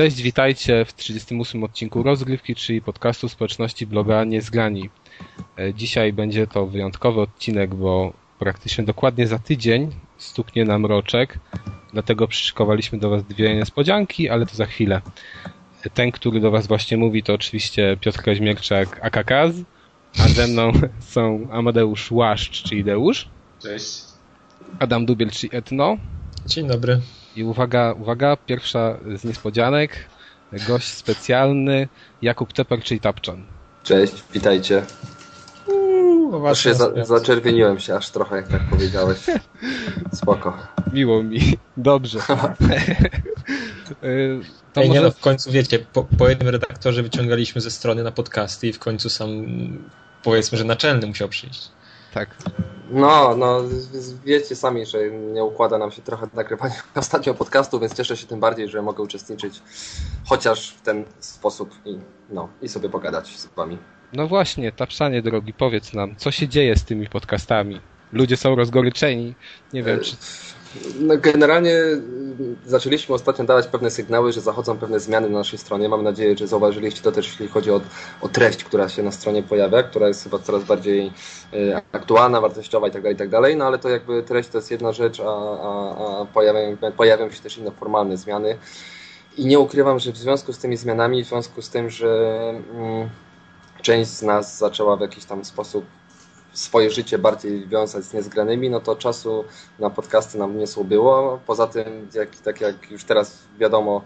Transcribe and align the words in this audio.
Cześć, 0.00 0.22
witajcie 0.22 0.84
w 0.84 0.92
38 0.92 1.64
odcinku 1.64 2.02
Rozgrywki, 2.02 2.54
czyli 2.54 2.82
podcastu 2.82 3.28
społeczności 3.28 3.86
bloga 3.86 4.24
Niezgrani. 4.24 4.90
E, 5.58 5.74
dzisiaj 5.74 6.12
będzie 6.12 6.46
to 6.46 6.66
wyjątkowy 6.66 7.20
odcinek, 7.20 7.74
bo 7.74 8.12
praktycznie 8.38 8.84
dokładnie 8.84 9.26
za 9.26 9.38
tydzień 9.38 9.90
stuknie 10.18 10.64
nam 10.64 10.86
roczek, 10.86 11.38
dlatego 11.92 12.28
przyszykowaliśmy 12.28 12.98
do 12.98 13.10
Was 13.10 13.24
dwie 13.24 13.54
niespodzianki, 13.54 14.28
ale 14.28 14.46
to 14.46 14.54
za 14.54 14.66
chwilę. 14.66 15.00
E, 15.84 15.90
ten, 15.90 16.12
który 16.12 16.40
do 16.40 16.50
Was 16.50 16.66
właśnie 16.66 16.96
mówi, 16.96 17.22
to 17.22 17.34
oczywiście 17.34 17.96
Piotr 18.00 18.22
Kaźmierczak, 18.22 19.00
Akakaz, 19.02 19.54
a 20.18 20.28
ze 20.28 20.46
mną 20.46 20.72
są 21.14 21.48
Amadeusz 21.50 22.10
Łaszcz, 22.10 22.62
czyli 22.62 22.84
Deusz. 22.84 23.28
Cześć. 23.62 24.02
Adam 24.78 25.06
Dubiel, 25.06 25.30
czyli 25.30 25.56
Etno. 25.56 25.96
Dzień 26.46 26.68
dobry. 26.68 27.00
I 27.36 27.44
uwaga, 27.44 27.92
uwaga, 27.92 28.36
pierwsza 28.36 28.98
z 29.16 29.24
niespodzianek, 29.24 29.96
gość 30.68 30.88
specjalny, 30.88 31.88
Jakub 32.22 32.52
Teper, 32.52 32.82
czyli 32.82 33.00
Tapczan. 33.00 33.44
Cześć, 33.82 34.24
witajcie. 34.32 34.82
Uuu, 35.66 36.46
Aż 36.46 36.60
się 36.60 36.74
za, 36.74 37.04
zaczerwieniłem 37.04 37.78
się 37.78 37.94
aż 37.94 38.10
trochę, 38.10 38.36
jak 38.36 38.48
tak 38.48 38.62
powiedziałeś. 38.70 39.18
Spoko. 40.12 40.56
Miło 40.92 41.22
mi. 41.22 41.40
Dobrze. 41.76 42.18
to 44.72 44.80
Ej, 44.80 44.88
może... 44.88 44.88
nie 44.88 45.00
no, 45.00 45.10
w 45.10 45.20
końcu 45.20 45.50
wiecie, 45.50 45.78
po, 45.78 46.04
po 46.04 46.28
jednym 46.28 46.48
redaktorze 46.48 47.02
wyciągaliśmy 47.02 47.60
ze 47.60 47.70
strony 47.70 48.02
na 48.02 48.12
podcasty 48.12 48.68
i 48.68 48.72
w 48.72 48.78
końcu 48.78 49.10
sam 49.10 49.30
powiedzmy, 50.22 50.58
że 50.58 50.64
naczelny 50.64 51.06
musiał 51.06 51.28
przyjść. 51.28 51.70
Tak. 52.14 52.36
No, 52.90 53.36
no, 53.36 53.60
wiecie 54.24 54.56
sami, 54.56 54.86
że 54.86 55.10
nie 55.10 55.44
układa 55.44 55.78
nam 55.78 55.90
się 55.90 56.02
trochę 56.02 56.26
nagrywanie 56.34 56.74
ostatnio 56.94 57.34
podcastu, 57.34 57.80
więc 57.80 57.94
cieszę 57.94 58.16
się 58.16 58.26
tym 58.26 58.40
bardziej, 58.40 58.68
że 58.68 58.82
mogę 58.82 59.02
uczestniczyć 59.02 59.62
chociaż 60.24 60.70
w 60.70 60.80
ten 60.80 61.04
sposób 61.18 61.74
i, 61.84 61.98
no, 62.30 62.48
i 62.62 62.68
sobie 62.68 62.88
pogadać 62.88 63.38
z 63.38 63.46
wami. 63.46 63.78
No 64.12 64.28
właśnie, 64.28 64.72
Tapszanie 64.72 65.22
drogi, 65.22 65.52
powiedz 65.52 65.92
nam, 65.92 66.16
co 66.16 66.30
się 66.30 66.48
dzieje 66.48 66.76
z 66.76 66.84
tymi 66.84 67.08
podcastami? 67.08 67.80
Ludzie 68.12 68.36
są 68.36 68.54
rozgoryczeni, 68.54 69.34
nie 69.72 69.82
wiem, 69.82 70.00
czy... 70.00 70.16
No, 71.00 71.16
generalnie 71.18 71.74
y, 71.74 72.00
zaczęliśmy 72.66 73.14
ostatnio 73.14 73.44
dawać 73.44 73.66
pewne 73.66 73.90
sygnały, 73.90 74.32
że 74.32 74.40
zachodzą 74.40 74.78
pewne 74.78 75.00
zmiany 75.00 75.28
na 75.28 75.38
naszej 75.38 75.58
stronie. 75.58 75.88
Mam 75.88 76.04
nadzieję, 76.04 76.36
że 76.38 76.46
zauważyliście 76.46 77.02
to 77.02 77.12
też, 77.12 77.26
jeśli 77.26 77.48
chodzi 77.48 77.70
o, 77.70 77.80
o 78.20 78.28
treść, 78.28 78.64
która 78.64 78.88
się 78.88 79.02
na 79.02 79.12
stronie 79.12 79.42
pojawia, 79.42 79.82
która 79.82 80.08
jest 80.08 80.24
chyba 80.24 80.38
coraz 80.38 80.64
bardziej 80.64 81.12
y, 81.54 81.76
aktualna, 81.92 82.40
wartościowa 82.40 82.86
itd., 82.86 83.02
tak 83.02 83.12
itd., 83.12 83.48
tak 83.48 83.56
no 83.58 83.64
ale 83.64 83.78
to 83.78 83.88
jakby 83.88 84.22
treść 84.22 84.48
to 84.48 84.58
jest 84.58 84.70
jedna 84.70 84.92
rzecz, 84.92 85.20
a, 85.20 85.24
a, 85.24 86.20
a 86.20 86.24
pojawiają, 86.24 86.76
pojawią 86.96 87.30
się 87.30 87.40
też 87.40 87.58
inne 87.58 87.70
formalne 87.70 88.16
zmiany. 88.16 88.58
I 89.36 89.46
nie 89.46 89.58
ukrywam, 89.58 89.98
że 89.98 90.12
w 90.12 90.16
związku 90.16 90.52
z 90.52 90.58
tymi 90.58 90.76
zmianami, 90.76 91.24
w 91.24 91.28
związku 91.28 91.62
z 91.62 91.70
tym, 91.70 91.90
że 91.90 92.38
mm, 92.74 93.08
część 93.82 94.10
z 94.10 94.22
nas 94.22 94.58
zaczęła 94.58 94.96
w 94.96 95.00
jakiś 95.00 95.24
tam 95.24 95.44
sposób 95.44 95.84
swoje 96.52 96.90
życie 96.90 97.18
bardziej 97.18 97.68
wiązać 97.68 98.04
z 98.04 98.14
niezgranymi, 98.14 98.70
no 98.70 98.80
to 98.80 98.96
czasu 98.96 99.44
na 99.78 99.90
podcasty 99.90 100.38
nam 100.38 100.58
nie 100.58 100.66
było. 100.84 101.40
Poza 101.46 101.66
tym, 101.66 102.08
jak, 102.14 102.36
tak 102.36 102.60
jak 102.60 102.90
już 102.90 103.04
teraz 103.04 103.38
wiadomo, 103.58 104.02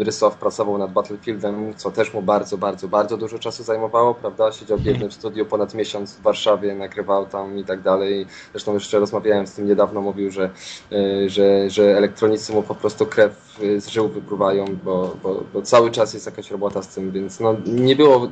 Rysow 0.00 0.36
pracował 0.36 0.78
nad 0.78 0.92
Battlefieldem, 0.92 1.74
co 1.76 1.90
też 1.90 2.14
mu 2.14 2.22
bardzo, 2.22 2.58
bardzo, 2.58 2.88
bardzo 2.88 3.16
dużo 3.16 3.38
czasu 3.38 3.62
zajmowało, 3.62 4.14
prawda? 4.14 4.52
Siedział 4.52 4.78
w 4.78 4.84
jednym 4.84 5.12
studiu 5.12 5.46
ponad 5.46 5.74
miesiąc 5.74 6.14
w 6.14 6.22
Warszawie, 6.22 6.74
nagrywał 6.74 7.26
tam 7.26 7.58
i 7.58 7.64
tak 7.64 7.80
dalej. 7.80 8.26
Zresztą 8.52 8.74
jeszcze 8.74 8.98
rozmawiałem 8.98 9.46
z 9.46 9.52
tym 9.52 9.66
niedawno, 9.66 10.00
mówił, 10.00 10.30
że, 10.30 10.50
yy, 10.90 11.28
że, 11.28 11.70
że 11.70 11.96
elektronicy 11.96 12.52
mu 12.52 12.62
po 12.62 12.74
prostu 12.74 13.06
krew 13.06 13.58
yy, 13.60 13.80
z 13.80 13.88
żył 13.88 14.08
wypływają, 14.08 14.64
bo, 14.84 15.16
bo, 15.22 15.44
bo 15.54 15.62
cały 15.62 15.90
czas 15.90 16.14
jest 16.14 16.26
jakaś 16.26 16.50
robota 16.50 16.82
z 16.82 16.88
tym, 16.88 17.12
więc 17.12 17.40
no 17.40 17.56
nie 17.66 17.96
było... 17.96 18.28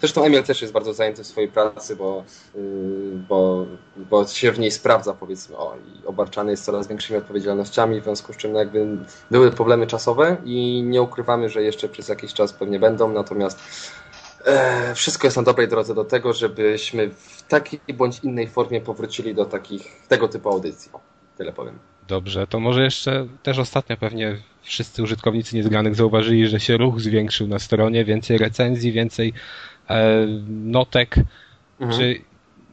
Zresztą 0.00 0.24
Emil 0.24 0.42
też 0.42 0.62
jest 0.62 0.72
bardzo 0.72 0.94
zajęty 0.94 1.24
w 1.24 1.26
swojej 1.26 1.50
pracy, 1.50 1.96
bo, 1.96 2.24
bo, 3.28 3.66
bo 4.10 4.26
się 4.26 4.52
w 4.52 4.58
niej 4.58 4.70
sprawdza, 4.70 5.14
powiedzmy, 5.14 5.56
o, 5.56 5.76
i 5.76 6.06
obarczany 6.06 6.50
jest 6.50 6.64
coraz 6.64 6.88
większymi 6.88 7.18
odpowiedzialnościami, 7.18 8.00
w 8.00 8.04
związku 8.04 8.32
z 8.32 8.36
czym 8.36 8.52
no 8.52 8.58
jakby 8.58 8.86
były 9.30 9.50
problemy 9.50 9.86
czasowe, 9.86 10.33
i 10.44 10.82
nie 10.82 11.02
ukrywamy, 11.02 11.48
że 11.48 11.62
jeszcze 11.62 11.88
przez 11.88 12.08
jakiś 12.08 12.34
czas 12.34 12.52
pewnie 12.52 12.78
będą, 12.78 13.12
natomiast 13.12 13.60
e, 14.44 14.94
wszystko 14.94 15.26
jest 15.26 15.36
na 15.36 15.42
dobrej 15.42 15.68
drodze 15.68 15.94
do 15.94 16.04
tego, 16.04 16.32
żebyśmy 16.32 17.10
w 17.10 17.42
takiej 17.42 17.80
bądź 17.94 18.18
innej 18.18 18.48
formie 18.48 18.80
powrócili 18.80 19.34
do 19.34 19.44
takich, 19.44 20.06
tego 20.08 20.28
typu 20.28 20.48
audycji. 20.48 20.90
Tyle 21.36 21.52
powiem. 21.52 21.78
Dobrze, 22.08 22.46
to 22.46 22.60
może 22.60 22.84
jeszcze 22.84 23.26
też 23.42 23.58
ostatnio 23.58 23.96
pewnie 23.96 24.36
wszyscy 24.62 25.02
użytkownicy 25.02 25.56
niezgranych 25.56 25.94
zauważyli, 25.94 26.48
że 26.48 26.60
się 26.60 26.76
ruch 26.76 27.00
zwiększył 27.00 27.46
na 27.46 27.58
stronie, 27.58 28.04
więcej 28.04 28.38
recenzji, 28.38 28.92
więcej 28.92 29.32
e, 29.90 30.26
notek. 30.48 31.16
Mhm. 31.80 32.00
Czy 32.00 32.20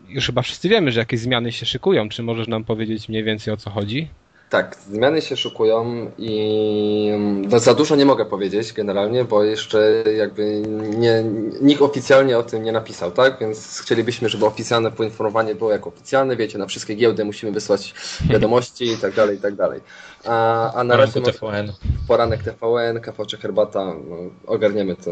już 0.10 0.26
chyba 0.26 0.42
wszyscy 0.42 0.70
wiemy, 0.70 0.92
że 0.92 1.00
jakieś 1.00 1.20
zmiany 1.20 1.52
się 1.52 1.66
szykują? 1.66 2.10
Czy 2.10 2.24
możesz 2.24 2.48
nam 2.48 2.64
powiedzieć 2.64 3.10
mniej 3.10 3.24
więcej 3.24 3.54
o 3.54 3.58
co 3.58 3.70
chodzi? 3.70 4.08
Tak, 4.52 4.78
zmiany 4.90 5.22
się 5.22 5.38
szykują 5.38 6.12
i 6.18 7.12
no, 7.50 7.60
za 7.60 7.74
dużo 7.74 7.96
nie 7.96 8.06
mogę 8.06 8.26
powiedzieć 8.26 8.74
generalnie, 8.74 9.26
bo 9.26 9.44
jeszcze 9.44 10.04
jakby 10.18 10.62
nie, 10.98 11.24
nikt 11.62 11.82
oficjalnie 11.82 12.38
o 12.38 12.44
tym 12.44 12.64
nie 12.64 12.72
napisał, 12.72 13.12
tak? 13.12 13.40
Więc 13.40 13.80
chcielibyśmy, 13.80 14.30
żeby 14.30 14.46
oficjalne 14.46 14.92
poinformowanie 14.92 15.56
było 15.56 15.72
jak 15.72 15.88
oficjalne, 15.88 16.36
wiecie, 16.36 16.58
na 16.58 16.66
wszystkie 16.66 16.96
giełdy 16.96 17.26
musimy 17.26 17.52
wysłać 17.52 17.94
wiadomości 18.30 18.92
i 18.92 18.98
tak 18.98 19.14
dalej, 19.14 19.38
i 19.38 19.40
tak 19.40 19.56
dalej. 19.56 19.82
A, 20.26 20.74
a 20.74 20.84
na 20.84 20.98
razie 20.98 21.22
TVN. 21.22 21.72
poranek 22.08 22.44
TVN, 22.44 23.02
kawałczek 23.02 23.42
herbata, 23.42 23.86
no, 23.86 24.18
ogarniemy 24.48 24.96
to. 24.96 25.12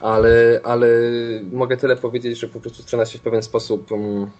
Ale, 0.00 0.60
ale 0.64 0.86
mogę 1.52 1.76
tyle 1.76 1.96
powiedzieć, 1.96 2.38
że 2.38 2.48
po 2.48 2.60
prostu 2.60 2.82
strona 2.82 3.06
się 3.06 3.18
w 3.18 3.22
pewien 3.22 3.42
sposób 3.42 3.92
um, 3.92 4.30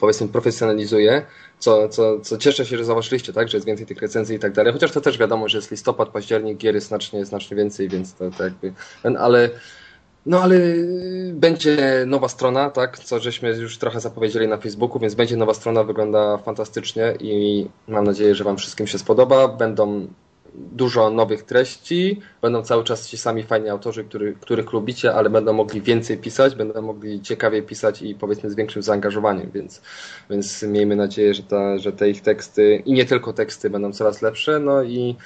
powiedzmy 0.00 0.28
profesjonalizuje, 0.28 1.22
co, 1.58 1.88
co, 1.88 2.20
co 2.20 2.38
cieszę 2.38 2.66
się, 2.66 2.76
że 2.76 2.84
zauważyliście, 2.84 3.32
tak, 3.32 3.48
że 3.48 3.56
jest 3.56 3.66
więcej 3.66 3.86
tych 3.86 4.02
recenzji 4.02 4.36
i 4.36 4.38
tak 4.38 4.52
dalej, 4.52 4.72
chociaż 4.72 4.92
to 4.92 5.00
też 5.00 5.18
wiadomo, 5.18 5.48
że 5.48 5.58
jest 5.58 5.70
listopad, 5.70 6.08
październik, 6.08 6.58
gier 6.58 6.74
jest 6.74 6.88
znacznie, 6.88 7.24
znacznie 7.24 7.56
więcej, 7.56 7.88
więc 7.88 8.14
to, 8.14 8.30
to 8.30 8.44
jakby, 8.44 8.72
ale 9.18 9.50
no 10.26 10.42
ale 10.42 10.58
będzie 11.32 12.04
nowa 12.06 12.28
strona, 12.28 12.70
tak, 12.70 12.98
co 12.98 13.18
żeśmy 13.20 13.48
już 13.48 13.78
trochę 13.78 14.00
zapowiedzieli 14.00 14.48
na 14.48 14.56
Facebooku, 14.56 15.00
więc 15.00 15.14
będzie 15.14 15.36
nowa 15.36 15.54
strona, 15.54 15.84
wygląda 15.84 16.38
fantastycznie 16.38 17.14
i 17.20 17.66
mam 17.88 18.04
nadzieję, 18.04 18.34
że 18.34 18.44
Wam 18.44 18.56
wszystkim 18.56 18.86
się 18.86 18.98
spodoba. 18.98 19.48
Będą 19.48 20.06
dużo 20.72 21.10
nowych 21.10 21.42
treści, 21.42 22.20
będą 22.42 22.62
cały 22.62 22.84
czas 22.84 23.08
ci 23.08 23.18
sami 23.18 23.42
fajni 23.42 23.68
autorzy, 23.68 24.04
który, 24.04 24.34
których 24.40 24.72
lubicie, 24.72 25.14
ale 25.14 25.30
będą 25.30 25.52
mogli 25.52 25.82
więcej 25.82 26.18
pisać, 26.18 26.54
będą 26.54 26.82
mogli 26.82 27.20
ciekawiej 27.20 27.62
pisać 27.62 28.02
i 28.02 28.14
powiedzmy 28.14 28.50
z 28.50 28.54
większym 28.54 28.82
zaangażowaniem, 28.82 29.50
więc, 29.54 29.82
więc 30.30 30.62
miejmy 30.62 30.96
nadzieję, 30.96 31.34
że, 31.34 31.42
ta, 31.42 31.78
że 31.78 31.92
te 31.92 32.10
ich 32.10 32.22
teksty 32.22 32.82
i 32.84 32.92
nie 32.92 33.04
tylko 33.04 33.32
teksty 33.32 33.70
będą 33.70 33.92
coraz 33.92 34.22
lepsze, 34.22 34.58
no 34.58 34.82
i, 34.82 35.16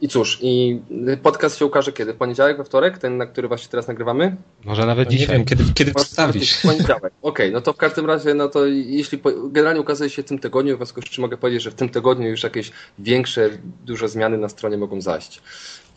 i 0.00 0.08
cóż, 0.08 0.38
i 0.42 0.80
podcast 1.22 1.58
się 1.58 1.66
ukaże 1.66 1.92
kiedy? 1.92 2.14
Poniedziałek, 2.14 2.56
we 2.56 2.64
wtorek? 2.64 2.98
Ten, 2.98 3.16
na 3.16 3.26
który 3.26 3.48
właśnie 3.48 3.68
teraz 3.68 3.88
nagrywamy? 3.88 4.36
Może 4.64 4.86
nawet 4.86 5.08
no 5.08 5.12
dzisiaj. 5.12 5.28
Nie 5.28 5.34
wiem, 5.34 5.44
kiedy, 5.44 5.64
kiedy 5.74 5.94
przedstawisz. 5.94 6.62
Poniedziałek. 6.62 7.02
Okej, 7.02 7.12
okay, 7.22 7.50
no 7.50 7.60
to 7.60 7.72
w 7.72 7.76
każdym 7.76 8.06
razie, 8.06 8.34
no 8.34 8.48
to 8.48 8.66
jeśli 8.66 9.18
po, 9.18 9.30
generalnie 9.48 9.80
ukazuje 9.80 10.10
się 10.10 10.22
w 10.22 10.26
tym 10.26 10.38
tygodniu, 10.38 10.74
w 10.74 10.78
związku 10.78 11.02
z 11.02 11.04
czym 11.04 11.22
mogę 11.22 11.36
powiedzieć, 11.36 11.62
że 11.62 11.70
w 11.70 11.74
tym 11.74 11.88
tygodniu 11.88 12.28
już 12.28 12.42
jakieś 12.42 12.72
większe, 12.98 13.50
duże 13.84 14.08
zmiany 14.08 14.38
na 14.38 14.48
stronie 14.48 14.76
mogą 14.76 15.00
zajść. 15.00 15.42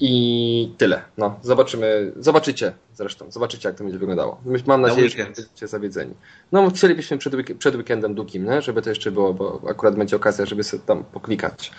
I 0.03 0.73
tyle. 0.77 1.01
No, 1.17 1.39
zobaczymy, 1.41 2.11
zobaczycie 2.19 2.73
zresztą, 2.93 3.31
zobaczycie 3.31 3.69
jak 3.69 3.77
to 3.77 3.83
będzie 3.83 3.99
wyglądało. 3.99 4.41
Mam 4.67 4.81
nadzieję, 4.81 5.09
że 5.09 5.23
będziecie 5.23 5.67
zawiedzeni. 5.67 6.13
No, 6.51 6.69
chcielibyśmy 6.69 7.17
przed, 7.17 7.33
week 7.33 7.57
przed 7.57 7.75
weekendem 7.75 8.15
długim, 8.15 8.45
nie? 8.45 8.61
żeby 8.61 8.81
to 8.81 8.89
jeszcze 8.89 9.11
było, 9.11 9.33
bo 9.33 9.61
akurat 9.69 9.95
będzie 9.95 10.15
okazja, 10.15 10.45
żeby 10.45 10.63
sobie 10.63 10.83
tam 10.83 11.03
poklikać, 11.03 11.71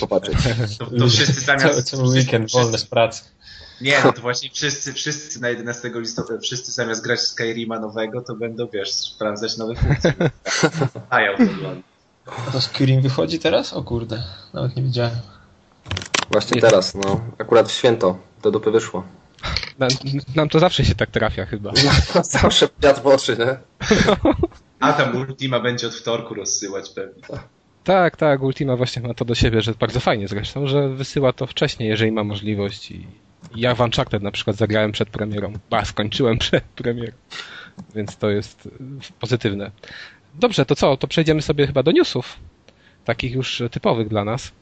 popatrzeć. 0.00 0.36
To, 0.78 0.86
to 0.86 1.08
wszyscy 1.08 1.40
zamiast... 1.40 1.90
Cały 1.90 2.08
weekend 2.08 2.52
wolny 2.52 2.78
z 2.78 2.84
pracy. 2.86 3.24
Nie, 3.80 4.00
no 4.04 4.12
to 4.12 4.20
właśnie 4.20 4.50
wszyscy, 4.50 4.92
wszyscy 4.92 5.40
na 5.40 5.48
11 5.48 5.90
listopada, 5.94 6.40
wszyscy 6.40 6.72
zamiast 6.72 7.04
grać 7.04 7.20
Skyrima 7.20 7.80
nowego, 7.80 8.20
to 8.20 8.34
będą, 8.34 8.68
wiesz, 8.72 8.92
sprawdzać 8.92 9.56
nowe 9.56 9.74
funkcje. 9.74 10.14
A 11.10 11.20
ja 11.20 11.36
to 12.52 12.60
Skyrim 12.60 13.00
wychodzi 13.02 13.38
teraz? 13.38 13.72
O 13.72 13.82
kurde, 13.82 14.22
nawet 14.52 14.76
nie 14.76 14.82
widziałem. 14.82 15.33
Właśnie 16.30 16.60
teraz, 16.60 16.94
no. 16.94 17.20
Akurat 17.38 17.68
w 17.68 17.72
święto 17.72 18.18
do 18.42 18.50
dupy 18.50 18.70
wyszło. 18.70 19.04
Nam, 19.78 19.90
nam 20.34 20.48
to 20.48 20.58
zawsze 20.58 20.84
się 20.84 20.94
tak 20.94 21.10
trafia 21.10 21.46
chyba. 21.46 21.72
No, 21.84 22.22
zawsze 22.22 22.68
wiatr 22.82 23.02
w 23.02 23.06
oczy, 23.06 23.36
nie? 23.38 23.58
A 24.80 24.92
tam 24.92 25.16
Ultima 25.16 25.60
będzie 25.60 25.86
od 25.86 25.94
wtorku 25.94 26.34
rozsyłać 26.34 26.90
pewnie. 26.90 27.22
Tak, 27.84 28.16
tak, 28.16 28.42
Ultima 28.42 28.76
właśnie 28.76 29.02
ma 29.02 29.14
to 29.14 29.24
do 29.24 29.34
siebie, 29.34 29.60
że 29.60 29.74
bardzo 29.74 30.00
fajnie 30.00 30.28
zresztą, 30.28 30.66
że 30.66 30.88
wysyła 30.88 31.32
to 31.32 31.46
wcześniej, 31.46 31.88
jeżeli 31.88 32.12
ma 32.12 32.24
możliwość. 32.24 32.90
I 32.90 33.06
ja 33.56 33.74
w 33.74 33.80
Uncharted 33.80 34.22
na 34.22 34.30
przykład 34.30 34.56
zagrałem 34.56 34.92
przed 34.92 35.10
premierą. 35.10 35.52
Ba, 35.70 35.84
skończyłem 35.84 36.38
przed 36.38 36.64
premierą. 36.64 37.12
Więc 37.94 38.16
to 38.16 38.30
jest 38.30 38.68
pozytywne. 39.20 39.70
Dobrze, 40.34 40.66
to 40.66 40.76
co? 40.76 40.96
To 40.96 41.08
przejdziemy 41.08 41.42
sobie 41.42 41.66
chyba 41.66 41.82
do 41.82 41.92
newsów. 41.92 42.36
Takich 43.04 43.32
już 43.32 43.62
typowych 43.70 44.08
dla 44.08 44.24
nas. 44.24 44.52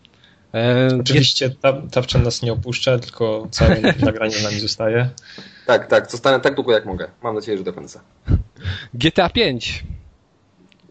E, 0.54 0.88
Oczywiście 1.00 1.50
ta, 1.50 2.18
nas 2.24 2.42
nie 2.42 2.52
opuszcza, 2.52 2.98
tylko 2.98 3.48
całe 3.50 3.80
nagranie 3.98 4.34
z 4.34 4.44
nami 4.44 4.60
zostaje. 4.60 5.10
Tak, 5.66 5.86
tak, 5.86 6.10
zostanę 6.10 6.40
tak 6.40 6.54
długo 6.54 6.72
jak 6.72 6.86
mogę. 6.86 7.08
Mam 7.22 7.34
nadzieję, 7.34 7.58
że 7.58 7.64
do 7.64 7.72
końca. 7.72 8.00
GTA 8.94 9.28
5. 9.28 9.84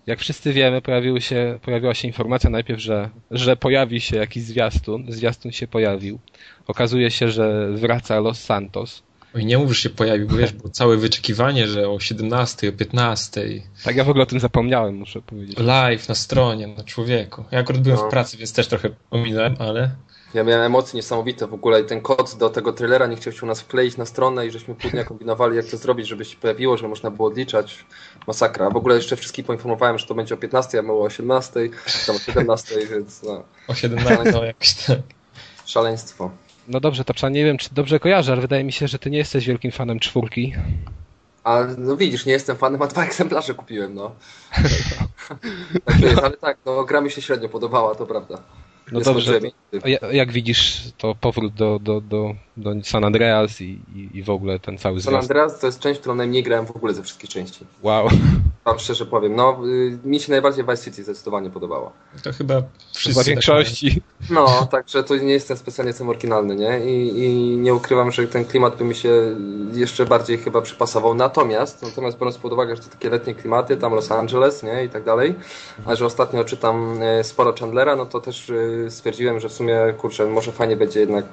Jak 0.07 0.19
wszyscy 0.19 0.53
wiemy, 0.53 0.81
pojawiły 0.81 1.21
się, 1.21 1.59
pojawiła 1.61 1.93
się 1.93 2.07
informacja 2.07 2.49
najpierw, 2.49 2.79
że, 2.79 3.09
że 3.31 3.55
pojawi 3.55 4.01
się 4.01 4.17
jakiś 4.17 4.43
zwiastun. 4.43 5.05
Zwiastun 5.09 5.51
się 5.51 5.67
pojawił. 5.67 6.19
Okazuje 6.67 7.11
się, 7.11 7.31
że 7.31 7.71
wraca 7.71 8.19
Los 8.19 8.43
Santos. 8.43 9.03
Oj, 9.35 9.45
nie 9.45 9.57
mów, 9.57 9.69
że 9.69 9.75
się 9.75 9.89
pojawił, 9.89 10.27
bo 10.27 10.35
wiesz, 10.35 10.53
było 10.53 10.69
całe 10.69 10.97
wyczekiwanie, 10.97 11.67
że 11.67 11.89
o 11.89 11.99
17, 11.99 12.69
o 12.69 12.71
15. 12.71 13.41
Tak, 13.83 13.95
ja 13.95 14.03
w 14.03 14.09
ogóle 14.09 14.23
o 14.23 14.27
tym 14.27 14.39
zapomniałem, 14.39 14.95
muszę 14.95 15.21
powiedzieć. 15.21 15.59
Live 15.59 16.09
na 16.09 16.15
stronie, 16.15 16.67
na 16.67 16.83
człowieku. 16.83 17.43
Ja 17.51 17.59
akurat 17.59 17.81
byłem 17.81 17.99
No. 17.99 18.07
w 18.07 18.09
pracy, 18.09 18.37
więc 18.37 18.53
też 18.53 18.67
trochę 18.67 18.89
ominąłem, 19.11 19.55
ale 19.59 19.91
Ja 20.33 20.43
miałem 20.43 20.65
emocje 20.65 20.97
niesamowite 20.97 21.47
w 21.47 21.53
ogóle 21.53 21.81
i 21.81 21.85
ten 21.85 22.01
kod 22.01 22.35
do 22.37 22.49
tego 22.49 22.73
trailera 22.73 23.07
nie 23.07 23.15
chciał 23.15 23.33
się 23.33 23.43
u 23.43 23.45
nas 23.45 23.61
wkleić 23.61 23.97
na 23.97 24.05
stronę 24.05 24.47
i 24.47 24.51
żeśmy 24.51 24.75
pół 24.75 24.91
dnia 24.91 25.03
kombinowali 25.03 25.57
jak 25.57 25.65
to 25.65 25.77
zrobić, 25.77 26.07
żeby 26.07 26.25
się 26.25 26.37
pojawiło, 26.37 26.77
żeby 26.77 26.89
można 26.89 27.11
było 27.11 27.27
odliczać. 27.27 27.85
Masakra. 28.27 28.69
W 28.69 28.75
ogóle 28.75 28.95
jeszcze 28.95 29.15
wszystkich 29.15 29.45
poinformowałem, 29.45 29.97
że 29.97 30.05
to 30.07 30.15
będzie 30.15 30.35
o 30.35 30.37
15, 30.37 30.79
a 30.79 30.83
było 30.83 31.01
o 31.01 31.05
18, 31.05 31.53
tam 32.07 32.15
o 32.15 32.19
17, 32.19 32.75
więc 32.87 33.23
no, 33.23 33.43
o 33.67 33.73
17, 33.75 34.31
no 34.31 34.43
jakoś 34.43 34.73
tak. 34.73 34.99
szaleństwo. 35.65 36.31
No 36.71 36.79
dobrze, 36.79 37.03
to 37.03 37.29
nie 37.29 37.45
wiem, 37.45 37.57
czy 37.57 37.69
dobrze 37.73 37.99
kojarzę, 37.99 38.31
ale 38.31 38.41
wydaje 38.41 38.63
mi 38.63 38.71
się, 38.71 38.87
że 38.87 38.99
ty 38.99 39.09
nie 39.09 39.17
jesteś 39.17 39.47
wielkim 39.47 39.71
fanem 39.71 39.99
czwórki. 39.99 40.53
A 41.43 41.59
no 41.77 41.97
widzisz, 41.97 42.25
nie 42.25 42.33
jestem 42.33 42.57
fanem, 42.57 42.81
a 42.81 42.87
dwa 42.87 43.03
egzemplarze 43.05 43.53
kupiłem, 43.53 43.95
no. 43.95 44.11
tak 45.85 45.99
to 45.99 46.05
jest, 46.05 46.19
ale 46.19 46.37
tak, 46.37 46.57
no 46.65 46.83
gra 46.83 47.01
mi 47.01 47.11
się 47.11 47.21
średnio 47.21 47.49
podobała, 47.49 47.95
to 47.95 48.05
prawda. 48.05 48.41
No 48.91 48.99
Nie 48.99 49.05
dobrze, 49.05 49.39
ja- 49.85 50.11
Jak 50.11 50.31
widzisz, 50.31 50.81
to 50.97 51.15
powrót 51.15 51.53
do, 51.53 51.79
do, 51.79 52.01
do, 52.01 52.35
do 52.57 52.71
San 52.83 53.03
Andreas 53.03 53.61
i, 53.61 53.79
i, 53.95 54.09
i 54.13 54.23
w 54.23 54.29
ogóle 54.29 54.59
ten 54.59 54.77
cały 54.77 55.01
San 55.01 55.11
zwiast. 55.11 55.31
Andreas 55.31 55.59
to 55.59 55.67
jest 55.67 55.79
część, 55.79 55.99
którą 55.99 56.15
najmniej 56.15 56.43
grałem 56.43 56.65
w 56.65 56.71
ogóle 56.71 56.93
ze 56.93 57.03
wszystkich 57.03 57.29
części. 57.29 57.65
Wow. 57.83 58.09
Wam 58.65 58.79
szczerze 58.79 59.05
powiem, 59.05 59.35
no 59.35 59.57
y, 59.65 59.99
mi 60.05 60.19
się 60.19 60.31
najbardziej 60.31 60.65
Vice 60.65 60.83
City 60.83 61.03
zdecydowanie 61.03 61.49
podobało. 61.49 61.91
To 62.23 62.33
chyba 62.33 62.61
wszyscy. 62.91 63.13
Dla 63.13 63.23
tak 63.23 63.29
większości. 63.29 64.01
No, 64.29 64.67
także 64.71 65.03
to 65.03 65.15
nie 65.15 65.33
jestem 65.33 65.57
specjalnie 65.57 65.93
tym 65.93 66.09
oryginalny, 66.09 66.55
nie? 66.55 66.79
I, 66.85 67.23
I 67.25 67.57
nie 67.57 67.73
ukrywam, 67.73 68.11
że 68.11 68.27
ten 68.27 68.45
klimat 68.45 68.75
by 68.75 68.83
mi 68.83 68.95
się 68.95 69.35
jeszcze 69.73 70.05
bardziej 70.05 70.37
chyba 70.37 70.61
przypasował. 70.61 71.15
Natomiast, 71.15 71.81
natomiast 71.81 72.17
biorąc 72.17 72.37
pod 72.37 72.53
uwagę, 72.53 72.75
że 72.75 72.81
to 72.81 72.89
takie 72.89 73.09
letnie 73.09 73.35
klimaty, 73.35 73.77
tam 73.77 73.93
Los 73.93 74.11
Angeles, 74.11 74.63
nie? 74.63 74.83
I 74.85 74.89
tak 74.89 75.03
dalej, 75.03 75.35
a 75.85 75.95
że 75.95 76.05
ostatnio 76.05 76.43
czytam 76.43 77.01
e, 77.01 77.23
sporo 77.23 77.53
Chandlera, 77.59 77.95
no 77.95 78.05
to 78.05 78.21
też 78.21 78.49
e, 78.49 78.91
stwierdziłem, 78.91 79.39
że 79.39 79.49
w 79.49 79.53
sumie, 79.53 79.77
kurczę, 79.97 80.25
może 80.25 80.51
fajnie 80.51 80.75
będzie 80.75 80.99
jednak 80.99 81.25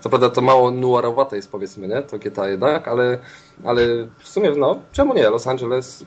co 0.00 0.10
prawda 0.10 0.30
to 0.30 0.40
mało 0.40 0.70
noirowe 0.70 1.26
jest 1.32 1.50
powiedzmy, 1.50 1.88
nie? 1.88 2.02
To 2.02 2.18
GTA 2.18 2.48
jednak, 2.48 2.88
ale, 2.88 3.18
ale 3.64 3.82
w 4.18 4.28
sumie, 4.28 4.50
no, 4.50 4.78
czemu 4.92 5.14
nie? 5.14 5.30
Los 5.30 5.46
Angeles, 5.46 6.04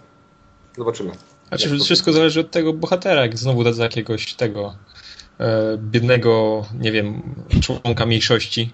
zobaczymy. 0.79 1.11
Znaczy, 1.47 1.79
wszystko 1.79 2.13
zależy 2.13 2.39
od 2.39 2.51
tego 2.51 2.73
bohatera. 2.73 3.21
Jak 3.21 3.37
znowu 3.37 3.63
da 3.63 3.83
jakiegoś 3.83 4.33
tego 4.33 4.75
e, 5.39 5.77
biednego, 5.77 6.65
nie 6.79 6.91
wiem, 6.91 7.35
członka 7.61 8.05
mniejszości. 8.05 8.73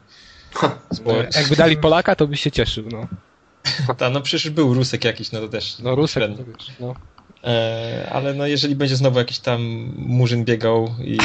społecznej. 0.94 1.42
Jakby 1.42 1.56
dali 1.56 1.78
Polaka, 1.78 2.16
to 2.16 2.28
byś 2.28 2.42
się 2.42 2.52
cieszył, 2.52 2.86
no. 2.92 3.08
Ta, 3.98 4.10
no 4.10 4.22
przecież 4.22 4.50
był 4.50 4.74
Rusek 4.74 5.06
jakiś, 5.06 5.32
no 5.32 5.40
to 5.40 5.48
też. 5.48 5.80
No 5.80 5.96
Rusek, 5.96 6.24
średnio. 6.24 6.38
to 6.38 6.44
wiesz, 6.44 6.72
no. 6.80 6.96
E, 7.46 8.10
ale 8.14 8.34
no 8.34 8.48
jeżeli 8.48 8.76
będzie 8.76 8.96
znowu 8.96 9.20
jakiś 9.20 9.40
tam 9.40 9.62
murzyn 9.98 10.46
biegał 10.46 10.88
i 11.04 11.18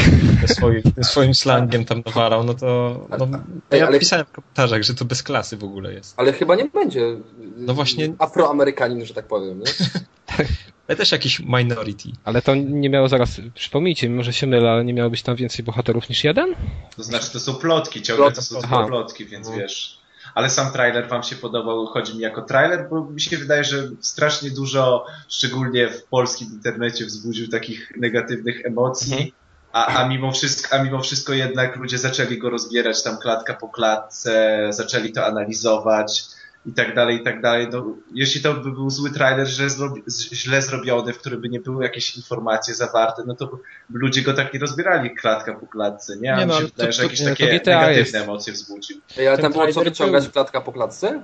swoim, 0.47 0.83
swoim 1.03 1.35
slangiem 1.35 1.85
tam 1.85 2.03
nawalał, 2.07 2.45
no 2.45 2.55
to 2.55 3.01
no, 3.19 3.29
Ej, 3.71 3.81
ja 3.81 3.87
ale- 3.87 3.99
pisałem 3.99 4.27
w 4.27 4.33
komentarzach, 4.33 4.83
że 4.83 4.95
to 4.95 5.05
bez 5.05 5.23
klasy 5.23 5.57
w 5.57 5.65
ogóle 5.65 5.93
jest. 5.93 6.15
Ale 6.17 6.33
chyba 6.33 6.55
nie 6.57 6.65
będzie 6.69 7.17
No 7.57 7.75
właśnie- 7.75 8.13
afroamerykanin, 8.19 9.07
że 9.07 9.15
tak 9.15 9.27
powiem, 9.27 9.59
nie? 9.59 9.65
Ale 10.89 10.97
też 10.97 11.13
jakiś 11.13 11.41
minority. 11.41 12.09
Ale 12.25 12.43
to 12.43 12.55
nie 12.55 12.91
miało 12.91 13.09
zaraz, 13.09 13.41
przypomnijcie 13.55 14.11
może 14.11 14.33
się 14.33 14.47
mylę, 14.47 14.71
ale 14.71 14.85
nie 14.85 14.95
miało 14.95 15.11
być 15.11 15.23
tam 15.23 15.37
więcej 15.37 15.65
bohaterów 15.65 16.09
niż 16.09 16.25
jeden? 16.25 16.55
To 16.97 17.03
znaczy, 17.03 17.33
to 17.33 17.41
są 17.41 17.55
plotki, 17.55 18.03
ciągle 18.03 18.33
to 18.33 18.43
są 18.43 18.61
plotki, 18.87 19.27
więc 19.27 19.49
No. 19.49 19.57
wiesz. 19.57 20.00
Ale 20.35 20.51
sam 20.51 20.73
trailer 20.73 21.09
wam 21.09 21.23
się 21.23 21.37
podobał, 21.37 21.87
chodzi 21.87 22.15
mi 22.15 22.21
jako 22.21 22.43
trailer, 22.43 22.89
bo 22.91 23.05
mi 23.05 23.21
się 23.21 23.39
wydaje, 23.39 23.65
że 23.65 23.89
strasznie 24.01 24.51
dużo, 24.51 25.07
szczególnie 25.29 25.89
w 25.89 26.05
polskim 26.05 26.49
internecie, 26.53 27.07
wzbudził 27.07 27.49
takich 27.49 27.93
negatywnych 27.97 28.67
emocji. 28.67 29.13
Mhm. 29.13 29.31
A, 29.73 29.87
a, 29.87 30.09
mimo 30.09 30.33
wszystko, 30.33 30.77
a 30.77 30.83
mimo 30.83 31.03
wszystko 31.03 31.33
jednak 31.33 31.77
ludzie 31.77 31.99
zaczęli 31.99 32.39
go 32.39 32.51
rozbierać 32.51 33.03
tam 33.03 33.19
klatka 33.19 33.55
po 33.55 33.69
klatce, 33.69 34.67
zaczęli 34.71 35.13
to 35.13 35.27
analizować 35.27 36.23
i 36.67 36.73
tak 36.73 36.95
dalej, 36.95 37.17
i 37.17 37.23
tak 37.25 37.41
dalej. 37.41 37.69
No, 37.73 37.87
jeśli 38.15 38.43
to 38.43 38.55
by 38.55 38.73
był 38.73 38.91
zły 38.91 39.11
trailer, 39.11 39.47
zrobi, 39.47 40.03
z- 40.07 40.33
źle 40.33 40.63
zrobiony, 40.63 41.13
w 41.13 41.19
którym 41.19 41.41
by 41.41 41.49
nie 41.49 41.61
były 41.61 41.85
jakieś 41.85 42.17
informacje 42.17 42.75
zawarte, 42.75 43.23
no 43.27 43.35
to 43.35 43.47
by 43.89 43.99
ludzie 43.99 44.23
go 44.23 44.35
tak 44.35 44.55
nie 44.55 44.61
rozbierali 44.61 45.11
klatka 45.15 45.55
po 45.55 45.67
klatce, 45.67 46.17
nie? 46.17 46.35
A 46.35 46.39
Nie 46.39 46.43
mi 46.47 46.49
no, 46.49 46.55
się 46.61 46.67
ale 46.79 46.87
to- 46.87 46.93
że 46.93 47.03
jakieś 47.03 47.21
nie, 47.21 47.27
to 47.27 47.31
takie 47.33 47.45
negatywne 47.47 47.95
jest. 47.99 48.15
emocje 48.15 48.53
wzbudził. 48.53 49.01
Ej, 49.19 49.29
ale 49.29 49.37
Ten 49.37 49.43
tam 49.43 49.53
było 49.53 49.73
co 49.73 49.81
wyciągać 49.85 50.25
był. 50.25 50.33
klatka 50.33 50.61
po 50.61 50.73
klatce? 50.73 51.23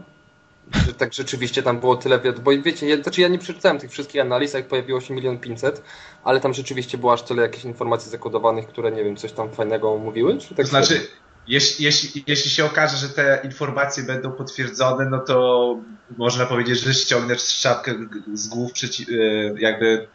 Że 0.87 0.95
tak 0.95 1.15
rzeczywiście 1.15 1.63
tam 1.63 1.81
było 1.81 1.97
tyle, 1.97 2.19
bo 2.43 2.51
wiecie, 2.63 2.89
ja, 2.89 3.03
znaczy 3.03 3.21
ja 3.21 3.29
nie 3.29 3.39
przeczytałem 3.39 3.79
tych 3.79 3.91
wszystkich 3.91 4.21
analiz, 4.21 4.55
jak 4.55 4.69
pojawiło 4.69 5.01
się 5.01 5.15
milion 5.15 5.39
pięćset, 5.39 5.83
ale 6.25 6.41
tam 6.41 6.55
rzeczywiście 6.55 6.99
było 6.99 7.13
aż 7.13 7.23
tyle 7.23 7.43
jakichś 7.43 7.65
informacji 7.65 8.11
zakodowanych, 8.11 8.67
które 8.69 8.93
nie 8.93 9.05
wiem, 9.05 9.17
coś 9.17 9.33
tam 9.33 9.53
fajnego 9.53 9.97
mówiły? 9.99 10.39
Czy 10.39 10.49
tak 10.49 10.57
To 10.57 10.65
znaczy, 10.67 11.01
jeśli, 11.49 11.85
jeśli, 11.85 12.25
jeśli 12.27 12.51
się 12.51 12.65
okaże, 12.65 12.97
że 12.97 13.09
te 13.09 13.41
informacje 13.45 14.05
będą 14.05 14.33
potwierdzone, 14.33 15.11
no 15.11 15.19
to 15.19 15.77
można 16.17 16.47
powiedzieć, 16.47 16.81
że 16.81 16.95
ściągniesz 16.95 17.43
szapkę 17.43 17.95
z 18.35 18.49
głów 18.49 18.73
przeci- 18.73 19.11
y, 19.11 19.55
jakby 19.59 20.09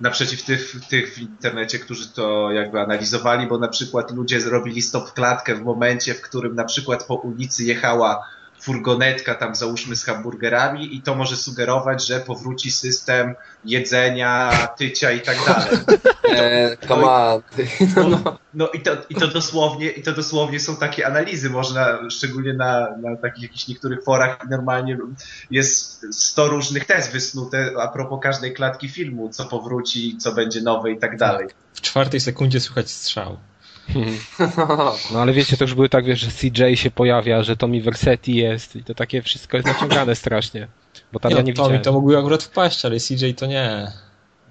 naprzeciw 0.00 0.42
tych, 0.42 0.74
tych 0.88 1.14
w 1.14 1.18
internecie, 1.18 1.78
którzy 1.78 2.08
to 2.08 2.52
jakby 2.52 2.80
analizowali, 2.80 3.46
bo 3.46 3.58
na 3.58 3.68
przykład 3.68 4.10
ludzie 4.10 4.40
zrobili 4.40 4.82
stop 4.82 5.12
klatkę 5.12 5.54
w 5.54 5.62
momencie, 5.62 6.14
w 6.14 6.22
którym 6.22 6.54
na 6.54 6.64
przykład 6.64 7.06
po 7.06 7.14
ulicy 7.14 7.64
jechała 7.64 8.26
furgonetka 8.64 9.34
tam 9.34 9.54
załóżmy 9.54 9.96
z 9.96 10.04
hamburgerami 10.04 10.96
i 10.96 11.02
to 11.02 11.14
może 11.14 11.36
sugerować, 11.36 12.06
że 12.06 12.20
powróci 12.20 12.70
system 12.70 13.34
jedzenia, 13.64 14.50
tycia 14.78 15.12
i 15.12 15.20
tak 15.20 15.36
dalej. 15.46 15.78
E, 16.28 16.76
come 16.88 17.04
on. 17.04 17.42
No, 17.96 18.08
no. 18.08 18.38
No 18.54 18.68
i 18.68 18.80
to, 18.80 18.90
i 19.10 19.14
to 19.14 19.28
dosłownie, 19.28 19.90
i 19.90 20.02
to 20.02 20.12
dosłownie 20.12 20.60
są 20.60 20.76
takie 20.76 21.06
analizy, 21.06 21.50
można, 21.50 22.10
szczególnie 22.10 22.52
na, 22.52 22.96
na 22.96 23.16
takich 23.16 23.42
jakichś 23.42 23.68
niektórych 23.68 24.04
forach 24.04 24.38
normalnie 24.50 24.98
jest 25.50 26.06
100 26.12 26.48
różnych 26.48 26.84
tez 26.84 27.08
wysnute 27.08 27.70
a 27.80 27.88
propos 27.88 28.20
każdej 28.22 28.54
klatki 28.54 28.88
filmu, 28.88 29.28
co 29.28 29.44
powróci, 29.44 30.16
co 30.18 30.32
będzie 30.32 30.62
nowe 30.62 30.90
i 30.90 30.98
tak 30.98 31.16
dalej. 31.16 31.46
W 31.74 31.80
czwartej 31.80 32.20
sekundzie 32.20 32.60
słychać 32.60 32.90
strzał. 32.90 33.36
No 35.12 35.22
ale 35.22 35.32
wiecie, 35.32 35.56
to 35.56 35.64
już 35.64 35.74
były 35.74 35.88
tak, 35.88 36.04
wiesz, 36.04 36.20
że 36.20 36.50
CJ 36.50 36.76
się 36.76 36.90
pojawia, 36.90 37.42
że 37.42 37.56
Tommy 37.56 37.80
Versetti 37.80 38.34
jest 38.34 38.76
i 38.76 38.84
to 38.84 38.94
takie 38.94 39.22
wszystko 39.22 39.56
jest 39.56 39.66
naciągane 39.68 40.16
strasznie. 40.16 40.68
Bo 41.12 41.20
tam 41.20 41.30
Nie, 41.30 41.36
ja 41.36 41.42
no, 41.42 41.46
nie 41.46 41.54
to 41.54 41.62
mi 41.62 41.68
widziałem. 41.68 41.84
to 41.84 41.92
mogły 41.92 42.18
akurat 42.18 42.42
wpaść, 42.42 42.84
ale 42.84 43.00
CJ 43.00 43.30
to 43.36 43.46
nie. 43.46 43.86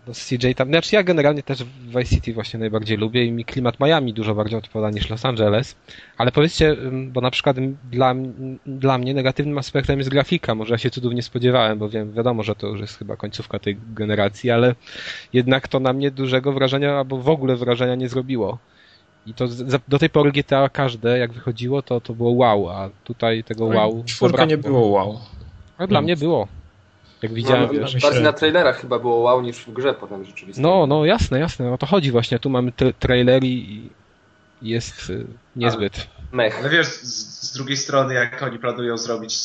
No, 0.08 0.14
CJ 0.14 0.52
tam, 0.56 0.68
znaczy 0.68 0.96
ja 0.96 1.04
generalnie 1.04 1.44
też 1.44 1.64
Vice 1.88 2.16
City 2.16 2.34
właśnie 2.34 2.60
najbardziej 2.60 2.98
lubię 2.98 3.26
i 3.26 3.32
mi 3.32 3.46
klimat 3.46 3.80
Miami 3.80 4.14
dużo 4.14 4.36
bardziej 4.36 4.60
odpowiada 4.60 4.90
niż 4.90 5.10
Los 5.10 5.26
Angeles, 5.26 5.76
ale 6.18 6.32
powiedzcie, 6.32 6.70
ym, 6.70 7.12
bo 7.12 7.22
na 7.22 7.32
przykład 7.32 7.58
dla, 7.92 8.16
dla 8.66 8.98
mnie 8.98 9.14
negatywnym 9.14 9.58
aspektem 9.58 10.00
jest 10.00 10.10
grafika, 10.10 10.56
może 10.56 10.74
ja 10.74 10.78
się 10.78 10.90
cudów 10.90 11.14
nie 11.14 11.24
spodziewałem, 11.24 11.80
bo 11.80 11.90
wiem, 11.90 12.14
wiadomo, 12.14 12.44
że 12.44 12.56
to 12.56 12.68
już 12.68 12.82
jest 12.82 12.98
chyba 12.98 13.16
końcówka 13.16 13.60
tej 13.60 13.78
generacji, 13.94 14.52
ale 14.52 14.76
jednak 15.34 15.68
to 15.68 15.80
na 15.80 15.94
mnie 15.94 16.12
dużego 16.12 16.54
wrażenia, 16.54 16.98
albo 16.98 17.18
w 17.18 17.30
ogóle 17.30 17.56
wrażenia 17.56 17.96
nie 17.96 18.10
zrobiło. 18.10 18.58
I 19.26 19.34
to 19.34 19.48
z- 19.48 19.80
do 19.88 20.00
tej 20.00 20.10
pory 20.10 20.32
GTA 20.32 20.70
każde, 20.70 21.18
jak 21.18 21.32
wychodziło, 21.34 21.82
to, 21.82 22.02
to 22.02 22.14
było 22.14 22.32
wow, 22.32 22.70
a 22.70 22.90
tutaj 23.04 23.44
tego 23.44 23.66
wow 23.66 24.04
Czwórka 24.06 24.46
nie 24.46 24.58
było 24.58 24.88
wow. 24.88 25.20
A 25.78 25.88
dla 25.88 26.00
Nic. 26.00 26.06
mnie 26.06 26.16
było. 26.18 26.48
Jak 27.22 27.34
widziałem, 27.34 27.68
No, 27.68 27.74
wiesz. 27.74 27.94
myślę- 27.94 28.10
bardziej 28.10 28.24
na 28.24 28.34
trailerach 28.34 28.82
chyba 28.82 29.00
było 29.00 29.18
wow 29.18 29.42
niż 29.42 29.58
w 29.58 29.74
grze 29.74 29.94
potem 29.94 30.26
rzeczywiście. 30.26 30.62
No, 30.62 30.88
no 30.88 31.06
jasne, 31.06 31.40
jasne, 31.40 31.74
o 31.74 31.78
to 31.78 31.86
chodzi 31.86 32.12
właśnie. 32.12 32.40
Tu 32.40 32.50
mamy 32.50 32.72
tra- 32.72 32.94
trailer 33.00 33.44
i 33.44 33.90
jest 34.62 35.10
y, 35.10 35.26
niezbyt. 35.56 36.08
Mech. 36.32 36.60
Ale 36.60 36.70
wiesz, 36.70 36.88
z, 36.88 37.50
z 37.50 37.54
drugiej 37.54 37.78
strony, 37.78 38.14
jak 38.14 38.44
oni 38.44 38.60
planują 38.60 38.98
zrobić 38.98 39.40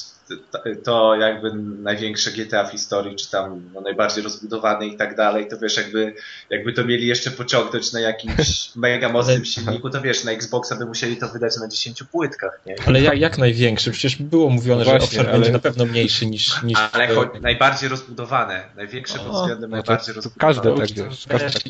to, 0.52 0.58
to 0.85 1.14
jakby 1.14 1.52
największe 1.82 2.30
GTA 2.30 2.64
w 2.64 2.70
historii, 2.70 3.16
czy 3.16 3.30
tam 3.30 3.62
no, 3.75 3.80
najbardziej 3.80 4.25
rozbudowane 4.25 4.87
i 4.87 4.97
tak 4.97 5.16
dalej, 5.16 5.49
to 5.49 5.58
wiesz, 5.58 5.76
jakby, 5.76 6.14
jakby 6.50 6.73
to 6.73 6.85
mieli 6.85 7.06
jeszcze 7.06 7.30
pociągnąć 7.30 7.92
na 7.92 8.00
jakimś 8.00 8.70
mega 8.76 9.08
mocnym 9.08 9.44
silniku, 9.44 9.90
to 9.90 10.00
wiesz, 10.00 10.25
na 10.25 10.32
Xboxa 10.32 10.76
by 10.76 10.87
musieli 10.87 11.16
to 11.16 11.28
wydać 11.28 11.56
na 11.61 11.68
10 11.68 12.02
płytkach, 12.02 12.61
nie? 12.66 12.75
Ale 12.87 13.00
jak, 13.00 13.18
jak 13.18 13.38
największy? 13.38 13.90
Przecież 13.90 14.16
było 14.16 14.50
mówione, 14.50 14.78
No 14.78 14.85
że 14.85 14.90
właśnie, 14.90 15.06
obszar 15.06 15.26
ale- 15.26 15.35
będzie 15.38 15.52
na 15.52 15.58
pewno 15.58 15.85
mniejszy 15.87 16.26
niż... 16.26 16.62
niż 16.62 16.78
Ale 16.92 17.08
najbardziej 17.40 17.88
rozbudowane, 17.88 18.64
największe 18.76 19.18
pod 19.18 19.32
względem 19.32 19.70
No 19.70 19.82
to, 19.82 19.87
najbardziej 19.92 20.14
to 20.14 20.20
rozbudowane. 20.20 20.54
każde 20.54 20.76
tak, 20.76 20.97
to 21.04 21.11
wiesz. 21.11 21.26
Każde 21.28 21.50
tak 21.50 21.62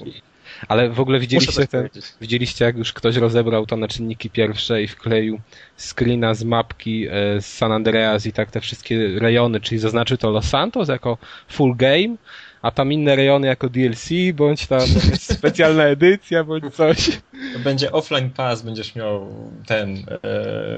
Ale 0.69 0.91
w 0.91 1.01
ogóle 1.01 1.21
widzieliście, 1.21 1.67
ten, 1.67 1.89
widzieliście 2.21 2.65
jak 2.65 2.77
już 2.77 2.93
ktoś 2.93 3.17
rozebrał 3.17 3.67
to 3.67 3.77
na 3.77 3.89
czynniki 3.89 4.31
pierwsze 4.31 4.83
i 4.83 4.89
wkleił 4.89 5.41
screena 5.77 6.35
z 6.35 6.45
mapki 6.45 7.07
e, 7.07 7.11
z 7.41 7.47
San 7.47 7.73
Andreas 7.73 8.27
i 8.27 8.33
tak 8.33 8.51
te 8.51 8.61
wszystkie 8.61 9.19
rejony, 9.19 9.61
czyli 9.61 9.79
zaznaczył 9.79 10.17
to 10.17 10.31
Los 10.31 10.45
Santos 10.45 10.89
jako 10.89 11.19
full 11.49 11.77
game, 11.77 12.17
a 12.63 12.71
tam 12.71 12.93
inne 12.93 13.17
rejony 13.17 13.47
jako 13.47 13.69
DLC, 13.69 14.09
bądź 14.35 14.67
tam 14.67 14.81
specjalna 15.37 15.85
edycja, 15.85 16.45
bądź 16.45 16.75
coś. 16.75 17.21
To 17.53 17.59
będzie 17.59 17.93
offline 17.93 18.31
pass, 18.31 18.63
będziesz 18.63 18.95
miał 18.95 19.27
ten 19.67 19.97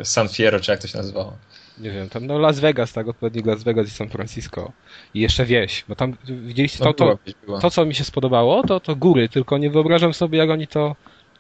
e, 0.00 0.04
San 0.04 0.28
Fierro, 0.28 0.60
czy 0.60 0.70
jak 0.70 0.80
to 0.80 0.88
się 0.88 0.99
nazywało. 0.99 1.37
Nie 1.80 1.90
wiem, 1.90 2.08
tam 2.08 2.26
no 2.26 2.38
Las 2.38 2.60
Vegas, 2.60 2.92
tak, 2.92 3.08
odpowiednik 3.08 3.46
Las 3.46 3.62
Vegas 3.62 3.87
i 3.87 3.90
San 3.90 4.08
Francisco. 4.08 4.72
I 5.14 5.20
jeszcze 5.20 5.44
wieś, 5.44 5.84
bo 5.88 5.94
tam 5.94 6.16
widzieliście 6.25 6.84
to, 6.84 6.94
to, 6.94 7.18
to 7.60 7.70
co 7.70 7.87
mi 7.87 7.94
się 7.94 8.04
spodobało, 8.04 8.62
to, 8.62 8.80
to 8.80 8.96
góry, 8.96 9.28
tylko 9.28 9.58
nie 9.58 9.70
wyobrażam 9.70 10.14
sobie, 10.14 10.38
jak 10.38 10.50
oni 10.50 10.66
to 10.66 10.96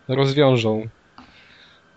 rozwiążą 0.08 0.88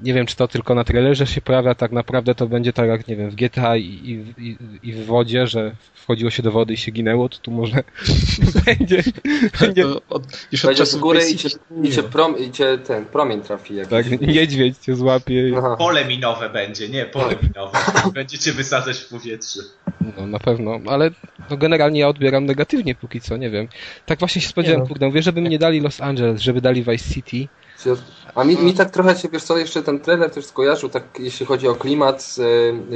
nie 0.03 0.13
wiem, 0.13 0.25
czy 0.25 0.35
to 0.35 0.47
tylko 0.47 0.75
na 0.75 0.83
trailerze 0.83 1.27
się 1.27 1.41
pojawia, 1.41 1.75
tak 1.75 1.91
naprawdę 1.91 2.35
to 2.35 2.47
będzie 2.47 2.73
tak 2.73 2.87
jak, 2.87 3.07
nie 3.07 3.15
wiem, 3.15 3.29
w 3.29 3.35
GTA 3.35 3.77
i, 3.77 4.25
i, 4.37 4.57
i 4.83 4.93
w 4.93 5.05
wodzie, 5.05 5.47
że 5.47 5.75
wchodziło 5.93 6.31
się 6.31 6.43
do 6.43 6.51
wody 6.51 6.73
i 6.73 6.77
się 6.77 6.91
ginęło, 6.91 7.29
to 7.29 7.37
tu 7.37 7.51
może 7.51 7.83
będzie... 8.65 9.03
będzie 9.59 9.85
od, 10.09 10.23
już 10.51 10.65
od 10.65 10.77
czasu 10.77 10.99
góry 10.99 11.29
i 11.29 11.37
cię, 11.37 11.49
i, 11.83 11.91
cię 11.91 12.03
prom, 12.03 12.37
i 12.39 12.51
cię 12.51 12.77
ten 12.77 13.05
promień 13.05 13.41
trafi. 13.41 13.75
Jakiś. 13.75 13.91
Tak, 13.91 14.21
niedźwiedź 14.21 14.77
cię 14.77 14.95
złapie. 14.95 15.49
I... 15.49 15.53
Pole 15.77 16.05
minowe 16.05 16.49
będzie, 16.49 16.89
nie, 16.89 17.05
pole 17.05 17.35
minowe. 17.43 17.77
Będziecie 18.13 18.51
wysadzać 18.51 18.97
w 18.97 19.09
powietrze. 19.09 19.59
No, 20.17 20.27
na 20.27 20.39
pewno, 20.39 20.79
ale 20.85 21.11
no, 21.49 21.57
generalnie 21.57 21.99
ja 21.99 22.07
odbieram 22.07 22.45
negatywnie 22.45 22.95
póki 22.95 23.21
co, 23.21 23.37
nie 23.37 23.49
wiem. 23.49 23.67
Tak 24.05 24.19
właśnie 24.19 24.41
się 24.41 24.49
spodziewałem, 24.49 24.81
no. 24.81 24.87
kurde, 24.87 25.05
mówię, 25.05 25.21
żeby 25.21 25.41
mi 25.41 25.49
nie 25.49 25.59
dali 25.59 25.81
Los 25.81 26.01
Angeles, 26.01 26.41
żeby 26.41 26.61
dali 26.61 26.83
Vice 26.83 27.13
City, 27.13 27.47
a 28.35 28.43
mi, 28.43 28.57
mi 28.57 28.73
tak 28.73 28.89
trochę 28.89 29.15
się, 29.15 29.29
wiesz 29.29 29.43
co, 29.43 29.57
jeszcze 29.57 29.83
ten 29.83 29.99
trailer 29.99 30.31
też 30.31 30.45
skojarzył, 30.45 30.89
tak 30.89 31.03
jeśli 31.19 31.45
chodzi 31.45 31.67
o 31.67 31.75
klimat 31.75 32.23
z, 32.23 32.35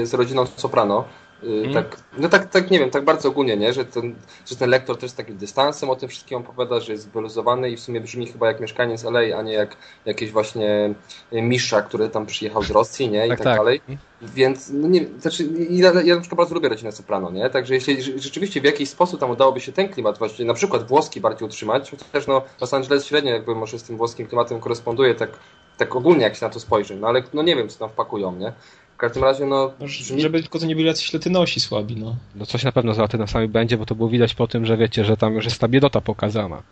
z 0.10 0.14
rodziną 0.14 0.46
Soprano. 0.56 1.06
Mm. 1.44 1.74
Tak, 1.74 1.98
no 2.18 2.30
tak, 2.30 2.50
tak, 2.50 2.72
nie 2.72 2.80
wiem, 2.80 2.90
tak 2.90 3.06
bardzo 3.06 3.30
ogólnie, 3.30 3.58
nie? 3.58 3.74
Że, 3.74 3.86
ten, 3.86 4.16
że 4.46 4.56
ten 4.56 4.70
lektor 4.70 4.98
też 4.98 5.12
z 5.12 5.16
takim 5.16 5.38
dystansem 5.38 5.90
o 5.90 5.96
tym 5.96 6.10
wszystkim 6.10 6.38
opowiada, 6.38 6.80
że 6.80 6.92
jest 6.92 7.10
wyluzowany 7.10 7.70
i 7.70 7.78
w 7.78 7.80
sumie 7.80 8.02
brzmi 8.02 8.28
chyba 8.28 8.48
jak 8.48 8.60
mieszkaniec 8.60 9.04
LA, 9.04 9.38
a 9.38 9.42
nie 9.42 9.54
jak 9.54 9.78
jakiś 10.06 10.32
właśnie 10.32 10.94
misza, 11.32 11.82
który 11.82 12.10
tam 12.10 12.26
przyjechał 12.26 12.64
z 12.64 12.72
Rosji, 12.72 13.10
nie? 13.10 13.26
I 13.26 13.30
tak, 13.30 13.38
tak, 13.38 13.46
tak. 13.46 13.58
dalej. 13.58 13.82
Mhm. 13.90 13.98
Więc, 14.22 14.70
no 14.74 14.88
nie 14.88 15.06
znaczy, 15.20 15.50
ja, 15.70 16.02
ja 16.02 16.16
na 16.16 16.22
przykład 16.22 16.38
bardzo 16.38 16.56
lubię 16.56 16.70
rodzinę 16.70 16.92
Soprano, 16.92 17.32
nie? 17.32 17.50
Także 17.50 17.74
jeśli 17.74 18.22
rzeczywiście 18.22 18.62
w 18.62 18.64
jakiś 18.64 18.90
sposób 18.90 19.20
tam 19.20 19.30
udałoby 19.30 19.60
się 19.60 19.72
ten 19.72 19.90
klimat 19.90 20.18
właśnie, 20.18 20.46
na 20.46 20.54
przykład 20.54 20.88
włoski 20.88 21.22
bardziej 21.22 21.48
utrzymać, 21.48 21.92
chociaż 21.92 22.28
no 22.28 22.42
Los 22.62 22.74
Angeles 22.74 23.06
średnio 23.06 23.32
jakby 23.32 23.56
może 23.56 23.80
z 23.80 23.84
tym 23.84 23.98
włoskim 23.98 24.28
klimatem 24.28 24.60
koresponduje 24.60 25.16
tak, 25.16 25.30
tak 25.78 25.96
ogólnie 25.96 26.24
jak 26.24 26.36
się 26.36 26.46
na 26.46 26.52
to 26.52 26.60
spojrzy, 26.60 26.96
no 26.96 27.08
ale 27.08 27.24
no 27.34 27.42
nie 27.42 27.56
wiem, 27.56 27.70
co 27.70 27.80
tam 27.80 27.90
wpakują, 27.90 28.36
nie? 28.36 28.54
W 28.98 29.00
każdym 29.00 29.24
razie, 29.24 29.46
no... 29.46 29.74
no 29.80 29.88
żeby 30.18 30.42
tylko 30.42 30.60
to 30.60 30.66
nie 30.66 30.76
byli 30.76 30.88
jacyś 30.88 31.14
latynosi 31.14 31.60
słabi, 31.60 31.96
no. 31.96 32.16
No 32.36 32.46
coś 32.46 32.64
na 32.64 32.72
pewno 32.72 32.94
z 32.94 32.98
latynosami 32.98 33.48
będzie, 33.48 33.78
bo 33.78 33.86
to 33.86 33.96
było 33.96 34.10
widać 34.10 34.34
po 34.34 34.48
tym, 34.48 34.66
że 34.66 34.78
wiecie, 34.78 35.06
że 35.06 35.18
tam 35.18 35.34
już 35.34 35.46
jest 35.46 35.60
ta 35.60 35.68
biedota 35.68 36.02
pokazana. 36.02 36.64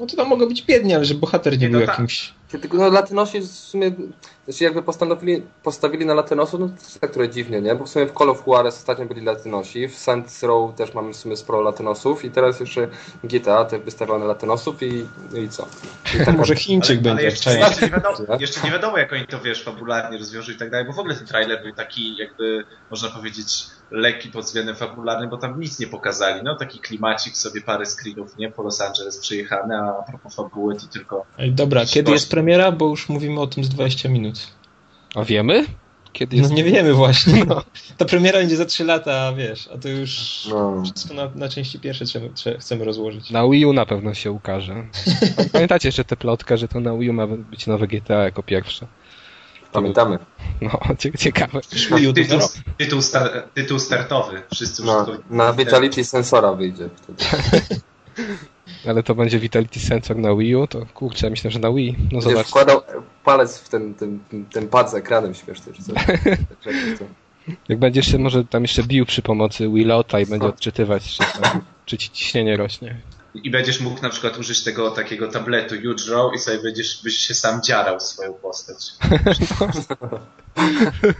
No 0.00 0.06
to 0.06 0.16
tam 0.16 0.28
mogło 0.28 0.46
być 0.46 0.62
biednie, 0.62 0.96
ale 0.96 1.04
że 1.04 1.14
bohater 1.14 1.58
nie, 1.58 1.68
był 1.68 1.80
jakimś... 1.80 2.32
Tylko 2.58 2.76
no, 2.76 2.88
Latynosi 2.88 3.40
w 3.40 3.46
sumie, 3.46 3.92
znaczy 4.44 4.64
jakby 4.64 4.82
postanowili, 4.82 5.42
postawili 5.62 6.06
na 6.06 6.14
Latynosów, 6.14 6.60
no 6.60 6.68
to 6.68 6.74
jest 6.74 7.00
tak 7.00 7.10
trochę 7.10 7.28
dziwnie, 7.28 7.60
nie? 7.60 7.74
Bo 7.74 7.84
w 7.84 7.88
sumie 7.88 8.06
w 8.06 8.12
Call 8.12 8.30
of 8.30 8.46
Juarez 8.46 8.78
ostatnio 8.78 9.06
byli 9.06 9.24
Latynosi, 9.24 9.88
w 9.88 9.96
Saints 9.98 10.42
Row 10.42 10.74
też 10.74 10.94
mamy 10.94 11.12
w 11.12 11.16
sumie 11.16 11.36
sporo 11.36 11.60
Latynosów 11.60 12.24
i 12.24 12.30
teraz 12.30 12.60
jeszcze 12.60 12.88
GTA 13.24 13.64
też 13.64 13.80
wystawione 13.80 14.24
Latynosów 14.26 14.82
i, 14.82 15.06
i 15.44 15.48
co? 15.48 15.68
I 16.14 16.18
taka... 16.24 16.32
Może 16.32 16.56
Chińczyk 16.56 16.90
ale, 16.90 17.02
będzie. 17.02 17.10
Ale 17.10 17.22
jeszcze, 17.22 17.58
jeszcze, 17.58 17.86
nie 17.86 17.92
wiadomo, 17.92 18.16
jeszcze 18.40 18.60
nie 18.60 18.70
wiadomo, 18.70 18.98
jak 18.98 19.12
oni 19.12 19.26
to, 19.26 19.40
wiesz, 19.40 19.64
fabularnie 19.64 20.18
rozwiążą 20.18 20.52
i 20.52 20.56
tak 20.56 20.70
dalej, 20.70 20.86
bo 20.86 20.92
w 20.92 20.98
ogóle 20.98 21.14
ten 21.14 21.26
trailer 21.26 21.62
był 21.62 21.72
taki 21.72 22.16
jakby, 22.16 22.64
można 22.90 23.08
powiedzieć, 23.08 23.66
lekki 23.90 24.28
pod 24.28 24.44
względem 24.44 24.76
fabularnym, 24.76 25.30
bo 25.30 25.36
tam 25.36 25.60
nic 25.60 25.78
nie 25.78 25.86
pokazali. 25.86 26.42
No 26.42 26.56
taki 26.56 26.78
klimacik, 26.78 27.36
sobie 27.36 27.60
parę 27.60 27.86
screenów, 27.86 28.38
nie? 28.38 28.50
Po 28.50 28.62
Los 28.62 28.80
Angeles 28.80 29.18
przejechane, 29.18 29.78
a 29.78 30.02
propos 30.02 30.34
fabuły 30.34 30.74
to 30.74 30.86
tylko... 30.86 31.26
Ej, 31.38 31.52
dobra, 31.52 31.86
kiedy 31.86 32.12
jest 32.12 32.30
premiera? 32.46 32.72
Bo 32.72 32.88
już 32.88 33.08
mówimy 33.08 33.40
o 33.40 33.46
tym 33.46 33.64
z 33.64 33.68
20 33.68 34.08
minut. 34.08 34.46
A 35.14 35.24
wiemy? 35.24 35.64
Kiedy 36.12 36.36
jest... 36.36 36.50
No 36.50 36.56
nie 36.56 36.64
wiemy 36.64 36.94
właśnie. 36.94 37.44
No. 37.44 37.62
Ta 37.96 38.04
premiera 38.04 38.38
będzie 38.38 38.56
za 38.56 38.64
3 38.64 38.84
lata, 38.84 39.12
a 39.12 39.32
wiesz, 39.32 39.68
a 39.74 39.78
to 39.78 39.88
już 39.88 40.42
no. 40.50 40.82
wszystko 40.82 41.14
na, 41.14 41.30
na 41.34 41.48
części 41.48 41.80
pierwsze 41.80 42.04
chcemy 42.60 42.84
rozłożyć. 42.84 43.30
Na 43.30 43.48
Wii 43.48 43.66
U 43.66 43.72
na 43.72 43.86
pewno 43.86 44.14
się 44.14 44.32
ukaże. 44.32 44.86
Pamiętacie 45.52 45.88
jeszcze 45.88 46.04
tę 46.04 46.16
plotkę, 46.16 46.58
że 46.58 46.68
to 46.68 46.80
na 46.80 46.96
Wii 46.96 47.10
U 47.10 47.12
ma 47.12 47.26
być 47.26 47.66
nowe 47.66 47.86
GTA 47.86 48.24
jako 48.24 48.42
pierwsze? 48.42 48.86
Pamiętamy. 49.72 50.18
No, 50.60 50.80
ciekawe. 51.18 51.60
Tytuł, 51.60 52.38
tytuł, 52.78 53.02
star, 53.02 53.48
tytuł 53.54 53.78
startowy. 53.78 54.42
Wszyscy 54.54 54.84
no, 54.84 55.06
Na 55.30 55.52
Vitality 55.52 56.04
Sensora 56.04 56.52
wyjdzie 56.52 56.88
wtedy. 56.96 57.24
Ale 58.86 59.02
to 59.02 59.14
będzie 59.14 59.38
Vitality 59.38 59.80
Sensor 59.80 60.16
na 60.16 60.36
Wii 60.36 60.56
U, 60.56 60.66
to 60.66 60.86
kurczę, 60.94 61.30
myślę, 61.30 61.50
że 61.50 61.58
na 61.58 61.72
Wii. 61.72 61.96
No 62.12 62.20
zobacz. 62.20 62.46
wkładał 62.46 62.82
palec 63.24 63.58
w 63.58 63.68
ten, 63.68 63.94
ten, 63.94 64.20
ten 64.52 64.68
pad 64.68 64.90
z 64.90 64.94
ekranem 64.94 65.34
śmieszny, 65.34 65.72
czy 65.72 65.82
coś. 65.82 65.94
Jak 67.68 67.78
będziesz 67.78 68.06
się 68.06 68.18
może 68.18 68.44
tam 68.44 68.62
jeszcze 68.62 68.82
bił 68.82 69.06
przy 69.06 69.22
pomocy 69.22 69.68
Willota 69.68 70.20
i 70.20 70.26
będzie 70.26 70.46
odczytywać, 70.46 71.16
czy, 71.16 71.24
czy 71.84 71.98
ci 71.98 72.10
ciśnienie 72.10 72.56
rośnie 72.56 73.00
i 73.44 73.50
będziesz 73.50 73.80
mógł 73.80 74.02
na 74.02 74.10
przykład 74.10 74.38
użyć 74.38 74.64
tego 74.64 74.90
takiego 74.90 75.28
tabletu 75.28 75.74
Row 76.08 76.34
i 76.34 76.38
sobie 76.38 76.62
będziesz 76.62 77.02
byś 77.02 77.16
się 77.16 77.34
sam 77.34 77.62
dziarał 77.62 78.00
swoją 78.00 78.34
postać. 78.34 78.76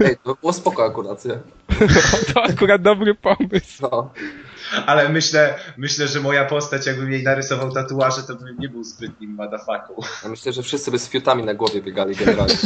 Ej, 0.05 0.17
to 0.25 0.35
było 0.35 0.53
spoko 0.53 0.85
akurat, 0.85 1.25
nie? 1.25 1.39
To 2.35 2.43
akurat 2.43 2.83
dobry 2.83 3.15
pomysł. 3.15 3.83
No. 3.83 4.11
Ale 4.87 5.09
myślę, 5.09 5.55
myślę, 5.77 6.09
że 6.09 6.21
moja 6.21 6.45
postać, 6.45 6.87
jakbym 6.87 7.13
jej 7.13 7.23
narysował 7.23 7.73
tatuaże, 7.73 8.23
to 8.23 8.35
bym 8.35 8.57
nie 8.59 8.69
był 8.69 8.85
zbytnim 8.85 9.35
madafaką. 9.35 9.95
Ja 10.23 10.29
myślę, 10.29 10.53
że 10.53 10.63
wszyscy 10.63 10.91
by 10.91 10.99
z 10.99 11.09
fiutami 11.09 11.45
na 11.45 11.55
głowie 11.55 11.83
biegali 11.83 12.17
generalnie. 12.17 12.55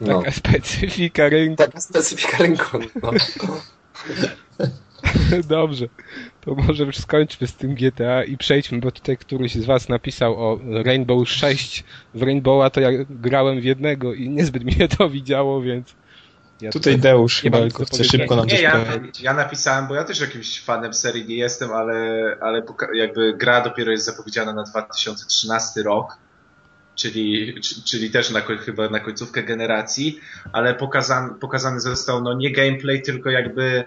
No. 0.00 0.18
Taka 0.18 0.30
specyfika 0.30 1.28
rynku. 1.28 1.56
Taka 1.56 1.80
specyfika 1.80 2.36
rynku, 2.38 2.78
no. 3.02 3.10
Dobrze, 5.48 5.88
to 6.40 6.54
może 6.54 6.84
już 6.84 6.96
skończmy 6.96 7.46
z 7.46 7.54
tym 7.54 7.74
GTA 7.74 8.24
i 8.24 8.36
przejdźmy, 8.36 8.78
bo 8.78 8.90
tutaj 8.90 9.16
któryś 9.16 9.54
z 9.54 9.64
was 9.64 9.88
napisał 9.88 10.52
o 10.52 10.58
Rainbow 10.84 11.28
6. 11.28 11.84
W 12.14 12.22
Rainbowa 12.22 12.70
to 12.70 12.80
ja 12.80 12.90
grałem 13.10 13.60
w 13.60 13.64
jednego 13.64 14.14
i 14.14 14.28
niezbyt 14.28 14.74
się 14.78 14.88
to 14.88 15.10
widziało, 15.10 15.62
więc... 15.62 15.94
Ja 16.62 16.70
tutaj 16.70 16.98
Deusz 16.98 17.40
chyba 17.40 17.58
tylko 17.58 17.84
chce 17.84 18.04
szybko 18.04 18.36
nam 18.36 18.46
nie, 18.46 18.60
ja, 18.60 18.84
ja 19.20 19.34
napisałem, 19.34 19.86
bo 19.86 19.94
ja 19.94 20.04
też 20.04 20.20
jakimś 20.20 20.60
fanem 20.60 20.94
serii 20.94 21.24
nie 21.26 21.36
jestem, 21.36 21.72
ale, 21.72 21.96
ale 22.40 22.62
jakby 22.94 23.34
gra 23.36 23.60
dopiero 23.60 23.90
jest 23.90 24.04
zapowiedziana 24.04 24.52
na 24.52 24.62
2013 24.62 25.82
rok 25.82 26.18
czyli, 26.94 27.54
czyli 27.84 28.10
też 28.10 28.30
na, 28.30 28.40
chyba 28.40 28.88
na 28.88 29.00
końcówkę 29.00 29.42
generacji, 29.42 30.20
ale 30.52 30.74
pokazany, 30.74 31.34
pokazany 31.34 31.80
został 31.80 32.22
no 32.22 32.34
nie 32.34 32.52
gameplay, 32.52 33.02
tylko 33.02 33.30
jakby 33.30 33.84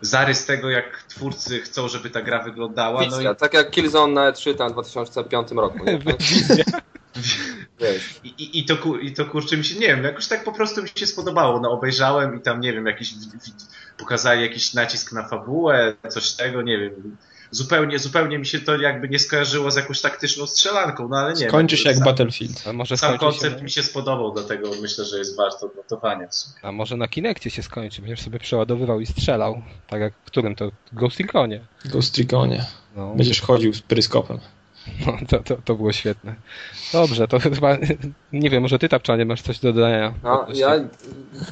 zarys 0.00 0.46
tego, 0.46 0.70
jak 0.70 1.02
twórcy 1.02 1.60
chcą, 1.60 1.88
żeby 1.88 2.10
ta 2.10 2.22
gra 2.22 2.42
wyglądała. 2.42 3.02
no 3.10 3.20
i... 3.20 3.36
Tak 3.36 3.54
jak 3.54 3.70
Killzone 3.70 4.12
na 4.12 4.32
E3 4.32 4.54
tam 4.54 4.70
w 4.70 4.72
2005 4.72 5.50
roku. 5.50 5.78
I, 8.24 8.28
i, 8.28 8.58
i, 8.58 8.64
to, 8.64 8.96
I 9.02 9.12
to 9.12 9.24
kurczę 9.24 9.56
mi 9.56 9.64
się, 9.64 9.78
nie 9.78 9.86
wiem, 9.86 10.04
jakoś 10.04 10.28
tak 10.28 10.44
po 10.44 10.52
prostu 10.52 10.82
mi 10.82 10.88
się 10.94 11.06
spodobało. 11.06 11.60
No 11.60 11.70
obejrzałem 11.70 12.38
i 12.38 12.40
tam, 12.40 12.60
nie 12.60 12.72
wiem, 12.72 12.86
jakiś 12.86 13.14
pokazali 13.98 14.42
jakiś 14.42 14.74
nacisk 14.74 15.12
na 15.12 15.28
fabułę, 15.28 15.94
coś 16.08 16.32
tego, 16.32 16.62
nie 16.62 16.78
wiem 16.78 17.16
zupełnie, 17.50 17.98
zupełnie 17.98 18.38
mi 18.38 18.46
się 18.46 18.60
to 18.60 18.76
jakby 18.76 19.08
nie 19.08 19.18
skojarzyło 19.18 19.70
z 19.70 19.76
jakąś 19.76 20.00
taktyczną 20.00 20.46
strzelanką, 20.46 21.08
no 21.08 21.16
ale 21.16 21.34
nie. 21.34 21.48
Skończy 21.48 21.76
się 21.76 21.88
jak 21.88 21.98
sam, 21.98 22.04
Battlefield. 22.04 22.64
A 22.66 22.72
może 22.72 22.96
sam 22.96 23.18
koncept 23.18 23.58
się... 23.58 23.64
mi 23.64 23.70
się 23.70 23.82
spodobał, 23.82 24.32
dlatego 24.32 24.70
myślę, 24.82 25.04
że 25.04 25.18
jest 25.18 25.36
warto 25.36 25.66
odnotowania. 25.66 26.28
A 26.62 26.72
może 26.72 26.96
na 26.96 27.08
Kinekcie 27.08 27.50
się 27.50 27.62
skończy, 27.62 28.00
będziesz 28.02 28.20
sobie 28.20 28.38
przeładowywał 28.38 29.00
i 29.00 29.06
strzelał, 29.06 29.62
tak 29.86 30.00
jak 30.00 30.12
w 30.24 30.26
którym 30.26 30.54
to 30.54 30.70
Ghost 30.92 31.20
Reconie. 31.20 31.60
Ghost 31.84 32.18
Reconie. 32.18 32.66
No. 32.96 33.14
Będziesz 33.14 33.40
chodził 33.40 33.74
z 33.74 33.82
pryskopem. 33.82 34.38
No, 35.06 35.12
to, 35.28 35.38
to, 35.38 35.56
to 35.64 35.74
było 35.74 35.92
świetne. 35.92 36.34
Dobrze, 36.92 37.28
to 37.28 37.38
chyba, 37.38 37.76
nie 38.32 38.50
wiem, 38.50 38.62
może 38.62 38.78
ty, 38.78 38.88
Tapczanie, 38.88 39.24
masz 39.24 39.42
coś 39.42 39.58
do 39.58 39.72
dodania? 39.72 40.14
No, 40.22 40.46
ja, 40.54 40.74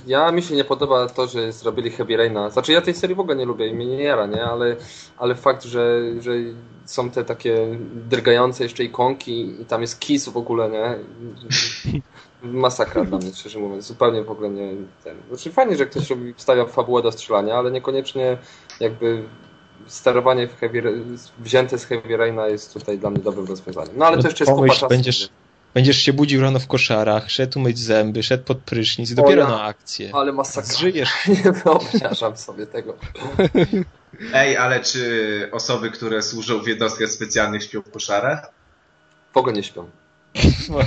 ja 0.06 0.32
mi 0.32 0.42
się 0.42 0.54
nie 0.54 0.64
podoba 0.64 1.08
to, 1.08 1.26
że 1.26 1.52
zrobili 1.52 1.90
Heavy 1.90 2.16
Raina. 2.16 2.50
Znaczy, 2.50 2.72
ja 2.72 2.80
tej 2.80 2.94
serii 2.94 3.16
w 3.16 3.20
ogóle 3.20 3.36
nie 3.36 3.44
lubię 3.44 3.66
i 3.66 3.74
mnie 3.74 3.86
nie 3.86 4.02
jara, 4.02 4.26
nie? 4.26 4.44
Ale, 4.44 4.76
ale 5.18 5.34
fakt, 5.34 5.64
że, 5.64 6.02
że 6.20 6.32
są 6.84 7.10
te 7.10 7.24
takie 7.24 7.78
drgające 8.08 8.64
jeszcze 8.64 8.84
ikonki 8.84 9.60
i 9.60 9.64
tam 9.64 9.80
jest 9.80 10.00
Kiss 10.00 10.28
w 10.28 10.36
ogóle, 10.36 10.70
nie? 10.70 10.98
Masakra 12.42 13.04
dla 13.04 13.18
mnie, 13.18 13.32
szczerze 13.34 13.58
mówiąc. 13.58 13.86
Zupełnie 13.86 14.22
w 14.22 14.30
ogóle 14.30 14.50
nie 14.50 14.72
ten. 15.04 15.16
Znaczy, 15.28 15.52
fajnie, 15.52 15.76
że 15.76 15.86
ktoś 15.86 16.10
robi, 16.10 16.34
wstawia 16.34 16.64
fabułę 16.64 17.02
do 17.02 17.12
strzelania, 17.12 17.54
ale 17.54 17.70
niekoniecznie 17.70 18.38
jakby 18.80 19.22
sterowanie 19.86 20.48
w 20.48 20.56
heavy, 20.60 20.82
wzięte 21.38 21.78
z 21.78 21.84
Heavy 21.84 22.16
Raina 22.16 22.46
jest 22.46 22.72
tutaj 22.74 22.98
dla 22.98 23.10
mnie 23.10 23.18
dobrym 23.22 23.46
rozwiązaniem. 23.46 23.92
No 23.96 24.06
ale 24.06 24.16
No 24.16 24.22
to 24.22 24.28
jeszcze 24.28 24.44
jest 24.44 24.54
kupa 24.56 24.68
czasu. 24.74 24.88
będziesz- 24.88 25.28
Będziesz 25.74 25.96
się 25.98 26.12
budził 26.12 26.42
rano 26.42 26.58
w 26.58 26.66
koszarach, 26.66 27.30
szedł 27.30 27.60
myć 27.60 27.78
zęby, 27.78 28.22
szedł 28.22 28.44
pod 28.44 28.58
prysznic 28.58 29.10
i 29.10 29.14
dopiero 29.14 29.42
ja. 29.42 29.48
na 29.48 29.62
akcję. 29.62 30.10
Ale 30.14 30.32
masakra. 30.32 30.72
Zżyjesz. 30.74 31.10
Nie 31.44 31.52
wyobrażam 31.52 32.36
sobie 32.36 32.66
tego. 32.66 32.96
Ej, 34.34 34.56
ale 34.56 34.80
czy 34.80 35.48
osoby, 35.52 35.90
które 35.90 36.22
służą 36.22 36.58
w 36.62 36.66
jednostkach 36.66 37.08
specjalnych 37.08 37.62
śpią 37.62 37.82
w 37.82 37.90
koszarach? 37.90 38.50
W 39.34 39.36
ogóle 39.36 39.52
nie 39.54 39.62
śpią. 39.62 39.90
No. 40.68 40.78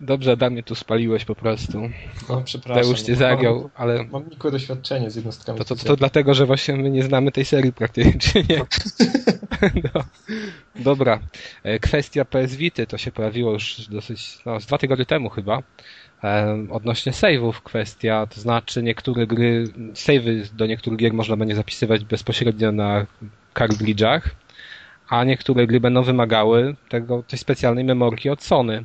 Dobrze, 0.00 0.32
Adamie, 0.32 0.62
tu 0.62 0.74
spaliłeś 0.74 1.24
po 1.24 1.34
prostu. 1.34 1.90
No, 2.28 2.42
przepraszam. 2.44 2.82
Teusz 2.82 3.02
cię 3.02 3.12
no, 3.12 3.18
zagiął, 3.18 3.70
ale 3.74 3.96
Mam, 3.96 4.10
mam 4.10 4.28
nikłe 4.30 4.50
doświadczenie 4.50 5.10
z 5.10 5.16
jednostkami. 5.16 5.58
to, 5.58 5.64
to, 5.64 5.76
to 5.76 5.96
dlatego, 5.96 6.34
że 6.34 6.46
właśnie 6.46 6.76
my 6.76 6.90
nie 6.90 7.02
znamy 7.02 7.32
tej 7.32 7.44
serii 7.44 7.72
praktycznie. 7.72 8.44
No. 9.94 10.04
Dobra. 10.76 11.18
E, 11.62 11.78
Kwestia 11.78 12.24
PS 12.24 12.56
Vity 12.56 12.86
to 12.86 12.98
się 12.98 13.12
pojawiło 13.12 13.52
już 13.52 13.88
dosyć, 13.90 14.38
no, 14.46 14.60
z 14.60 14.66
dwa 14.66 14.78
tygodnie 14.78 15.06
temu 15.06 15.30
chyba. 15.30 15.62
Odnośnie 16.70 17.12
save'ów 17.12 17.52
kwestia, 17.52 18.26
to 18.26 18.40
znaczy 18.40 18.82
niektóre 18.82 19.26
gry, 19.26 19.64
save'y 19.94 20.54
do 20.54 20.66
niektórych 20.66 20.98
gier 20.98 21.14
można 21.14 21.36
będzie 21.36 21.54
zapisywać 21.54 22.04
bezpośrednio 22.04 22.72
na 22.72 23.06
cartridge'ach, 23.54 24.20
a 25.08 25.24
niektóre 25.24 25.66
gry 25.66 25.80
będą 25.80 26.02
wymagały 26.02 26.76
tego, 26.88 27.22
tej 27.22 27.38
specjalnej 27.38 27.84
memorki 27.84 28.30
od 28.30 28.42
Sony. 28.42 28.84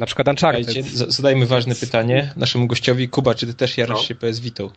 Na 0.00 0.06
przykład 0.06 0.28
Uncharted. 0.28 0.86
Zadajmy 0.92 1.46
ważne 1.46 1.74
pytanie 1.74 2.32
naszemu 2.36 2.66
gościowi. 2.66 3.08
Kuba, 3.08 3.34
czy 3.34 3.46
ty 3.46 3.54
też 3.54 3.78
jarasz 3.78 3.98
No. 3.98 4.04
się 4.04 4.14
PS 4.14 4.40
Vitą? 4.40 4.70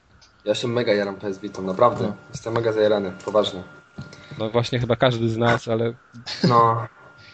Ja 0.46 0.56
się 0.56 0.68
mega 0.68 0.94
jaram 0.94 1.16
PS 1.16 1.40
Vita, 1.40 1.62
naprawdę. 1.62 2.04
No. 2.08 2.14
Jestem 2.30 2.54
mega 2.54 2.72
zajarany, 2.72 3.12
poważnie. 3.26 3.64
No 4.40 4.50
właśnie 4.50 4.80
chyba 4.80 4.96
każdy 4.96 5.30
z 5.30 5.38
nas, 5.38 5.68
ale, 5.68 5.94
No, 6.44 6.88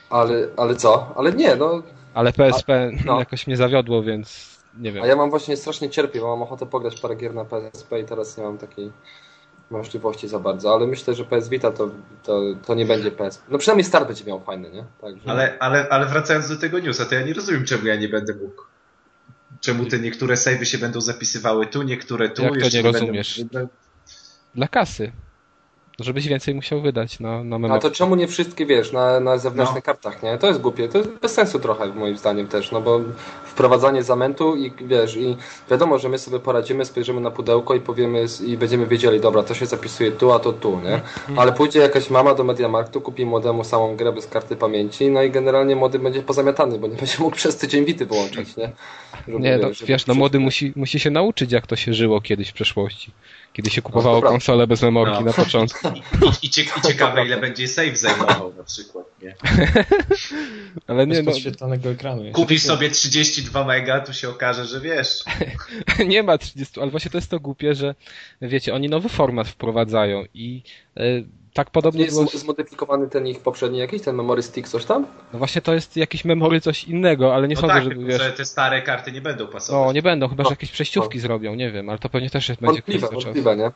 ale, 0.10 0.48
ale 0.58 0.76
co? 0.76 1.14
Ale 1.18 1.32
nie, 1.34 1.56
no. 1.56 1.84
ale 2.14 2.34
PSP 2.34 2.92
no. 3.06 3.20
jakoś 3.20 3.48
mnie 3.48 3.58
zawiodło, 3.58 4.04
więc 4.04 4.58
nie 4.78 4.92
wiem. 4.92 5.04
A 5.04 5.08
ja 5.08 5.16
mam 5.16 5.30
właśnie 5.30 5.58
strasznie 5.58 5.90
cierpię, 5.90 6.20
bo 6.20 6.28
mam 6.28 6.42
ochotę 6.44 6.66
pograć 6.66 7.00
parę 7.02 7.16
gier 7.16 7.34
na 7.34 7.46
PSP 7.46 8.00
i 8.00 8.06
teraz 8.06 8.38
nie 8.38 8.44
mam 8.44 8.58
takiej 8.58 8.92
możliwości 9.72 10.28
za 10.28 10.40
bardzo, 10.40 10.74
ale 10.74 10.88
myślę, 10.88 11.14
że 11.16 11.26
PS 11.26 11.50
Vita 11.50 11.72
to, 11.72 11.90
to, 12.24 12.42
to 12.66 12.76
nie 12.76 12.86
będzie 12.86 13.12
PSP. 13.12 13.44
No 13.50 13.58
przynajmniej 13.58 13.84
start 13.86 14.08
będzie 14.08 14.24
miał 14.26 14.40
fajny, 14.40 14.72
nie? 14.72 14.84
Także... 15.02 15.30
Ale, 15.30 15.58
ale, 15.60 15.90
ale 15.90 16.06
wracając 16.06 16.50
do 16.50 16.56
tego 16.58 16.80
newsa, 16.80 17.06
to 17.06 17.16
ja 17.16 17.22
nie 17.22 17.34
rozumiem, 17.34 17.66
czemu 17.66 17.86
ja 17.86 17.96
nie 17.96 18.10
będę 18.10 18.34
mógł. 18.34 18.62
Czemu 19.62 19.86
te 19.86 20.00
niektóre 20.00 20.38
savey 20.38 20.66
się 20.66 20.78
będą 20.78 21.02
zapisywały 21.02 21.68
tu, 21.68 21.84
niektóre 21.84 22.30
tu. 22.30 22.42
Jak 22.42 22.52
to 22.54 22.60
jeszcze 22.60 22.78
nie 22.78 22.84
będę- 22.84 23.00
rozumiesz? 23.00 23.42
Dla 24.56 24.68
kasy. 24.68 25.12
Żebyś 26.00 26.28
więcej 26.28 26.56
musiał 26.56 26.82
wydać 26.82 27.20
na, 27.20 27.44
na 27.44 27.56
A 27.56 27.60
memorię. 27.60 27.82
to 27.82 27.92
czemu 27.92 28.16
nie 28.16 28.28
wszystkie, 28.28 28.66
wiesz, 28.66 28.92
na, 28.92 29.20
na 29.20 29.38
zewnętrznych 29.38 29.84
No. 29.84 29.94
kartach, 29.94 30.24
nie? 30.24 30.38
To 30.38 30.48
jest 30.48 30.62
głupie, 30.62 30.90
to 30.90 30.98
jest 30.98 31.10
bez 31.22 31.34
sensu 31.34 31.60
trochę 31.60 31.88
moim 31.88 32.18
zdaniem 32.18 32.48
też, 32.48 32.72
no 32.72 32.82
bo 32.82 33.02
wprowadzanie 33.46 34.04
zamętu 34.04 34.56
i 34.56 34.72
wiesz, 34.82 35.16
i 35.18 35.38
wiadomo, 35.72 36.00
że 36.00 36.10
my 36.10 36.18
sobie 36.20 36.40
poradzimy, 36.40 36.86
spojrzymy 36.86 37.22
na 37.22 37.32
pudełko 37.32 37.76
i 37.76 37.80
powiemy 37.80 38.26
i 38.46 38.58
będziemy 38.58 38.88
wiedzieli, 38.88 39.20
dobra, 39.20 39.44
to 39.44 39.54
się 39.54 39.66
zapisuje 39.66 40.12
tu, 40.12 40.32
a 40.32 40.40
to 40.40 40.54
tu, 40.54 40.80
nie? 40.84 40.94
Mhm. 40.94 41.40
Ale 41.40 41.52
pójdzie 41.54 41.80
jakaś 41.80 42.10
mama 42.10 42.36
do 42.36 42.44
Mediamarktu, 42.44 43.02
kupi 43.02 43.26
młodemu 43.26 43.64
samą 43.64 43.96
grę 43.96 44.12
bez 44.12 44.28
karty 44.28 44.56
pamięci, 44.56 45.10
no 45.10 45.24
i 45.24 45.32
generalnie 45.32 45.76
młody 45.76 46.00
będzie 46.00 46.22
pozamiatany, 46.22 46.80
bo 46.80 46.88
nie 46.88 46.96
będzie 46.96 47.16
mógł 47.20 47.36
przez 47.36 47.58
tydzień 47.58 47.86
bity 47.86 48.06
wyłączyć, 48.06 48.58
nie? 48.58 48.72
Żeby, 49.28 49.40
Nie, 49.40 49.58
no, 49.58 49.68
wiesz, 49.86 50.08
no 50.08 50.14
młody 50.14 50.40
musi, 50.40 50.74
musi 50.76 51.00
się 51.00 51.10
nauczyć, 51.10 51.52
jak 51.52 51.68
to 51.68 51.76
się 51.76 51.94
żyło 51.94 52.22
kiedyś 52.22 52.50
w 52.50 52.54
przeszłości. 52.54 53.12
Kiedy 53.54 53.70
się 53.70 53.82
kupowało 53.82 54.16
dobra. 54.16 54.30
konsolę 54.30 54.68
bez 54.68 54.82
memorki 54.82 55.14
No. 55.14 55.22
na 55.22 55.34
początku. 55.34 55.88
I, 56.44 56.46
i, 56.46 56.48
I 56.48 56.82
ciekawe, 56.88 57.26
ile 57.26 57.38
będzie 57.38 57.68
save 57.68 57.98
zajmował 57.98 58.54
na 58.58 58.64
przykład. 58.64 59.06
Nie? 59.22 59.36
Ale 60.88 61.08
nie, 61.08 61.22
no, 61.24 61.32
ekranu. 61.92 62.24
jeszcze. 62.24 62.42
Kupisz 62.42 62.62
sobie 62.62 62.90
32 62.90 63.64
mega, 63.66 64.00
tu 64.00 64.14
się 64.14 64.30
okaże, 64.30 64.66
że 64.66 64.82
wiesz. 64.82 65.24
nie 66.08 66.24
ma 66.24 66.38
30, 66.38 66.82
ale 66.82 66.92
właśnie 66.92 67.12
to 67.12 67.18
jest 67.18 67.30
to 67.32 67.40
głupie, 67.40 67.76
że 67.76 67.96
wiecie, 68.42 68.74
oni 68.74 68.90
nowy 68.90 69.10
format 69.10 69.48
wprowadzają 69.48 70.24
i 70.34 70.64
e, 70.98 71.02
tak 71.60 71.68
Nie 71.68 71.72
podobnie 71.72 72.02
jest 72.04 72.16
było, 72.16 72.26
zmo- 72.26 72.38
zmodyfikowany 72.38 73.08
ten 73.08 73.28
ich 73.28 73.40
poprzedni 73.40 73.78
jakiś, 73.80 74.02
ten 74.02 74.16
memory 74.16 74.42
stick, 74.44 74.68
coś 74.68 74.86
tam? 74.86 75.06
no 75.34 75.40
właśnie 75.40 75.62
to 75.62 75.74
jest 75.74 75.98
jakiś 75.98 76.26
memory 76.26 76.62
coś 76.62 76.84
innego, 76.84 77.36
ale 77.36 77.48
nie 77.48 77.56
No 77.56 77.62
sądzę, 77.62 77.74
tak, 77.74 77.84
żeby 77.84 77.96
tylko, 77.96 78.10
wiesz, 78.12 78.22
że 78.22 78.32
te 78.32 78.46
stare 78.46 78.82
karty 78.82 79.12
nie 79.12 79.22
będą 79.22 79.48
pasować. 79.48 79.86
no 79.88 79.94
nie 79.94 80.02
będą, 80.02 80.28
chyba, 80.28 80.44
że 80.44 80.48
No. 80.48 80.52
jakieś 80.52 80.72
przejściówki 80.72 81.20
zrobią, 81.20 81.56
nie 81.56 81.72
wiem, 81.72 81.90
ale 81.90 82.00
to 82.00 82.10
pewnie 82.10 82.30
też 82.30 82.50
jest, 82.50 82.62
będzie 82.62 82.74
Wątpliwe, 82.74 83.00
kwestia 83.00 83.16
czasu. 83.16 83.26
wątpliwe, 83.26 83.58
nie? 83.58 83.72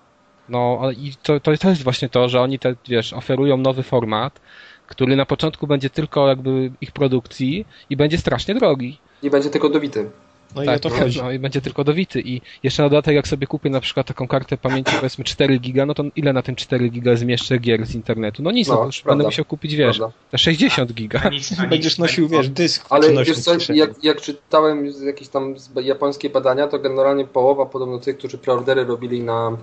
No, 0.50 0.80
ale 0.82 0.94
i 0.94 1.14
to, 1.24 1.40
to, 1.40 1.58
to 1.58 1.70
jest 1.70 1.84
właśnie 1.84 2.10
to, 2.10 2.30
że 2.30 2.42
oni 2.42 2.60
te, 2.60 2.76
wiesz, 2.88 3.14
oferują 3.14 3.58
nowy 3.58 3.84
format, 3.84 4.42
który 4.88 5.16
na 5.16 5.26
początku 5.26 5.68
będzie 5.68 5.90
tylko 5.90 6.28
jakby 6.28 6.72
ich 6.82 6.92
produkcji 6.92 7.66
i 7.90 7.98
będzie 7.98 8.18
strasznie 8.18 8.56
drogi. 8.56 8.98
I 9.24 9.30
będzie 9.30 9.50
tylko 9.50 9.70
dobity. 9.70 10.10
No 10.56 10.64
i 10.64 10.66
tak, 10.66 10.76
o 10.76 10.80
to 10.80 10.90
no, 10.90 10.96
chodzi. 10.96 11.22
No 11.22 11.32
i 11.32 11.40
będzie 11.40 11.62
tylko 11.62 11.84
dowity. 11.84 12.22
I 12.22 12.42
jeszcze 12.64 12.84
na 12.84 12.90
dodatek, 12.90 13.16
jak 13.16 13.28
sobie 13.28 13.48
kupię 13.48 13.70
na 13.70 13.80
przykład 13.80 14.08
taką 14.08 14.28
kartę 14.28 14.58
pamięci, 14.58 14.96
powiedzmy 14.96 15.24
4 15.24 15.60
giga, 15.60 15.86
no 15.86 15.94
to 15.94 16.04
ile 16.16 16.34
na 16.34 16.42
tym 16.42 16.56
4 16.56 16.90
giga 16.90 17.16
zmieszczę 17.16 17.58
gier 17.58 17.86
z 17.86 17.96
internetu? 17.96 18.44
No 18.44 18.52
nic, 18.52 18.68
no, 18.68 18.74
No, 18.74 18.80
to 18.80 18.86
już 18.86 19.02
prawda. 19.02 19.16
będę 19.16 19.28
musiał 19.28 19.46
kupić, 19.46 19.76
wiesz, 19.76 19.98
Prawda. 19.98 20.18
te 20.32 20.38
60 20.38 20.94
giga. 20.94 21.22
A 21.24 21.30
nic, 21.30 21.60
a 21.60 21.62
nic, 21.62 21.70
Będziesz 21.70 21.98
nosił, 21.98 22.28
wiesz, 22.28 22.50
dysk. 22.50 22.86
Ale 22.90 23.24
wiesz 23.24 23.40
co, 23.40 23.52
jak, 23.74 24.04
jak 24.04 24.22
czytałem 24.22 24.92
z 24.92 25.02
jakieś 25.02 25.28
tam 25.28 25.56
japońskie 25.84 26.30
badania, 26.30 26.68
to 26.68 26.80
generalnie 26.80 27.26
połowa 27.26 27.66
podobno 27.66 28.00
tych, 28.00 28.18
którzy 28.18 28.38
preordery 28.38 28.86
robili 28.86 29.22
na, 29.22 29.58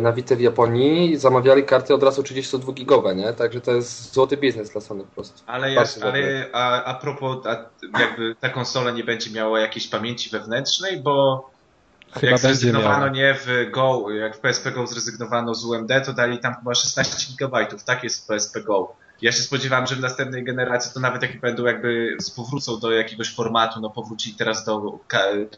na 0.00 0.12
Vita 0.12 0.36
w 0.36 0.40
Japonii, 0.40 1.16
zamawiali 1.16 1.64
karty 1.64 1.94
od 1.94 2.02
razu 2.02 2.22
32 2.22 2.72
gigowe, 2.72 3.14
nie? 3.14 3.32
Także 3.32 3.60
to 3.60 3.72
jest 3.72 4.14
złoty 4.14 4.36
biznes 4.36 4.70
dla 4.70 4.80
Sony 4.80 5.04
po 5.04 5.14
prostu. 5.14 5.42
Ale, 5.46 5.72
ja, 5.72 5.84
ale 6.02 6.46
a, 6.52 6.84
a 6.84 6.94
propos, 6.94 7.46
a, 7.46 7.66
jakby 8.00 8.36
ta 8.40 8.48
konsola 8.48 8.90
nie 8.90 9.04
będzie 9.04 9.30
miała 9.30 9.60
jakiejś 9.60 9.88
pamięci 9.88 10.30
wewnętrznej, 10.30 11.00
bo 11.00 11.46
Chyba 12.20 12.30
jak 12.30 12.40
zrezygnowano 12.40 13.08
nie 13.08 13.34
w 13.34 13.70
Go, 13.70 14.10
jak 14.10 14.36
w 14.36 14.40
PSP 14.40 14.70
Go 14.72 14.86
zrezygnowano 14.86 15.54
z 15.54 15.64
UMD, 15.64 15.90
to 16.06 16.12
dali 16.12 16.38
tam 16.38 16.54
chyba 16.54 16.74
16 16.74 17.32
GB, 17.38 17.66
tak 17.86 18.04
jest 18.04 18.24
w 18.24 18.26
PSP 18.26 18.60
Go. 18.60 18.92
Ja 19.22 19.32
się 19.32 19.40
spodziewałem, 19.42 19.86
że 19.86 19.94
w 19.96 20.00
następnej 20.00 20.44
generacji 20.44 20.90
to 20.94 21.00
nawet 21.00 21.22
jak 21.22 21.40
będą 21.40 21.64
jakby 21.64 22.16
powrócą 22.36 22.78
do 22.80 22.90
jakiegoś 22.92 23.34
formatu, 23.34 23.80
no 23.80 23.90
powrócili 23.90 24.34
teraz 24.36 24.64
do, 24.64 24.98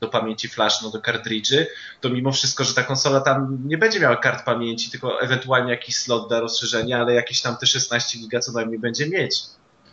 do 0.00 0.08
pamięci 0.08 0.48
flash, 0.48 0.82
no 0.82 0.90
do 0.90 1.00
kartridży, 1.00 1.66
to 2.00 2.08
mimo 2.08 2.32
wszystko, 2.32 2.64
że 2.64 2.74
ta 2.74 2.82
konsola 2.82 3.20
tam 3.20 3.58
nie 3.64 3.78
będzie 3.78 4.00
miała 4.00 4.16
kart 4.16 4.44
pamięci, 4.44 4.90
tylko 4.90 5.20
ewentualnie 5.20 5.70
jakiś 5.70 5.96
slot 5.96 6.28
dla 6.28 6.40
rozszerzenia, 6.40 6.98
ale 7.00 7.14
jakieś 7.14 7.42
tam 7.42 7.56
te 7.56 7.66
16 7.66 8.18
giga 8.18 8.40
co 8.40 8.52
najmniej 8.52 8.78
będzie 8.78 9.08
mieć. 9.08 9.40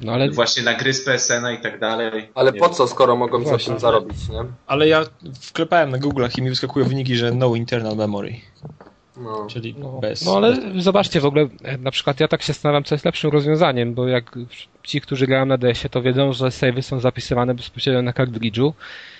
No 0.01 0.13
ale 0.13 0.30
Właśnie 0.32 0.63
na 0.63 0.73
gry 0.73 0.93
z 0.93 1.06
PSN-a 1.06 1.51
i 1.51 1.62
tak 1.62 1.80
dalej. 1.80 2.32
Ale 2.36 2.51
Nie 2.51 2.60
po 2.60 2.65
wiem. 2.65 2.75
co, 2.75 2.88
skoro 2.88 3.15
mogą 3.15 3.43
Właśnie. 3.43 3.71
tym 3.71 3.80
zarobić, 3.80 4.30
nie? 4.30 4.43
Ale 4.67 4.88
ja 4.88 5.06
wklepałem 5.41 5.91
na 5.91 5.97
Google'ach 5.97 6.39
i 6.39 6.41
mi 6.41 6.49
wyskakują 6.49 6.88
wyniki, 6.88 7.15
że 7.15 7.32
no 7.32 7.56
internal 7.56 7.95
memory, 7.95 8.34
No. 9.17 9.47
czyli 9.49 9.75
No, 9.78 9.99
bez. 10.01 10.25
no 10.25 10.36
ale 10.38 10.58
zobaczcie 10.82 11.19
w 11.19 11.25
ogóle, 11.25 11.47
e, 11.63 11.78
na 11.78 11.91
przykład 11.91 12.19
ja 12.19 12.28
tak 12.28 12.41
się 12.41 12.47
zastanawiam, 12.47 12.84
co 12.84 12.95
jest 12.95 13.06
lepszym 13.06 13.32
rozwiązaniem, 13.32 13.93
bo 13.93 14.08
jak 14.08 14.38
ci, 14.84 15.01
którzy 15.01 15.28
grają 15.28 15.45
na 15.45 15.58
DS-ie, 15.58 15.89
to 15.89 16.01
wiedzą, 16.01 16.34
że 16.34 16.51
savey 16.51 16.82
są 16.84 16.99
zapisywane 16.99 17.54
bezpośrednio 17.56 18.01
na 18.01 18.13
kartridżu 18.13 18.73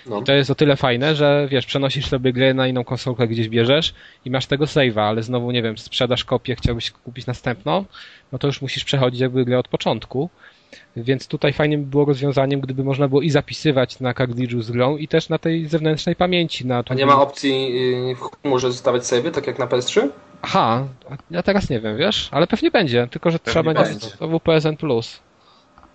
No. 0.06 0.20
i 0.20 0.24
to 0.24 0.32
jest 0.32 0.50
o 0.50 0.54
tyle 0.54 0.76
fajne, 0.76 1.14
że 1.14 1.48
wiesz, 1.50 1.66
przenosisz 1.66 2.06
sobie 2.06 2.32
grę 2.32 2.54
na 2.54 2.68
inną 2.68 2.84
konsolkę 2.84 3.28
gdzieś 3.28 3.48
bierzesz 3.48 3.94
i 4.24 4.30
masz 4.30 4.46
tego 4.46 4.64
save'a, 4.64 5.00
ale 5.00 5.22
znowu, 5.22 5.50
nie 5.50 5.62
wiem, 5.62 5.78
sprzedasz 5.78 6.24
kopię, 6.24 6.54
chciałbyś 6.56 6.90
kupić 6.90 7.26
następną, 7.26 7.84
no 8.32 8.38
to 8.38 8.46
już 8.46 8.62
musisz 8.62 8.84
przechodzić 8.84 9.20
jakby 9.20 9.44
grę 9.44 9.58
od 9.58 9.68
początku. 9.68 10.30
Więc 10.96 11.28
tutaj 11.28 11.52
fajnym 11.52 11.84
by 11.84 11.90
było 11.90 12.04
rozwiązaniem, 12.04 12.60
gdyby 12.60 12.84
można 12.84 13.08
było 13.08 13.22
i 13.22 13.30
zapisywać 13.30 14.00
na 14.00 14.14
kartridżu 14.14 14.62
z 14.62 14.70
grą 14.70 14.96
i 14.96 15.08
też 15.08 15.28
na 15.28 15.38
tej 15.38 15.66
zewnętrznej 15.66 16.16
pamięci. 16.16 16.66
Na 16.66 16.82
A 16.88 16.94
nie 16.94 17.06
ma 17.06 17.20
opcji 17.20 17.74
yy, 18.08 18.14
w 18.14 18.20
chmurze 18.20 18.72
zostawiać 18.72 19.02
save'y, 19.02 19.30
tak 19.30 19.46
jak 19.46 19.58
na 19.58 19.66
PS3? 19.66 20.08
Aha, 20.42 20.86
a 21.10 21.16
ja 21.30 21.42
teraz 21.42 21.70
nie 21.70 21.80
wiem, 21.80 21.96
wiesz? 21.96 22.28
Ale 22.30 22.46
pewnie 22.46 22.70
będzie, 22.70 23.08
tylko 23.10 23.30
że 23.30 23.38
trzeba 23.38 23.74
będzie. 23.74 23.90
będzie. 23.90 24.10
To 24.18 24.28
był 24.28 24.40
PSN 24.40 24.76
Plus. 24.76 25.20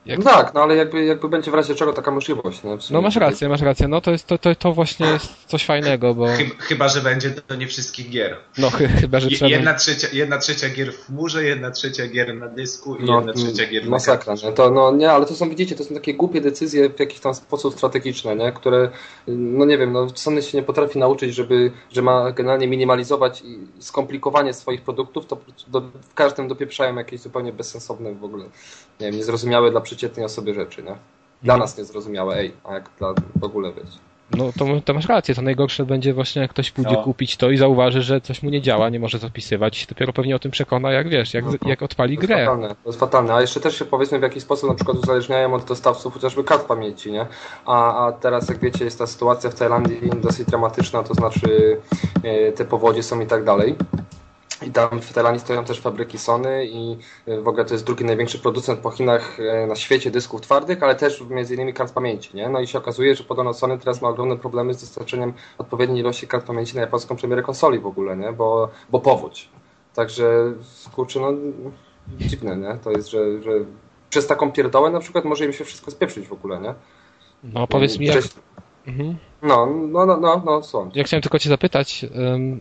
Jak- 0.06 0.20
No 0.20 0.32
tak, 0.32 0.54
no 0.54 0.64
ale 0.64 0.76
jakby, 0.76 1.06
jakby 1.06 1.30
będzie 1.30 1.52
w 1.52 1.54
razie 1.54 1.76
czego 1.76 1.94
taka 1.94 2.12
możliwość, 2.12 2.62
sumie 2.62 2.78
No 2.92 3.02
masz 3.02 3.16
rację, 3.16 3.50
masz 3.50 3.62
rację. 3.62 3.88
No 3.88 4.02
to 4.02 4.12
jest 4.12 4.28
to, 4.28 4.38
to, 4.38 4.56
to 4.56 4.74
właśnie 4.74 5.06
jest 5.06 5.28
coś 5.48 5.66
fajnego, 5.66 6.16
bo 6.16 6.28
Chyba, 6.60 6.88
że 6.88 7.02
będzie 7.02 7.30
to 7.32 7.56
nie 7.56 7.68
wszystkich 7.68 8.10
gier. 8.10 8.38
no 8.58 8.70
chy- 8.70 8.88
chyba, 8.88 9.20
że 9.20 9.30
trzeba. 9.30 9.52
Jedna 9.52 9.74
trzecia, 9.74 10.08
jedna 10.14 10.38
trzecia 10.38 10.70
gier 10.70 10.94
w 10.94 11.06
chmurze, 11.06 11.44
jedna 11.44 11.72
trzecia 11.72 12.08
gier 12.08 12.36
na 12.36 12.48
dysku 12.48 12.96
i 12.96 13.04
No, 13.04 13.16
jedna 13.18 13.34
trzecia 13.34 13.66
gier 13.72 13.84
na 13.84 13.90
masakra, 13.90 14.26
kartridżu. 14.26 14.48
nie? 14.48 14.54
To, 14.54 14.70
no 14.72 14.92
nie, 14.92 15.12
ale 15.12 15.26
to 15.26 15.36
są, 15.36 15.50
widzicie, 15.50 15.76
to 15.76 15.84
są 15.84 15.96
takie 15.96 16.14
głupie 16.14 16.42
decyzje 16.42 16.90
w 16.90 17.00
jakiś 17.00 17.20
tam 17.20 17.34
sposób 17.36 17.74
strategiczne, 17.76 18.36
nie? 18.36 18.52
Które, 18.52 18.90
no 19.28 19.66
nie 19.66 19.78
wiem, 19.78 19.92
no 19.92 20.08
Sony 20.16 20.42
się 20.42 20.58
nie 20.58 20.64
potrafi 20.64 21.00
nauczyć, 21.00 21.36
żeby, 21.36 21.72
że 21.92 22.02
ma 22.02 22.32
generalnie 22.32 22.68
minimalizować 22.68 23.42
i 23.46 23.60
skomplikowanie 23.80 24.54
swoich 24.54 24.82
produktów, 24.82 25.26
to 25.26 25.38
do, 25.68 25.82
w 25.82 26.14
każdym 26.14 26.48
dopieprzają 26.48 26.96
jakieś 26.96 27.22
zupełnie 27.22 27.54
bezsensowne 27.54 28.14
w 28.16 28.24
ogóle, 28.24 28.46
nie 29.00 29.06
wiem, 29.08 29.16
niezrozumiałe 29.16 29.72
dla 29.72 29.82
przeciętnej 29.82 30.26
osoby 30.26 30.54
rzeczy, 30.54 30.84
nie? 30.84 30.96
Dla 31.44 31.58
nas 31.58 31.78
niezrozumiałe, 31.78 32.36
ej, 32.36 32.52
a 32.64 32.74
jak 32.74 32.90
dla 33.00 33.14
w 33.36 33.44
ogóle 33.44 33.74
wiecie. 33.74 33.98
No 34.38 34.52
to, 34.60 34.66
to 34.86 34.94
masz 34.94 35.06
rację, 35.08 35.36
to 35.36 35.42
najgorsze 35.42 35.86
będzie 35.86 36.14
właśnie 36.14 36.42
jak 36.42 36.52
ktoś 36.52 36.72
pójdzie 36.72 36.92
No. 36.94 37.04
kupić 37.04 37.38
to 37.38 37.50
i 37.50 37.58
zauważy, 37.58 38.02
że 38.02 38.22
coś 38.22 38.44
mu 38.44 38.50
nie 38.50 38.62
działa, 38.62 38.90
nie 38.90 39.00
może 39.00 39.20
zapisywać 39.20 39.78
i 39.78 39.82
się 39.82 39.88
dopiero 39.90 40.14
pewnie 40.14 40.36
o 40.36 40.40
tym 40.40 40.52
przekona, 40.52 40.92
jak 40.92 41.10
wiesz, 41.10 41.34
jak, 41.34 41.46
jak 41.66 41.82
odpali 41.82 42.18
To 42.18 42.22
jest 42.22 42.28
grę. 42.34 42.46
fatalne, 42.46 42.68
to 42.68 42.76
jest 42.90 43.00
fatalne. 43.00 43.34
A 43.34 43.42
jeszcze 43.42 43.60
też 43.60 43.80
się 43.80 43.86
powiedzmy 43.86 44.20
w 44.20 44.22
jaki 44.22 44.42
sposób 44.42 44.70
na 44.70 44.76
przykład 44.76 44.98
uzależniają 44.98 45.54
od 45.54 45.64
dostawców 45.64 46.14
chociażby 46.14 46.44
kart 46.44 46.66
pamięci, 46.68 47.12
nie? 47.12 47.26
A, 47.66 48.08
a 48.08 48.12
teraz 48.12 48.50
jak 48.50 48.60
wiecie 48.60 48.86
jest 48.86 49.00
ta 49.00 49.08
sytuacja 49.08 49.50
w 49.50 49.56
Tajlandii 49.56 50.10
dosyć 50.22 50.48
dramatyczna, 50.48 51.04
to 51.04 51.14
znaczy 51.14 51.78
e, 52.24 52.52
te 52.52 52.66
powodzie 52.66 53.04
są 53.04 53.20
i 53.20 53.26
tak 53.28 53.44
dalej. 53.44 53.76
I 54.68 54.72
tam 54.72 55.02
w 55.02 55.14
Tajlandii 55.14 55.42
stoją 55.42 55.66
też 55.66 55.80
fabryki 55.80 56.18
Sony 56.18 56.66
i 56.66 56.98
e, 57.28 57.42
w 57.42 57.48
ogóle 57.48 57.66
to 57.66 57.74
jest 57.74 57.86
drugi 57.86 58.06
największy 58.06 58.40
producent 58.40 58.80
po 58.80 58.92
Chinach 58.92 59.40
e, 59.40 59.68
na 59.68 59.76
świecie 59.76 60.12
dysków 60.12 60.42
twardych, 60.42 60.84
ale 60.84 60.96
też 60.96 61.24
między 61.30 61.56
innymi 61.56 61.74
kart 61.74 61.94
pamięci, 61.94 62.36
nie? 62.38 62.50
No 62.50 62.60
i 62.60 62.68
się 62.68 62.78
okazuje, 62.78 63.16
że 63.16 63.24
podobno 63.24 63.54
Sony 63.54 63.80
teraz 63.80 64.02
ma 64.02 64.10
ogromne 64.10 64.38
problemy 64.38 64.74
z 64.74 64.82
dostarczeniem 64.82 65.34
odpowiedniej 65.58 66.00
ilości 66.00 66.28
kart 66.28 66.46
pamięci 66.46 66.76
na 66.76 66.82
japońską 66.82 67.16
premierę 67.16 67.42
konsoli 67.42 67.80
w 67.80 67.86
ogóle, 67.86 68.18
nie? 68.18 68.34
Bo, 68.34 68.70
bo 68.90 69.00
powódź. 69.00 69.50
Także 69.96 70.54
kurczę, 70.96 71.20
no 71.20 71.34
dziwne, 72.20 72.58
nie? 72.58 72.78
To 72.84 72.92
jest, 72.92 73.10
że, 73.10 73.44
że 73.44 73.52
przez 74.10 74.28
taką 74.28 74.52
pierdołę 74.52 74.90
na 74.90 75.00
przykład 75.00 75.26
może 75.26 75.46
im 75.46 75.54
się 75.54 75.66
wszystko 75.66 75.92
spieprzyć 75.92 76.28
w 76.28 76.34
ogóle, 76.34 76.62
nie? 76.62 76.74
No 77.44 77.68
powiedz 77.68 78.00
mi, 78.00 78.06
jak, 78.06 78.24
mhm. 78.88 79.18
No, 79.42 79.66
no, 79.66 80.06
no, 80.06 80.18
no, 80.18 80.42
no, 80.46 80.62
ja 80.96 81.04
chciałem 81.04 81.22
tylko 81.22 81.40
cię 81.40 81.50
zapytać, 81.50 82.06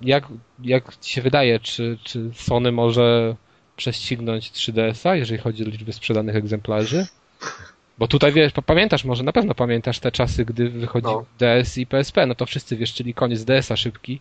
jak, 0.03 0.25
jak 0.63 0.97
ci 0.97 1.13
się 1.13 1.23
wydaje, 1.23 1.61
czy, 1.61 1.99
czy 2.05 2.31
Sony 2.35 2.73
może 2.73 3.37
prześcignąć 3.77 4.51
3DS-a, 4.51 5.17
jeżeli 5.17 5.41
chodzi 5.41 5.65
o 5.65 5.69
liczbę 5.69 5.93
sprzedanych 5.93 6.37
egzemplarzy? 6.37 7.07
Bo 7.99 8.09
tutaj 8.09 8.33
wiesz, 8.33 8.53
pa- 8.53 8.63
pamiętasz 8.63 9.05
może, 9.05 9.23
na 9.23 9.33
pewno 9.33 9.55
pamiętasz 9.55 9.99
te 9.99 10.13
czasy, 10.13 10.45
gdy 10.45 10.71
wychodził 10.71 11.11
No. 11.11 11.25
DS 11.39 11.79
i 11.79 11.87
PSP, 11.87 12.27
no 12.27 12.35
to 12.35 12.47
wszyscy 12.47 12.77
wieszczyli 12.77 13.15
koniec 13.15 13.45
DS-a 13.45 13.77
szybki 13.77 14.21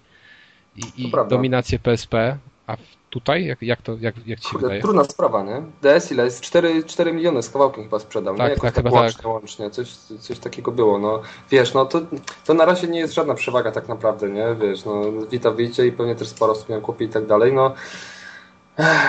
i, 0.76 1.04
i 1.04 1.12
dominację 1.30 1.80
PSP, 1.80 2.38
a 2.68 2.78
tutaj 3.10 3.46
jak, 3.46 3.62
jak 3.62 3.82
to, 3.82 3.96
jak, 4.00 4.28
jak 4.28 4.40
ci 4.40 4.46
się 4.46 4.52
Kurde, 4.52 4.68
wydaje? 4.68 4.82
trudna 4.82 5.04
sprawa, 5.04 5.44
nie? 5.44 5.62
DS 5.82 6.12
ile 6.12 6.26
jest? 6.26 6.42
4, 6.42 6.84
4 6.84 7.14
miliony 7.14 7.44
z 7.44 7.50
kawałkiem 7.50 7.84
chyba 7.84 8.00
sprzedał, 8.00 8.36
Tak, 8.38 8.48
nie? 8.48 8.50
Jakoś 8.54 8.62
tak, 8.62 8.74
tak, 8.74 8.86
chyba 8.86 9.02
łącznie, 9.02 9.30
łącznie. 9.30 9.70
Coś, 9.70 9.90
coś 9.96 10.40
takiego 10.40 10.72
było, 10.72 11.00
no. 11.00 11.22
Wiesz, 11.52 11.74
no 11.74 11.86
to, 11.86 12.02
to 12.46 12.54
na 12.54 12.66
razie 12.66 12.88
nie 12.88 13.00
jest 13.00 13.14
żadna 13.14 13.34
przewaga 13.34 13.72
tak 13.72 13.88
naprawdę, 13.88 14.30
nie? 14.30 14.56
Wiesz, 14.62 14.86
no 14.86 15.02
Vita 15.32 15.52
wyjdzie 15.52 15.88
i 15.88 15.92
pewnie 15.92 16.16
też 16.16 16.28
sporo 16.28 16.52
osób 16.52 16.70
ją 16.70 16.82
kupi 16.82 17.06
i 17.06 17.10
tak 17.10 17.26
dalej, 17.26 17.54
no. 17.54 17.74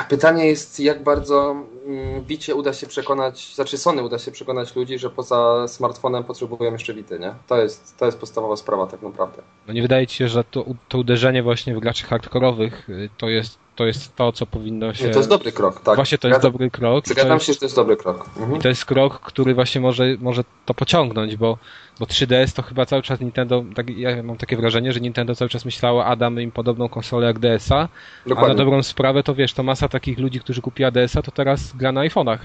Pytanie 0.09 0.47
jest, 0.47 0.81
jak 0.81 1.03
bardzo 1.03 1.57
mm, 1.87 2.25
Bicie 2.25 2.55
uda 2.55 2.73
się 2.73 2.87
przekonać, 2.87 3.55
znaczy 3.55 3.79
Sony 3.79 4.03
uda 4.03 4.19
się 4.19 4.31
przekonać 4.33 4.77
ludzi, 4.77 4.99
że 4.99 5.11
poza 5.11 5.69
smartfonem 5.69 6.25
potrzebują 6.25 6.73
jeszcze 6.73 6.95
Vity, 6.95 7.19
nie? 7.19 7.35
To 7.47 7.63
jest, 7.63 7.99
to 7.99 8.07
jest 8.07 8.19
podstawowa 8.19 8.57
sprawa 8.57 8.87
tak 8.87 9.03
naprawdę. 9.03 9.43
No 9.67 9.73
nie 9.73 9.83
wydaje 9.83 10.07
ci 10.07 10.17
się, 10.17 10.29
że 10.29 10.45
to, 10.45 10.65
to 10.89 10.99
uderzenie 10.99 11.43
właśnie 11.43 11.75
w 11.75 11.81
graczy 11.81 12.05
hardkorowych 12.05 12.91
y, 12.91 13.09
to 13.19 13.29
jest, 13.29 13.59
to 13.81 13.87
jest 13.87 14.17
to, 14.17 14.33
co 14.33 14.47
powinno 14.47 14.95
się... 14.95 15.05
Nie, 15.05 15.11
to 15.11 15.19
jest 15.19 15.29
dobry 15.29 15.53
krok, 15.53 15.81
tak. 15.81 15.97
Właśnie 15.97 16.19
to 16.19 16.29
jest 16.29 16.41
Zgadzam- 16.41 16.53
dobry 16.53 16.71
krok. 16.71 17.07
Zgadzam 17.09 17.33
jest, 17.33 17.47
się, 17.47 17.53
że 17.53 17.59
to 17.59 17.65
jest 17.65 17.77
dobry 17.77 17.97
krok. 17.97 18.27
Mhm. 18.37 18.57
I 18.57 18.61
to 18.61 18.69
jest 18.69 18.85
krok, 18.85 19.21
który 19.21 19.55
właśnie 19.55 19.81
może, 19.81 20.05
może 20.19 20.45
to 20.67 20.75
pociągnąć, 20.75 21.37
bo, 21.37 21.59
bo 22.01 22.07
3DS 22.07 22.53
to 22.57 22.63
chyba 22.63 22.87
cały 22.87 23.03
czas 23.03 23.21
Nintendo, 23.21 23.65
tak, 23.75 23.91
ja 23.99 24.23
mam 24.23 24.37
takie 24.37 24.57
wrażenie, 24.57 24.93
że 24.93 25.01
Nintendo 25.01 25.35
cały 25.35 25.49
czas 25.49 25.65
myślało, 25.65 26.05
a 26.07 26.17
damy 26.17 26.43
im 26.43 26.51
podobną 26.53 26.89
konsolę 26.89 27.27
jak 27.27 27.39
DS-a, 27.39 27.77
a 27.77 27.81
na 27.83 27.89
Dokładnie. 28.27 28.55
dobrą 28.57 28.83
sprawę 28.83 29.23
to 29.23 29.35
wiesz, 29.35 29.53
to 29.53 29.63
masa 29.63 29.89
takich 29.89 30.19
ludzi, 30.19 30.41
którzy 30.41 30.61
kupiła 30.63 30.91
DS-a, 30.91 31.23
to 31.23 31.31
teraz 31.31 31.77
gra 31.77 31.93
na 31.93 32.01
iPhone'ach. 32.01 32.39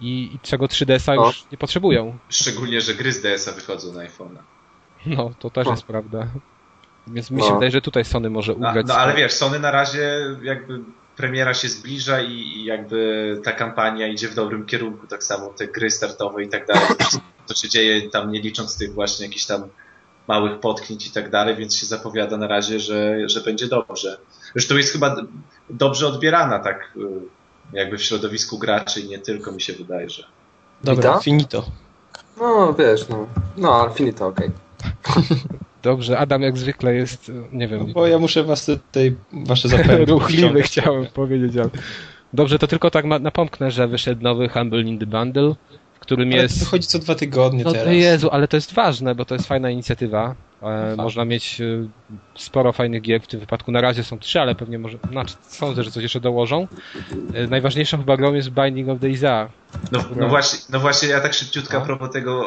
I, 0.00 0.30
i 0.34 0.38
czego 0.42 0.66
3DS-a 0.66 1.14
No. 1.14 1.26
już 1.26 1.44
nie 1.52 1.58
potrzebują. 1.58 2.18
Szczególnie, 2.28 2.80
że 2.80 2.94
gry 2.94 3.12
z 3.12 3.22
DS-a 3.22 3.52
wychodzą 3.52 3.92
na 3.92 4.00
iPhone'a. 4.00 4.38
No, 5.06 5.30
to 5.38 5.50
też 5.50 5.64
No. 5.66 5.70
jest 5.70 5.82
prawda. 5.84 6.26
Więc 7.06 7.30
mi 7.30 7.42
się 7.42 7.48
No. 7.48 7.54
wydaje, 7.54 7.70
że 7.70 7.80
tutaj 7.80 8.04
Sony 8.04 8.30
może 8.30 8.54
No, 8.58 8.68
ugrać. 8.70 8.86
no 8.86 8.94
ale 8.94 9.14
wiesz, 9.14 9.32
Sony 9.32 9.58
na 9.58 9.70
razie 9.70 10.20
jakby 10.42 10.80
premiera 11.16 11.54
się 11.54 11.68
zbliża 11.68 12.20
i, 12.20 12.32
i 12.32 12.64
jakby 12.64 13.40
ta 13.44 13.52
kampania 13.52 14.06
idzie 14.08 14.28
w 14.28 14.34
dobrym 14.34 14.66
kierunku, 14.66 15.06
tak 15.06 15.24
samo 15.24 15.46
te 15.48 15.66
gry 15.66 15.90
startowe 15.90 16.42
i 16.42 16.48
tak 16.48 16.66
dalej, 16.66 16.82
to 17.46 17.54
się 17.54 17.68
dzieje 17.68 18.10
tam 18.10 18.32
nie 18.32 18.40
licząc 18.40 18.78
tych 18.78 18.92
właśnie 18.94 19.26
jakichś 19.26 19.44
tam 19.46 19.62
małych 20.28 20.60
potknięć 20.60 21.06
i 21.06 21.10
tak 21.10 21.30
dalej, 21.30 21.56
więc 21.56 21.76
się 21.76 21.86
zapowiada 21.86 22.36
na 22.36 22.46
razie, 22.46 22.80
że, 22.80 23.28
że 23.28 23.40
będzie 23.40 23.66
dobrze. 23.66 24.18
Zresztą 24.52 24.76
jest 24.76 24.92
chyba 24.92 25.16
dobrze 25.70 26.06
odbierana 26.06 26.58
tak 26.58 26.92
y, 26.96 27.00
jakby 27.72 27.98
w 27.98 28.02
środowisku 28.02 28.58
graczy 28.58 29.00
i 29.00 29.08
nie 29.08 29.18
tylko 29.18 29.52
mi 29.52 29.60
się 29.60 29.72
wydaje, 29.72 30.10
że 30.10 30.24
Dobra, 30.84 31.20
finito. 31.20 31.64
No, 32.40 32.74
wiesz, 32.74 33.08
no. 33.08 33.26
No, 33.56 33.74
ale 33.82 33.94
finito, 33.94 34.26
okej. 34.26 34.50
Dobrze, 35.86 36.18
Adam 36.18 36.42
jak 36.42 36.58
zwykle 36.58 36.94
jest, 36.94 37.32
nie 37.52 37.68
wiem, 37.68 37.84
No, 37.86 37.94
bo 37.94 38.06
ja 38.06 38.18
muszę 38.18 38.44
was 38.44 38.66
tutaj, 38.66 39.16
wasze 39.32 39.68
zapędy 39.68 40.04
ruchliwy 40.12 40.62
chciałem 40.62 41.06
powiedzieć, 41.06 41.56
ale... 41.56 41.70
Dobrze, 42.32 42.58
to 42.58 42.66
tylko 42.66 42.90
tak 42.90 43.04
napomknę, 43.04 43.70
że 43.70 43.88
wyszedł 43.88 44.22
nowy 44.22 44.48
Humble 44.48 44.80
in 44.80 44.98
the 44.98 45.06
Bundle, 45.06 45.54
w 45.94 45.98
którym 45.98 46.32
Ale 46.32 46.42
jest... 46.42 46.58
wychodzi 46.58 46.86
co 46.86 46.98
dwa 46.98 47.14
tygodnie 47.14 47.64
No 47.64 47.72
teraz. 47.72 47.94
Jezu, 47.94 48.30
ale 48.30 48.48
to 48.48 48.56
jest 48.56 48.74
ważne, 48.74 49.14
bo 49.14 49.24
to 49.24 49.34
jest 49.34 49.46
fajna 49.46 49.70
inicjatywa. 49.70 50.34
E, 50.62 50.86
fakt. 50.86 50.96
można 50.96 51.24
mieć 51.24 51.60
e, 51.60 51.64
sporo 52.34 52.72
fajnych 52.72 53.02
gier, 53.02 53.22
w 53.22 53.26
tym 53.26 53.40
wypadku 53.40 53.72
na 53.72 53.80
razie 53.80 54.04
są 54.04 54.18
trzy, 54.18 54.40
ale 54.40 54.54
pewnie 54.54 54.78
może, 54.78 54.98
znaczy 55.10 55.34
sądzę, 55.42 55.82
że 55.82 55.90
coś 55.90 56.02
jeszcze 56.02 56.20
dołożą. 56.20 56.68
E, 57.34 57.46
najważniejszą 57.46 57.98
chyba 57.98 58.16
grą 58.16 58.34
jest 58.34 58.50
Binding 58.50 58.88
of 58.88 59.00
the 59.00 59.08
Isaac. 59.08 59.50
No, 59.92 59.98
Dobra. 60.02 60.16
no, 60.16 60.28
właśnie, 60.28 60.58
no 60.70 60.80
właśnie, 60.80 61.08
ja 61.08 61.20
tak 61.20 61.34
szybciutko 61.34 61.76
No. 61.76 61.82
a 61.82 61.86
propos 61.86 62.10
tego, 62.10 62.46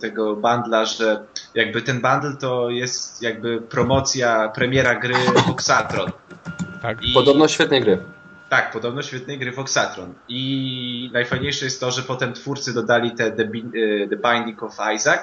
tego 0.00 0.36
bundla, 0.36 0.84
że 0.84 1.24
jakby 1.54 1.82
ten 1.82 2.00
bundle 2.00 2.36
to 2.40 2.70
jest 2.70 3.22
jakby 3.22 3.60
promocja, 3.60 4.48
premiera 4.48 4.94
gry 4.94 5.14
Foxatron. 5.46 6.10
Tak. 6.82 7.02
I, 7.02 7.12
Podobno 7.12 7.48
świetnej 7.48 7.80
gry. 7.80 7.98
Tak, 8.48 8.70
podobno 8.72 9.02
świetnej 9.02 9.38
gry 9.38 9.52
Foxatron. 9.52 10.14
I 10.28 11.10
najfajniejsze 11.12 11.64
jest 11.64 11.80
to, 11.80 11.90
że 11.90 12.02
potem 12.02 12.32
twórcy 12.32 12.74
dodali 12.74 13.10
te 13.12 13.32
The 14.10 14.16
Binding 14.30 14.62
of 14.62 14.76
Isaac 14.94 15.22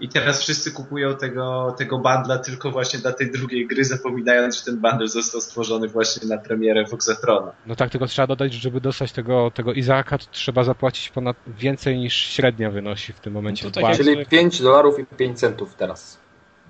i 0.00 0.08
teraz 0.08 0.40
wszyscy 0.40 0.72
kupują 0.72 1.16
tego, 1.16 1.74
tego 1.78 1.98
bundla 1.98 2.38
tylko 2.38 2.70
właśnie 2.70 2.98
dla 2.98 3.12
tej 3.12 3.30
drugiej 3.30 3.66
gry, 3.66 3.84
zapominając, 3.84 4.58
że 4.58 4.64
ten 4.64 4.80
bundle 4.80 5.08
został 5.08 5.40
stworzony 5.40 5.88
właśnie 5.88 6.28
na 6.28 6.38
premierę 6.38 6.86
Foxatrona. 6.86 7.52
No 7.66 7.76
tak, 7.76 7.90
tylko 7.90 8.06
trzeba 8.06 8.26
dodać, 8.26 8.52
że 8.52 8.60
żeby 8.60 8.80
dostać 8.80 9.12
tego, 9.12 9.50
tego 9.50 9.72
Izaaka, 9.72 10.18
to 10.18 10.26
trzeba 10.30 10.64
zapłacić 10.64 11.08
ponad 11.08 11.36
więcej 11.46 11.98
niż 11.98 12.14
średnia 12.14 12.70
wynosi 12.70 13.12
w 13.12 13.20
tym 13.20 13.32
momencie. 13.32 13.64
No 13.64 13.70
tak 13.70 13.96
Czyli 13.96 14.26
5 14.26 14.62
dolarów 14.62 14.98
i 14.98 15.06
5 15.16 15.38
centów 15.38 15.74
teraz. 15.74 16.18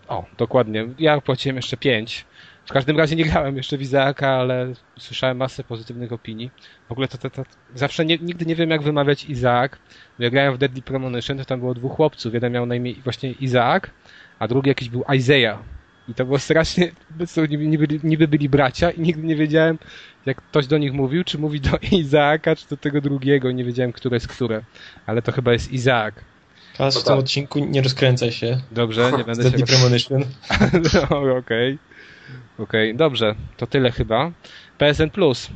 O, 0.09 0.25
dokładnie. 0.39 0.89
Ja 0.99 1.21
płaciłem 1.21 1.57
jeszcze 1.57 1.77
5. 1.77 2.25
W 2.67 2.73
każdym 2.73 2.99
razie 2.99 3.17
nie 3.17 3.25
grałem 3.25 3.57
jeszcze 3.57 3.77
w 3.79 3.83
Izaaka, 3.83 4.29
ale 4.29 4.73
słyszałem 4.99 5.37
masę 5.37 5.65
pozytywnych 5.65 6.13
opinii. 6.13 6.51
W 6.89 6.93
ogóle 6.93 7.09
to, 7.09 7.19
to, 7.19 7.31
to 7.31 7.43
zawsze 7.75 8.05
nie, 8.05 8.19
nigdy 8.19 8.47
nie 8.47 8.57
wiem 8.57 8.71
jak 8.71 8.83
wymawiać 8.83 9.25
Izaak. 9.25 9.79
Bo 10.19 10.25
Ja 10.25 10.31
grałem 10.31 10.55
w 10.55 10.59
Deadly 10.59 10.83
Premonition, 10.83 11.39
to 11.39 11.45
tam 11.45 11.61
było 11.61 11.75
dwóch 11.75 11.93
chłopców. 11.93 12.35
Jeden 12.35 12.53
miał 12.53 12.67
na 12.67 12.75
imię 12.75 12.95
właśnie 13.05 13.31
Izaak, 13.31 13.91
a 14.39 14.49
drugi 14.49 14.69
jakiś 14.69 14.89
był 14.89 15.05
Isaiah. 15.17 15.59
I 16.09 16.15
to 16.15 16.25
było 16.25 16.39
strasznie, 16.39 16.93
niby, 17.49 17.67
niby, 17.67 18.01
niby 18.05 18.29
byli 18.29 18.49
bracia 18.49 18.91
i 18.91 19.01
nigdy 19.01 19.27
nie 19.27 19.37
wiedziałem, 19.37 19.79
jak 20.27 20.37
ktoś 20.37 20.67
do 20.67 20.79
nich 20.79 20.93
mówił, 20.93 21.25
czy 21.25 21.39
mówi 21.39 21.61
do 21.61 21.79
Izaaka, 21.99 22.57
czy 22.57 22.69
do 22.69 22.77
tego 22.77 23.01
drugiego. 23.01 23.53
Nie 23.53 23.65
wiedziałem, 23.65 23.93
które 23.93 24.17
jest 24.17 24.29
które. 24.29 24.63
Ale 25.07 25.23
to 25.23 25.33
chyba 25.33 25.53
jest 25.53 25.73
Izaak. 25.73 26.25
Kas, 26.79 26.95
No 26.95 27.01
w 27.01 27.05
tym 27.05 27.13
tak. 27.13 27.19
odcinku 27.21 27.59
nie 27.59 27.83
rozkręcaj 27.83 28.33
się. 28.33 28.61
Dobrze, 28.71 29.13
nie 29.19 29.25
będę 29.25 29.43
Deadly 29.51 29.59
się... 29.59 29.67
Premonition. 29.67 30.25
No, 31.11 31.37
Okej. 31.37 31.79
Okej, 32.59 32.95
dobrze. 32.95 33.35
To 33.57 33.67
tyle 33.67 33.91
chyba. 33.91 34.31
PSN 34.79 35.11
Plus. 35.11 35.51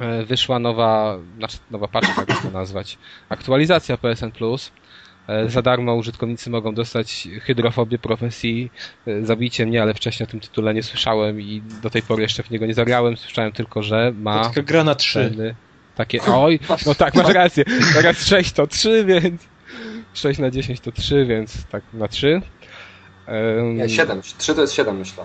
E, 0.00 0.24
Wyszła 0.24 0.58
nowa, 0.58 1.18
znaczy 1.38 1.56
nowa 1.70 1.88
paczka, 1.88 2.24
jak 2.28 2.42
to 2.42 2.50
nazwać. 2.50 2.98
Aktualizacja 3.28 3.96
PSN 3.96 4.30
Plus. 4.30 4.72
E, 5.28 5.48
Za 5.50 5.62
darmo 5.62 5.94
użytkownicy 5.94 6.50
mogą 6.50 6.74
dostać 6.74 7.28
hydrofobię 7.42 7.98
profesji. 7.98 8.70
E, 9.06 9.26
Zabijcie 9.26 9.66
mnie, 9.66 9.82
ale 9.82 9.94
wcześniej 9.94 10.26
o 10.28 10.30
tym 10.30 10.40
tytule 10.40 10.74
nie 10.74 10.82
słyszałem 10.82 11.40
i 11.40 11.62
do 11.82 11.90
tej 11.90 12.02
pory 12.02 12.22
jeszcze 12.22 12.42
w 12.42 12.50
niego 12.50 12.66
nie 12.66 12.74
zagrałem. 12.74 13.16
Słyszałem 13.16 13.52
tylko, 13.52 13.82
że 13.82 14.12
To 14.12 14.20
ma 14.20 14.44
taka 14.44 14.62
gra 14.62 14.84
na 14.84 14.94
trzy. 14.94 15.30
ceny 15.30 15.54
takie. 15.94 16.20
Oj, 16.22 16.60
no 16.86 16.94
tak, 16.94 17.14
masz 17.14 17.28
rację. 17.34 17.64
Teraz 17.94 18.26
6 18.26 18.52
to 18.52 18.66
3, 18.66 19.04
więc 19.04 19.42
6 20.14 20.40
na 20.40 20.50
10 20.50 20.80
to 20.80 20.92
3, 20.92 21.26
więc 21.26 21.64
tak 21.66 21.82
na 21.92 22.08
3. 22.08 22.42
Nie, 23.74 23.88
7. 23.88 24.22
3 24.38 24.54
to 24.54 24.60
jest 24.60 24.74
7 24.74 24.98
myślę. 24.98 25.24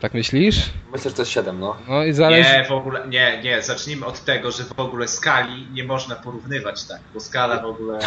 Tak 0.00 0.14
myślisz? 0.14 0.70
Myślę, 0.92 1.10
że 1.10 1.16
to 1.16 1.22
jest 1.22 1.32
7, 1.32 1.60
no. 1.60 1.76
No 1.88 2.04
i 2.04 2.12
zależy... 2.12 2.52
Nie, 2.52 2.64
w 2.64 2.72
ogóle, 2.72 3.08
nie, 3.08 3.42
nie, 3.42 3.62
zacznijmy 3.62 4.06
od 4.06 4.24
tego, 4.24 4.50
że 4.50 4.64
w 4.64 4.80
ogóle 4.80 5.08
skali 5.08 5.66
nie 5.72 5.84
można 5.84 6.16
porównywać 6.16 6.84
tak, 6.84 7.00
bo 7.14 7.20
skala 7.20 7.62
w 7.62 7.66
ogóle... 7.66 7.98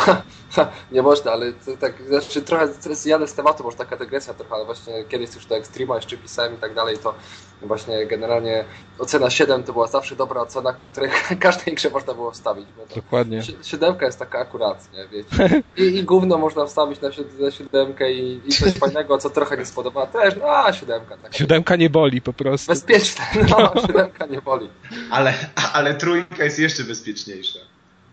nie 0.91 1.01
można, 1.01 1.32
ale 1.32 1.54
to 1.54 1.77
tak, 1.77 1.93
znaczy 2.08 2.41
trochę 2.41 2.67
jadę 3.06 3.27
z 3.27 3.34
tematu, 3.34 3.63
może 3.63 3.77
taka 3.77 3.97
dygresja 3.97 4.34
trochę, 4.34 4.56
ale 4.56 4.65
właśnie 4.65 4.93
kiedyś 5.10 5.36
już 5.36 5.45
do 5.45 5.56
Extrema 5.58 5.95
jeszcze 5.95 6.17
pisałem 6.17 6.56
i 6.56 6.58
tak 6.58 6.73
dalej, 6.73 6.97
to 6.97 7.15
właśnie 7.62 8.06
generalnie 8.06 8.65
ocena 8.99 9.30
7 9.30 9.63
to 9.63 9.73
była 9.73 9.88
zawsze 9.88 10.15
dobra 10.15 10.41
ocena, 10.41 10.75
której 10.91 11.10
każdej 11.39 11.75
grze 11.75 11.89
można 11.89 12.13
było 12.13 12.32
wstawić. 12.32 12.65
Dokładnie. 12.95 13.41
Siódemka 13.63 14.06
jest 14.06 14.19
taka 14.19 14.39
akurat, 14.39 14.89
nie, 14.93 15.08
wiecie. 15.08 15.63
I, 15.77 15.82
i 15.82 16.04
gówno 16.04 16.38
można 16.38 16.65
wstawić 16.65 17.01
na, 17.01 17.10
na 17.39 17.51
siódemkę 17.51 18.13
i, 18.13 18.41
i 18.45 18.51
coś 18.51 18.73
fajnego, 18.73 19.17
co 19.17 19.30
trochę 19.30 19.58
nie 19.58 19.65
spodoba 19.65 20.08
też, 20.08 20.36
no 20.36 20.49
a 20.49 20.73
siódemka. 20.73 21.17
Taka 21.17 21.34
siódemka 21.34 21.75
nie 21.81 21.89
boli 21.89 22.21
po 22.21 22.33
prostu. 22.33 22.71
Bezpieczne, 22.71 23.25
no, 23.49 23.73
siódemka 23.81 24.25
nie 24.25 24.41
boli. 24.41 24.69
Ale, 25.09 25.33
ale 25.73 25.93
trójka 25.93 26.43
jest 26.43 26.59
jeszcze 26.59 26.83
bezpieczniejsza. 26.83 27.59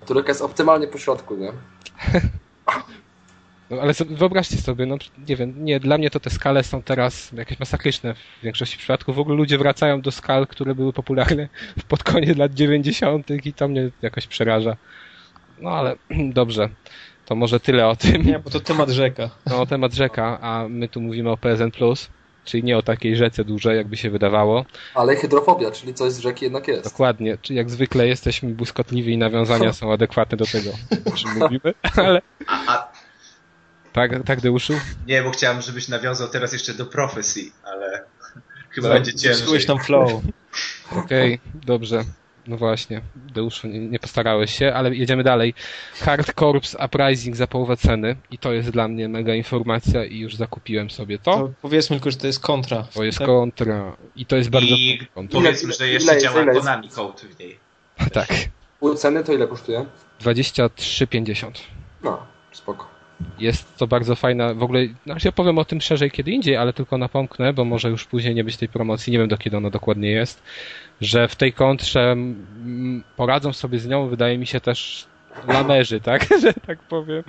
Trójka 0.07 0.28
jest 0.28 0.42
optymalnie 0.42 0.87
po 0.87 0.98
środku, 0.98 1.37
nie? 1.37 1.52
No, 3.70 3.81
ale 3.81 3.92
wyobraźcie 4.11 4.57
sobie, 4.57 4.87
no 4.87 4.96
nie 5.28 5.37
wiem, 5.37 5.64
nie, 5.64 5.81
dla 5.81 5.98
mnie 5.98 6.11
to 6.11 6.20
te 6.20 6.31
skale 6.31 6.64
są 6.64 6.83
teraz 6.83 7.33
jakieś 7.33 7.59
masakryczne 7.59 8.14
w 8.14 8.42
większości 8.42 8.78
przypadków. 8.78 9.16
W 9.16 9.18
ogóle 9.18 9.37
ludzie 9.37 9.59
wracają 9.59 10.00
do 10.00 10.11
skal, 10.11 10.46
które 10.46 10.74
były 10.74 10.92
popularne 10.92 11.48
pod 11.88 12.04
koniec 12.04 12.38
lat 12.38 12.54
90. 12.54 13.31
i 13.44 13.52
to 13.52 13.68
mnie 13.68 13.90
jakoś 14.02 14.26
przeraża. 14.26 14.76
No 15.61 15.70
ale 15.70 15.96
dobrze, 16.40 16.68
to 17.26 17.35
może 17.35 17.61
tyle 17.61 17.88
o 17.88 17.96
tym. 17.96 18.22
Nie, 18.26 18.38
bo 18.38 18.50
to 18.50 18.61
temat 18.61 18.88
rzeka. 18.88 19.31
No, 19.46 19.66
temat 19.66 19.94
rzeka, 19.94 20.40
a 20.40 20.68
my 20.68 20.88
tu 20.88 21.00
mówimy 21.00 21.31
o 21.31 21.37
PSN 21.37 21.70
Plus, 21.70 22.09
czyli 22.44 22.64
nie 22.64 22.79
o 22.79 22.83
takiej 22.83 23.16
rzece 23.16 23.44
dużej, 23.44 23.77
jakby 23.77 23.96
się 23.96 24.11
wydawało. 24.11 24.64
Ale 24.94 25.16
hydrofobia, 25.16 25.70
czyli 25.70 25.94
coś 25.94 26.12
z 26.12 26.18
rzeki 26.18 26.44
jednak 26.44 26.68
jest. 26.68 26.85
Dokładnie, 26.85 27.38
czyli 27.42 27.57
jak 27.57 27.70
zwykle 27.70 28.09
jesteśmy 28.09 28.48
błyskotliwi 28.51 29.12
i 29.12 29.18
nawiązania 29.18 29.72
są 29.72 29.92
adekwatne 29.92 30.37
do 30.37 30.46
tego, 30.46 30.70
o 31.05 31.16
czym 31.16 31.31
mówimy, 31.38 31.74
ale... 31.96 32.22
A, 32.46 32.74
a... 32.74 32.92
Tak, 33.92 34.24
tak, 34.24 34.40
Deuszu? 34.40 34.72
Nie, 35.07 35.22
bo 35.22 35.31
chciałem, 35.31 35.62
żebyś 35.62 35.88
nawiązał 35.88 36.29
teraz 36.29 36.53
jeszcze 36.53 36.74
do 36.74 36.87
profesji, 36.87 37.53
ale 37.64 38.05
chyba 38.74 38.88
będzie 38.88 39.14
ciężej. 39.14 39.46
Czułeś 39.46 39.66
tam 39.66 39.79
flow. 39.79 40.12
Okej, 40.92 41.35
okay, 41.35 41.61
dobrze. 41.66 42.05
No 42.49 42.57
właśnie, 42.57 43.01
Deuszu, 43.17 43.69
nie, 43.69 43.79
nie, 43.79 43.99
postarałeś 43.99 44.59
się, 44.59 44.75
ale 44.75 44.95
jedziemy 44.95 45.23
dalej. 45.23 45.55
Hard 46.01 46.35
Corps 46.35 46.77
Uprising 46.87 47.37
za 47.37 47.47
połowę 47.47 47.77
ceny 47.77 48.17
i 48.31 48.39
to 48.39 48.53
jest 48.53 48.71
dla 48.71 48.89
mnie 48.89 49.09
mega 49.09 49.35
informacja 49.35 50.05
i 50.05 50.19
już 50.19 50.37
zakupiłem 50.37 50.91
sobie 50.91 51.19
to. 51.19 51.33
to 51.33 51.51
powiedzmy 51.63 51.97
tylko, 51.97 52.11
że 52.11 52.17
to 52.17 52.27
jest 52.27 52.41
kontra. 52.41 52.83
To 52.95 53.05
jest 53.05 53.19
tak? 53.19 53.27
kontra 53.27 53.97
i 54.17 54.27
to 54.27 54.37
jest 54.37 54.51
bardzo... 54.51 54.75
I 54.75 55.09
powiedzmy, 55.33 55.73
że 55.73 55.89
jeszcze 55.89 56.13
ile, 56.13 56.23
działa 56.23 56.43
ile 56.43 56.55
Konami 56.55 56.89
Code 56.89 57.29
w 57.29 57.39
niej. 57.39 57.59
tak. 58.13 58.29
Pół 58.81 58.95
ceny 58.95 59.25
to 59.25 59.33
ile 59.33 59.47
kosztuje? 59.47 59.87
23,50. 60.21 61.51
No, 62.03 62.27
spoko. 62.53 62.99
Jest 63.39 63.77
to 63.77 63.87
bardzo 63.87 64.15
fajna, 64.15 64.55
w 64.55 64.63
ogóle, 64.63 64.87
znaczy 65.05 65.29
ja 65.29 65.33
powiem 65.33 65.59
o 65.59 65.65
tym 65.65 65.81
szerzej 65.81 66.11
kiedy 66.11 66.31
indziej, 66.31 66.57
ale 66.57 66.73
tylko 66.73 66.99
napomknę, 66.99 67.53
bo 67.53 67.65
może 67.65 67.89
już 67.89 68.05
później 68.05 68.35
nie 68.35 68.45
być 68.45 68.57
tej 68.57 68.69
promocji, 68.69 69.13
nie 69.13 69.19
wiem 69.19 69.29
do 69.29 69.39
kiedy 69.39 69.57
ona 69.57 69.71
dokładnie 69.71 70.11
jest, 70.11 70.43
że 71.01 71.29
w 71.29 71.37
tej 71.37 71.53
kontrze 71.53 72.17
poradzą 73.17 73.53
sobie 73.53 73.79
z 73.79 73.87
nią, 73.87 74.09
wydaje 74.09 74.39
mi 74.39 74.47
się 74.47 74.61
też 74.61 75.07
lamerzy, 75.49 76.01
tak, 76.01 76.27
że 76.43 76.53
tak 76.53 76.79
powiem, 76.79 77.23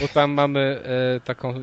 bo 0.00 0.08
tam 0.08 0.30
mamy 0.30 0.60
e, 1.16 1.20
taką, 1.20 1.54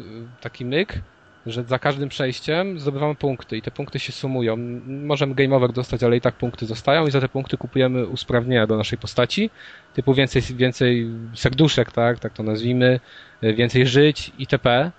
taki 0.42 0.66
myk, 0.66 1.02
że 1.46 1.64
za 1.64 1.80
każdym 1.80 2.10
przejściem 2.10 2.80
zdobywamy 2.80 3.16
punkty 3.16 3.58
i 3.58 3.62
te 3.62 3.72
punkty 3.72 4.00
się 4.00 4.12
sumują. 4.12 4.58
Możemy 4.86 5.36
game 5.36 5.56
over 5.56 5.72
dostać, 5.72 6.04
ale 6.04 6.18
i 6.18 6.22
tak 6.22 6.36
punkty 6.36 6.66
zostają 6.66 7.08
i 7.08 7.12
za 7.12 7.22
te 7.22 7.30
punkty 7.30 7.58
kupujemy 7.58 8.08
usprawnienia 8.08 8.68
do 8.68 8.78
naszej 8.78 8.98
postaci, 8.98 9.50
typu 9.94 10.14
więcej, 10.14 10.42
więcej 10.42 11.08
serduszek, 11.34 11.92
tak, 11.92 12.20
tak 12.20 12.34
to 12.34 12.44
nazwijmy, 12.44 13.00
więcej 13.42 13.88
żyć 13.88 14.32
itp. 14.40 14.92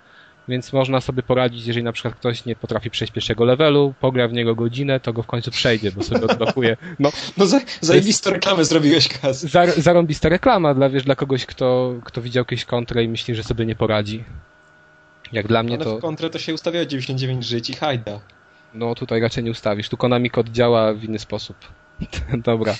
Więc 0.47 0.73
można 0.73 1.01
sobie 1.01 1.23
poradzić, 1.23 1.65
jeżeli 1.65 1.83
na 1.83 1.91
przykład 1.91 2.15
ktoś 2.15 2.45
nie 2.45 2.55
potrafi 2.55 2.89
przejść 2.89 3.13
pierwszego 3.13 3.45
levelu, 3.45 3.93
pogra 3.99 4.27
w 4.27 4.33
niego 4.33 4.55
godzinę, 4.55 4.99
to 4.99 5.13
go 5.13 5.23
w 5.23 5.27
końcu 5.27 5.51
przejdzie, 5.51 5.91
bo 5.91 6.03
sobie 6.03 6.21
odblokuje. 6.25 6.77
No, 6.99 7.11
no 7.37 7.45
za, 7.45 7.59
zajebistą 7.81 8.29
reklamę 8.29 8.65
zrobiłeś, 8.65 9.07
Kaz. 9.07 9.41
Za, 9.41 9.65
zarąbista 9.67 10.29
reklama 10.29 10.73
dla, 10.73 10.89
wiesz, 10.89 11.03
dla 11.03 11.15
kogoś, 11.15 11.45
kto, 11.45 11.93
kto 12.03 12.21
widział 12.21 12.41
jakieś 12.41 12.65
kontrę 12.65 13.03
i 13.03 13.07
myśli, 13.07 13.35
że 13.35 13.43
sobie 13.43 13.65
nie 13.65 13.75
poradzi. 13.75 14.23
Jak 15.31 15.47
dla 15.47 15.63
mnie 15.63 15.75
Ale 15.75 15.85
to... 15.85 15.97
w 15.97 16.01
kontrę 16.01 16.29
to 16.29 16.39
się 16.39 16.53
ustawia 16.53 16.85
99 16.85 17.45
żyć 17.45 17.69
i 17.69 17.73
hajda. 17.73 18.19
No 18.73 18.95
tutaj 18.95 19.21
raczej 19.21 19.43
nie 19.43 19.51
ustawisz. 19.51 19.89
Tu 19.89 19.97
Konami 19.97 20.29
kod 20.29 20.49
działa 20.49 20.93
w 20.93 21.03
inny 21.03 21.19
sposób. 21.19 21.57
Dobra. 22.45 22.75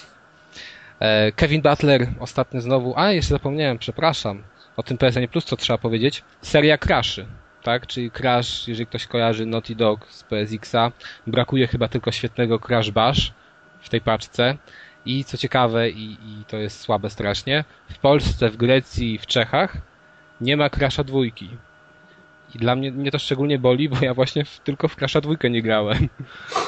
E, 1.00 1.32
Kevin 1.32 1.62
Butler 1.62 2.08
ostatnio 2.20 2.62
znowu... 2.62 2.94
A, 2.98 3.12
jeszcze 3.12 3.30
zapomniałem, 3.30 3.78
przepraszam. 3.78 4.44
O 4.78 4.84
tym 4.84 4.98
PSN 4.98 5.28
Plus 5.28 5.46
co 5.46 5.58
trzeba 5.58 5.78
powiedzieć. 5.78 6.24
Seria 6.42 6.78
Crashy. 6.78 7.26
Tak, 7.64 7.88
czyli 7.88 8.12
Crash, 8.12 8.68
jeżeli 8.68 8.88
ktoś 8.88 9.08
kojarzy 9.08 9.46
Naughty 9.46 9.76
Dog 9.76 10.08
z 10.10 10.24
PSX-a, 10.24 10.92
brakuje 11.28 11.68
chyba 11.68 11.88
tylko 11.88 12.12
świetnego 12.12 12.60
Crash 12.60 12.92
Bash 12.92 13.34
w 13.82 13.90
tej 13.90 14.02
paczce. 14.02 14.58
I 15.06 15.24
co 15.26 15.38
ciekawe, 15.38 15.90
i, 15.90 16.12
i 16.12 16.46
to 16.48 16.58
jest 16.58 16.80
słabe 16.80 17.10
strasznie, 17.10 17.64
w 17.90 17.98
Polsce, 17.98 18.50
w 18.50 18.58
Grecji 18.58 19.14
i 19.14 19.18
w 19.18 19.26
Czechach 19.26 19.78
nie 20.42 20.58
ma 20.58 20.70
Crasha 20.70 21.04
dwójki. 21.04 21.50
I 22.56 22.58
dla 22.58 22.76
mnie, 22.76 22.92
mnie 22.92 23.12
to 23.12 23.20
szczególnie 23.20 23.60
boli, 23.60 23.90
bo 23.90 23.98
ja 24.02 24.14
właśnie 24.14 24.46
w, 24.46 24.60
tylko 24.60 24.88
w 24.88 24.96
Crasha 24.96 25.22
dwójkę 25.22 25.50
nie 25.50 25.62
grałem. 25.62 26.10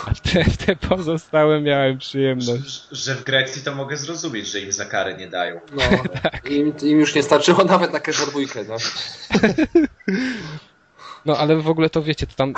A 0.08 0.14
w 0.14 0.20
te, 0.20 0.46
te 0.66 0.76
pozostałe 0.76 1.62
miałem 1.62 1.98
przyjemność. 1.98 2.88
Że, 2.92 2.96
że 2.96 3.16
w 3.16 3.24
Grecji 3.24 3.62
to 3.62 3.76
mogę 3.76 3.98
zrozumieć, 3.98 4.48
że 4.48 4.60
im 4.60 4.72
za 4.72 4.86
karę 4.86 5.18
nie 5.18 5.28
dają. 5.28 5.60
No, 5.72 5.82
tak. 6.22 6.52
im, 6.52 6.74
im 6.84 7.00
już 7.00 7.16
nie 7.16 7.24
starczyło 7.24 7.64
nawet 7.64 7.94
na 7.94 8.00
Crasha 8.00 8.26
dwójkę, 8.26 8.60
no. 8.68 8.76
No 11.26 11.38
ale 11.38 11.56
w 11.56 11.70
ogóle 11.70 11.90
to 11.90 12.02
wiecie, 12.02 12.28
to 12.28 12.36
tam 12.36 12.50
y, 12.50 12.54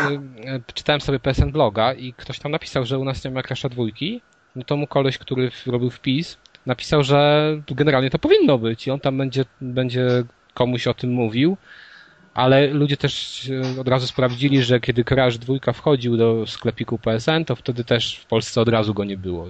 y, 0.56 0.74
czytałem 0.74 1.02
sobie 1.02 1.20
PSN 1.20 1.52
bloga 1.52 1.94
i 1.94 2.14
ktoś 2.14 2.40
tam 2.40 2.52
napisał, 2.52 2.86
że 2.86 3.00
u 3.00 3.04
nas 3.04 3.24
nie 3.24 3.32
ma 3.32 3.44
Crasha 3.44 3.70
dwójki. 3.70 4.22
No 4.56 4.64
to 4.64 4.78
mu 4.78 4.88
koleś, 4.88 5.18
który 5.18 5.52
robił 5.66 5.90
wpis, 5.90 6.38
napisał, 6.66 7.04
że 7.04 7.48
generalnie 7.68 8.10
to 8.10 8.20
powinno 8.20 8.58
być 8.58 8.88
i 8.88 8.92
on 8.92 9.00
tam 9.00 9.18
będzie, 9.18 9.46
będzie 9.62 10.24
komuś 10.54 10.88
o 10.88 10.94
tym 10.94 11.12
mówił 11.12 11.58
ale 12.38 12.68
ludzie 12.68 12.98
też 12.98 13.42
od 13.80 13.88
razu 13.88 14.08
sprawdzili, 14.08 14.64
że 14.64 14.80
kiedy 14.80 15.04
Crash 15.04 15.38
2 15.38 15.74
wchodził 15.74 16.18
do 16.18 16.48
sklepiku 16.48 16.98
PSN, 16.98 17.46
to 17.46 17.56
wtedy 17.56 17.84
też 17.84 18.18
w 18.18 18.26
Polsce 18.26 18.62
od 18.62 18.70
razu 18.70 18.94
go 18.94 19.04
nie 19.04 19.18
było. 19.18 19.48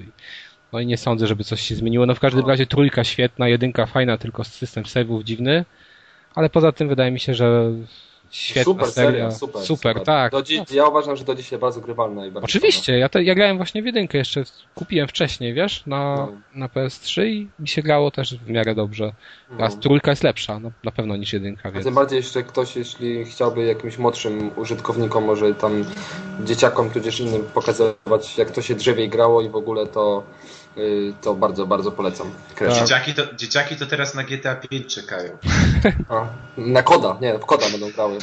No 0.73 0.79
i 0.79 0.85
nie 0.85 0.97
sądzę, 0.97 1.27
żeby 1.27 1.43
coś 1.43 1.61
się 1.61 1.75
zmieniło. 1.75 2.05
No 2.05 2.15
w 2.15 2.19
każdym 2.19 2.41
no. 2.41 2.47
razie 2.47 2.65
trójka 2.65 3.03
świetna, 3.03 3.47
jedynka 3.47 3.85
fajna, 3.85 4.17
tylko 4.17 4.43
system 4.43 4.83
save'ów 4.83 5.23
dziwny, 5.23 5.65
ale 6.35 6.49
poza 6.49 6.71
tym 6.71 6.87
wydaje 6.87 7.11
mi 7.11 7.19
się, 7.19 7.33
że 7.33 7.71
Świetna 8.31 8.73
super 8.73 8.91
seria. 8.91 9.11
seria 9.11 9.31
super, 9.31 9.61
super, 9.61 9.93
super. 9.93 10.03
tak. 10.03 10.33
Dzi- 10.43 10.63
ja 10.71 10.87
uważam, 10.87 11.15
że 11.15 11.23
do 11.23 11.35
dzisiaj 11.35 11.59
bardzo 11.59 11.81
grywalna. 11.81 12.25
I 12.25 12.31
bardzo 12.31 12.45
Oczywiście, 12.45 12.97
ja, 12.97 13.09
te, 13.09 13.23
ja 13.23 13.35
grałem 13.35 13.57
właśnie 13.57 13.81
w 13.83 13.85
jedynkę 13.85 14.17
jeszcze, 14.17 14.43
kupiłem 14.75 15.07
wcześniej, 15.07 15.53
wiesz, 15.53 15.85
na, 15.85 16.15
no. 16.15 16.31
na 16.55 16.67
PS3 16.67 17.25
i 17.25 17.47
mi 17.59 17.67
się 17.67 17.81
grało 17.81 18.11
też 18.11 18.35
w 18.35 18.49
miarę 18.49 18.75
dobrze. 18.75 19.11
Teraz 19.49 19.75
no. 19.75 19.81
trójka 19.81 20.11
jest 20.11 20.23
lepsza, 20.23 20.59
no, 20.59 20.71
na 20.83 20.91
pewno 20.91 21.15
niż 21.15 21.33
jedynka. 21.33 21.71
Więc... 21.71 21.85
Tym 21.85 21.93
bardziej 21.93 22.17
jeszcze 22.17 22.43
ktoś, 22.43 22.75
jeśli 22.75 23.25
chciałby 23.25 23.65
jakimś 23.65 23.97
młodszym 23.97 24.51
użytkownikom, 24.55 25.25
może 25.25 25.55
tam 25.55 25.85
dzieciakom, 26.43 26.89
tudzież 26.89 27.19
innym 27.19 27.43
pokazywać, 27.43 28.37
jak 28.37 28.51
to 28.51 28.61
się 28.61 28.75
drzewiej 28.75 29.09
grało 29.09 29.41
i 29.41 29.49
w 29.49 29.55
ogóle 29.55 29.87
to 29.87 30.23
to 31.21 31.35
bardzo, 31.35 31.67
bardzo 31.67 31.91
polecam. 31.91 32.31
Dzieciaki 32.73 33.13
to, 33.13 33.35
dzieciaki 33.35 33.75
to 33.75 33.85
teraz 33.85 34.15
na 34.15 34.23
GTA 34.23 34.55
5 34.55 34.95
czekają. 34.95 35.37
A, 36.09 36.27
na 36.57 36.83
koda, 36.83 37.17
nie, 37.21 37.39
w 37.39 37.45
koda 37.45 37.69
będą 37.71 37.91
grały. 37.91 38.17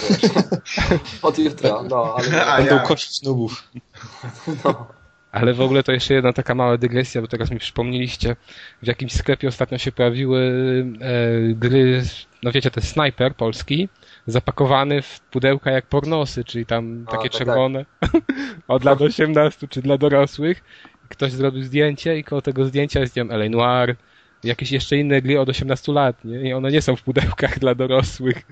Od 1.22 1.38
jutra, 1.38 1.82
no. 1.90 2.16
Ale... 2.18 2.46
A, 2.46 2.56
będą 2.56 2.74
ja. 2.74 2.82
kościć 2.82 3.22
nubów. 3.22 3.62
No. 4.64 4.86
Ale 5.32 5.54
w 5.54 5.60
ogóle 5.60 5.82
to 5.82 5.92
jeszcze 5.92 6.14
jedna 6.14 6.32
taka 6.32 6.54
mała 6.54 6.76
dygresja, 6.76 7.20
bo 7.20 7.28
teraz 7.28 7.50
mi 7.50 7.58
przypomnieliście, 7.58 8.36
w 8.82 8.86
jakimś 8.86 9.12
sklepie 9.12 9.48
ostatnio 9.48 9.78
się 9.78 9.92
pojawiły 9.92 10.40
e, 11.00 11.54
gry, 11.54 12.02
no 12.42 12.52
wiecie, 12.52 12.70
to 12.70 12.80
jest 12.80 12.92
snajper 12.92 13.34
polski, 13.34 13.88
zapakowany 14.26 15.02
w 15.02 15.20
pudełka 15.20 15.70
jak 15.70 15.86
pornosy, 15.86 16.44
czyli 16.44 16.66
tam 16.66 17.06
takie 17.10 17.22
tak, 17.22 17.32
tak. 17.32 17.38
czerwone, 17.38 17.84
tak. 18.00 18.10
od 18.68 18.84
lat 18.84 19.00
18 19.00 19.68
czy 19.68 19.82
dla 19.82 19.98
dorosłych 19.98 20.62
ktoś 21.08 21.32
zrobił 21.32 21.62
zdjęcie 21.62 22.18
i 22.18 22.24
koło 22.24 22.42
tego 22.42 22.64
zdjęcia 22.64 23.00
jest, 23.00 23.16
nie 23.16 23.20
wiem, 23.20 23.30
L.A. 23.30 23.48
Noir, 23.48 23.96
jakieś 24.44 24.72
jeszcze 24.72 24.96
inne 24.96 25.22
gry 25.22 25.40
od 25.40 25.48
18 25.48 25.92
lat, 25.92 26.24
nie? 26.24 26.48
I 26.48 26.52
one 26.52 26.70
nie 26.70 26.82
są 26.82 26.96
w 26.96 27.02
pudełkach 27.02 27.58
dla 27.64 27.74
dorosłych, 27.74 28.42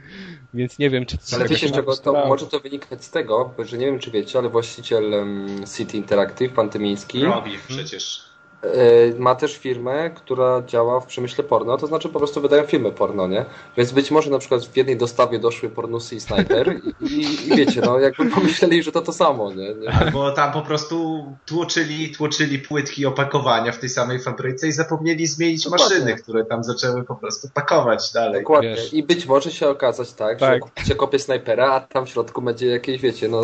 więc 0.55 0.79
nie 0.79 0.91
wiem, 0.91 1.07
czy... 1.07 1.17
Ale 1.35 1.49
wiecie, 1.49 1.71
czego 1.71 1.97
to, 1.97 2.13
może 2.13 2.47
to 2.47 2.61
wynikać 2.61 3.05
z 3.05 3.11
tego, 3.11 3.55
że 3.59 3.79
nie 3.79 3.87
wiem, 3.87 3.99
czy 3.99 4.11
wiecie, 4.11 4.39
ale 4.39 4.49
właściciel 4.49 5.13
um, 5.13 5.65
City 5.77 5.97
Interactive, 5.97 6.53
pan 6.53 6.71
Tymiński... 6.71 7.25
Robi 7.25 7.51
przecież. 7.69 8.32
E, 8.63 9.19
ma 9.19 9.35
też 9.35 9.59
firmę, 9.59 10.11
która 10.11 10.63
działa 10.67 11.01
w 11.01 11.07
przemyśle 11.07 11.45
porno, 11.45 11.77
to 11.77 11.87
znaczy 11.87 12.09
po 12.09 12.19
prostu 12.19 12.41
wydają 12.41 12.67
filmy 12.67 12.93
porno, 12.93 13.29
nie? 13.29 13.45
Więc 13.77 13.93
być 13.93 14.11
może 14.11 14.31
na 14.31 14.39
przykład 14.39 14.65
w 14.65 14.77
jednej 14.77 14.97
dostawie 14.97 15.39
doszły 15.39 15.69
pornusy 15.69 16.15
i 16.15 16.21
Sniper 16.21 16.81
i, 17.01 17.49
i, 17.49 17.57
wiecie, 17.57 17.81
no 17.81 17.99
jakby 17.99 18.27
pomyśleli, 18.31 18.83
że 18.83 18.93
to 18.93 19.03
to 19.03 19.13
samo, 19.13 19.53
nie? 19.53 19.75
nie? 19.75 19.91
Albo 19.91 20.33
tam 20.33 20.53
po 20.53 20.63
prostu 20.63 21.27
tłoczyli, 21.47 22.15
tłoczyli 22.15 22.59
płytki 22.59 23.07
opakowania 23.07 23.73
w 23.73 23.79
tej 23.79 23.89
samej 23.89 24.21
fabryce 24.21 24.69
i 24.69 24.73
zapomnieli 24.73 25.27
zmienić 25.27 25.65
Dokładnie. 25.65 25.87
maszyny, 25.87 26.17
które 26.17 26.45
tam 26.45 26.65
zaczęły 26.65 27.05
po 27.05 27.15
prostu 27.15 27.49
pakować 27.55 28.13
dalej. 28.13 28.41
Dokładnie. 28.41 28.71
Wiesz. 28.71 28.95
I 28.95 29.03
być 29.03 29.27
może 29.27 29.51
się 29.51 29.69
okazać 29.69 30.13
tak, 30.13 30.39
tak. 30.39 30.55
że 30.55 30.61
kupicie 30.61 30.95
kopię 30.95 31.19
Snipera, 31.19 31.73
a 31.73 31.81
tam 31.81 32.07
w 32.07 32.09
środku 32.09 32.43
będzie 32.43 32.67
jakieś, 32.67 33.01
wiecie, 33.01 33.29
no... 33.29 33.43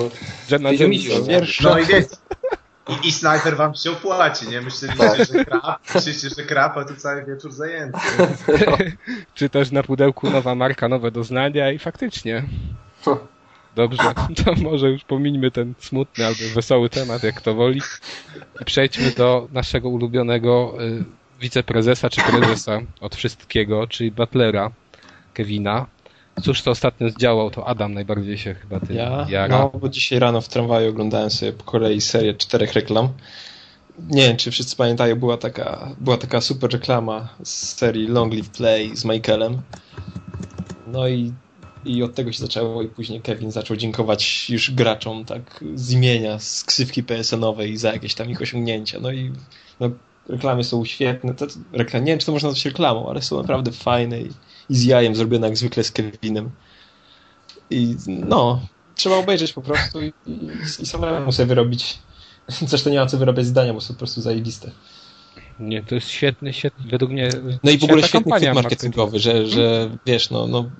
Że 0.48 0.58
na 0.58 0.76
ziemi 0.76 1.04
No 1.62 1.78
i 1.78 1.84
wiecie, 1.84 2.16
i, 2.88 3.08
I 3.08 3.12
snajper 3.12 3.56
wam 3.56 3.74
się 3.74 3.90
opłaci, 3.90 4.48
nie? 4.48 4.60
Myśleliście, 4.60 5.08
tak. 5.08 5.26
że 5.26 5.44
krap, 5.44 5.94
myślicie, 5.94 6.28
że 6.36 6.42
krap, 6.42 6.76
a 6.76 6.84
tu 6.84 6.96
cały 6.96 7.24
wieczór 7.24 7.52
zajęty. 7.52 7.98
Czy 9.34 9.48
też 9.48 9.70
na 9.70 9.82
pudełku 9.82 10.30
nowa 10.30 10.54
marka, 10.54 10.88
nowe 10.88 11.10
doznania 11.10 11.72
i 11.72 11.78
faktycznie. 11.78 12.42
Dobrze, 13.76 14.02
to 14.44 14.54
może 14.62 14.90
już 14.90 15.04
pomińmy 15.04 15.50
ten 15.50 15.74
smutny 15.78 16.26
albo 16.26 16.40
wesoły 16.54 16.90
temat, 16.90 17.22
jak 17.22 17.40
to 17.40 17.54
woli. 17.54 17.80
I 18.60 18.64
przejdźmy 18.64 19.10
do 19.10 19.48
naszego 19.52 19.88
ulubionego 19.88 20.74
y, 20.82 21.04
wiceprezesa 21.40 22.10
czy 22.10 22.20
prezesa 22.20 22.80
od 23.00 23.16
wszystkiego, 23.16 23.86
czyli 23.86 24.10
butlera 24.10 24.70
Kevina. 25.34 25.86
Cóż 26.42 26.62
to 26.62 26.70
ostatnio 26.70 27.10
zdziałał, 27.10 27.50
to 27.50 27.66
Adam 27.66 27.94
najbardziej 27.94 28.38
się 28.38 28.54
chyba 28.54 28.80
tym 28.80 28.96
ja? 28.96 29.26
jara. 29.30 29.58
No, 29.58 29.80
bo 29.80 29.88
dzisiaj 29.88 30.18
rano 30.18 30.40
w 30.40 30.48
tramwaju 30.48 30.90
oglądałem 30.90 31.30
sobie 31.30 31.52
po 31.52 31.64
kolei 31.64 32.00
serię 32.00 32.34
czterech 32.34 32.72
reklam. 32.72 33.08
Nie 34.10 34.22
wiem, 34.22 34.36
czy 34.36 34.50
wszyscy 34.50 34.76
pamiętają, 34.76 35.16
była 35.16 35.36
taka, 35.36 35.94
była 36.00 36.16
taka 36.16 36.40
super 36.40 36.70
reklama 36.70 37.28
z 37.42 37.76
serii 37.76 38.06
Long 38.06 38.34
Live 38.34 38.48
Play 38.48 38.96
z 38.96 39.04
Michaelem. 39.04 39.62
No 40.86 41.08
i, 41.08 41.32
i 41.84 42.02
od 42.02 42.14
tego 42.14 42.32
się 42.32 42.38
zaczęło 42.38 42.82
i 42.82 42.88
później 42.88 43.20
Kevin 43.20 43.50
zaczął 43.50 43.76
dziękować 43.76 44.50
już 44.50 44.70
graczom 44.70 45.24
tak 45.24 45.64
z 45.74 45.92
imienia, 45.92 46.38
z 46.38 46.64
ksywki 46.64 47.02
PSN-owej 47.02 47.76
za 47.76 47.92
jakieś 47.92 48.14
tam 48.14 48.30
ich 48.30 48.42
osiągnięcia. 48.42 48.98
No 49.00 49.12
i 49.12 49.32
no, 49.80 49.90
reklamy 50.28 50.64
są 50.64 50.84
świetne. 50.84 51.34
To, 51.34 51.46
reklam, 51.72 52.04
nie 52.04 52.12
wiem, 52.12 52.18
czy 52.18 52.26
to 52.26 52.32
można 52.32 52.48
nazwać 52.48 52.64
reklamą, 52.64 53.08
ale 53.10 53.22
są 53.22 53.36
naprawdę 53.36 53.72
fajne 53.72 54.20
i 54.20 54.28
i 54.70 54.76
z 54.76 54.84
jajem 54.84 55.16
zrobione 55.16 55.46
jak 55.46 55.56
zwykle 55.56 55.84
z 55.84 55.92
Kevinem. 55.92 56.50
I 57.70 57.96
no, 58.06 58.60
trzeba 58.94 59.16
obejrzeć 59.16 59.52
po 59.52 59.62
prostu 59.62 60.02
i, 60.02 60.12
i, 60.26 60.48
i 60.80 60.86
samemu 60.86 61.32
sobie 61.32 61.46
wyrobić. 61.46 61.98
Zresztą 62.48 62.90
nie 62.90 62.98
ma 62.98 63.06
co 63.06 63.18
wyrabiać 63.18 63.46
zdania, 63.46 63.74
bo 63.74 63.80
są 63.80 63.94
po 63.94 63.98
prostu 63.98 64.20
zajebiste. 64.20 64.70
Nie, 65.60 65.82
to 65.82 65.94
jest 65.94 66.08
świetny, 66.08 66.52
świetny 66.52 66.90
według 66.90 67.12
mnie. 67.12 67.28
No 67.64 67.70
i 67.70 67.78
w 67.78 67.84
ogóle 67.84 68.02
świetny 68.02 68.32
chwyt 68.36 68.54
marketingowy, 68.54 69.18
że, 69.18 69.46
że 69.46 69.90
wiesz, 70.06 70.30
no, 70.30 70.46
no, 70.46 70.70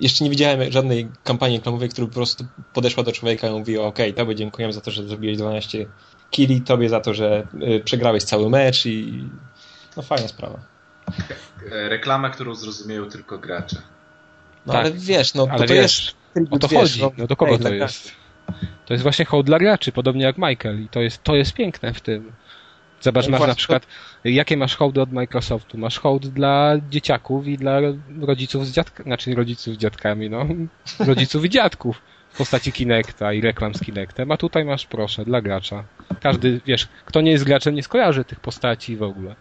jeszcze 0.00 0.24
nie 0.24 0.30
widziałem 0.30 0.72
żadnej 0.72 1.08
kampanii 1.24 1.56
reklamowej, 1.56 1.88
która 1.88 2.06
po 2.06 2.14
prostu 2.14 2.44
podeszła 2.72 3.02
do 3.02 3.12
człowieka 3.12 3.48
i 3.48 3.50
mówiła, 3.50 3.86
ok, 3.86 3.98
tobie 4.16 4.34
dziękujemy 4.34 4.72
za 4.72 4.80
to, 4.80 4.90
że 4.90 5.08
zrobiłeś 5.08 5.36
12 5.36 5.86
kili, 6.30 6.60
tobie 6.60 6.88
za 6.88 7.00
to, 7.00 7.14
że 7.14 7.48
y, 7.62 7.80
przegrałeś 7.84 8.22
cały 8.22 8.50
mecz 8.50 8.86
i 8.86 9.24
no 9.96 10.02
fajna 10.02 10.28
sprawa. 10.28 10.69
Reklama, 11.70 12.30
którą 12.30 12.54
zrozumieją 12.54 13.08
tylko 13.08 13.38
gracze. 13.38 13.76
No 14.66 14.72
tak. 14.72 14.84
ale 14.84 14.92
wiesz, 14.92 15.34
no 15.34 15.46
ale 15.50 15.66
to, 15.66 15.74
wiesz, 15.74 16.14
jest... 16.34 16.52
O 16.52 16.58
to 16.58 16.68
wiesz, 16.68 16.80
chodzi, 16.80 17.02
no, 17.02 17.12
no 17.18 17.26
do 17.26 17.36
kogo 17.36 17.58
to 17.58 17.74
jest? 17.74 18.12
To 18.86 18.94
jest 18.94 19.02
właśnie 19.02 19.24
hołd 19.24 19.46
dla 19.46 19.58
graczy, 19.58 19.92
podobnie 19.92 20.24
jak 20.24 20.38
Michael 20.38 20.82
i 20.82 20.88
to 20.88 21.00
jest, 21.00 21.22
to 21.22 21.36
jest 21.36 21.52
piękne 21.52 21.94
w 21.94 22.00
tym. 22.00 22.32
Zobacz, 23.00 23.28
no 23.28 23.38
masz 23.38 23.48
na 23.48 23.54
przykład, 23.54 23.86
jakie 24.24 24.56
masz 24.56 24.76
hołdy 24.76 25.00
od 25.00 25.12
Microsoftu? 25.12 25.78
Masz 25.78 25.98
hołd 25.98 26.26
dla 26.26 26.74
dzieciaków 26.90 27.46
i 27.46 27.58
dla 27.58 27.80
rodziców 28.20 28.66
z 28.66 28.72
dziadkami, 28.72 29.06
znaczy 29.06 29.34
rodziców 29.34 29.74
z 29.74 29.78
dziadkami, 29.78 30.30
no, 30.30 30.46
rodziców 30.98 31.44
i 31.44 31.50
dziadków 31.50 32.02
w 32.30 32.38
postaci 32.38 32.72
Kinecta 32.72 33.32
i 33.32 33.40
reklam 33.40 33.74
z 33.74 33.80
Kinectem, 33.80 34.32
a 34.32 34.36
tutaj 34.36 34.64
masz, 34.64 34.86
proszę, 34.86 35.24
dla 35.24 35.40
gracza. 35.40 35.84
Każdy, 36.20 36.60
wiesz, 36.66 36.88
kto 37.04 37.20
nie 37.20 37.30
jest 37.30 37.44
graczem, 37.44 37.74
nie 37.74 37.82
skojarzy 37.82 38.24
tych 38.24 38.40
postaci 38.40 38.96
w 38.96 39.02
ogóle. 39.02 39.34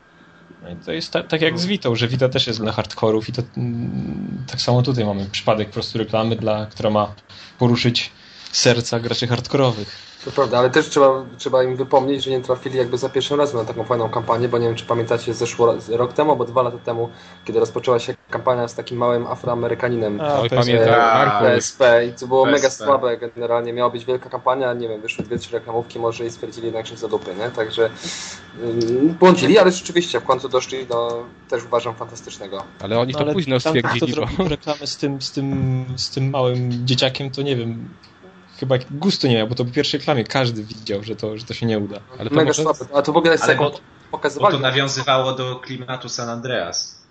To 0.86 0.92
jest 0.92 1.12
ta, 1.12 1.24
tak 1.24 1.42
jak 1.42 1.60
z 1.60 1.66
Witą, 1.66 1.96
że 1.96 2.08
Wita 2.08 2.30
też 2.30 2.48
jest 2.48 2.60
dla 2.60 2.72
hardkorów 2.72 3.30
i 3.30 3.34
to 3.34 3.42
mm, 3.58 4.46
tak 4.48 4.62
samo 4.62 4.82
tutaj 4.82 5.06
mamy 5.06 5.26
przypadek 5.26 5.68
po 5.68 5.74
prostu 5.74 5.98
reklamy, 5.98 6.36
dla, 6.36 6.66
która 6.66 6.90
ma 6.90 7.16
poruszyć 7.60 8.12
serca 8.52 9.00
graczy 9.00 9.28
hardkorowych. 9.28 10.09
To 10.26 10.32
prawda, 10.32 10.58
ale 10.60 10.70
też 10.70 10.90
trzeba, 10.90 11.26
trzeba 11.38 11.64
im 11.64 11.76
wypomnieć, 11.76 12.24
że 12.24 12.32
nie 12.32 12.42
trafili 12.42 12.78
jakby 12.78 12.98
za 12.98 13.10
pierwszym 13.10 13.40
razem 13.40 13.60
na 13.60 13.66
taką 13.66 13.84
fajną 13.84 14.10
kampanię, 14.10 14.50
bo 14.50 14.58
nie 14.58 14.68
wiem, 14.68 14.76
czy 14.76 14.86
pamiętacie, 14.86 15.34
zeszło 15.34 15.76
rok 15.90 16.14
temu, 16.14 16.32
albo 16.32 16.46
dwa 16.46 16.62
lata 16.62 16.78
temu, 16.78 17.10
kiedy 17.46 17.60
rozpoczęła 17.60 18.00
się 18.00 18.16
kampania 18.30 18.68
z 18.68 18.76
takim 18.76 18.98
małym 18.98 19.28
afroamerykaninem. 19.28 20.22
A, 20.22 20.42
pamiętam, 20.50 21.42
PSP 21.42 22.06
i 22.06 22.14
to 22.14 22.28
było 22.28 22.46
PSP. 22.46 22.58
mega 22.58 22.70
słabe 22.70 23.18
generalnie. 23.18 23.74
Miała 23.74 23.90
być 23.90 24.06
wielka 24.06 24.30
kampania, 24.30 24.74
nie 24.74 24.90
wiem, 24.90 25.02
wyszły 25.02 25.26
dwie, 25.26 25.38
trzy 25.38 25.52
reklamówki 25.52 26.00
może 26.00 26.26
i 26.26 26.32
stwierdzili 26.32 26.66
jednak, 26.66 26.88
że 26.88 26.98
za 26.98 27.08
dupy, 27.08 27.36
nie? 27.36 27.50
Także 27.50 27.90
yy, 28.62 29.14
błądzili, 29.20 29.58
ale 29.58 29.72
rzeczywiście 29.72 30.20
w 30.20 30.24
końcu 30.24 30.50
doszli 30.50 30.86
do 30.86 31.26
też 31.50 31.64
uważam 31.64 31.96
fantastycznego. 31.96 32.64
Ale 32.80 33.00
oni 33.00 33.14
to 33.14 33.26
no, 33.26 33.34
późno 33.34 33.60
stwierdzili. 33.60 34.14
Tam, 34.14 34.26
bo... 34.38 34.48
reklamę 34.48 34.88
z 34.88 34.98
tym, 34.98 35.22
z, 35.22 35.32
tym, 35.32 35.86
z 35.96 36.10
tym 36.10 36.30
małym 36.30 36.88
dzieciakiem, 36.88 37.32
to 37.32 37.42
nie 37.42 37.56
wiem, 37.56 37.90
chyba 38.60 38.76
gustu 38.92 39.28
nie 39.28 39.36
miał, 39.36 39.48
bo 39.48 39.56
to 39.56 39.66
po 39.66 39.72
pierwszej 39.72 40.00
reklamie 40.00 40.24
każdy 40.24 40.64
widział, 40.64 41.04
że 41.04 41.16
to, 41.16 41.38
że 41.38 41.46
to 41.46 41.54
się 41.54 41.66
nie 41.66 41.80
uda. 41.80 42.00
Ale 42.20 42.30
Mega 42.30 42.44
może... 42.44 42.64
słabe. 42.64 42.80
A 42.94 43.02
to 43.02 43.14
w 43.14 43.18
ogóle 43.18 43.32
jest 43.32 43.58
bo, 43.58 43.80
pokazywali. 44.12 44.52
Bo 44.54 44.58
to 44.58 44.64
nawiązywało 44.64 45.34
do 45.34 45.56
klimatu 45.56 46.10
San 46.10 46.30
Andreas. 46.30 47.06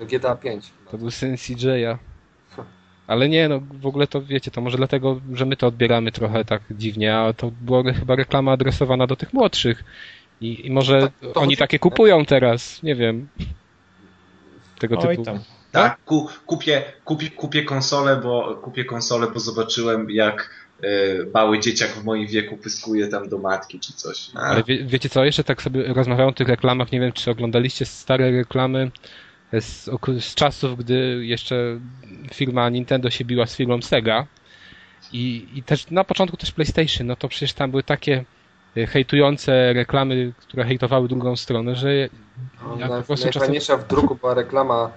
GTA 0.10 0.36
5. 0.36 0.72
To 0.90 0.98
był 0.98 1.10
syn 1.10 1.34
CJ'a. 1.34 1.98
Ale 3.06 3.28
nie, 3.28 3.48
no 3.48 3.60
w 3.80 3.86
ogóle 3.86 4.06
to 4.06 4.22
wiecie, 4.22 4.50
to 4.50 4.60
może 4.60 4.76
dlatego, 4.76 5.20
że 5.32 5.46
my 5.46 5.56
to 5.56 5.66
odbieramy 5.66 6.12
trochę 6.12 6.44
tak 6.44 6.62
dziwnie, 6.70 7.16
a 7.16 7.32
to 7.32 7.50
była 7.60 7.92
chyba 7.92 8.16
reklama 8.16 8.52
adresowana 8.52 9.06
do 9.06 9.16
tych 9.16 9.32
młodszych. 9.32 9.84
I, 10.40 10.66
i 10.66 10.70
może 10.70 11.10
to, 11.20 11.32
to 11.32 11.40
oni 11.40 11.56
takie 11.56 11.78
kupują 11.78 12.24
teraz, 12.24 12.82
nie 12.82 12.94
wiem. 12.94 13.28
Tego 14.78 14.98
Oj, 14.98 15.08
typu. 15.08 15.24
Tam. 15.24 15.38
Tak, 15.74 16.04
ku, 16.04 16.28
kupię, 16.46 16.82
kupię, 17.04 17.30
kupię 17.30 17.62
konsolę, 17.62 18.16
bo 18.16 18.60
kupię 18.62 18.84
konsolę, 18.84 19.26
bo 19.34 19.40
zobaczyłem 19.40 20.10
jak 20.10 20.50
y, 20.84 21.30
mały 21.34 21.60
dzieciak 21.60 21.90
w 21.90 22.04
moim 22.04 22.26
wieku 22.26 22.56
pyskuje 22.56 23.08
tam 23.08 23.28
do 23.28 23.38
matki 23.38 23.80
czy 23.80 23.92
coś. 23.92 24.30
A. 24.34 24.40
Ale 24.40 24.62
wie, 24.62 24.84
wiecie 24.84 25.08
co, 25.08 25.24
jeszcze 25.24 25.44
tak 25.44 25.62
sobie 25.62 25.94
rozmawiałem 25.94 26.28
o 26.28 26.34
tych 26.34 26.48
reklamach, 26.48 26.92
nie 26.92 27.00
wiem 27.00 27.12
czy 27.12 27.30
oglądaliście 27.30 27.86
stare 27.86 28.30
reklamy 28.30 28.90
z, 29.52 29.90
z 30.20 30.34
czasów, 30.34 30.78
gdy 30.78 31.26
jeszcze 31.26 31.80
firma 32.34 32.68
Nintendo 32.68 33.10
się 33.10 33.24
biła 33.24 33.46
z 33.46 33.56
firmą 33.56 33.82
Sega 33.82 34.26
i, 35.12 35.48
i 35.54 35.62
też 35.62 35.90
na 35.90 36.04
początku 36.04 36.36
też 36.36 36.52
PlayStation, 36.52 37.06
no 37.06 37.16
to 37.16 37.28
przecież 37.28 37.52
tam 37.52 37.70
były 37.70 37.82
takie 37.82 38.24
hejtujące 38.76 39.72
reklamy, 39.72 40.32
które 40.38 40.64
hejtowały 40.64 41.08
drugą 41.08 41.36
stronę, 41.36 41.74
że 41.74 41.88
no, 42.62 42.76
ja 42.78 42.88
po 42.88 43.02
prostu 43.02 43.26
Najfajniejsza 43.26 43.72
czasem... 43.72 43.86
w 43.86 43.88
druku 43.88 44.14
była 44.14 44.34
reklama, 44.34 44.90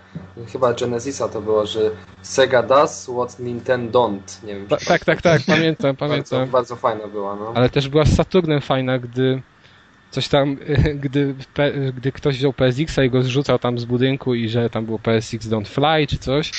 chyba 0.52 0.74
Genesisa 0.74 1.30
to 1.30 1.42
było, 1.42 1.66
że 1.66 1.92
Sega 2.22 2.64
does 2.64 3.10
what 3.14 3.40
Nintendo 3.40 4.00
don't. 4.00 4.46
Nie 4.46 4.56
wiem, 4.56 4.68
tak, 4.68 4.86
tak, 4.86 5.06
tak, 5.06 5.22
tak, 5.22 5.42
pamiętam, 5.48 5.96
pamiętam. 6.06 6.40
Bardzo, 6.40 6.52
bardzo 6.52 6.76
fajna 6.76 7.08
była, 7.08 7.36
no. 7.36 7.52
Ale 7.56 7.70
też 7.70 7.90
była 7.90 8.06
z 8.06 8.16
Saturnem 8.16 8.62
fajna, 8.62 9.00
gdy 9.00 9.42
coś 10.12 10.28
tam, 10.28 10.58
gdy, 11.04 11.36
gdy 11.94 12.12
ktoś 12.12 12.38
wziął 12.38 12.54
PSX-a 12.54 13.04
i 13.04 13.10
go 13.10 13.24
zrzucał 13.24 13.60
tam 13.60 13.80
z 13.80 13.86
budynku 13.86 14.36
i 14.36 14.50
że 14.50 14.70
tam 14.70 14.86
było 14.86 15.00
PSX 15.00 15.48
don't 15.48 15.68
fly 15.68 16.08
czy 16.08 16.18
coś 16.18 16.52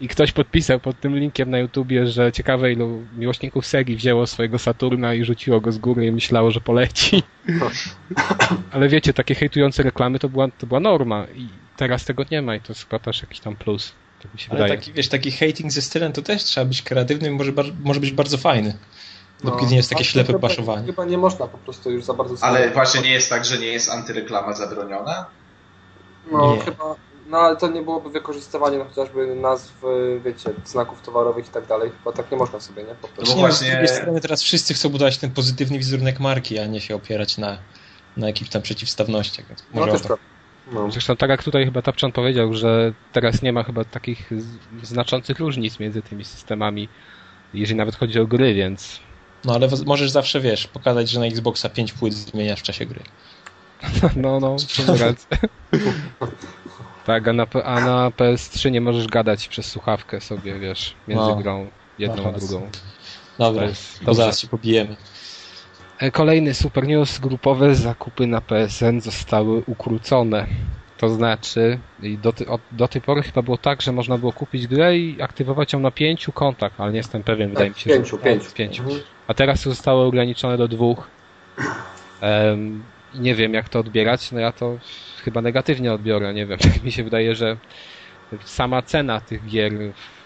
i 0.00 0.08
ktoś 0.08 0.32
podpisał 0.32 0.80
pod 0.80 1.00
tym 1.00 1.16
linkiem 1.16 1.50
na 1.50 1.58
YouTubie, 1.58 2.06
że 2.06 2.32
ciekawe 2.32 2.72
ilu 2.72 3.02
miłośników 3.16 3.66
Segi 3.66 3.96
wzięło 3.96 4.26
swojego 4.26 4.58
Saturna 4.58 5.14
i 5.14 5.24
rzuciło 5.24 5.60
go 5.60 5.72
z 5.72 5.78
góry 5.78 6.06
i 6.06 6.12
myślało, 6.12 6.50
że 6.50 6.60
poleci. 6.60 7.22
Ale 8.72 8.88
wiecie, 8.88 9.12
takie 9.12 9.34
hejtujące 9.34 9.82
reklamy 9.82 10.18
to 10.18 10.28
była, 10.28 10.48
to 10.58 10.66
była 10.66 10.80
norma 10.80 11.26
i 11.34 11.48
teraz 11.76 12.04
tego 12.04 12.24
nie 12.30 12.42
ma 12.42 12.56
i 12.56 12.60
to 12.60 12.72
jest 12.72 12.82
chyba 12.82 12.98
też 12.98 13.22
jakiś 13.22 13.40
tam 13.40 13.56
plus. 13.56 13.92
Tak 14.22 14.34
mi 14.34 14.40
się 14.40 14.50
Ale 14.50 14.62
wydaje. 14.62 14.78
taki, 14.78 14.92
wiesz, 14.92 15.08
taki 15.08 15.30
hating 15.30 15.72
ze 15.72 15.82
stylem 15.82 16.12
to 16.12 16.22
też 16.22 16.44
trzeba 16.44 16.66
być 16.66 16.82
kreatywnym 16.82 17.32
i 17.32 17.36
może, 17.36 17.52
może 17.84 18.00
być 18.00 18.12
bardzo 18.12 18.38
fajny. 18.38 18.78
Dopóki 19.44 19.64
no, 19.64 19.70
nie 19.70 19.76
jest 19.76 19.90
takie 19.90 20.04
ślepe 20.04 20.26
chyba, 20.26 20.38
paszowanie. 20.38 20.86
Chyba 20.86 21.04
nie 21.04 21.18
można 21.18 21.46
po 21.46 21.58
prostu 21.58 21.90
już 21.90 22.04
za 22.04 22.14
bardzo... 22.14 22.44
Ale 22.44 22.70
właśnie 22.70 23.00
nie 23.00 23.10
jest 23.10 23.30
tak, 23.30 23.44
że 23.44 23.58
nie 23.58 23.66
jest 23.66 23.90
antyreklama 23.90 24.52
zabroniona? 24.52 25.26
No 26.32 26.56
nie. 26.56 26.62
chyba 26.62 26.94
no 27.28 27.38
ale 27.38 27.56
to 27.56 27.68
nie 27.68 27.82
byłoby 27.82 28.10
wykorzystywanie 28.10 28.78
no, 28.78 28.84
chociażby 28.84 29.34
nazw, 29.34 29.74
wiecie, 30.24 30.50
znaków 30.64 31.02
towarowych 31.02 31.46
i 31.46 31.50
tak 31.50 31.66
dalej. 31.66 31.90
Chyba 31.98 32.12
tak 32.12 32.30
nie 32.30 32.36
można 32.36 32.60
sobie, 32.60 32.82
nie? 32.82 32.94
Po 32.94 33.08
prostu. 33.08 33.34
No 33.34 33.40
właśnie... 33.40 33.68
Z 33.68 33.70
drugiej 33.70 33.88
strony 33.88 34.20
teraz 34.20 34.42
wszyscy 34.42 34.74
chcą 34.74 34.88
budować 34.88 35.18
ten 35.18 35.30
pozytywny 35.30 35.78
wizerunek 35.78 36.20
marki, 36.20 36.58
a 36.58 36.66
nie 36.66 36.80
się 36.80 36.94
opierać 36.94 37.38
na, 37.38 37.58
na 38.16 38.26
jakichś 38.26 38.50
tam 38.50 38.62
przeciwstawnościach. 38.62 39.46
Więc 39.48 39.64
może 39.74 39.92
no, 39.92 39.98
to... 39.98 40.18
No. 40.72 40.90
Zresztą 40.90 41.16
tak 41.16 41.30
jak 41.30 41.42
tutaj 41.42 41.64
chyba 41.64 41.82
Tapczan 41.82 42.12
powiedział, 42.12 42.54
że 42.54 42.92
teraz 43.12 43.42
nie 43.42 43.52
ma 43.52 43.62
chyba 43.62 43.84
takich 43.84 44.30
znaczących 44.82 45.38
różnic 45.38 45.80
między 45.80 46.02
tymi 46.02 46.24
systemami, 46.24 46.88
jeżeli 47.54 47.78
nawet 47.78 47.96
chodzi 47.96 48.20
o 48.20 48.26
gry, 48.26 48.54
więc 48.54 49.00
No 49.44 49.54
ale 49.54 49.68
możesz 49.86 50.10
zawsze, 50.10 50.40
wiesz, 50.40 50.66
pokazać, 50.66 51.10
że 51.10 51.20
na 51.20 51.26
Xboxa 51.26 51.68
5 51.68 51.92
płyt 51.92 52.14
zmieniasz 52.14 52.60
w 52.60 52.62
czasie 52.62 52.86
gry. 52.86 53.00
No, 54.16 54.40
no, 54.40 54.56
rację. 54.98 55.38
tak, 57.06 57.28
a 57.28 57.32
na, 57.32 57.46
a 57.64 57.80
na 57.80 58.10
PS3 58.10 58.70
nie 58.70 58.80
możesz 58.80 59.06
gadać 59.06 59.48
przez 59.48 59.66
słuchawkę 59.66 60.20
sobie, 60.20 60.58
wiesz, 60.58 60.94
między 61.08 61.24
no. 61.24 61.36
grą 61.36 61.66
jedną 61.98 62.22
no, 62.22 62.28
a 62.28 62.32
drugą. 62.32 62.70
Dobra, 63.38 63.68
to, 64.04 64.14
zaraz 64.14 64.40
się 64.40 64.48
pobijemy. 64.48 64.96
E, 65.98 66.10
kolejny 66.10 66.54
super 66.54 66.86
news. 66.86 67.18
Grupowe 67.18 67.74
zakupy 67.74 68.26
na 68.26 68.40
PSN 68.40 69.00
zostały 69.00 69.62
ukrócone. 69.66 70.46
To 70.98 71.08
znaczy, 71.08 71.78
do, 72.22 72.32
od, 72.48 72.60
do 72.72 72.88
tej 72.88 73.02
pory 73.02 73.22
chyba 73.22 73.42
było 73.42 73.58
tak, 73.58 73.82
że 73.82 73.92
można 73.92 74.18
było 74.18 74.32
kupić 74.32 74.66
grę 74.66 74.98
i 74.98 75.22
aktywować 75.22 75.72
ją 75.72 75.80
na 75.80 75.90
pięciu 75.90 76.32
kontach, 76.32 76.72
ale 76.78 76.92
nie 76.92 76.96
jestem 76.96 77.22
pewien, 77.22 77.48
wydaje 77.48 77.70
mi 77.70 77.76
się, 77.76 77.90
pięciu, 77.90 78.16
że 78.16 78.22
pięciu. 78.22 78.52
pięciu. 78.52 78.82
A 79.28 79.34
teraz 79.34 79.60
zostało 79.60 80.06
ograniczone 80.06 80.56
do 80.56 80.68
dwóch. 80.68 81.08
Um, 82.22 82.82
nie 83.14 83.34
wiem, 83.34 83.54
jak 83.54 83.68
to 83.68 83.78
odbierać. 83.78 84.32
No 84.32 84.40
ja 84.40 84.52
to 84.52 84.78
chyba 85.24 85.42
negatywnie 85.42 85.92
odbiorę. 85.92 86.34
Nie 86.34 86.46
wiem, 86.46 86.58
tak 86.72 86.82
mi 86.82 86.92
się 86.92 87.04
wydaje, 87.04 87.34
że 87.34 87.56
sama 88.44 88.82
cena 88.82 89.20
tych 89.20 89.46
gier 89.46 89.72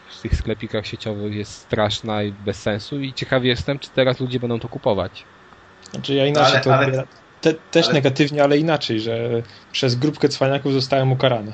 w 0.09 0.23
tych 0.23 0.35
sklepikach 0.35 0.87
sieciowych 0.87 1.35
jest 1.35 1.53
straszna 1.53 2.23
i 2.23 2.33
bez 2.33 2.63
sensu 2.63 3.01
i 3.01 3.13
ciekawy 3.13 3.47
jestem, 3.47 3.79
czy 3.79 3.91
teraz 3.91 4.21
ludzie 4.21 4.41
będą 4.41 4.61
to 4.61 4.69
kupować. 4.69 5.25
Znaczy 5.91 6.15
ja 6.15 6.27
inaczej 6.27 6.53
ale, 6.53 6.65
to 6.65 6.75
ale, 6.75 6.87
odbieram. 6.87 7.07
Te, 7.41 7.55
też 7.55 7.87
ale... 7.87 7.95
negatywnie, 7.95 8.45
ale 8.45 8.59
inaczej, 8.59 9.01
że 9.01 9.43
przez 9.73 9.95
grupkę 9.95 10.29
cwaniaków 10.29 10.73
zostałem 10.73 11.13
ukarany. 11.13 11.53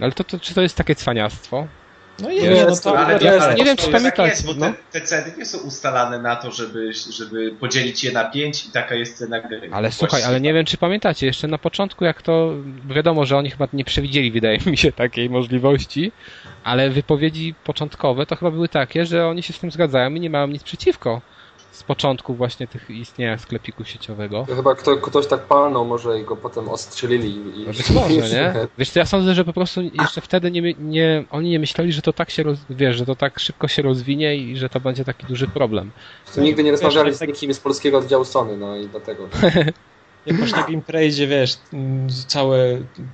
Ale 0.00 0.12
to, 0.12 0.24
to, 0.24 0.40
czy 0.40 0.54
to 0.54 0.62
jest 0.62 0.76
takie 0.76 0.94
cwaniactwo? 0.94 1.66
No 2.22 2.30
nie, 2.30 2.40
nie, 2.40 2.66
no 2.66 2.76
to, 2.76 2.98
ale, 2.98 3.18
ja, 3.18 3.54
nie 3.54 3.64
wiem, 3.64 3.76
czy 3.76 3.90
pamiętacie. 3.90 4.30
Jest, 4.30 4.46
bo 4.46 4.54
no. 4.54 4.66
te, 4.66 5.00
te, 5.00 5.06
ceny 5.06 5.32
nie 5.38 5.46
są 5.46 5.58
ustalane 5.58 6.18
na 6.18 6.36
to, 6.36 6.50
żeby, 6.50 6.92
żeby 7.10 7.50
podzielić 7.50 8.04
je 8.04 8.12
na 8.12 8.24
pięć 8.24 8.66
i 8.66 8.70
taka 8.70 8.94
jest 8.94 9.18
cena 9.18 9.40
gry. 9.40 9.68
Ale 9.72 9.92
słuchaj, 9.92 10.22
ale 10.22 10.40
nie 10.40 10.54
wiem, 10.54 10.64
czy 10.64 10.76
pamiętacie, 10.76 11.26
jeszcze 11.26 11.48
na 11.48 11.58
początku, 11.58 12.04
jak 12.04 12.22
to 12.22 12.54
wiadomo, 12.88 13.24
że 13.24 13.36
oni 13.36 13.50
chyba 13.50 13.68
nie 13.72 13.84
przewidzieli, 13.84 14.32
wydaje 14.32 14.58
mi 14.66 14.76
się, 14.76 14.92
takiej 14.92 15.30
możliwości, 15.30 16.12
ale 16.64 16.90
wypowiedzi 16.90 17.54
początkowe 17.64 18.26
to 18.26 18.36
chyba 18.36 18.50
były 18.50 18.68
takie, 18.68 19.06
że 19.06 19.26
oni 19.26 19.42
się 19.42 19.52
z 19.52 19.58
tym 19.58 19.70
zgadzają 19.70 20.14
i 20.14 20.20
nie 20.20 20.30
mają 20.30 20.46
nic 20.46 20.62
przeciwko 20.62 21.20
z 21.76 21.82
początku 21.82 22.34
właśnie 22.34 22.66
tych 22.66 22.90
istnienia 22.90 23.38
sklepiku 23.38 23.84
sieciowego. 23.84 24.46
Chyba 24.56 24.74
kto, 24.74 24.96
ktoś 24.96 25.26
tak 25.26 25.40
palnął 25.40 25.84
może 25.84 26.20
i 26.20 26.24
go 26.24 26.36
potem 26.36 26.68
ostrzelili. 26.68 27.60
I... 27.60 27.66
No 27.66 27.72
być 27.72 27.90
może, 27.90 28.14
nie? 28.14 28.54
Wiesz, 28.78 28.90
to 28.90 28.98
ja 28.98 29.06
sądzę, 29.06 29.34
że 29.34 29.44
po 29.44 29.52
prostu 29.52 29.80
jeszcze 30.00 30.20
wtedy 30.20 30.50
nie, 30.50 30.74
nie, 30.78 31.24
oni 31.30 31.50
nie 31.50 31.58
myśleli, 31.58 31.92
że 31.92 32.02
to 32.02 32.12
tak 32.12 32.30
się, 32.30 32.42
roz, 32.42 32.58
wiesz, 32.70 32.96
że 32.96 33.06
to 33.06 33.16
tak 33.16 33.38
szybko 33.38 33.68
się 33.68 33.82
rozwinie 33.82 34.36
i 34.36 34.56
że 34.56 34.68
to 34.68 34.80
będzie 34.80 35.04
taki 35.04 35.26
duży 35.26 35.48
problem. 35.48 35.90
To 36.34 36.40
nigdy 36.40 36.62
nie 36.62 36.70
rozmawiali 36.70 37.14
z 37.14 37.20
nikim 37.20 37.54
z 37.54 37.60
polskiego 37.60 37.98
oddziału 37.98 38.24
Sony, 38.24 38.56
no 38.56 38.76
i 38.76 38.88
dlatego. 38.88 39.28
Jak 40.26 40.38
masz 40.38 40.52
na 40.52 40.62
Game 40.62 40.82
Trade'zie, 40.82 41.28
wiesz, 41.28 41.56
całe 42.26 42.58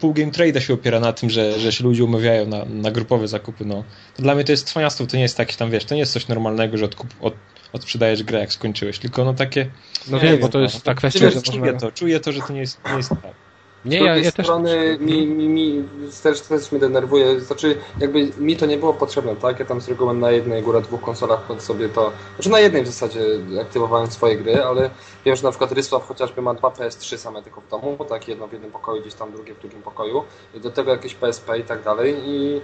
pół 0.01 0.15
Game 0.15 0.31
Trade'a 0.31 0.61
się 0.61 0.75
opiera 0.75 1.01
na 1.01 1.13
tym, 1.13 1.31
że, 1.31 1.61
że 1.61 1.73
się 1.73 1.85
ludzie 1.85 2.05
umawiają 2.05 2.47
na, 2.47 2.65
na 2.65 2.91
grupowe 2.91 3.29
zakupy, 3.29 3.65
no. 3.65 3.85
To 4.17 4.23
dla 4.23 4.35
mnie 4.35 4.45
to 4.45 4.53
jest 4.53 4.67
cwaniactwo, 4.67 5.07
to 5.07 5.17
nie 5.17 5.23
jest 5.23 5.37
takie 5.37 5.57
tam, 5.57 5.71
wiesz, 5.71 5.85
to 5.85 5.95
nie 5.95 6.01
jest 6.01 6.13
coś 6.13 6.29
normalnego, 6.29 6.79
że 6.79 6.85
odkup, 6.85 7.09
od, 7.21 7.35
odsprzedajesz 7.73 8.23
grę, 8.23 8.39
jak 8.39 8.53
skończyłeś, 8.53 8.99
tylko 8.99 9.25
no 9.25 9.35
takie... 9.35 9.71
No 10.11 10.21
wiem, 10.21 10.39
bo 10.41 10.49
to 10.49 10.61
jest 10.61 10.75
no, 10.75 10.81
ta 10.81 10.95
kwestia, 10.95 11.31
że 11.31 11.43
czuję 11.43 11.73
to, 11.73 11.93
czuję 11.93 12.21
to, 12.21 12.33
że 12.33 12.41
to 12.41 12.53
nie 12.53 12.61
jest, 12.61 12.81
nie 12.91 12.97
jest 12.97 13.09
tak. 13.09 13.42
Nie, 13.85 14.05
ja, 14.05 14.17
ja 14.17 14.31
strony 14.31 14.99
też... 14.99 15.01
mi, 15.01 15.27
mi, 15.27 15.49
mi 15.49 15.89
też, 16.23 16.41
też 16.41 16.73
mnie 16.73 16.81
denerwuje, 16.81 17.41
znaczy 17.41 17.79
jakby 17.99 18.31
mi 18.39 18.57
to 18.57 18.67
nie 18.67 18.79
było 18.79 18.95
potrzebne, 18.95 19.37
tak? 19.37 19.59
Ja 19.59 19.65
tam 19.65 19.81
z 19.81 19.89
reguły 19.89 20.15
na 20.15 20.31
jednej, 20.31 20.63
góra 20.63 20.81
dwóch 20.81 21.01
konsolach 21.01 21.41
sobie 21.59 21.89
to, 21.89 22.13
znaczy 22.35 22.51
na 22.51 22.61
jednej 22.61 22.83
w 22.83 22.87
zasadzie 22.87 23.21
aktywowałem 23.61 24.11
swoje 24.11 24.37
gry, 24.37 24.65
ale 24.65 24.91
wiem, 25.25 25.37
że 25.37 25.43
na 25.43 25.51
przykład 25.51 25.73
Rysław 25.73 26.07
chociażby 26.09 26.43
ma 26.43 26.55
dwa 26.55 26.69
PS3 26.69 27.17
same 27.17 27.43
tylko 27.43 27.61
w 27.61 27.69
domu, 27.69 27.97
tak 28.09 28.29
jedno 28.29 28.49
w 28.49 28.53
jednym 28.53 28.71
pokoju, 28.71 29.03
gdzieś 29.03 29.15
tam 29.15 29.33
drugie 29.33 29.55
w 29.55 29.61
drugim 29.61 29.83
pokoju, 29.83 30.25
i 30.55 30.61
do 30.61 30.71
tego 30.71 30.91
jakieś 30.91 31.15
PSP 31.15 31.59
i 31.59 31.65
tak 31.65 31.83
dalej 31.83 32.17
i 32.25 32.61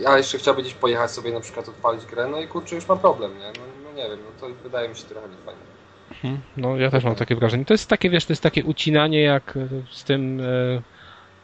ja 0.00 0.18
jeszcze 0.18 0.38
chciałbym 0.38 0.64
gdzieś 0.64 0.74
pojechać 0.74 1.10
sobie 1.10 1.32
na 1.32 1.40
przykład 1.40 1.68
odpalić 1.68 2.06
grę, 2.06 2.28
no 2.30 2.40
i 2.40 2.48
kurczę 2.48 2.74
już 2.74 2.88
ma 2.88 2.96
problem, 2.96 3.38
nie? 3.38 3.46
No, 3.46 3.62
no 3.84 4.02
nie 4.02 4.08
wiem, 4.08 4.18
no 4.24 4.48
to 4.48 4.54
wydaje 4.62 4.88
mi 4.88 4.96
się 4.96 5.04
trochę 5.04 5.28
niefajne. 5.28 5.73
Mhm. 6.24 6.42
No 6.56 6.76
ja 6.76 6.90
też 6.90 7.04
mam 7.04 7.14
takie 7.14 7.36
wrażenie. 7.36 7.64
To 7.64 7.74
jest 7.74 7.88
takie, 7.88 8.10
wiesz, 8.10 8.26
to 8.26 8.32
jest 8.32 8.42
takie 8.42 8.64
ucinanie 8.64 9.20
jak 9.20 9.58
z 9.90 10.04
tym 10.04 10.40
e, 10.40 10.44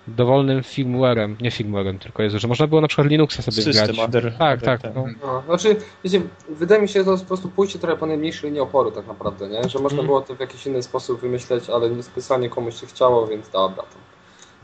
dowolnym 0.08 0.62
firmwarem, 0.62 1.36
nie 1.40 1.50
firmwarem, 1.50 1.98
tylko 1.98 2.22
jest, 2.22 2.36
że 2.36 2.48
można 2.48 2.66
było 2.66 2.80
na 2.80 2.88
przykład 2.88 3.06
Linuxa 3.06 3.42
sobie 3.42 3.62
System, 3.62 3.86
grać. 3.86 3.98
Other, 3.98 4.34
tak, 4.38 4.62
tak. 4.62 4.80
No. 4.94 5.04
No, 5.22 5.42
znaczy, 5.46 5.76
wiecie, 6.04 6.22
wydaje 6.48 6.82
mi 6.82 6.88
się, 6.88 7.00
że 7.00 7.04
to 7.04 7.10
jest 7.10 7.22
po 7.22 7.28
prostu 7.28 7.48
pójście 7.48 7.78
trochę 7.78 7.96
po 7.96 8.06
najmniejszej 8.06 8.50
linii 8.50 8.60
oporu 8.60 8.90
tak 8.90 9.06
naprawdę, 9.06 9.48
nie? 9.48 9.68
Że 9.68 9.78
można 9.78 9.98
mm. 9.98 10.06
było 10.06 10.20
to 10.20 10.34
w 10.34 10.40
jakiś 10.40 10.66
inny 10.66 10.82
sposób 10.82 11.20
wymyśleć, 11.20 11.70
ale 11.70 11.90
niespecjalnie 11.90 12.48
komuś 12.48 12.80
się 12.80 12.86
chciało, 12.86 13.26
więc 13.26 13.48
dobra, 13.48 13.82
to 13.82 13.98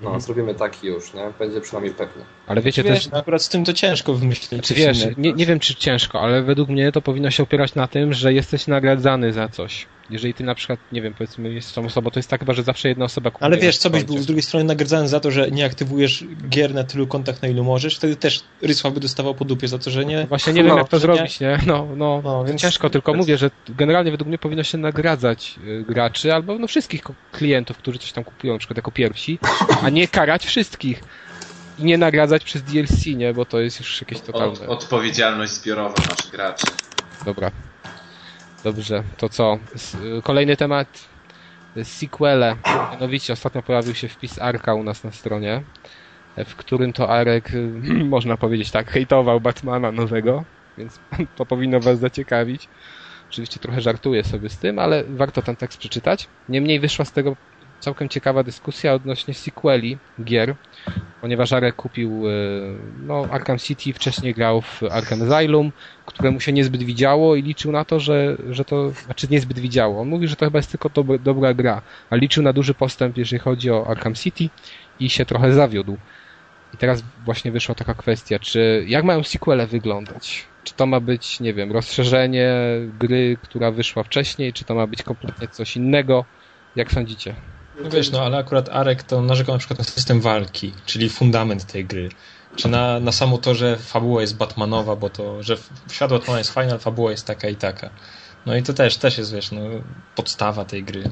no, 0.00 0.06
mhm. 0.06 0.20
zrobimy 0.20 0.54
taki 0.54 0.86
już, 0.86 1.14
nie? 1.14 1.32
Będzie 1.38 1.60
przynajmniej 1.60 1.94
pewnie. 1.94 2.24
Ale 2.46 2.60
wiecie 2.60 2.82
wiesz, 2.82 3.04
też... 3.04 3.12
No, 3.12 3.18
akurat 3.18 3.42
z 3.42 3.48
tym 3.48 3.64
to 3.64 3.72
ciężko 3.72 4.14
wymyślić. 4.14 4.66
Czy 4.66 4.74
wiesz, 4.74 5.06
nie, 5.16 5.32
nie 5.32 5.46
wiem 5.46 5.60
czy 5.60 5.74
ciężko, 5.74 6.20
ale 6.20 6.42
według 6.42 6.68
mnie 6.68 6.92
to 6.92 7.02
powinno 7.02 7.30
się 7.30 7.42
opierać 7.42 7.74
na 7.74 7.88
tym, 7.88 8.12
że 8.12 8.32
jesteś 8.32 8.66
nagradzany 8.66 9.32
za 9.32 9.48
coś. 9.48 9.86
Jeżeli 10.10 10.34
ty 10.34 10.44
na 10.44 10.54
przykład, 10.54 10.80
nie 10.92 11.02
wiem, 11.02 11.14
powiedzmy 11.14 11.52
jest 11.52 11.74
tą 11.74 11.86
osobą, 11.86 12.10
to 12.10 12.18
jest 12.18 12.28
tak 12.28 12.40
chyba, 12.40 12.52
że 12.52 12.62
zawsze 12.62 12.88
jedna 12.88 13.04
osoba 13.04 13.30
kupuje. 13.30 13.46
Ale 13.46 13.56
wiesz, 13.56 13.78
co 13.78 13.90
byś 13.90 14.04
był 14.04 14.18
z 14.18 14.26
drugiej 14.26 14.42
strony 14.42 14.64
nagradzany 14.64 15.08
za 15.08 15.20
to, 15.20 15.30
że 15.30 15.50
nie 15.50 15.64
aktywujesz 15.64 16.24
gier 16.48 16.74
na 16.74 16.84
tylu 16.84 17.06
kontach, 17.06 17.42
na 17.42 17.48
ilu 17.48 17.64
możesz, 17.64 17.96
wtedy 17.96 18.16
też 18.16 18.40
Rysław 18.62 18.94
by 18.94 19.00
dostawał 19.00 19.34
po 19.34 19.44
dupie 19.44 19.68
za 19.68 19.78
to, 19.78 19.90
że 19.90 20.04
nie... 20.04 20.26
Właśnie 20.26 20.52
nie 20.52 20.62
no, 20.62 20.68
wiem, 20.68 20.78
jak 20.78 20.88
to 20.88 20.98
zrobić, 20.98 21.40
nie? 21.40 21.58
No, 21.66 21.88
no, 21.96 22.20
no 22.24 22.44
więc 22.44 22.60
ciężko, 22.60 22.90
tylko 22.90 23.12
jest... 23.12 23.18
mówię, 23.18 23.38
że 23.38 23.50
generalnie 23.68 24.10
według 24.10 24.28
mnie 24.28 24.38
powinno 24.38 24.62
się 24.62 24.78
nagradzać 24.78 25.54
y, 25.66 25.84
graczy, 25.88 26.34
albo 26.34 26.58
no 26.58 26.66
wszystkich 26.66 27.02
klientów, 27.32 27.78
którzy 27.78 27.98
coś 27.98 28.12
tam 28.12 28.24
kupują, 28.24 28.52
na 28.52 28.58
przykład 28.58 28.76
jako 28.76 28.90
pierwsi, 28.90 29.38
a 29.82 29.90
nie 29.90 30.08
karać 30.08 30.46
wszystkich 30.46 31.00
i 31.78 31.84
nie 31.84 31.98
nagradzać 31.98 32.44
przez 32.44 32.62
DLC, 32.62 33.06
nie? 33.06 33.34
Bo 33.34 33.44
to 33.44 33.60
jest 33.60 33.80
już 33.80 34.00
jakieś 34.00 34.20
totalne... 34.20 34.60
Od, 34.60 34.82
odpowiedzialność 34.82 35.52
zbiorowa 35.52 35.94
naszych 36.10 36.30
graczy. 36.30 36.66
Dobra. 37.24 37.50
Dobrze, 38.66 39.02
to 39.16 39.28
co? 39.28 39.58
Kolejny 40.22 40.56
temat. 40.56 41.08
Sequele. 41.82 42.56
Mianowicie 42.90 43.32
ostatnio 43.32 43.62
pojawił 43.62 43.94
się 43.94 44.08
wpis 44.08 44.38
Arka 44.38 44.74
u 44.74 44.82
nas 44.82 45.04
na 45.04 45.12
stronie, 45.12 45.62
w 46.36 46.56
którym 46.56 46.92
to 46.92 47.10
Arek, 47.10 47.52
można 48.16 48.36
powiedzieć 48.36 48.70
tak, 48.70 48.90
hejtował 48.90 49.40
Batmana 49.40 49.92
nowego, 49.92 50.44
więc 50.78 51.00
to 51.36 51.46
powinno 51.46 51.80
was 51.80 51.98
zaciekawić. 51.98 52.68
Oczywiście 53.30 53.60
trochę 53.60 53.80
żartuję 53.80 54.24
sobie 54.24 54.48
z 54.48 54.58
tym, 54.58 54.78
ale 54.78 55.04
warto 55.04 55.42
ten 55.42 55.56
tekst 55.56 55.78
przeczytać. 55.78 56.28
Niemniej 56.48 56.80
wyszła 56.80 57.04
z 57.04 57.12
tego 57.12 57.36
całkiem 57.86 58.08
ciekawa 58.08 58.42
dyskusja 58.42 58.94
odnośnie 58.94 59.34
sequeli 59.34 59.98
gier, 60.24 60.54
ponieważ 61.20 61.52
Arek 61.52 61.76
kupił 61.76 62.28
e, 62.28 62.32
no, 63.06 63.28
Arkham 63.30 63.58
City, 63.58 63.92
wcześniej 63.92 64.34
grał 64.34 64.60
w 64.60 64.82
Arkham 64.90 65.22
Asylum, 65.22 65.72
któremu 66.06 66.40
się 66.40 66.52
niezbyt 66.52 66.82
widziało 66.82 67.36
i 67.36 67.42
liczył 67.42 67.72
na 67.72 67.84
to, 67.84 68.00
że, 68.00 68.36
że 68.50 68.64
to, 68.64 68.90
znaczy 68.90 69.26
niezbyt 69.30 69.58
widziało. 69.58 70.00
On 70.00 70.08
mówi, 70.08 70.28
że 70.28 70.36
to 70.36 70.44
chyba 70.46 70.58
jest 70.58 70.70
tylko 70.70 70.88
dobra, 70.88 71.18
dobra 71.18 71.54
gra, 71.54 71.82
a 72.10 72.16
liczył 72.16 72.42
na 72.42 72.52
duży 72.52 72.74
postęp, 72.74 73.16
jeżeli 73.16 73.38
chodzi 73.38 73.70
o 73.70 73.86
Arkham 73.86 74.14
City 74.14 74.48
i 75.00 75.10
się 75.10 75.26
trochę 75.26 75.52
zawiódł. 75.52 75.96
I 76.74 76.76
teraz 76.76 77.02
właśnie 77.24 77.52
wyszła 77.52 77.74
taka 77.74 77.94
kwestia, 77.94 78.38
czy 78.38 78.84
jak 78.88 79.04
mają 79.04 79.22
sequele 79.22 79.66
wyglądać? 79.66 80.44
Czy 80.64 80.74
to 80.74 80.86
ma 80.86 81.00
być, 81.00 81.40
nie 81.40 81.54
wiem, 81.54 81.72
rozszerzenie 81.72 82.54
gry, 82.98 83.36
która 83.42 83.70
wyszła 83.70 84.02
wcześniej, 84.02 84.52
czy 84.52 84.64
to 84.64 84.74
ma 84.74 84.86
być 84.86 85.02
kompletnie 85.02 85.48
coś 85.48 85.76
innego? 85.76 86.24
Jak 86.76 86.92
sądzicie? 86.92 87.34
No 87.82 87.90
wiesz, 87.90 88.10
no 88.10 88.20
ale 88.22 88.38
akurat 88.38 88.68
Arek 88.68 89.02
to 89.02 89.22
narzekał 89.22 89.54
na 89.54 89.58
przykład 89.58 89.78
na 89.78 89.84
system 89.84 90.20
walki, 90.20 90.72
czyli 90.86 91.10
fundament 91.10 91.66
tej 91.66 91.84
gry. 91.84 92.08
Czy 92.56 92.68
na, 92.68 93.00
na 93.00 93.12
samo 93.12 93.38
to, 93.38 93.54
że 93.54 93.76
fabuła 93.76 94.20
jest 94.20 94.36
Batmanowa, 94.36 94.96
bo 94.96 95.10
to, 95.10 95.42
że 95.42 95.56
świat 95.90 96.10
Batmana 96.10 96.38
jest 96.38 96.52
fajny, 96.52 96.72
ale 96.72 96.80
fabuła 96.80 97.10
jest 97.10 97.26
taka 97.26 97.48
i 97.48 97.56
taka. 97.56 97.90
No 98.46 98.56
i 98.56 98.62
to 98.62 98.74
też, 98.74 98.96
też 98.96 99.18
jest, 99.18 99.34
wiesz, 99.34 99.52
no, 99.52 99.60
podstawa 100.14 100.64
tej 100.64 100.84
gry. 100.84 101.10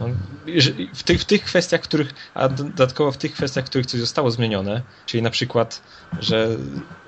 No, 0.00 0.06
w, 0.94 1.02
tych, 1.02 1.20
w 1.20 1.24
tych 1.24 1.44
kwestiach, 1.44 1.80
których, 1.80 2.14
a 2.34 2.48
dodatkowo 2.48 3.12
w 3.12 3.16
tych 3.16 3.32
kwestiach, 3.32 3.64
w 3.64 3.68
których 3.68 3.86
coś 3.86 4.00
zostało 4.00 4.30
zmienione, 4.30 4.82
czyli 5.06 5.22
na 5.22 5.30
przykład, 5.30 5.82
że 6.20 6.48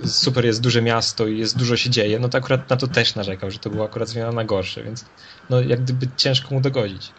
super 0.05 0.44
jest 0.44 0.61
duże 0.61 0.82
miasto 0.82 1.26
i 1.26 1.38
jest 1.38 1.59
dużo 1.59 1.76
się 1.76 1.90
dzieje, 1.90 2.18
no 2.18 2.28
to 2.28 2.38
akurat 2.38 2.70
na 2.70 2.76
to 2.76 2.88
też 2.88 3.14
narzekał, 3.14 3.51
że 3.51 3.59
to 3.59 3.70
było 3.70 3.84
akurat 3.84 4.09
zmiana 4.09 4.32
na 4.32 4.44
gorsze, 4.44 4.82
więc 4.82 5.05
no 5.51 5.61
jak 5.61 5.82
gdyby 5.82 6.09
ciężko 6.16 6.55
mu 6.55 6.61
dogodzić. 6.61 7.12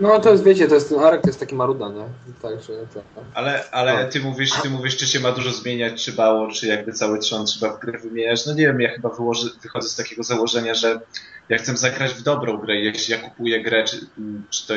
No 0.00 0.20
to 0.20 0.30
jest, 0.30 0.44
wiecie, 0.44 0.68
to 0.68 0.74
jest 0.74 0.88
ten 0.88 0.98
Arek 0.98 1.22
to 1.22 1.28
jest 1.28 1.40
taki 1.40 1.54
maruda, 1.54 1.88
nie? 1.88 2.04
Także 2.42 2.72
to... 2.94 3.02
Ale, 3.34 3.70
ale 3.70 4.08
ty 4.08 4.20
mówisz, 4.20 4.52
ty 4.62 4.70
mówisz, 4.70 4.96
czy 4.96 5.06
się 5.06 5.20
ma 5.20 5.32
dużo 5.32 5.50
zmieniać, 5.50 6.04
czy 6.04 6.12
mało, 6.12 6.50
czy 6.50 6.66
jakby 6.66 6.92
cały 6.92 7.18
trzon 7.18 7.46
trzeba 7.46 7.72
w 7.72 7.80
grę 7.80 7.98
wymieniać. 7.98 8.46
No 8.46 8.54
nie 8.54 8.66
wiem, 8.66 8.80
ja 8.80 8.90
chyba 8.90 9.08
wyłożę, 9.08 9.48
wychodzę 9.62 9.88
z 9.88 9.96
takiego 9.96 10.22
założenia, 10.22 10.74
że 10.74 11.00
ja 11.48 11.58
chcę 11.58 11.76
zagrać 11.76 12.14
w 12.14 12.22
dobrą 12.22 12.58
grę, 12.58 12.76
jeśli 12.76 13.12
ja 13.14 13.20
kupuję 13.20 13.62
grę, 13.62 13.84
czy, 13.84 13.96
czy 14.50 14.66
to, 14.66 14.74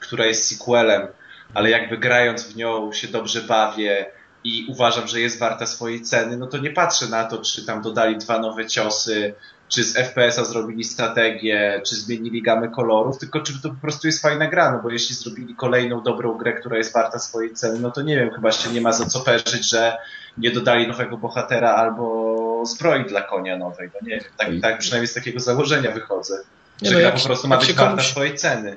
która 0.00 0.26
jest 0.26 0.48
sequelem, 0.48 1.06
ale 1.54 1.70
jakby 1.70 1.98
grając 1.98 2.42
w 2.42 2.56
nią 2.56 2.92
się 2.92 3.08
dobrze 3.08 3.40
bawię 3.40 4.06
i 4.44 4.66
uważam, 4.68 5.08
że 5.08 5.20
jest 5.20 5.38
warta 5.38 5.66
swojej 5.66 6.02
ceny, 6.02 6.36
no 6.36 6.46
to 6.46 6.58
nie 6.58 6.70
patrzę 6.70 7.06
na 7.06 7.24
to, 7.24 7.42
czy 7.42 7.66
tam 7.66 7.82
dodali 7.82 8.18
dwa 8.18 8.38
nowe 8.38 8.66
ciosy, 8.66 9.34
czy 9.68 9.84
z 9.84 9.96
FPS-a 9.96 10.44
zrobili 10.44 10.84
strategię, 10.84 11.82
czy 11.86 11.96
zmienili 11.96 12.42
gamę 12.42 12.68
kolorów, 12.68 13.18
tylko 13.18 13.40
czy 13.40 13.62
to 13.62 13.68
po 13.68 13.80
prostu 13.80 14.06
jest 14.06 14.22
fajna 14.22 14.46
gra, 14.46 14.72
no 14.72 14.82
bo 14.82 14.90
jeśli 14.90 15.14
zrobili 15.14 15.54
kolejną 15.54 16.02
dobrą 16.02 16.38
grę, 16.38 16.52
która 16.52 16.76
jest 16.76 16.92
warta 16.92 17.18
swojej 17.18 17.54
ceny, 17.54 17.78
no 17.80 17.90
to 17.90 18.02
nie 18.02 18.16
wiem, 18.16 18.30
chyba 18.30 18.52
się 18.52 18.70
nie 18.70 18.80
ma 18.80 18.92
za 18.92 19.06
co 19.06 19.20
perzyć, 19.20 19.70
że 19.70 19.96
nie 20.38 20.50
dodali 20.50 20.88
nowego 20.88 21.16
bohatera 21.16 21.70
albo 21.70 22.62
zbroi 22.66 23.04
dla 23.04 23.22
konia 23.22 23.58
nowej, 23.58 23.90
no 23.94 24.08
nie 24.08 24.16
wiem, 24.16 24.30
tak, 24.36 24.48
tak 24.62 24.78
przynajmniej 24.78 25.08
z 25.08 25.14
takiego 25.14 25.40
założenia 25.40 25.90
wychodzę, 25.90 26.38
że 26.82 26.94
no, 26.94 27.00
gra 27.00 27.12
po 27.12 27.20
prostu 27.20 27.48
ma 27.48 27.56
być 27.56 27.72
warta 27.72 27.90
komuś... 27.90 28.06
swojej 28.06 28.34
ceny 28.34 28.76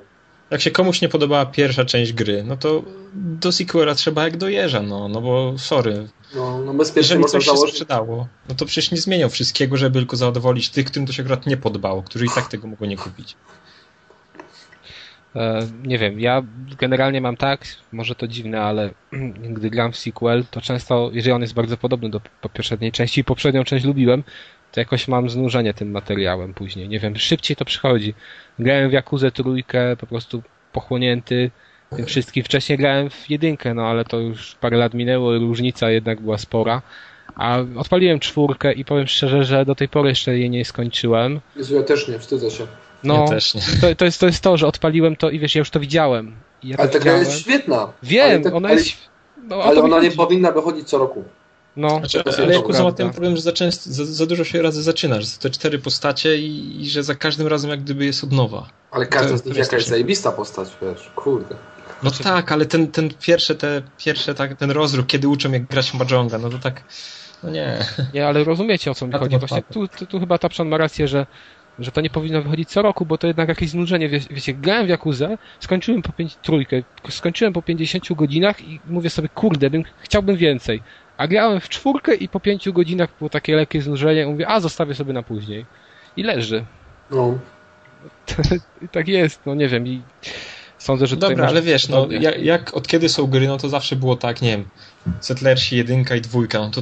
jak 0.51 0.61
się 0.61 0.71
komuś 0.71 1.01
nie 1.01 1.09
podobała 1.09 1.45
pierwsza 1.45 1.85
część 1.85 2.13
gry, 2.13 2.43
no 2.43 2.57
to 2.57 2.83
do 3.13 3.51
sequela 3.51 3.95
trzeba 3.95 4.23
jak 4.23 4.37
do 4.37 4.49
jeża, 4.49 4.81
no, 4.81 5.07
no 5.07 5.21
bo 5.21 5.53
sorry. 5.57 6.07
No, 6.35 6.59
no 6.59 6.73
bezpiecznie 6.73 7.15
Jeżeli 7.15 7.31
coś 7.31 7.45
się 7.45 7.57
sprzedało, 7.57 8.27
no 8.49 8.55
to 8.55 8.65
przecież 8.65 8.91
nie 8.91 8.97
zmienią 8.97 9.29
wszystkiego, 9.29 9.77
żeby 9.77 9.99
tylko 9.99 10.15
zadowolić 10.15 10.69
tych, 10.69 10.85
którym 10.85 11.07
to 11.07 11.13
się 11.13 11.23
akurat 11.23 11.45
nie 11.45 11.57
podobało, 11.57 12.03
którzy 12.03 12.25
i 12.25 12.29
tak 12.35 12.47
tego 12.47 12.67
mogą 12.67 12.85
nie 12.85 12.97
kupić. 12.97 13.35
E, 15.35 15.67
nie 15.83 15.97
wiem, 15.97 16.19
ja 16.19 16.43
generalnie 16.79 17.21
mam 17.21 17.37
tak, 17.37 17.65
może 17.91 18.15
to 18.15 18.27
dziwne, 18.27 18.61
ale 18.61 18.89
gdy 19.55 19.69
gram 19.69 19.91
w 19.91 19.97
sequel, 19.97 20.45
to 20.51 20.61
często, 20.61 21.09
jeżeli 21.13 21.33
on 21.33 21.41
jest 21.41 21.53
bardzo 21.53 21.77
podobny 21.77 22.09
do 22.09 22.21
poprzedniej 22.41 22.91
części 22.91 23.21
i 23.21 23.23
poprzednią 23.23 23.63
część 23.63 23.85
lubiłem, 23.85 24.23
to 24.71 24.79
jakoś 24.79 25.07
mam 25.07 25.29
znużenie 25.29 25.73
tym 25.73 25.91
materiałem 25.91 26.53
później. 26.53 26.89
Nie 26.89 26.99
wiem, 26.99 27.17
szybciej 27.17 27.57
to 27.57 27.65
przychodzi. 27.65 28.13
Grałem 28.59 28.89
w 28.89 28.93
Jakuzę 28.93 29.31
trójkę, 29.31 29.95
po 29.95 30.07
prostu 30.07 30.41
pochłonięty 30.71 31.51
tym 31.95 32.05
wszystkim. 32.05 32.43
Wcześniej 32.43 32.77
grałem 32.77 33.09
w 33.09 33.29
jedynkę, 33.29 33.73
no 33.73 33.85
ale 33.85 34.05
to 34.05 34.19
już 34.19 34.55
parę 34.55 34.77
lat 34.77 34.93
minęło 34.93 35.37
różnica 35.37 35.89
jednak 35.89 36.21
była 36.21 36.37
spora. 36.37 36.81
A 37.35 37.57
odpaliłem 37.75 38.19
czwórkę 38.19 38.73
i 38.73 38.85
powiem 38.85 39.07
szczerze, 39.07 39.43
że 39.43 39.65
do 39.65 39.75
tej 39.75 39.89
pory 39.89 40.09
jeszcze 40.09 40.37
jej 40.37 40.49
nie 40.49 40.65
skończyłem. 40.65 41.39
ja 41.69 41.83
też 41.83 42.07
nie, 42.07 42.19
wstydzę 42.19 42.51
się. 42.51 42.67
No, 43.03 43.15
ja 43.15 43.27
też 43.27 43.55
nie. 43.55 43.61
To, 43.81 43.95
to, 43.95 44.05
jest, 44.05 44.19
to 44.19 44.25
jest 44.25 44.43
to, 44.43 44.57
że 44.57 44.67
odpaliłem 44.67 45.15
to 45.15 45.29
i 45.29 45.39
wiesz, 45.39 45.55
ja 45.55 45.59
już 45.59 45.69
to 45.69 45.79
widziałem. 45.79 46.35
Ja 46.63 46.77
ale 46.77 46.89
ta 46.89 46.99
gra 46.99 47.17
jest 47.17 47.39
świetna. 47.39 47.93
Wiem, 48.03 48.43
tak, 48.43 48.53
ona 48.53 48.71
jest... 48.71 48.97
No, 49.43 49.55
ale 49.55 49.81
ona 49.81 49.99
nie 49.99 50.11
powinna 50.11 50.51
wychodzić 50.51 50.89
co 50.89 50.97
roku. 50.97 51.23
No, 51.77 51.99
znaczy, 51.99 52.23
ale 52.37 52.55
Yakuza 52.55 52.83
ma 52.83 52.91
ten 52.91 53.09
problem, 53.09 53.35
że 53.35 53.41
za, 53.41 53.51
często, 53.51 53.89
za, 53.93 54.05
za, 54.05 54.25
dużo 54.25 54.43
się 54.43 54.61
razy 54.61 54.83
zaczynasz, 54.83 55.31
że 55.31 55.37
te 55.37 55.49
cztery 55.49 55.79
postacie 55.79 56.37
i, 56.37 56.81
i, 56.81 56.89
że 56.89 57.03
za 57.03 57.15
każdym 57.15 57.47
razem 57.47 57.71
jak 57.71 57.83
gdyby 57.83 58.05
jest 58.05 58.23
od 58.23 58.31
nowa. 58.31 58.67
Ale 58.91 59.05
każda 59.05 59.37
z 59.37 59.45
nich 59.45 59.57
jaka 59.57 59.75
jest 59.75 59.89
zajebista 59.89 60.31
postać, 60.31 60.69
wiesz, 60.81 61.11
kurde. 61.15 61.55
No 62.03 62.09
znaczy... 62.09 62.23
tak, 62.23 62.51
ale 62.51 62.65
ten, 62.65 62.87
ten 62.87 63.09
pierwszy, 63.21 63.55
te, 63.55 63.81
pierwsze, 63.97 64.35
tak, 64.35 64.57
ten 64.57 64.71
rozruch, 64.71 65.07
kiedy 65.07 65.27
uczą 65.27 65.51
jak 65.51 65.65
grać 65.65 65.93
Mahjonga, 65.93 66.37
no 66.37 66.49
to 66.49 66.59
tak, 66.59 66.83
no 67.43 67.49
nie. 67.49 67.79
Nie, 68.13 68.27
ale 68.27 68.43
rozumiecie 68.43 68.91
o 68.91 68.95
co 68.95 69.07
mi 69.07 69.13
chodzi. 69.13 69.37
Właśnie 69.37 69.63
tu, 69.73 69.87
tu, 69.87 70.05
tu 70.05 70.19
chyba 70.19 70.37
Tapszan 70.37 70.67
ma 70.67 70.77
rację, 70.77 71.07
że 71.07 71.25
że 71.79 71.91
to 71.91 72.01
nie 72.01 72.09
powinno 72.09 72.41
wychodzić 72.41 72.69
co 72.69 72.81
roku, 72.81 73.05
bo 73.05 73.17
to 73.17 73.27
jednak 73.27 73.49
jakieś 73.49 73.69
znużenie. 73.69 74.09
Wie, 74.09 74.19
wiecie, 74.31 74.53
grałem 74.53 74.85
w 74.85 74.89
Jakuzę, 74.89 75.37
skończyłem 75.59 76.01
po 76.01 76.11
pięć, 76.11 76.35
trójkę, 76.35 76.83
skończyłem 77.09 77.53
po 77.53 77.61
50 77.61 78.13
godzinach 78.13 78.61
i 78.61 78.79
mówię 78.87 79.09
sobie, 79.09 79.29
kurde, 79.29 79.69
bym, 79.69 79.83
chciałbym 79.99 80.35
więcej. 80.35 80.81
A 81.17 81.27
grałem 81.27 81.61
w 81.61 81.69
czwórkę 81.69 82.15
i 82.15 82.29
po 82.29 82.39
pięciu 82.39 82.73
godzinach 82.73 83.09
było 83.17 83.29
takie 83.29 83.55
lekkie 83.55 83.81
znużenie 83.81 84.21
i 84.21 84.25
mówię, 84.25 84.47
a 84.47 84.59
zostawię 84.59 84.95
sobie 84.95 85.13
na 85.13 85.23
później. 85.23 85.65
I 86.17 86.23
leży. 86.23 86.65
No. 87.11 87.37
I 88.81 88.89
tak 88.89 89.07
jest, 89.07 89.41
no 89.45 89.55
nie 89.55 89.67
wiem. 89.67 89.87
I 89.87 90.01
sądzę, 90.77 91.07
że 91.07 91.17
Dobra, 91.17 91.47
ale 91.47 91.61
wiesz, 91.61 91.89
no 91.89 92.07
jak, 92.09 92.41
jak, 92.41 92.73
od 92.73 92.87
kiedy 92.87 93.09
są 93.09 93.27
gry, 93.27 93.47
no 93.47 93.57
to 93.57 93.69
zawsze 93.69 93.95
było 93.95 94.15
tak, 94.15 94.41
nie 94.41 94.49
wiem, 94.51 94.65
Settlersi 95.19 95.77
jedynka 95.77 96.15
i 96.15 96.21
dwójka, 96.21 96.59
no 96.59 96.69
to 96.69 96.81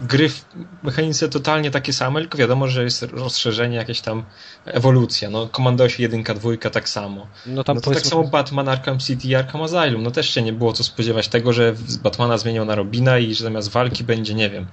gry 0.00 0.28
w 0.28 0.44
mechanice 0.82 1.28
totalnie 1.28 1.70
takie 1.70 1.92
same, 1.92 2.20
tylko 2.20 2.38
wiadomo, 2.38 2.68
że 2.68 2.84
jest 2.84 3.02
rozszerzenie, 3.02 3.76
jakieś 3.76 4.00
tam 4.00 4.24
ewolucja. 4.64 5.30
No, 5.30 5.48
Commandosi 5.48 6.02
1, 6.02 6.22
2 6.22 6.70
tak 6.72 6.88
samo. 6.88 7.26
No, 7.46 7.64
tam 7.64 7.76
no 7.76 7.82
to 7.82 7.90
tak 7.90 8.06
samo 8.06 8.24
Batman 8.24 8.68
Arkham 8.68 8.98
City 8.98 9.28
i 9.28 9.34
Arkham 9.34 9.62
Asylum. 9.62 10.02
No 10.02 10.10
też 10.10 10.30
się 10.30 10.42
nie 10.42 10.52
było 10.52 10.72
co 10.72 10.84
spodziewać 10.84 11.28
tego, 11.28 11.52
że 11.52 11.74
Batmana 12.02 12.38
zmienią 12.38 12.64
na 12.64 12.74
Robina 12.74 13.18
i 13.18 13.34
że 13.34 13.44
zamiast 13.44 13.70
walki 13.70 14.04
będzie, 14.04 14.34
nie 14.34 14.50
wiem, 14.50 14.66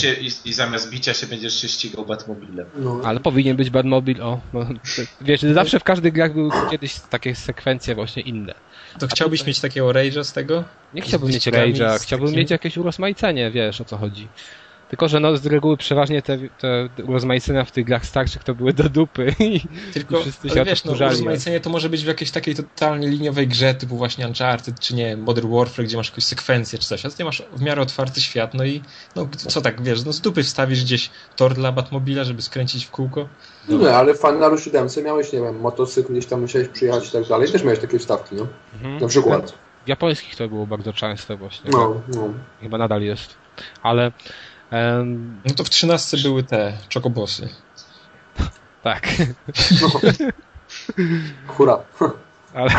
Się, 0.00 0.12
i, 0.12 0.30
i, 0.44 0.52
zamiast 0.52 0.90
bicia 0.90 1.14
się 1.14 1.26
będziesz 1.26 1.60
się 1.60 1.68
ścigał 1.68 2.06
Batmobilem. 2.06 2.66
No. 2.76 3.00
Ale 3.04 3.20
powinien 3.20 3.56
być 3.56 3.70
Batmobil, 3.70 4.22
o. 4.22 4.40
No, 4.52 4.66
wiesz, 5.20 5.40
zawsze 5.40 5.80
w 5.80 5.84
każdych 5.84 6.12
grach 6.12 6.34
były 6.34 6.50
kiedyś 6.70 6.94
takie 7.10 7.34
sekwencje 7.34 7.94
właśnie 7.94 8.22
inne. 8.22 8.54
To 8.98 9.06
chciałbyś 9.06 9.46
mieć 9.46 9.60
takiego 9.60 9.88
rage'a 9.88 10.24
z 10.24 10.32
tego? 10.32 10.64
Nie 10.94 11.02
chciałbym 11.02 11.28
mieć 11.28 11.46
rage'a, 11.46 12.02
chciałbym 12.02 12.28
takim... 12.28 12.40
mieć 12.40 12.50
jakieś 12.50 12.76
urozmaicenie, 12.76 13.50
wiesz 13.50 13.80
o 13.80 13.84
co 13.84 13.96
chodzi. 13.96 14.28
Tylko, 14.90 15.08
że 15.08 15.20
no 15.20 15.36
z 15.36 15.46
reguły 15.46 15.76
przeważnie 15.76 16.22
te, 16.22 16.38
te 16.38 16.88
rozmaicenia 16.98 17.64
w 17.64 17.72
tych 17.72 17.84
grach 17.84 18.06
starszych 18.06 18.44
to 18.44 18.54
były 18.54 18.72
do 18.72 18.88
dupy 18.88 19.34
i, 19.38 19.60
Tylko, 19.92 20.18
i 20.18 20.22
wszyscy 20.22 20.48
się 20.48 20.54
ale 20.54 20.64
wiesz, 20.64 20.84
no, 20.84 20.94
rozmaicenie 20.94 21.60
to 21.60 21.70
może 21.70 21.88
być 21.88 22.04
w 22.04 22.06
jakiejś 22.06 22.30
takiej 22.30 22.54
totalnie 22.54 23.08
liniowej 23.08 23.48
grze 23.48 23.74
typu 23.74 23.96
właśnie 23.96 24.26
Uncharted, 24.26 24.80
czy 24.80 24.94
nie 24.94 25.16
Modern 25.16 25.50
Warfare, 25.54 25.84
gdzie 25.84 25.96
masz 25.96 26.08
jakąś 26.08 26.24
sekwencję 26.24 26.78
czy 26.78 26.86
coś, 26.86 27.06
a 27.06 27.10
ty 27.10 27.24
masz 27.24 27.42
w 27.56 27.62
miarę 27.62 27.82
otwarty 27.82 28.20
świat, 28.20 28.54
no 28.54 28.64
i 28.64 28.82
no 29.16 29.28
co 29.36 29.60
tak, 29.60 29.82
wiesz, 29.82 30.04
no 30.04 30.12
z 30.12 30.20
dupy 30.20 30.42
wstawisz 30.42 30.84
gdzieś 30.84 31.10
tor 31.36 31.54
dla 31.54 31.72
Batmobila, 31.72 32.24
żeby 32.24 32.42
skręcić 32.42 32.84
w 32.86 32.90
kółko. 32.90 33.28
No. 33.68 33.78
Nie, 33.78 33.96
ale 33.96 34.14
w 34.14 34.18
Final 34.18 34.58
7 34.58 34.88
miałeś, 35.04 35.32
nie 35.32 35.40
wiem, 35.40 35.60
motocykl 35.60 36.12
gdzieś 36.12 36.26
tam 36.26 36.40
musiałeś 36.40 36.68
przyjechać 36.68 37.08
i 37.08 37.12
tak 37.12 37.28
dalej, 37.28 37.52
też 37.52 37.62
miałeś 37.62 37.78
takie 37.78 37.98
wstawki, 37.98 38.34
no? 38.34 38.46
Mhm. 38.74 38.98
Na 38.98 39.08
przykład. 39.08 39.54
W 39.84 39.88
japońskich 39.88 40.36
to 40.36 40.48
było 40.48 40.66
bardzo 40.66 40.92
częste 40.92 41.36
właśnie. 41.36 41.70
No, 41.72 42.00
no. 42.14 42.28
Chyba 42.60 42.78
nadal 42.78 43.02
jest. 43.02 43.34
Ale 43.82 44.12
Um, 44.72 45.40
no 45.48 45.54
to 45.54 45.64
w 45.64 45.70
13 45.70 46.16
były 46.18 46.42
te 46.42 46.72
czokobosy. 46.88 47.48
Tak. 48.82 49.08
No. 49.82 50.00
Hura. 51.46 51.78
Ale, 52.54 52.70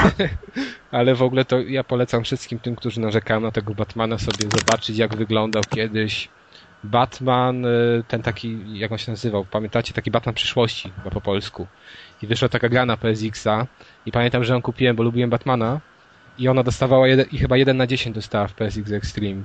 ale 0.92 1.16
w 1.16 1.22
ogóle 1.22 1.46
to 1.46 1.60
ja 1.60 1.84
polecam 1.84 2.24
wszystkim 2.24 2.60
tym, 2.60 2.76
którzy 2.76 3.02
narzekają 3.02 3.40
na 3.40 3.52
tego 3.52 3.76
Batmana 3.76 4.18
sobie 4.18 4.50
zobaczyć, 4.58 4.98
jak 4.98 5.16
wyglądał 5.16 5.64
kiedyś. 5.70 6.30
Batman, 6.84 7.66
y, 7.66 8.04
ten 8.08 8.22
taki, 8.22 8.60
jak 8.80 8.92
on 8.92 8.98
się 8.98 9.12
nazywał, 9.12 9.46
pamiętacie, 9.46 9.94
taki 9.94 10.12
Batman 10.12 10.36
przyszłości, 10.36 10.92
chyba 10.98 11.10
po 11.10 11.22
polsku. 11.22 11.68
I 12.22 12.28
wyszła 12.28 12.50
taka 12.50 12.70
gra 12.70 12.86
na 12.86 12.98
PSX-a 12.98 13.68
i 14.06 14.12
pamiętam, 14.12 14.44
że 14.44 14.54
ją 14.54 14.62
kupiłem, 14.62 14.96
bo 14.96 15.04
lubiłem 15.04 15.30
Batmana 15.30 15.80
i 16.38 16.48
ona 16.48 16.64
dostawała 16.64 17.08
jeden, 17.08 17.26
i 17.32 17.38
chyba 17.38 17.58
1 17.58 17.78
na 17.78 17.88
10 17.88 18.16
dostała 18.16 18.48
w 18.48 18.54
PSX 18.54 18.92
Extreme 18.92 19.44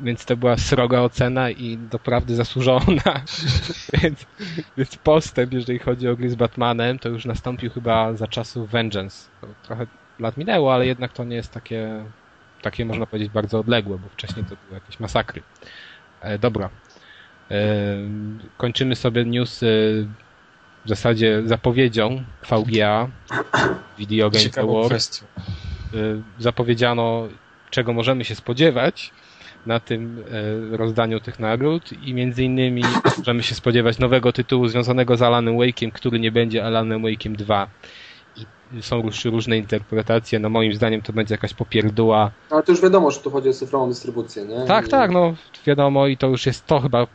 więc 0.00 0.24
to 0.24 0.36
była 0.36 0.56
sroga 0.56 1.00
ocena 1.00 1.50
i 1.50 1.78
doprawdy 1.78 2.34
zasłużona. 2.34 3.22
więc, 4.02 4.26
więc 4.76 4.96
postęp, 4.96 5.52
jeżeli 5.52 5.78
chodzi 5.78 6.08
o 6.08 6.16
gry 6.16 6.30
z 6.30 6.34
Batmanem, 6.34 6.98
to 6.98 7.08
już 7.08 7.24
nastąpił 7.24 7.70
chyba 7.70 8.14
za 8.14 8.26
czasów 8.26 8.70
Vengeance. 8.70 9.28
To 9.40 9.46
trochę 9.62 9.86
lat 10.18 10.36
minęło, 10.36 10.74
ale 10.74 10.86
jednak 10.86 11.12
to 11.12 11.24
nie 11.24 11.36
jest 11.36 11.52
takie, 11.52 12.04
takie 12.62 12.84
można 12.84 13.06
powiedzieć 13.06 13.32
bardzo 13.32 13.58
odległe, 13.58 13.98
bo 13.98 14.08
wcześniej 14.08 14.44
to 14.44 14.56
były 14.66 14.80
jakieś 14.80 15.00
masakry. 15.00 15.42
E, 16.20 16.38
dobra. 16.38 16.70
E, 17.50 17.96
kończymy 18.56 18.96
sobie 18.96 19.24
news 19.24 19.60
w 20.84 20.88
zasadzie 20.88 21.42
zapowiedzią 21.44 22.24
VGA 22.50 23.08
Video 23.98 24.30
Games 24.30 24.58
Awards. 24.58 25.24
E, 25.24 25.96
zapowiedziano, 26.38 27.28
czego 27.70 27.92
możemy 27.92 28.24
się 28.24 28.34
spodziewać 28.34 29.12
na 29.66 29.80
tym 29.80 30.24
e, 30.72 30.76
rozdaniu 30.76 31.20
tych 31.20 31.38
nagród 31.38 31.92
i 32.02 32.14
między 32.14 32.44
innymi 32.44 32.82
możemy 33.18 33.42
się 33.42 33.54
spodziewać 33.54 33.98
nowego 33.98 34.32
tytułu 34.32 34.68
związanego 34.68 35.16
z 35.16 35.22
Alanem 35.22 35.56
Wake'iem, 35.56 35.92
który 35.92 36.20
nie 36.20 36.32
będzie 36.32 36.64
Alanem 36.64 37.02
Wake'iem 37.02 37.36
2. 37.36 37.68
I 38.36 38.82
są 38.82 39.02
już 39.02 39.24
różne 39.24 39.56
interpretacje, 39.56 40.38
no 40.38 40.48
moim 40.48 40.74
zdaniem 40.74 41.02
to 41.02 41.12
będzie 41.12 41.34
jakaś 41.34 41.54
popierdła. 41.54 42.30
Ale 42.50 42.62
to 42.62 42.72
już 42.72 42.80
wiadomo, 42.80 43.10
że 43.10 43.20
tu 43.20 43.30
chodzi 43.30 43.48
o 43.48 43.52
cyfrową 43.52 43.88
dystrybucję, 43.88 44.44
nie? 44.44 44.66
Tak, 44.66 44.86
I... 44.86 44.90
tak, 44.90 45.10
no 45.10 45.34
wiadomo 45.66 46.06
i 46.06 46.16
to 46.16 46.26
już 46.26 46.46
jest 46.46 46.66
to 46.66 46.80
chyba 46.80 47.06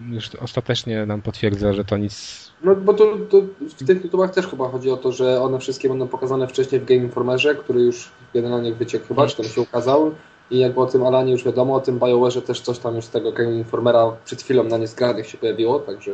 już 0.00 0.34
ostatecznie 0.34 1.06
nam 1.06 1.22
potwierdza, 1.22 1.72
że 1.72 1.84
to 1.84 1.96
nic 1.96 2.52
no 2.64 2.74
bo 2.76 2.94
to, 2.94 3.16
to, 3.30 3.42
w 3.60 3.86
tych 3.86 4.02
tytułach 4.02 4.34
też 4.34 4.46
chyba 4.46 4.68
chodzi 4.68 4.90
o 4.90 4.96
to, 4.96 5.12
że 5.12 5.42
one 5.42 5.58
wszystkie 5.58 5.88
będą 5.88 6.08
pokazane 6.08 6.48
wcześniej 6.48 6.80
w 6.80 6.84
Game 6.84 7.00
Informerze, 7.00 7.54
który 7.54 7.80
już 7.80 8.08
generalnie 8.34 8.72
wyciekł 8.72 9.06
chyba, 9.08 9.26
czy 9.26 9.36
tam 9.36 9.46
się 9.46 9.60
ukazał 9.60 10.14
i 10.52 10.58
jakby 10.58 10.80
o 10.80 10.86
tym 10.86 11.06
Alanie 11.06 11.32
już 11.32 11.44
wiadomo, 11.44 11.74
o 11.74 11.80
tym 11.80 11.98
BioWare'ze 11.98 12.42
też 12.42 12.60
coś 12.60 12.78
tam 12.78 12.96
już 12.96 13.04
z 13.04 13.10
tego 13.10 13.32
Game 13.32 13.52
Informera 13.52 14.12
przed 14.24 14.42
chwilą 14.42 14.62
na 14.64 14.78
niezgranych 14.78 15.26
się 15.26 15.38
pojawiło, 15.38 15.78
także, 15.80 16.12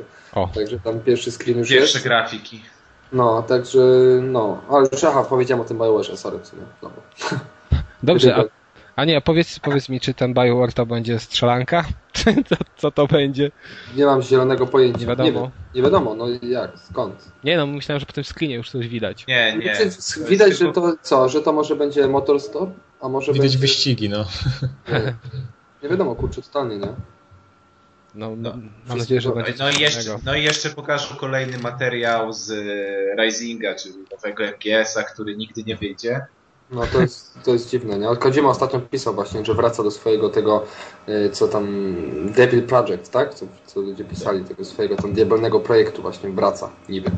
także 0.55 0.81
tam 0.81 1.01
pierwszy 1.01 1.31
screen 1.33 1.59
już 1.59 1.69
Pierwsze 1.69 1.99
jest. 1.99 2.07
grafiki. 2.07 2.63
No, 3.13 3.43
także 3.43 3.81
no, 4.23 4.61
ale 4.71 4.89
już 4.93 5.05
aha, 5.05 5.25
powiedziałem 5.29 5.61
o 5.61 5.65
tym 5.65 5.79
BioWare'ze, 5.79 6.17
sorry 6.17 6.39
w 6.39 6.47
sumie. 6.47 6.63
Dobra. 6.83 7.03
Dobrze, 8.03 8.37
a, 8.37 8.45
a 8.99 9.05
nie, 9.05 9.21
powiedz, 9.21 9.59
powiedz 9.59 9.89
mi, 9.89 10.01
czy 10.01 10.15
ten 10.15 10.35
BioWare 10.35 10.73
to 10.73 10.87
będzie 10.87 11.19
strzelanka? 11.19 11.85
co, 12.49 12.57
co 12.77 12.91
to 12.91 13.07
będzie? 13.07 13.51
Nie 13.97 14.07
mam 14.07 14.23
zielonego 14.23 14.67
pojęcia. 14.67 15.01
Nie 15.01 15.07
wiadomo. 15.07 15.41
Nie, 15.41 15.51
nie 15.75 15.83
wiadomo, 15.83 16.15
no 16.15 16.27
jak, 16.43 16.71
skąd? 16.91 17.33
Nie 17.45 17.57
no, 17.57 17.67
myślałem, 17.67 18.01
że 18.01 18.07
po 18.07 18.13
tym 18.13 18.25
screenie 18.25 18.55
już 18.55 18.71
coś 18.71 18.89
widać. 18.89 19.27
Nie, 19.27 19.59
nie. 19.59 19.77
Widać, 20.29 20.59
że 20.59 20.73
to 20.73 20.95
co, 21.03 21.29
że 21.29 21.43
to 21.43 21.53
może 21.53 21.77
będzie 21.77 22.09
Motor 22.09 22.41
Store? 22.41 22.73
A 23.01 23.09
może 23.09 23.33
Widać 23.33 23.45
będzie... 23.45 23.59
wyścigi, 23.59 24.09
no. 24.09 24.25
Nie, 24.93 25.15
nie 25.83 25.89
wiadomo, 25.89 26.15
kurczę, 26.15 26.43
totalnie, 26.43 26.79
nie? 26.79 26.89
No, 28.15 28.37
No, 28.37 28.55
mam 28.89 28.99
nadzieję, 28.99 29.21
że 29.21 29.31
będzie 29.31 29.55
No 29.59 29.71
i, 29.71 29.81
jeszcze, 29.81 30.19
no 30.25 30.35
i 30.35 30.43
jeszcze 30.43 30.71
pokażą 30.71 31.17
kolejny 31.17 31.59
materiał 31.59 32.33
z 32.33 32.51
e, 32.51 33.23
Risinga, 33.23 33.75
czyli 33.75 33.95
nowego 34.13 34.45
MGS-a, 34.45 35.03
który 35.03 35.37
nigdy 35.37 35.63
nie 35.63 35.77
wyjdzie. 35.77 36.27
No 36.71 36.87
to 36.93 37.01
jest, 37.01 37.39
to 37.45 37.51
jest 37.51 37.71
dziwne, 37.71 37.99
nie? 37.99 38.17
Kojima 38.17 38.49
ostatnio 38.49 38.81
pisał 38.81 39.15
właśnie, 39.15 39.45
że 39.45 39.55
wraca 39.55 39.83
do 39.83 39.91
swojego 39.91 40.29
tego, 40.29 40.65
y, 41.09 41.31
co 41.31 41.49
tam, 41.49 41.67
Devil 42.33 42.63
Project, 42.63 43.11
tak? 43.11 43.35
Co, 43.35 43.47
co 43.67 43.81
ludzie 43.81 44.05
pisali, 44.05 44.45
tego 44.45 44.65
swojego 44.65 44.97
tam 44.97 45.13
diabelnego 45.13 45.61
projektu 45.61 46.03
właśnie 46.03 46.31
wraca, 46.31 46.71
niby. 46.89 47.11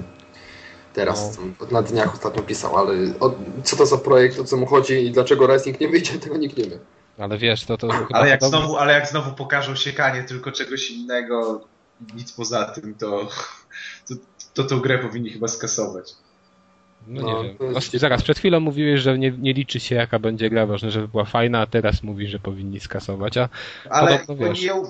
Teraz, 0.92 1.38
No. 1.38 1.44
tam, 1.58 1.70
na 1.70 1.82
dniach 1.82 2.14
ostatnio 2.14 2.42
pisał, 2.42 2.76
ale 2.76 2.92
o, 3.20 3.34
co 3.64 3.76
to 3.76 3.86
za 3.86 3.98
projekt, 3.98 4.38
o 4.40 4.44
co 4.44 4.56
mu 4.56 4.66
chodzi 4.66 5.06
i 5.06 5.10
dlaczego 5.10 5.46
Rising 5.46 5.80
nie 5.80 5.88
wyjdzie, 5.88 6.18
tego 6.18 6.36
nikt 6.36 6.56
nie 6.56 6.64
wie. 6.64 6.78
Ale 7.18 7.38
wiesz, 7.38 7.64
to 7.64 7.76
to 7.76 7.88
Ale 8.12 8.28
jak, 8.28 8.40
podobnie- 8.40 8.58
znowu, 8.66 8.76
ale 8.76 8.92
jak 8.92 9.06
znowu 9.08 9.32
pokażą 9.32 9.74
siekanie 9.74 10.22
tylko 10.24 10.52
czegoś 10.52 10.90
innego, 10.90 11.60
nic 12.14 12.32
poza 12.32 12.64
tym, 12.64 12.94
to 12.94 13.28
to, 14.08 14.14
to 14.54 14.64
tą 14.64 14.80
grę 14.80 14.98
powinni 14.98 15.30
chyba 15.30 15.48
skasować. 15.48 16.12
No, 17.10 17.20
No, 17.22 17.42
nie 17.42 17.48
wiem. 17.48 17.74
jest 17.74 17.92
No, 17.92 17.98
zaraz, 17.98 18.22
przed 18.22 18.38
chwilą 18.38 18.60
mówiłeś, 18.60 19.00
że 19.00 19.18
nie, 19.18 19.30
nie 19.38 19.52
liczy 19.52 19.80
się 19.80 19.94
jaka 19.94 20.18
będzie 20.18 20.50
gra, 20.50 20.66
ważne, 20.66 20.90
żeby 20.90 21.08
była 21.08 21.24
fajna, 21.24 21.60
a 21.60 21.66
teraz 21.66 22.02
mówisz, 22.02 22.30
że 22.30 22.38
powinni 22.38 22.80
skasować, 22.80 23.36
a 23.36 23.48
Ale 23.90 24.18
Podobno 24.18 24.48
wiesz. 24.48 24.62
ją, 24.62 24.82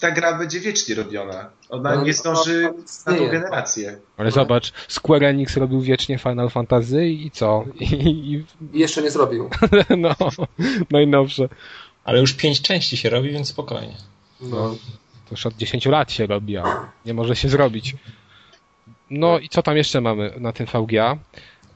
ta 0.00 0.10
gra 0.10 0.38
będzie 0.38 0.60
wiecznie 0.60 0.94
robiona. 0.94 1.50
Ona 1.68 1.94
No, 1.94 2.04
nie 2.04 2.12
to- 2.14 2.18
zdąży 2.18 2.68
to 3.04 3.10
na 3.12 3.18
tą 3.18 3.28
generację. 3.28 3.98
ale 4.16 4.28
No. 4.28 4.34
zobacz, 4.34 4.72
Square 4.88 5.24
Enix 5.24 5.56
robił 5.56 5.80
wiecznie 5.80 6.18
Final 6.18 6.50
Fantasy 6.50 7.08
i 7.08 7.30
co? 7.30 7.64
I, 7.80 7.84
i 7.84 8.44
I 8.76 8.78
jeszcze 8.78 9.02
nie 9.02 9.10
zrobił. 9.10 9.50
no, 9.98 10.14
najnowsze. 10.90 11.48
Ale 12.04 12.20
już 12.20 12.32
pięć 12.34 12.62
części 12.62 12.96
się 12.96 13.10
robi, 13.10 13.30
więc 13.30 13.48
spokojnie. 13.48 13.94
No, 14.40 14.70
to 15.24 15.30
już 15.30 15.46
od 15.46 15.54
10 15.56 15.86
lat 15.86 16.12
się 16.12 16.26
robi, 16.26 16.56
a 16.56 16.88
nie 17.06 17.14
może 17.14 17.36
się 17.36 17.48
zrobić. 17.48 17.96
No 19.10 19.38
i 19.38 19.48
co 19.48 19.62
tam 19.62 19.76
jeszcze 19.76 20.00
mamy 20.00 20.32
na 20.38 20.52
tym 20.52 20.66
VGA? 20.66 21.16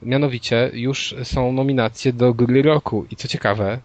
Mianowicie 0.02 0.70
już 0.72 1.14
są 1.22 1.52
nominacje 1.52 2.12
do 2.12 2.34
gry 2.34 2.62
roku 2.62 3.06
i 3.10 3.16
co 3.16 3.28
ciekawe, 3.28 3.78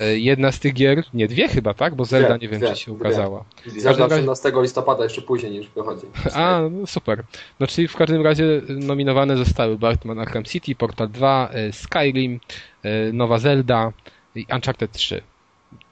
e, 0.00 0.18
jedna 0.18 0.52
z 0.52 0.58
tych 0.60 0.72
gier, 0.74 1.04
nie 1.14 1.28
dwie 1.28 1.48
chyba, 1.48 1.74
tak? 1.74 1.94
Bo 1.94 2.04
Zelda 2.04 2.28
Dwie, 2.28 2.38
nie 2.38 2.48
wiem, 2.48 2.60
dwie, 2.60 2.68
czy 2.74 2.76
się 2.80 2.92
dwie. 2.92 3.00
ukazała. 3.00 3.44
Zjażdża 3.66 4.02
razie- 4.08 4.14
18 4.22 4.52
listopada, 4.62 5.04
jeszcze 5.04 5.22
później 5.22 5.52
niż 5.52 5.68
wychodzi. 5.68 6.06
A, 6.34 6.60
no 6.70 6.86
super. 6.86 7.24
No 7.60 7.66
czyli 7.66 7.88
w 7.88 7.96
każdym 7.96 8.22
razie 8.22 8.44
nominowane 8.68 9.36
zostały 9.36 9.78
Batman 9.78 10.18
Arkham 10.18 10.44
City, 10.44 10.74
Portal 10.74 11.08
2, 11.08 11.48
e, 11.52 11.72
Skyrim, 11.72 12.40
e, 12.82 13.12
Nowa 13.12 13.38
Zelda 13.38 13.92
i 14.34 14.46
Uncharted 14.54 14.92
3. 14.92 15.22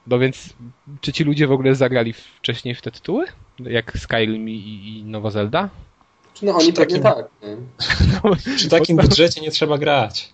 No 0.07 0.19
więc, 0.19 0.53
czy 1.01 1.13
ci 1.13 1.23
ludzie 1.23 1.47
w 1.47 1.51
ogóle 1.51 1.75
zagrali 1.75 2.13
wcześniej 2.13 2.75
w 2.75 2.81
te 2.81 2.91
tytuły? 2.91 3.25
Jak 3.59 3.97
Skyrim 3.97 4.49
i, 4.49 4.53
i 4.53 5.03
Nowa 5.05 5.29
Zelda? 5.31 5.69
No 6.41 6.51
oni 6.55 6.73
Przy 6.73 6.73
pewnie 6.73 6.99
takim- 6.99 7.23
tak. 7.23 7.29
Nie? 8.45 8.55
Przy 8.55 8.69
takim 8.69 8.97
budżecie 8.97 9.41
nie 9.41 9.51
trzeba 9.51 9.77
grać. 9.77 10.29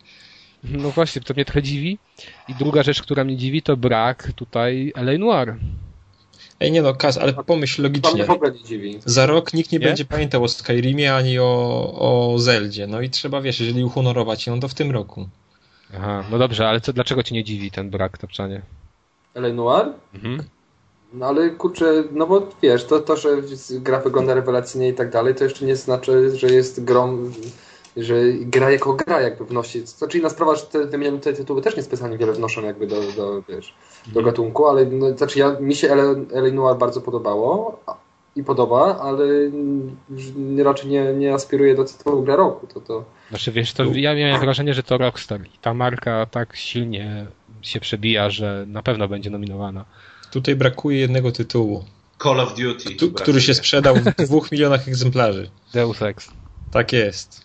No 0.63 0.91
właśnie, 0.91 1.21
to 1.21 1.33
mnie 1.33 1.45
trochę 1.45 1.63
dziwi. 1.63 1.99
I 2.47 2.55
druga 2.55 2.83
rzecz, 2.83 3.01
która 3.01 3.23
mnie 3.23 3.37
dziwi, 3.37 3.61
to 3.61 3.77
brak 3.77 4.31
tutaj 4.35 4.91
L.A. 4.95 5.17
Noir. 5.17 5.55
Ej, 6.59 6.71
nie 6.71 6.81
no, 6.81 6.93
Kaz, 6.93 7.17
ale 7.17 7.33
pomyśl 7.33 7.81
logicznie. 7.83 8.25
w 8.25 8.29
ogóle 8.29 8.51
nie 8.51 8.63
dziwi. 8.63 8.99
Za 9.05 9.25
rok 9.25 9.53
nikt 9.53 9.71
nie, 9.71 9.79
Nie? 9.79 9.85
będzie 9.85 10.05
pamiętał 10.05 10.43
o 10.43 10.47
Skyrimie 10.47 11.15
ani 11.15 11.39
o, 11.39 12.33
o 12.33 12.39
Zeldzie. 12.39 12.87
No 12.87 13.01
i 13.01 13.09
trzeba, 13.09 13.41
wiesz, 13.41 13.59
jeżeli 13.59 13.83
uhonorować 13.83 14.47
ją, 14.47 14.59
to 14.59 14.67
w 14.67 14.73
tym 14.73 14.91
roku. 14.91 15.29
Aha, 15.97 16.23
no 16.31 16.37
dobrze, 16.37 16.67
ale 16.69 16.81
co, 16.81 16.93
dlaczego 16.93 17.23
ci 17.23 17.33
nie 17.33 17.43
dziwi 17.43 17.71
ten 17.71 17.89
brak, 17.89 18.17
Topczanie? 18.17 18.61
L.A. 19.35 19.49
Noir? 19.53 19.87
Mhm. 20.13 20.43
No 21.13 21.25
ale 21.25 21.49
kurczę, 21.49 22.03
no 22.11 22.27
bo 22.27 22.47
wiesz, 22.61 22.85
to, 22.85 22.99
to, 22.99 23.17
że 23.17 23.29
gra 23.71 23.99
wygląda 23.99 24.33
rewelacyjnie 24.33 24.89
i 24.89 24.93
tak 24.93 25.09
dalej, 25.09 25.35
to 25.35 25.43
jeszcze 25.43 25.65
nie 25.65 25.75
znaczy, 25.75 26.37
że 26.37 26.47
jest 26.47 26.83
grą, 26.83 27.31
że 27.97 28.15
gra 28.33 28.71
jako 28.71 28.93
gra 28.93 29.21
jakby 29.21 29.45
wnosi. 29.45 29.87
Znaczy 29.87 30.17
inna 30.17 30.29
sprawa, 30.29 30.55
że 30.55 30.61
te, 30.61 30.87
te, 30.87 31.19
te 31.19 31.33
tytuły 31.33 31.61
też 31.61 31.77
nie 31.77 31.83
specjalnie 31.83 32.17
wiele 32.17 32.33
wnoszą 32.33 32.61
jakby 32.61 32.87
do, 32.87 33.01
do 33.17 33.43
wiesz, 33.49 33.75
do 34.07 34.23
gatunku, 34.23 34.67
ale 34.67 34.85
no, 34.85 35.17
znaczy 35.17 35.39
ja, 35.39 35.59
mi 35.59 35.75
się 35.75 35.91
L.A. 35.91 36.51
Noir 36.51 36.77
bardzo 36.77 37.01
podobało 37.01 37.79
i 38.35 38.43
podoba, 38.43 38.99
ale 38.99 39.25
raczej 40.63 40.89
nie, 40.89 41.13
nie 41.13 41.33
aspiruję 41.33 41.75
do 41.75 41.83
tytułu 41.83 42.23
gra 42.23 42.35
roku. 42.35 42.67
To, 42.67 42.81
to, 42.81 43.03
Znaczy 43.29 43.51
wiesz, 43.51 43.73
to 43.73 43.83
ja 43.83 44.15
miałem 44.15 44.41
wrażenie, 44.41 44.73
że 44.73 44.83
to 44.83 44.97
Rockstar 44.97 45.41
i 45.41 45.57
ta 45.61 45.73
marka 45.73 46.25
tak 46.25 46.55
silnie 46.55 47.25
się 47.61 47.79
przebija, 47.79 48.29
że 48.29 48.65
na 48.67 48.83
pewno 48.83 49.07
będzie 49.07 49.29
nominowana. 49.29 49.85
Tutaj 50.33 50.55
brakuje 50.55 50.99
jednego 50.99 51.31
tytułu, 51.31 51.85
Call 52.23 52.39
of 52.39 52.53
Duty. 52.55 53.11
który 53.15 53.41
się 53.41 53.53
sprzedał 53.53 53.95
w 53.95 54.03
dwóch 54.25 54.51
milionach 54.51 54.87
egzemplarzy. 54.87 55.49
Deus 55.73 56.01
Ex. 56.01 56.31
Tak 56.71 56.93
jest. 56.93 57.41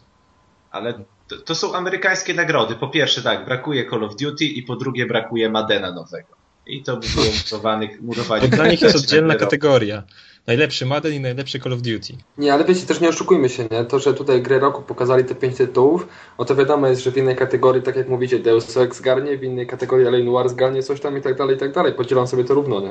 Ale 0.71 1.05
to, 1.29 1.37
to 1.37 1.55
są 1.55 1.75
amerykańskie 1.75 2.35
nagrody. 2.35 2.75
Po 2.75 2.89
pierwsze 2.89 3.23
tak, 3.23 3.45
brakuje 3.45 3.91
Call 3.91 4.05
of 4.05 4.17
Duty 4.17 4.45
i 4.45 4.63
po 4.63 4.77
drugie 4.77 5.07
brakuje 5.07 5.51
Madena 5.51 5.93
nowego. 5.93 6.29
I 6.67 6.83
to 6.83 6.97
by 6.97 7.07
było 7.15 7.27
murowanych, 7.45 8.01
murowanie. 8.09 8.49
Dla 8.49 8.67
nich 8.69 8.83
jest 8.83 8.97
oddzielna 8.97 9.35
Tego. 9.35 9.45
kategoria. 9.45 10.03
Najlepszy 10.49 10.87
Madden 10.87 11.13
i 11.13 11.21
najlepszy 11.21 11.61
Call 11.61 11.73
of 11.73 11.83
Duty. 11.83 12.13
Nie, 12.39 12.53
ale 12.55 12.65
wiecie, 12.65 12.87
też 12.87 13.01
nie 13.01 13.09
oszukujmy 13.09 13.49
się, 13.49 13.69
nie? 13.71 13.85
To, 13.85 13.99
że 13.99 14.15
tutaj 14.15 14.43
grę 14.43 14.59
roku 14.59 14.83
pokazali 14.83 15.25
te 15.25 15.35
pięć 15.35 15.57
tytułów, 15.57 16.09
no 16.39 16.45
to 16.45 16.57
wiadomo 16.57 16.87
jest, 16.87 17.03
że 17.03 17.13
w 17.13 17.17
innej 17.17 17.37
kategorii, 17.37 17.83
tak 17.83 17.97
jak 17.97 18.09
mówicie, 18.09 18.39
Deus 18.39 18.77
Ex 18.77 18.97
zgarnie, 18.97 19.39
w 19.39 19.45
innej 19.45 19.67
kategorii 19.67 20.07
L.A. 20.07 20.19
Noir 20.19 20.49
zgarnie 20.49 20.83
coś 20.83 21.01
tam 21.01 21.19
i 21.19 21.21
tak 21.21 21.37
dalej, 21.37 21.57
i 21.57 21.59
tak 21.59 21.73
dalej. 21.73 21.93
Podzielam 21.93 22.27
sobie 22.27 22.45
to 22.45 22.55
równo, 22.55 22.81
nie? 22.81 22.91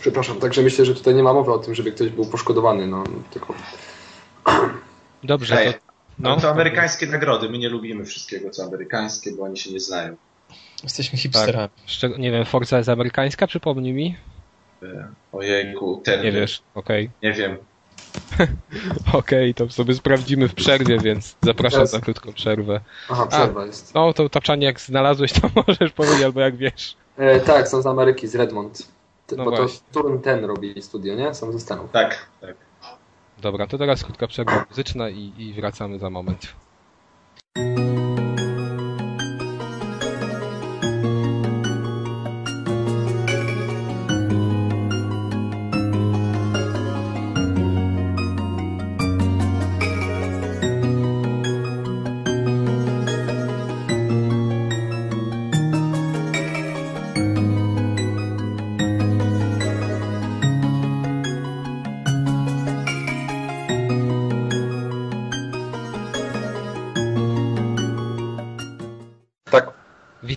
Przepraszam, 0.00 0.36
także 0.36 0.62
myślę, 0.62 0.84
że 0.84 0.94
tutaj 0.94 1.14
nie 1.14 1.22
ma 1.22 1.32
mowy 1.32 1.52
o 1.52 1.58
tym, 1.58 1.74
żeby 1.74 1.92
ktoś 1.92 2.08
był 2.08 2.26
poszkodowany, 2.26 2.86
no 2.86 3.04
tylko... 3.30 3.54
Dobrze, 5.22 5.60
Ej, 5.60 5.72
to, 5.72 5.78
No, 6.18 6.34
no, 6.34 6.40
to 6.40 6.50
amerykańskie 6.50 7.06
nagrody. 7.06 7.48
My 7.50 7.58
nie 7.58 7.68
lubimy 7.68 8.04
wszystkiego, 8.04 8.50
co 8.50 8.64
amerykańskie, 8.64 9.32
bo 9.32 9.42
oni 9.42 9.56
się 9.56 9.72
nie 9.72 9.80
znają. 9.80 10.16
Jesteśmy 10.82 11.18
hipsterami. 11.18 11.68
Szczeg- 11.88 12.18
nie 12.18 12.30
wiem, 12.30 12.44
Forza 12.44 12.78
jest 12.78 12.88
amerykańska, 12.88 13.46
przypomnij 13.46 13.92
mi? 13.92 14.16
E, 14.82 15.08
Ojejku, 15.32 16.02
ten. 16.04 16.22
Nie 16.22 16.32
wiesz, 16.32 16.62
okej. 16.74 17.10
Nie 17.22 17.32
wiem. 17.32 17.56
Okej, 19.12 19.54
to 19.54 19.68
sobie 19.70 19.94
sprawdzimy 19.94 20.48
w 20.48 20.54
przerwie, 20.54 20.98
więc 20.98 21.36
zapraszam 21.42 21.78
Teraz- 21.78 21.92
na 21.92 22.00
krótką 22.00 22.32
przerwę. 22.32 22.80
Aha, 23.08 23.26
przerwa 23.26 23.66
jest. 23.66 23.94
No, 23.94 24.12
to 24.12 24.28
Tapczanie, 24.28 24.66
jak 24.66 24.80
znalazłeś, 24.80 25.32
to 25.32 25.50
możesz 25.66 25.92
powiedzieć, 25.92 26.22
albo 26.22 26.40
jak 26.40 26.56
wiesz. 26.56 26.96
E, 27.16 27.40
tak, 27.40 27.68
są 27.68 27.82
z 27.82 27.86
Ameryki, 27.86 28.28
z 28.28 28.34
Redmond. 28.34 28.88
Ty- 29.26 29.36
No 29.36 29.44
bo 29.44 29.50
to 29.50 29.56
właśnie. 29.56 29.80
Turn 29.92 30.18
ten 30.18 30.44
robi 30.44 30.82
studio, 30.82 31.14
nie? 31.14 31.34
Są 31.34 31.52
ze 31.52 31.60
Stanów. 31.60 31.90
Tak, 31.92 32.26
tak. 32.40 32.54
Dobra, 33.38 33.66
to 33.66 33.78
teraz 33.78 34.04
krótka 34.04 34.26
przerwa 34.26 34.64
muzyczna 34.70 35.08
i, 35.08 35.32
i 35.38 35.52
wracamy 35.52 35.98
za 35.98 36.10
moment. 36.10 36.52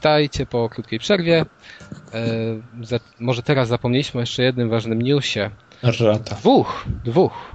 Witajcie 0.03 0.45
po 0.45 0.69
krótkiej 0.69 0.99
przerwie. 0.99 1.45
E, 2.13 2.25
za, 2.81 2.99
może 3.19 3.43
teraz 3.43 3.67
zapomnieliśmy 3.67 4.17
o 4.17 4.21
jeszcze 4.21 4.43
jednym 4.43 4.69
ważnym 4.69 5.01
newsie. 5.01 5.49
Rata. 5.83 6.35
Dwóch, 6.35 6.85
dwóch. 7.03 7.51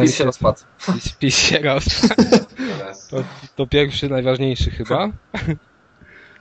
PiS 0.00 0.16
się 0.16 0.24
rozpadł. 0.24 0.58
PiS, 0.86 1.12
PiS 1.12 1.38
się 1.38 1.58
rozpadł. 1.58 2.22
To, 3.10 3.24
to 3.56 3.66
pierwszy, 3.66 4.08
najważniejszy 4.08 4.70
chyba. 4.70 5.10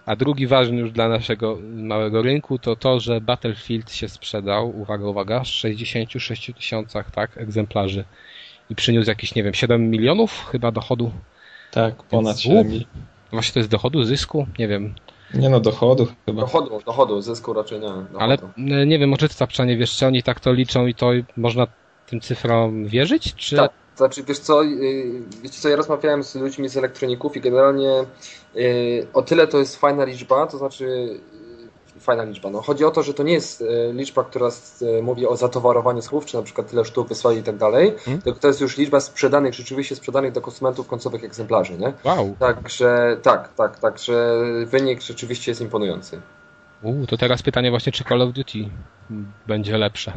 A 0.05 0.15
drugi 0.15 0.47
ważny 0.47 0.77
już 0.77 0.91
dla 0.91 1.09
naszego 1.09 1.59
małego 1.75 2.21
rynku 2.21 2.59
to 2.59 2.75
to, 2.75 2.99
że 2.99 3.21
Battlefield 3.21 3.91
się 3.91 4.09
sprzedał, 4.09 4.79
uwaga, 4.79 5.05
uwaga, 5.05 5.39
w 5.39 5.47
66 5.47 6.51
tysiącach 6.55 7.11
tak, 7.11 7.37
egzemplarzy 7.37 8.03
i 8.69 8.75
przyniósł 8.75 9.09
jakieś, 9.09 9.35
nie 9.35 9.43
wiem, 9.43 9.53
7 9.53 9.89
milionów 9.89 10.45
chyba 10.51 10.71
dochodu. 10.71 11.11
Tak, 11.71 12.03
ponad 12.03 12.35
Więc- 12.35 12.41
7 12.41 12.67
mil. 12.67 12.85
Właśnie 13.31 13.53
to 13.53 13.59
jest 13.59 13.69
dochodu, 13.69 14.03
zysku? 14.03 14.47
Nie 14.59 14.67
wiem. 14.67 14.93
Nie 15.33 15.49
no, 15.49 15.59
dochodu 15.59 16.07
chyba. 16.25 16.41
Dochodu, 16.41 16.79
dochodu, 16.85 17.21
zysku 17.21 17.53
raczej 17.53 17.79
nie. 17.79 17.87
Dochodu. 17.87 18.19
Ale 18.19 18.37
e, 18.57 18.85
nie 18.85 18.99
wiem, 18.99 19.09
może 19.09 19.29
ty 19.29 19.37
Tapczanie, 19.37 19.77
wiesz, 19.77 19.97
czy 19.97 20.07
oni 20.07 20.23
tak 20.23 20.39
to 20.39 20.53
liczą 20.53 20.87
i 20.87 20.95
to 20.95 21.11
można 21.37 21.67
tym 22.07 22.21
cyfrom 22.21 22.85
wierzyć? 22.85 23.35
Czy... 23.35 23.55
Tak, 23.55 23.71
znaczy 23.95 24.23
wiesz 24.23 24.39
co, 24.39 24.63
yy, 24.63 25.21
wiecie 25.41 25.61
co, 25.61 25.69
ja 25.69 25.75
rozmawiałem 25.75 26.23
z 26.23 26.35
ludźmi 26.35 26.69
z 26.69 26.77
elektroników 26.77 27.37
i 27.37 27.41
generalnie 27.41 28.05
yy, 28.55 29.07
o 29.13 29.21
tyle 29.21 29.47
to 29.47 29.57
jest 29.57 29.75
fajna 29.75 30.05
liczba, 30.05 30.47
to 30.47 30.57
znaczy 30.57 31.09
fajna 32.01 32.23
liczba. 32.23 32.49
No, 32.49 32.61
chodzi 32.61 32.85
o 32.85 32.91
to, 32.91 33.03
że 33.03 33.13
to 33.13 33.23
nie 33.23 33.33
jest 33.33 33.61
e, 33.61 33.93
liczba, 33.93 34.23
która 34.23 34.47
e, 34.47 35.01
mówi 35.01 35.27
o 35.27 35.37
zatowarowaniu 35.37 36.01
słów, 36.01 36.25
czy 36.25 36.37
na 36.37 36.43
przykład 36.43 36.69
tyle 36.69 36.85
sztuk 36.85 37.07
wysłali 37.07 37.39
i 37.39 37.43
tak 37.43 37.57
dalej, 37.57 37.93
hmm? 38.05 38.21
tylko 38.21 38.39
to 38.39 38.47
jest 38.47 38.61
już 38.61 38.77
liczba 38.77 38.99
sprzedanych, 38.99 39.53
rzeczywiście 39.53 39.95
sprzedanych 39.95 40.31
do 40.31 40.41
konsumentów 40.41 40.87
końcowych 40.87 41.23
egzemplarzy, 41.23 41.77
nie? 41.77 41.93
Wow. 42.03 42.35
Także 42.39 43.17
tak, 43.21 43.53
tak, 43.53 43.79
także 43.79 44.37
wynik 44.65 45.01
rzeczywiście 45.01 45.51
jest 45.51 45.61
imponujący. 45.61 46.21
U, 46.83 47.05
to 47.07 47.17
teraz 47.17 47.41
pytanie 47.41 47.69
właśnie, 47.69 47.91
czy 47.91 48.03
Call 48.03 48.21
of 48.21 48.33
Duty 48.33 48.69
będzie 49.47 49.77
lepsze 49.77 50.13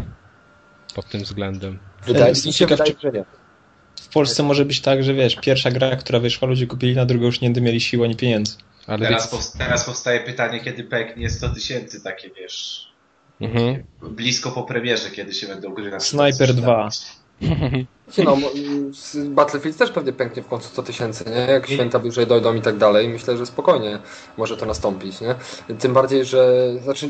pod 0.94 1.08
tym 1.08 1.20
względem. 1.20 1.78
Wydaje 2.06 2.34
mi 2.46 2.52
się, 2.52 2.66
wydaje, 2.66 2.92
że 3.02 3.12
nie. 3.12 3.24
W 4.00 4.08
Polsce 4.08 4.42
może 4.42 4.64
być 4.64 4.80
tak, 4.80 5.04
że 5.04 5.14
wiesz, 5.14 5.36
pierwsza 5.36 5.70
gra, 5.70 5.96
która 5.96 6.18
wyszła, 6.18 6.48
ludzie 6.48 6.66
kupili, 6.66 6.96
na 6.96 7.06
drugą 7.06 7.26
już 7.26 7.40
nie 7.40 7.50
mieli 7.50 7.80
siły 7.80 8.04
ani 8.04 8.16
pieniędzy. 8.16 8.56
Ale 8.86 9.06
teraz, 9.06 9.28
powst 9.28 9.58
teraz 9.58 9.84
powstaje 9.84 10.20
pytanie, 10.20 10.60
kiedy 10.60 10.84
pęknie 10.84 11.30
100 11.30 11.48
tysięcy, 11.48 12.00
takie 12.00 12.30
wiesz, 12.30 12.88
mhm. 13.40 13.84
blisko 14.02 14.50
po 14.50 14.62
premierze, 14.62 15.10
kiedy 15.10 15.34
się 15.34 15.46
będą 15.46 15.74
gry 15.74 15.90
na 15.90 16.00
Sniper 16.00 16.54
2. 16.54 16.88
No, 18.24 18.36
Battlefield 19.28 19.76
też 19.76 19.90
pewnie 19.90 20.12
pęknie 20.12 20.42
w 20.42 20.48
końcu 20.48 20.68
100 20.68 20.82
tysięcy, 20.82 21.24
nie? 21.30 21.52
Jak 21.52 21.66
święta 21.66 21.98
bliżej 21.98 22.26
dojdą 22.26 22.54
i 22.54 22.60
tak 22.60 22.76
dalej. 22.76 23.08
Myślę, 23.08 23.36
że 23.36 23.46
spokojnie 23.46 23.98
może 24.36 24.56
to 24.56 24.66
nastąpić, 24.66 25.20
nie? 25.20 25.34
Tym 25.78 25.92
bardziej, 25.92 26.24
że 26.24 26.70
znaczy, 26.82 27.08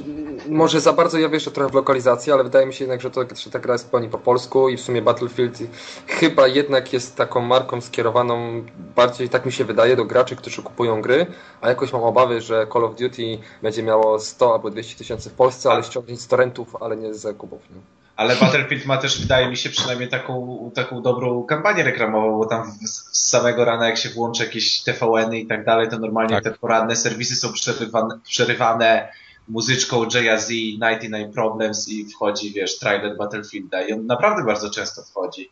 może 0.49 0.81
za 0.81 0.93
bardzo 0.93 1.19
ja 1.19 1.29
wierzę 1.29 1.51
trochę 1.51 1.71
w 1.71 1.75
lokalizację, 1.75 2.35
ale 2.35 2.45
wydaje 2.45 2.67
mi 2.67 2.75
się 2.75 2.85
jednak, 2.85 3.01
że, 3.01 3.11
to, 3.11 3.21
że 3.37 3.51
ta 3.51 3.59
gra 3.59 3.75
jest 3.75 3.91
pełni 3.91 4.09
po 4.09 4.19
polsku 4.19 4.69
i 4.69 4.77
w 4.77 4.81
sumie 4.81 5.03
Battlefield 5.03 5.59
chyba 6.07 6.47
jednak 6.47 6.93
jest 6.93 7.17
taką 7.17 7.41
marką 7.41 7.81
skierowaną 7.81 8.65
bardziej, 8.97 9.29
tak 9.29 9.47
mi 9.47 9.53
się 9.53 9.65
wydaje, 9.65 9.97
do 9.97 10.05
graczy, 10.05 10.37
którzy 10.37 10.63
kupują 10.63 11.03
gry, 11.03 11.27
a 11.61 11.69
jakoś 11.69 11.93
mam 11.93 12.03
obawy, 12.03 12.41
że 12.41 12.67
Call 12.73 12.85
of 12.85 12.97
Duty 12.97 13.39
będzie 13.63 13.83
miało 13.83 14.19
100 14.19 14.53
albo 14.53 14.71
200 14.71 14.99
tysięcy 14.99 15.31
w 15.31 15.35
Polsce, 15.35 15.71
ale 15.71 15.85
ściągnięć 15.85 16.21
z 16.21 16.29
torrentów, 16.29 16.77
ale 16.81 16.97
nie 16.97 17.15
z 17.15 17.21
zakupów. 17.21 17.61
Nie? 17.71 18.04
Ale 18.17 18.37
Battlefield 18.37 18.87
ma 18.87 18.97
też, 18.97 19.21
wydaje 19.21 19.49
mi 19.49 19.57
się, 19.57 19.71
przynajmniej 19.71 20.09
taką, 20.09 20.71
taką 20.75 21.03
dobrą 21.03 21.43
kampanię 21.43 21.83
reklamową, 21.83 22.39
bo 22.39 22.47
tam 22.47 22.73
z 22.83 23.29
samego 23.29 23.65
rana, 23.65 23.87
jak 23.87 23.99
się 23.99 24.09
włączy 24.09 24.45
jakieś 24.45 24.83
TVN-y 24.83 25.39
i 25.39 25.47
tak 25.47 25.65
dalej, 25.65 25.89
to 25.89 25.99
normalnie 25.99 26.35
tak. 26.35 26.45
te 26.45 26.51
poranne 26.51 26.97
serwisy 26.97 27.37
są 27.37 27.53
przerywane, 27.53 28.19
przerywane 28.25 29.09
muzyczką 29.49 30.05
Jay-Z, 30.15 30.49
99 30.49 31.35
Problems 31.35 31.89
i 31.89 32.05
wchodzi, 32.05 32.53
wiesz, 32.53 32.79
trailer 32.79 33.17
Battlefielda 33.17 33.83
i 33.83 33.93
on 33.93 34.07
naprawdę 34.07 34.45
bardzo 34.45 34.71
często 34.71 35.03
wchodzi. 35.03 35.51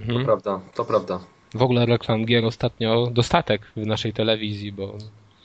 Mhm. 0.00 0.18
To 0.18 0.24
prawda, 0.24 0.60
to 0.74 0.84
prawda. 0.84 1.20
W 1.54 1.62
ogóle 1.62 1.86
reklam 1.86 2.24
gier 2.24 2.44
ostatnio 2.44 3.06
dostatek 3.12 3.62
w 3.76 3.86
naszej 3.86 4.12
telewizji, 4.12 4.72
bo 4.72 4.94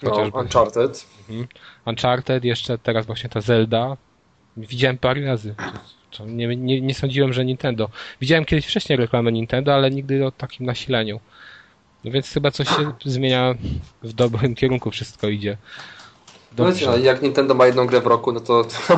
no, 0.03 0.29
Uncharted. 0.33 1.05
Mhm. 1.29 1.47
Uncharted, 1.85 2.43
jeszcze 2.43 2.77
teraz 2.77 3.05
właśnie 3.05 3.29
ta 3.29 3.41
Zelda. 3.41 3.97
Widziałem 4.57 4.97
parę 4.97 5.25
razy. 5.25 5.55
Nie, 6.19 6.55
nie, 6.55 6.81
nie 6.81 6.93
sądziłem, 6.93 7.33
że 7.33 7.45
Nintendo. 7.45 7.89
Widziałem 8.21 8.45
kiedyś 8.45 8.65
wcześniej 8.65 8.97
reklamę 8.97 9.31
Nintendo, 9.31 9.73
ale 9.73 9.91
nigdy 9.91 10.25
o 10.25 10.31
takim 10.31 10.65
nasileniu. 10.65 11.19
No 12.03 12.11
więc 12.11 12.29
chyba 12.33 12.51
coś 12.51 12.67
się 12.67 12.93
zmienia 13.05 13.55
w 14.03 14.13
dobrym 14.13 14.55
kierunku, 14.55 14.91
wszystko 14.91 15.29
idzie. 15.29 15.57
Dobrze. 16.51 16.85
No, 16.85 16.97
jak 16.97 17.21
Nintendo 17.21 17.53
ma 17.53 17.65
jedną 17.65 17.85
grę 17.85 18.01
w 18.01 18.07
roku, 18.07 18.31
no 18.31 18.39
to, 18.39 18.63
to 18.63 18.97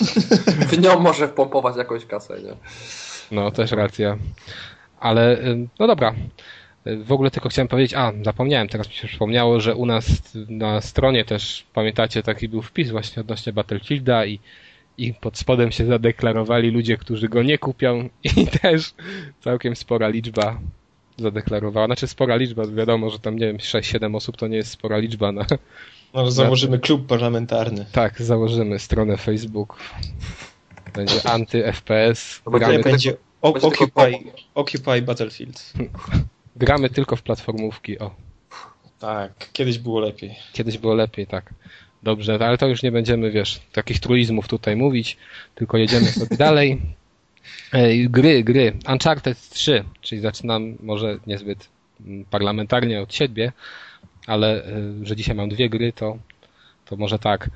w 0.70 0.78
nią 0.78 1.00
może 1.00 1.28
pompować 1.28 1.76
jakąś 1.76 2.06
kasę, 2.06 2.42
nie? 2.42 2.52
No, 3.30 3.50
też 3.50 3.72
racja. 3.72 4.16
Ale, 5.00 5.38
no 5.78 5.86
dobra. 5.86 6.14
W 7.04 7.12
ogóle 7.12 7.30
tylko 7.30 7.48
chciałem 7.48 7.68
powiedzieć, 7.68 7.94
a 7.94 8.12
zapomniałem, 8.24 8.68
teraz 8.68 8.88
mi 8.88 8.94
się 8.94 9.08
przypomniało, 9.08 9.60
że 9.60 9.74
u 9.74 9.86
nas 9.86 10.04
na 10.48 10.80
stronie 10.80 11.24
też, 11.24 11.64
pamiętacie, 11.74 12.22
taki 12.22 12.48
był 12.48 12.62
wpis 12.62 12.90
właśnie 12.90 13.20
odnośnie 13.20 13.52
Battlefielda 13.52 14.26
i 14.26 14.40
i 14.98 15.14
pod 15.14 15.38
spodem 15.38 15.72
się 15.72 15.86
zadeklarowali 15.86 16.70
ludzie, 16.70 16.96
którzy 16.96 17.28
go 17.28 17.42
nie 17.42 17.58
kupią 17.58 18.08
i 18.36 18.46
też 18.46 18.94
całkiem 19.40 19.76
spora 19.76 20.08
liczba 20.08 20.58
zadeklarowała. 21.18 21.86
Znaczy 21.86 22.08
spora 22.08 22.36
liczba, 22.36 22.66
wiadomo, 22.66 23.10
że 23.10 23.18
tam 23.18 23.38
nie 23.38 23.46
wiem, 23.46 23.56
6-7 23.56 24.16
osób 24.16 24.36
to 24.36 24.46
nie 24.48 24.56
jest 24.56 24.70
spora 24.70 24.98
liczba 24.98 25.32
na... 25.32 25.46
No, 26.14 26.30
założymy 26.30 26.78
klub 26.78 27.06
parlamentarny. 27.06 27.86
Tak, 27.92 28.22
założymy 28.22 28.78
stronę 28.78 29.16
Facebook. 29.16 29.78
Będzie 30.94 31.20
anty-FPS. 31.34 32.42
No 32.46 32.52
Gramy 32.52 32.78
będzie 32.78 33.16
Occupy, 33.42 34.12
Occupy 34.54 35.02
Battlefield. 35.02 35.72
Gramy 36.56 36.90
tylko 36.90 37.16
w 37.16 37.22
platformówki, 37.22 37.98
o. 37.98 38.14
Tak, 38.98 39.48
kiedyś 39.52 39.78
było 39.78 40.00
lepiej. 40.00 40.36
Kiedyś 40.52 40.78
było 40.78 40.94
lepiej, 40.94 41.26
tak. 41.26 41.54
Dobrze, 42.02 42.38
ale 42.46 42.58
to 42.58 42.68
już 42.68 42.82
nie 42.82 42.92
będziemy, 42.92 43.30
wiesz, 43.30 43.60
takich 43.72 44.00
truizmów 44.00 44.48
tutaj 44.48 44.76
mówić, 44.76 45.16
tylko 45.54 45.76
jedziemy 45.76 46.06
sobie 46.06 46.36
dalej. 46.36 46.80
Gry, 48.08 48.44
gry. 48.44 48.72
Uncharted 48.88 49.48
3, 49.48 49.84
czyli 50.00 50.20
zaczynam 50.20 50.74
może 50.80 51.18
niezbyt 51.26 51.68
mm, 52.06 52.24
parlamentarnie 52.24 53.02
od 53.02 53.14
siebie, 53.14 53.52
ale 54.26 54.64
e, 54.64 54.72
że 55.02 55.16
dzisiaj 55.16 55.34
mam 55.34 55.48
dwie 55.48 55.68
gry, 55.68 55.92
to, 55.92 56.18
to 56.84 56.96
może 56.96 57.18
tak. 57.18 57.50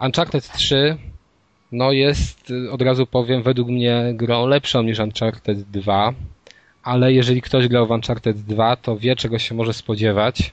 Uncharted 0.00 0.52
3 0.52 0.96
no 1.72 1.92
jest, 1.92 2.52
od 2.70 2.82
razu 2.82 3.06
powiem, 3.06 3.42
według 3.42 3.68
mnie 3.68 4.12
grą 4.14 4.46
lepszą 4.46 4.82
niż 4.82 4.98
Uncharted 4.98 5.62
2, 5.62 6.12
ale 6.82 7.12
jeżeli 7.12 7.42
ktoś 7.42 7.68
grał 7.68 7.86
w 7.86 7.90
Uncharted 7.90 8.36
2, 8.40 8.76
to 8.76 8.96
wie 8.96 9.16
czego 9.16 9.38
się 9.38 9.54
może 9.54 9.72
spodziewać. 9.72 10.52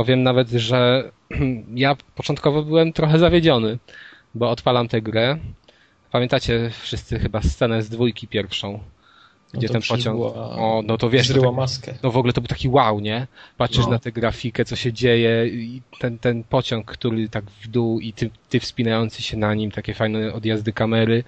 Powiem 0.00 0.22
nawet, 0.22 0.50
że 0.50 1.10
ja 1.74 1.96
początkowo 2.14 2.62
byłem 2.62 2.92
trochę 2.92 3.18
zawiedziony, 3.18 3.78
bo 4.34 4.50
odpalam 4.50 4.88
tę 4.88 5.02
grę. 5.02 5.38
Pamiętacie 6.12 6.70
wszyscy 6.82 7.18
chyba 7.18 7.42
scenę 7.42 7.82
z 7.82 7.88
dwójki 7.88 8.28
pierwszą, 8.28 8.80
gdzie 9.52 9.66
no 9.66 9.72
ten 9.72 9.82
pociąg. 9.82 10.16
Była... 10.16 10.32
O, 10.34 10.82
no 10.86 10.98
to 10.98 11.10
wiesz. 11.10 11.26
Zryła 11.26 11.46
tak, 11.46 11.56
maskę. 11.56 11.94
No 12.02 12.10
w 12.10 12.16
ogóle 12.16 12.32
to 12.32 12.40
był 12.40 12.48
taki 12.48 12.68
wow, 12.68 13.00
nie? 13.00 13.26
Patrzysz 13.56 13.84
no. 13.84 13.90
na 13.90 13.98
tę 13.98 14.12
grafikę, 14.12 14.64
co 14.64 14.76
się 14.76 14.92
dzieje, 14.92 15.46
i 15.46 15.82
ten, 15.98 16.18
ten 16.18 16.44
pociąg, 16.44 16.86
który 16.86 17.28
tak 17.28 17.44
w 17.44 17.68
dół 17.68 18.00
i 18.00 18.12
ty, 18.12 18.30
ty 18.48 18.60
wspinający 18.60 19.22
się 19.22 19.36
na 19.36 19.54
nim, 19.54 19.70
takie 19.70 19.94
fajne 19.94 20.32
odjazdy 20.32 20.72
kamery. 20.72 21.24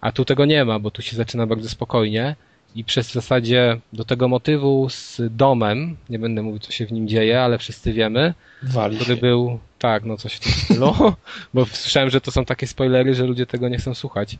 A 0.00 0.12
tu 0.12 0.24
tego 0.24 0.44
nie 0.44 0.64
ma, 0.64 0.78
bo 0.78 0.90
tu 0.90 1.02
się 1.02 1.16
zaczyna 1.16 1.46
bardzo 1.46 1.68
spokojnie 1.68 2.36
i 2.74 2.84
przez 2.84 3.08
w 3.08 3.12
zasadzie 3.12 3.80
do 3.92 4.04
tego 4.04 4.28
motywu 4.28 4.88
z 4.90 5.20
domem, 5.30 5.96
nie 6.10 6.18
będę 6.18 6.42
mówił 6.42 6.58
co 6.58 6.72
się 6.72 6.86
w 6.86 6.92
nim 6.92 7.08
dzieje, 7.08 7.42
ale 7.42 7.58
wszyscy 7.58 7.92
wiemy, 7.92 8.34
Wali 8.62 8.96
który 8.96 9.14
się. 9.14 9.20
był, 9.20 9.58
tak, 9.78 10.04
no 10.04 10.16
coś 10.16 10.34
w 10.34 10.40
tym 10.40 10.52
stylu, 10.52 10.94
bo 11.54 11.66
słyszałem, 11.66 12.10
że 12.10 12.20
to 12.20 12.30
są 12.30 12.44
takie 12.44 12.66
spoilery, 12.66 13.14
że 13.14 13.26
ludzie 13.26 13.46
tego 13.46 13.68
nie 13.68 13.78
chcą 13.78 13.94
słuchać. 13.94 14.38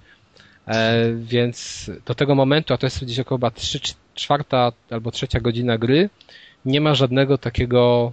E, 0.69 1.13
więc 1.17 1.91
do 2.07 2.15
tego 2.15 2.35
momentu, 2.35 2.75
a 2.75 2.79
to 2.79 2.87
jest 2.87 3.05
gdzieś 3.05 3.19
około 3.19 3.51
3 3.51 3.81
czwarta 4.15 4.73
albo 4.91 5.11
trzecia 5.11 5.41
godzina 5.41 5.79
gry, 5.79 6.11
nie 6.65 6.81
ma 6.81 6.95
żadnego 6.95 7.39
takiego 7.39 8.13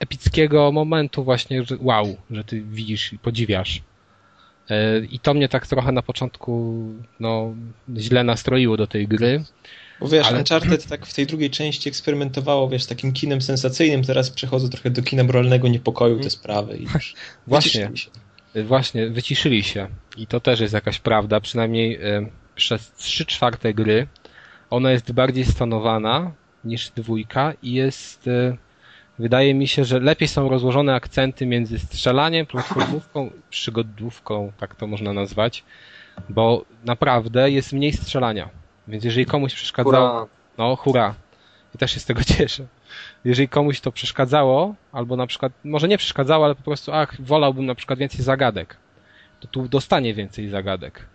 epickiego 0.00 0.72
momentu 0.72 1.24
właśnie, 1.24 1.64
że 1.64 1.76
wow, 1.80 2.16
że 2.30 2.44
ty 2.44 2.62
widzisz 2.62 3.12
i 3.12 3.18
podziwiasz. 3.18 3.82
E, 4.70 4.98
I 4.98 5.18
to 5.18 5.34
mnie 5.34 5.48
tak 5.48 5.66
trochę 5.66 5.92
na 5.92 6.02
początku 6.02 6.84
no, 7.20 7.54
źle 7.96 8.24
nastroiło 8.24 8.76
do 8.76 8.86
tej 8.86 9.08
gry. 9.08 9.44
Bo 10.00 10.08
wiesz, 10.08 10.26
ale... 10.26 10.38
Uncharted 10.38 10.86
tak 10.86 11.06
w 11.06 11.14
tej 11.14 11.26
drugiej 11.26 11.50
części 11.50 11.88
eksperymentowało, 11.88 12.68
wiesz, 12.68 12.86
takim 12.86 13.12
kinem 13.12 13.42
sensacyjnym, 13.42 14.02
teraz 14.02 14.30
przechodzę 14.30 14.68
trochę 14.68 14.90
do 14.90 15.02
kina 15.02 15.24
moralnego 15.24 15.68
niepokoju 15.68 16.20
te 16.20 16.30
sprawy 16.30 16.76
i 16.76 16.82
już 16.82 17.14
Właśnie, 17.46 17.90
właśnie, 18.54 19.10
wyciszyli 19.10 19.62
się. 19.62 19.88
I 20.16 20.26
to 20.26 20.40
też 20.40 20.60
jest 20.60 20.74
jakaś 20.74 20.98
prawda, 20.98 21.40
przynajmniej 21.40 22.06
y, 22.16 22.26
przez 22.54 22.92
3 22.92 23.26
czwarte 23.26 23.74
gry 23.74 24.06
ona 24.70 24.92
jest 24.92 25.12
bardziej 25.12 25.44
stanowana 25.44 26.32
niż 26.64 26.90
dwójka 26.90 27.52
i 27.62 27.72
jest 27.72 28.26
y, 28.26 28.56
wydaje 29.18 29.54
mi 29.54 29.68
się, 29.68 29.84
że 29.84 30.00
lepiej 30.00 30.28
są 30.28 30.48
rozłożone 30.48 30.94
akcenty 30.94 31.46
między 31.46 31.78
strzelaniem, 31.78 32.46
platformówką, 32.46 33.30
przygodówką, 33.50 34.52
tak 34.60 34.74
to 34.74 34.86
można 34.86 35.12
nazwać, 35.12 35.64
bo 36.28 36.64
naprawdę 36.84 37.50
jest 37.50 37.72
mniej 37.72 37.92
strzelania. 37.92 38.48
Więc 38.88 39.04
jeżeli 39.04 39.26
komuś 39.26 39.54
przeszkadzało, 39.54 40.28
no 40.58 40.76
hura, 40.76 41.14
i 41.74 41.78
też 41.78 41.92
się 41.92 42.00
z 42.00 42.04
tego 42.04 42.24
cieszę. 42.36 42.66
Jeżeli 43.24 43.48
komuś 43.48 43.80
to 43.80 43.92
przeszkadzało, 43.92 44.74
albo 44.92 45.16
na 45.16 45.26
przykład, 45.26 45.52
może 45.64 45.88
nie 45.88 45.98
przeszkadzało, 45.98 46.44
ale 46.44 46.54
po 46.54 46.62
prostu, 46.62 46.92
ach, 46.92 47.20
wolałbym 47.20 47.66
na 47.66 47.74
przykład 47.74 47.98
więcej 47.98 48.22
zagadek, 48.22 48.76
to 49.40 49.48
tu 49.48 49.68
dostanie 49.68 50.14
więcej 50.14 50.48
zagadek. 50.48 51.06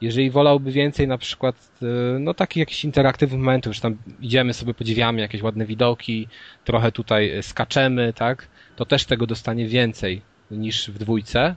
Jeżeli 0.00 0.30
wolałby 0.30 0.72
więcej 0.72 1.08
na 1.08 1.18
przykład, 1.18 1.70
y, 1.82 2.18
no 2.18 2.34
takich 2.34 2.56
jakichś 2.56 2.84
interaktywnych 2.84 3.40
momentów, 3.40 3.74
że 3.74 3.80
tam 3.80 3.96
idziemy 4.20 4.54
sobie, 4.54 4.74
podziwiamy 4.74 5.20
jakieś 5.20 5.42
ładne 5.42 5.66
widoki, 5.66 6.28
trochę 6.64 6.92
tutaj 6.92 7.42
skaczemy, 7.42 8.12
tak, 8.12 8.48
to 8.76 8.84
też 8.84 9.04
tego 9.04 9.26
dostanie 9.26 9.66
więcej 9.66 10.22
niż 10.50 10.90
w 10.90 10.98
dwójce, 10.98 11.56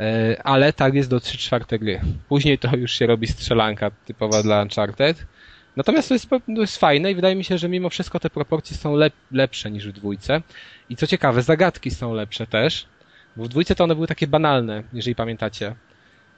y, 0.00 0.42
ale 0.42 0.72
tak 0.72 0.94
jest 0.94 1.10
do 1.10 1.20
3 1.20 1.38
czwarte 1.38 1.78
gry. 1.78 2.00
Później 2.28 2.58
to 2.58 2.76
już 2.76 2.92
się 2.92 3.06
robi 3.06 3.26
strzelanka 3.26 3.90
typowa 3.90 4.42
dla 4.42 4.62
Uncharted. 4.62 5.26
Natomiast 5.76 6.08
to 6.08 6.14
jest, 6.14 6.28
to 6.28 6.60
jest 6.60 6.76
fajne 6.76 7.10
i 7.10 7.14
wydaje 7.14 7.36
mi 7.36 7.44
się, 7.44 7.58
że 7.58 7.68
mimo 7.68 7.90
wszystko 7.90 8.20
te 8.20 8.30
proporcje 8.30 8.76
są 8.76 8.96
lep, 8.96 9.12
lepsze 9.32 9.70
niż 9.70 9.88
w 9.88 9.92
dwójce. 9.92 10.42
I 10.90 10.96
co 10.96 11.06
ciekawe, 11.06 11.42
zagadki 11.42 11.90
są 11.90 12.14
lepsze 12.14 12.46
też 12.46 12.86
Bo 13.36 13.44
w 13.44 13.48
dwójce 13.48 13.74
to 13.74 13.84
one 13.84 13.94
były 13.94 14.06
takie 14.06 14.26
banalne, 14.26 14.82
jeżeli 14.92 15.14
pamiętacie. 15.14 15.74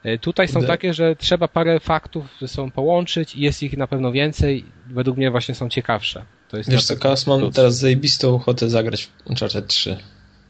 E, 0.03 0.19
tutaj 0.19 0.49
są 0.49 0.63
takie, 0.63 0.95
że 0.95 1.17
trzeba 1.17 1.49
parę 1.49 1.81
faktów 1.81 2.27
ze 2.41 2.49
sobą 2.49 2.71
połączyć 2.71 3.37
i 3.37 3.41
jest 3.41 3.63
ich 3.63 3.77
na 3.77 3.87
pewno 3.87 4.13
więcej. 4.13 4.65
Według 4.87 5.17
mnie 5.17 5.31
właśnie 5.31 5.55
są 5.55 5.69
ciekawsze. 5.69 6.25
To 6.49 6.57
jest 6.57 6.71
Wiesz 6.71 6.85
co, 6.85 6.97
Kaos, 6.97 7.27
mam 7.27 7.53
teraz 7.53 7.79
zajebistą 7.79 8.35
ochotę 8.35 8.71
zagrać 8.71 9.05
w 9.05 9.31
Uncharted 9.31 9.67
3. 9.67 9.97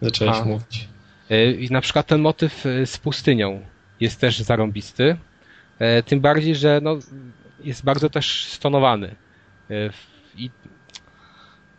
Zacząłeś 0.03 0.37
A. 0.37 0.45
mówić. 0.45 0.89
E, 1.31 1.51
I 1.51 1.71
na 1.71 1.81
przykład 1.81 2.07
ten 2.07 2.21
motyw 2.21 2.67
e, 2.67 2.87
z 2.87 2.99
pustynią 2.99 3.61
jest 4.01 4.21
też 4.21 4.39
zarąbisty. 4.39 5.17
Tym 6.07 6.21
bardziej, 6.21 6.57
że 6.57 6.81
no, 6.83 6.99
jest 7.65 7.85
bardzo 7.85 8.11
też 8.11 8.45
stonowany. 8.45 9.15
I 10.37 10.51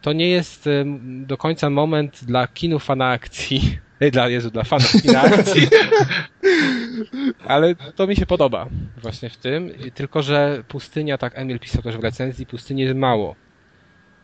to 0.01 0.13
nie 0.13 0.29
jest 0.29 0.69
do 1.01 1.37
końca 1.37 1.69
moment 1.69 2.19
dla 2.23 2.47
kinu 2.47 2.79
fana 2.79 3.09
akcji. 3.09 3.61
Dla, 4.09 4.29
Jezu, 4.29 4.51
dla 4.51 4.63
fanów 4.63 5.01
kina 5.01 5.21
akcji. 5.21 5.67
Ale 7.47 7.75
to 7.75 8.07
mi 8.07 8.15
się 8.15 8.25
podoba 8.25 8.67
właśnie 9.01 9.29
w 9.29 9.37
tym. 9.37 9.71
Tylko, 9.93 10.21
że 10.21 10.63
pustynia, 10.67 11.17
tak 11.17 11.33
Emil 11.35 11.59
pisał 11.59 11.81
też 11.81 11.97
w 11.97 12.03
recenzji, 12.03 12.45
pustyni 12.45 12.81
jest 12.81 12.95
mało. 12.95 13.35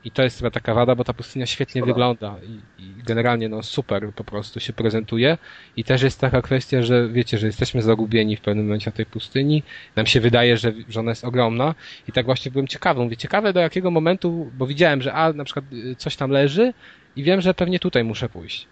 I 0.04 0.12
to 0.12 0.24
jest 0.24 0.38
chyba 0.38 0.52
taka 0.52 0.74
wada, 0.74 0.96
bo 0.96 1.04
ta 1.04 1.14
pustynia 1.14 1.46
świetnie 1.46 1.82
Szkoda. 1.82 1.94
wygląda 1.94 2.36
i, 2.44 2.84
i 2.84 3.04
generalnie 3.04 3.50
no 3.50 3.64
super 3.64 4.14
po 4.16 4.24
prostu 4.24 4.60
się 4.60 4.74
prezentuje. 4.74 5.38
I 5.76 5.84
też 5.84 6.02
jest 6.02 6.20
taka 6.20 6.42
kwestia, 6.42 6.82
że 6.82 7.10
wiecie, 7.10 7.38
że 7.38 7.48
jesteśmy 7.48 7.82
zagubieni 7.82 8.38
w 8.38 8.42
pewnym 8.42 8.66
momencie 8.66 8.92
na 8.92 8.96
tej 8.96 9.06
pustyni. 9.06 9.64
Nam 9.96 10.06
się 10.06 10.22
wydaje, 10.22 10.58
że, 10.58 10.74
że 10.90 11.00
ona 11.00 11.12
jest 11.12 11.26
ogromna. 11.26 11.76
I 12.08 12.12
tak 12.12 12.26
właśnie 12.26 12.52
byłem 12.52 12.68
ciekawy. 12.68 13.04
Mówię, 13.04 13.18
ciekawe 13.18 13.54
do 13.54 13.60
jakiego 13.60 13.92
momentu, 13.92 14.52
bo 14.58 14.68
widziałem, 14.68 15.02
że 15.02 15.14
a, 15.14 15.34
na 15.34 15.44
przykład 15.44 15.66
y, 15.74 15.96
coś 15.96 16.16
tam 16.16 16.32
leży 16.32 16.74
i 17.16 17.24
wiem, 17.24 17.42
że 17.42 17.54
pewnie 17.54 17.80
tutaj 17.80 18.04
muszę 18.04 18.30
pójść. 18.30 18.68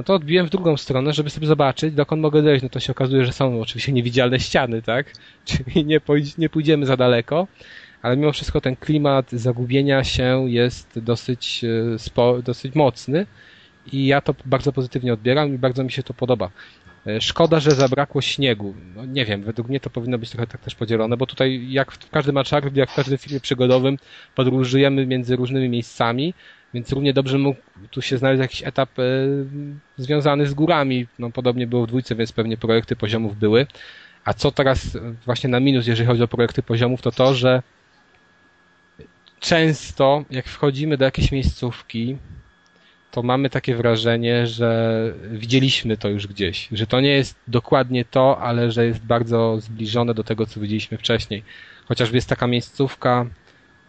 No 0.00 0.04
to 0.04 0.14
odbiłem 0.14 0.46
w 0.46 0.50
drugą 0.50 0.76
stronę, 0.76 1.12
żeby 1.12 1.30
sobie 1.30 1.46
zobaczyć, 1.46 1.94
dokąd 1.94 2.22
mogę 2.22 2.42
dojść. 2.42 2.62
No 2.62 2.68
to 2.68 2.80
się 2.80 2.92
okazuje, 2.92 3.24
że 3.24 3.32
są 3.32 3.60
oczywiście 3.60 3.92
niewidzialne 3.92 4.40
ściany, 4.40 4.82
tak? 4.82 5.12
Czyli 5.44 5.84
nie, 5.84 6.00
pójdź, 6.00 6.38
nie 6.38 6.48
pójdziemy 6.48 6.86
za 6.86 6.96
daleko. 6.96 7.46
Ale 8.02 8.16
mimo 8.16 8.32
wszystko 8.32 8.60
ten 8.60 8.76
klimat 8.76 9.30
zagubienia 9.32 10.04
się 10.04 10.44
jest 10.50 10.98
dosyć, 10.98 11.64
e, 11.94 11.98
spo, 11.98 12.42
dosyć 12.42 12.74
mocny 12.74 13.26
i 13.92 14.06
ja 14.06 14.20
to 14.20 14.34
bardzo 14.44 14.72
pozytywnie 14.72 15.12
odbieram 15.12 15.54
i 15.54 15.58
bardzo 15.58 15.84
mi 15.84 15.92
się 15.92 16.02
to 16.02 16.14
podoba. 16.14 16.50
E, 17.06 17.20
Szkoda, 17.20 17.60
że 17.60 17.70
zabrakło 17.70 18.20
śniegu. 18.20 18.74
No 18.96 19.04
nie 19.04 19.24
wiem, 19.24 19.42
według 19.42 19.68
mnie 19.68 19.80
to 19.80 19.90
powinno 19.90 20.18
być 20.18 20.30
trochę 20.30 20.46
tak 20.46 20.60
też 20.60 20.74
podzielone, 20.74 21.16
bo 21.16 21.26
tutaj 21.26 21.66
jak 21.70 21.92
w 21.92 22.10
każdym 22.10 22.36
Uncharted, 22.36 22.76
jak 22.76 22.90
w 22.90 22.94
każdym 22.94 23.18
filmie 23.18 23.40
przygodowym 23.40 23.98
podróżujemy 24.34 25.06
między 25.06 25.36
różnymi 25.36 25.68
miejscami, 25.68 26.34
więc 26.74 26.92
równie 26.92 27.12
dobrze 27.12 27.38
mógł 27.38 27.60
tu 27.90 28.02
się 28.02 28.18
znaleźć 28.18 28.40
jakiś 28.40 28.62
etap 28.62 28.98
e, 28.98 29.02
związany 29.96 30.46
z 30.46 30.54
górami. 30.54 31.06
No 31.18 31.30
podobnie 31.30 31.66
było 31.66 31.84
w 31.84 31.88
dwójce, 31.88 32.14
więc 32.14 32.32
pewnie 32.32 32.56
projekty 32.56 32.96
poziomów 32.96 33.38
były. 33.38 33.66
A 34.24 34.34
co 34.34 34.50
teraz 34.50 34.96
e, 34.96 35.14
właśnie 35.24 35.50
na 35.50 35.60
minus, 35.60 35.86
jeżeli 35.86 36.06
chodzi 36.06 36.22
o 36.22 36.28
projekty 36.28 36.62
poziomów, 36.62 37.02
to 37.02 37.12
to, 37.12 37.34
że 37.34 37.62
często 39.40 40.24
jak 40.30 40.46
wchodzimy 40.46 40.96
do 40.96 41.04
jakiejś 41.04 41.32
miejscówki, 41.32 42.16
to 43.10 43.22
mamy 43.22 43.50
takie 43.50 43.74
wrażenie, 43.74 44.46
że 44.46 45.12
widzieliśmy 45.30 45.96
to 45.96 46.08
już 46.08 46.26
gdzieś, 46.26 46.68
że 46.72 46.86
to 46.86 47.00
nie 47.00 47.08
jest 47.08 47.36
dokładnie 47.48 48.04
to, 48.04 48.38
ale 48.38 48.70
że 48.70 48.86
jest 48.86 49.04
bardzo 49.04 49.60
zbliżone 49.60 50.14
do 50.14 50.24
tego, 50.24 50.46
co 50.46 50.60
widzieliśmy 50.60 50.98
wcześniej. 50.98 51.42
Chociażby 51.84 52.16
jest 52.16 52.28
taka 52.28 52.46
miejscówka, 52.46 53.26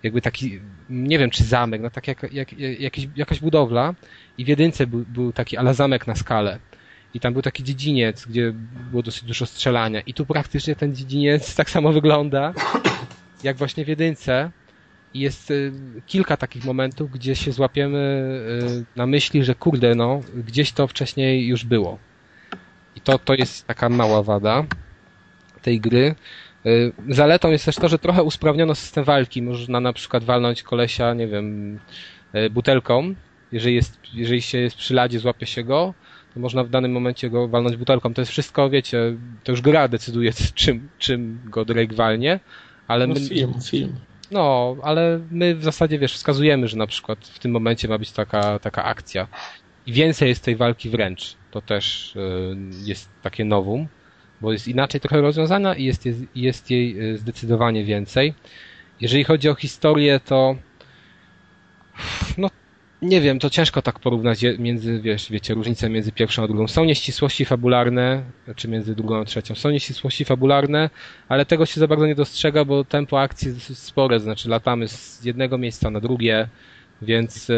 jakby 0.03 0.21
taki, 0.21 0.59
nie 0.89 1.19
wiem 1.19 1.29
czy 1.29 1.43
zamek, 1.43 1.81
no 1.81 1.89
tak 1.89 2.07
jak, 2.07 2.33
jak, 2.33 2.53
jakiś, 2.59 3.07
jakaś 3.15 3.39
budowla 3.39 3.93
i 4.37 4.45
w 4.45 4.47
jedynce 4.47 4.87
był, 4.87 5.05
był 5.07 5.33
taki 5.33 5.57
ala 5.57 5.73
zamek 5.73 6.07
na 6.07 6.15
skalę. 6.15 6.59
I 7.13 7.19
tam 7.19 7.33
był 7.33 7.41
taki 7.41 7.63
dziedziniec, 7.63 8.25
gdzie 8.25 8.53
było 8.91 9.03
dosyć 9.03 9.23
dużo 9.23 9.45
strzelania. 9.45 10.01
I 10.01 10.13
tu 10.13 10.25
praktycznie 10.25 10.75
ten 10.75 10.95
dziedziniec 10.95 11.55
tak 11.55 11.69
samo 11.69 11.91
wygląda, 11.91 12.53
jak 13.43 13.57
właśnie 13.57 13.85
w 13.85 13.87
jedynce. 13.87 14.51
I 15.13 15.19
jest 15.19 15.51
y, 15.51 15.71
kilka 16.07 16.37
takich 16.37 16.65
momentów, 16.65 17.11
gdzie 17.11 17.35
się 17.35 17.51
złapiemy 17.51 17.97
y, 18.81 18.85
na 18.95 19.05
myśli, 19.05 19.43
że 19.43 19.55
kurde, 19.55 19.95
no, 19.95 20.21
gdzieś 20.35 20.71
to 20.71 20.87
wcześniej 20.87 21.47
już 21.47 21.65
było. 21.65 21.99
I 22.95 23.01
to, 23.01 23.19
to 23.19 23.33
jest 23.33 23.67
taka 23.67 23.89
mała 23.89 24.23
wada 24.23 24.65
tej 25.61 25.79
gry. 25.79 26.15
Y, 26.65 26.91
Zaletą 27.09 27.51
jest 27.51 27.65
też 27.65 27.75
to, 27.75 27.89
że 27.89 27.99
trochę 27.99 28.23
usprawniono 28.23 28.75
system 28.75 29.03
walki. 29.03 29.41
Można 29.41 29.79
na 29.79 29.93
przykład 29.93 30.23
walnąć 30.23 30.63
kolesia, 30.63 31.13
nie 31.13 31.27
wiem, 31.27 31.79
y, 32.35 32.49
butelką. 32.49 33.15
Jeżeli, 33.51 33.75
jest, 33.75 33.99
jeżeli 34.13 34.41
się 34.41 34.57
jest 34.57 34.75
przy 34.75 34.93
ladzie, 34.93 35.19
złapie 35.19 35.45
się 35.45 35.63
go, 35.63 35.93
to 36.33 36.39
można 36.39 36.63
w 36.63 36.69
danym 36.69 36.91
momencie 36.91 37.29
go 37.29 37.47
walnąć 37.47 37.77
butelką. 37.77 38.13
To 38.13 38.21
jest 38.21 38.31
wszystko, 38.31 38.69
wiecie, 38.69 39.17
to 39.43 39.51
już 39.51 39.61
gra 39.61 39.87
decyduje, 39.87 40.31
czym, 40.55 40.89
czym 40.99 41.39
go 41.45 41.65
Drake 41.65 41.95
walnie. 41.95 42.39
Ale 42.87 43.07
No 43.07 43.13
my, 43.13 43.19
film, 43.19 43.53
film. 43.63 43.95
no, 44.31 44.75
ale 44.83 45.19
my 45.31 45.55
w 45.55 45.63
zasadzie, 45.63 45.99
wiesz, 45.99 46.13
wskazujemy, 46.13 46.67
że 46.67 46.77
na 46.77 46.87
przykład 46.87 47.19
w 47.27 47.39
tym 47.39 47.51
momencie 47.51 47.87
ma 47.87 47.97
być 47.97 48.11
taka, 48.11 48.59
taka 48.59 48.83
akcja. 48.83 49.27
I 49.87 49.93
więcej 49.93 50.29
jest 50.29 50.43
tej 50.43 50.55
walki 50.55 50.89
wręcz. 50.89 51.35
To 51.51 51.61
też 51.61 52.15
y, 52.15 52.55
jest 52.83 53.09
takie 53.21 53.45
nowum, 53.45 53.87
bo 54.41 54.53
jest 54.53 54.67
inaczej 54.67 55.01
trochę 55.01 55.21
rozwiązana 55.21 55.75
i 55.75 55.83
jest, 55.83 56.05
jest, 56.05 56.19
jest 56.35 56.71
jej 56.71 57.11
y, 57.13 57.17
zdecydowanie 57.17 57.83
więcej. 57.83 58.33
Jeżeli 59.01 59.23
chodzi 59.23 59.49
o 59.49 59.55
historię, 59.55 60.19
to 60.25 60.55
no 62.37 62.49
nie 63.01 63.21
wiem, 63.21 63.39
to 63.39 63.49
ciężko 63.49 63.81
tak 63.81 63.99
porównać 63.99 64.45
między, 64.59 65.01
wiesz, 65.01 65.31
wiecie, 65.31 65.53
różnice 65.53 65.89
między 65.89 66.11
pierwszą 66.11 66.43
a 66.43 66.47
drugą. 66.47 66.67
Są 66.67 66.85
nieścisłości 66.85 67.45
fabularne, 67.45 68.23
czy 68.55 68.67
między 68.67 68.95
drugą 68.95 69.21
a 69.21 69.25
trzecią. 69.25 69.55
Są 69.55 69.69
nieścisłości 69.69 70.25
fabularne, 70.25 70.89
ale 71.29 71.45
tego 71.45 71.65
się 71.65 71.79
za 71.79 71.87
bardzo 71.87 72.07
nie 72.07 72.15
dostrzega, 72.15 72.65
bo 72.65 72.83
tempo 72.83 73.21
akcji 73.21 73.45
jest 73.47 73.57
dosyć 73.57 73.77
spore, 73.77 74.19
znaczy 74.19 74.49
latamy 74.49 74.87
z 74.87 75.25
jednego 75.25 75.57
miejsca 75.57 75.89
na 75.89 75.99
drugie, 75.99 76.47
więc 77.01 77.49
e, 77.49 77.53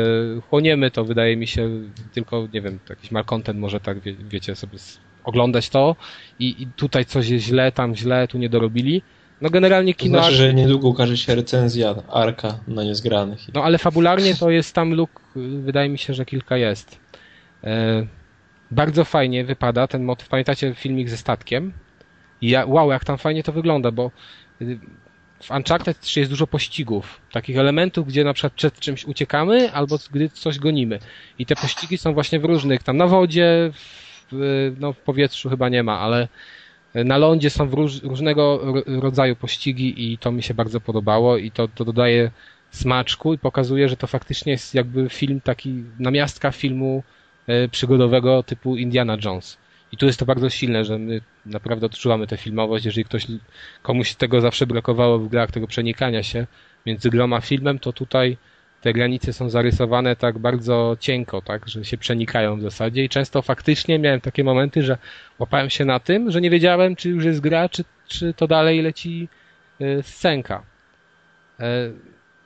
chłoniemy 0.49 0.91
to, 0.91 1.05
wydaje 1.05 1.38
mi 1.38 1.47
się, 1.47 1.69
tylko, 2.13 2.47
nie 2.53 2.61
wiem, 2.61 2.79
jakiś 2.89 3.11
malcontent 3.11 3.59
może 3.59 3.79
tak, 3.79 3.99
wie, 3.99 4.13
wiecie, 4.13 4.55
sobie 4.55 4.77
oglądać 5.24 5.69
to 5.69 5.95
i, 6.39 6.63
i 6.63 6.67
tutaj 6.67 7.05
coś 7.05 7.30
jest 7.30 7.45
źle, 7.45 7.71
tam 7.71 7.95
źle, 7.95 8.28
tu 8.28 8.38
nie 8.38 8.49
dorobili. 8.49 9.01
No 9.41 9.49
generalnie 9.49 9.93
To 9.93 9.99
kino... 9.99 10.19
znaczy, 10.19 10.36
że 10.36 10.53
niedługo 10.53 10.88
ukaże 10.88 11.17
się 11.17 11.36
recenzja 11.36 11.95
Arka 12.11 12.59
na 12.67 12.84
niezgranych. 12.84 13.39
No 13.53 13.63
ale 13.63 13.78
fabularnie 13.78 14.36
to 14.36 14.49
jest 14.49 14.76
tam 14.76 14.93
luk, 14.93 15.21
wydaje 15.36 15.89
mi 15.89 15.97
się, 15.97 16.13
że 16.13 16.26
kilka 16.26 16.57
jest. 16.57 16.99
E, 17.63 18.07
bardzo 18.71 19.05
fajnie 19.05 19.45
wypada 19.45 19.88
ten 19.88 20.03
motyw. 20.03 20.30
Pamiętacie 20.30 20.74
filmik 20.74 21.09
ze 21.09 21.17
statkiem? 21.17 21.74
I 22.41 22.49
ja, 22.49 22.65
wow, 22.65 22.91
jak 22.91 23.05
tam 23.05 23.17
fajnie 23.17 23.43
to 23.43 23.51
wygląda, 23.51 23.91
bo 23.91 24.11
y, 24.61 24.80
w 25.43 25.51
Uncharted 25.51 25.99
3 25.99 26.19
jest 26.19 26.32
dużo 26.32 26.47
pościgów. 26.47 27.21
Takich 27.32 27.57
elementów, 27.57 28.07
gdzie 28.07 28.24
na 28.24 28.34
przykład 28.34 28.53
przed 28.53 28.80
czymś 28.80 29.05
uciekamy, 29.05 29.71
albo 29.71 29.97
gdy 30.11 30.30
coś 30.30 30.59
gonimy. 30.59 30.99
I 31.39 31.45
te 31.45 31.55
pościgi 31.55 31.97
są 31.97 32.13
właśnie 32.13 32.39
w 32.39 32.45
różnych, 32.45 32.84
tam 32.84 32.97
na 32.97 33.07
wodzie, 33.07 33.71
w, 33.74 34.03
y, 34.34 34.76
no 34.80 34.93
w 34.93 34.97
powietrzu 34.97 35.49
chyba 35.49 35.69
nie 35.69 35.84
ma, 35.84 35.99
ale 35.99 36.28
na 36.95 37.17
lądzie 37.17 37.49
są 37.49 37.69
w 37.69 37.74
róż, 37.74 38.01
różnego 38.03 38.59
ro- 38.63 38.99
rodzaju 39.01 39.36
pościgi 39.36 40.13
i 40.13 40.17
to 40.17 40.32
mi 40.32 40.43
się 40.43 40.53
bardzo 40.53 40.82
podobało 40.82 41.38
i 41.38 41.51
to, 41.51 41.67
to 41.67 41.86
dodaje 41.86 42.32
smaczku 42.71 43.34
i 43.34 43.38
pokazuje, 43.38 43.89
że 43.89 43.97
to 43.97 44.07
faktycznie 44.07 44.51
jest 44.51 44.76
jakby 44.76 45.09
film 45.09 45.41
taki, 45.41 45.84
namiastka 45.99 46.51
filmu 46.51 47.03
e, 47.47 47.67
przygodowego 47.67 48.43
typu 48.43 48.78
Indiana 48.78 49.17
Jones. 49.26 49.57
I 49.91 49.97
tu 49.97 50.05
jest 50.05 50.19
to 50.19 50.26
bardzo 50.26 50.49
silne, 50.49 50.86
że 50.86 50.99
my 50.99 51.21
naprawdę 51.45 51.86
odczuwamy 51.86 52.28
tę 52.28 52.38
filmowość. 52.38 52.86
Jeżeli 52.86 53.05
ktoś, 53.05 53.28
komuś 53.82 54.15
tego 54.15 54.41
zawsze 54.41 54.67
brakowało 54.67 55.19
w 55.19 55.28
grach, 55.30 55.51
tego 55.51 55.67
przenikania 55.67 56.24
się 56.24 56.47
między 56.86 57.09
grą 57.09 57.34
a 57.34 57.41
filmem, 57.41 57.80
to 57.80 57.93
tutaj 57.93 58.38
te 58.84 58.93
granice 58.93 59.34
są 59.34 59.49
zarysowane 59.49 60.15
tak 60.15 60.39
bardzo 60.39 60.97
cienko, 60.99 61.41
tak, 61.41 61.67
że 61.69 61.86
się 61.86 61.97
przenikają 61.97 62.57
w 62.57 62.61
zasadzie 62.61 63.03
i 63.03 63.09
często 63.09 63.41
faktycznie 63.41 63.99
miałem 63.99 64.21
takie 64.21 64.43
momenty, 64.43 64.84
że 64.84 64.97
łapałem 65.39 65.69
się 65.69 65.86
na 65.86 65.99
tym, 65.99 66.31
że 66.31 66.41
nie 66.41 66.49
wiedziałem, 66.49 66.95
czy 66.95 67.09
już 67.09 67.25
jest 67.25 67.39
gra, 67.39 67.69
czy, 67.69 67.84
czy 68.07 68.34
to 68.34 68.47
dalej 68.47 68.81
leci 68.81 69.29
e, 69.81 70.03
scenka. 70.03 70.63
E, 71.59 71.91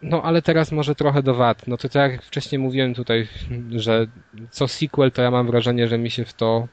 No 0.02 0.24
ale 0.24 0.42
teraz 0.42 0.72
może 0.72 0.96
trochę 0.96 1.24
do 1.24 1.34
wad. 1.36 1.68
No 1.68 1.78
to 1.78 1.90
tak 1.90 2.12
jak 2.12 2.24
wcześniej 2.24 2.60
mówiłem 2.60 2.94
tutaj, 2.94 3.28
że 3.72 4.08
co 4.50 4.68
sequel, 4.68 5.12
to 5.12 5.22
ja 5.22 5.32
mam 5.32 5.48
wrażenie, 5.48 5.88
że 5.88 5.98
mi 5.98 6.12
się 6.12 6.26
w 6.26 6.34
to 6.34 6.68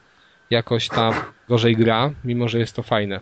jakoś 0.49 0.89
tam 0.89 1.13
gorzej 1.49 1.75
gra, 1.75 2.11
mimo 2.23 2.47
że 2.47 2.59
jest 2.59 2.75
to 2.75 2.83
fajne. 2.83 3.19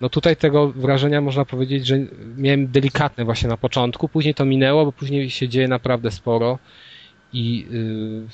No 0.00 0.08
tutaj 0.08 0.36
tego 0.36 0.68
wrażenia 0.68 1.20
można 1.20 1.44
powiedzieć, 1.44 1.86
że 1.86 1.98
miałem 2.36 2.66
delikatne 2.68 3.24
właśnie 3.24 3.48
na 3.48 3.56
początku, 3.56 4.08
później 4.08 4.34
to 4.34 4.44
minęło, 4.44 4.84
bo 4.84 4.92
później 4.92 5.30
się 5.30 5.48
dzieje 5.48 5.68
naprawdę 5.68 6.10
sporo 6.10 6.58
i 7.32 7.66
yy, 7.70 8.28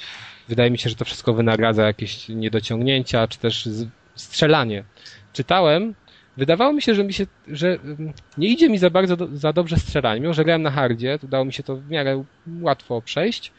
wydaje 0.48 0.70
mi 0.70 0.78
się, 0.78 0.90
że 0.90 0.96
to 0.96 1.04
wszystko 1.04 1.34
wynagradza 1.34 1.86
jakieś 1.86 2.28
niedociągnięcia, 2.28 3.28
czy 3.28 3.38
też 3.38 3.68
strzelanie. 4.14 4.84
Czytałem, 5.32 5.94
wydawało 6.36 6.72
mi 6.72 6.82
się, 6.82 6.94
że 6.94 7.04
mi 7.04 7.12
się, 7.12 7.26
że 7.48 7.78
ym, 7.84 8.12
nie 8.38 8.48
idzie 8.48 8.68
mi 8.68 8.78
za 8.78 8.90
bardzo 8.90 9.16
do, 9.16 9.28
za 9.32 9.52
dobrze 9.52 9.76
strzelanie, 9.76 10.20
mimo 10.20 10.34
że 10.34 10.44
grałem 10.44 10.62
na 10.62 10.70
hardzie, 10.70 11.18
udało 11.22 11.44
mi 11.44 11.52
się 11.52 11.62
to 11.62 11.76
w 11.76 11.90
miarę 11.90 12.24
łatwo 12.60 13.02
przejść, 13.02 13.52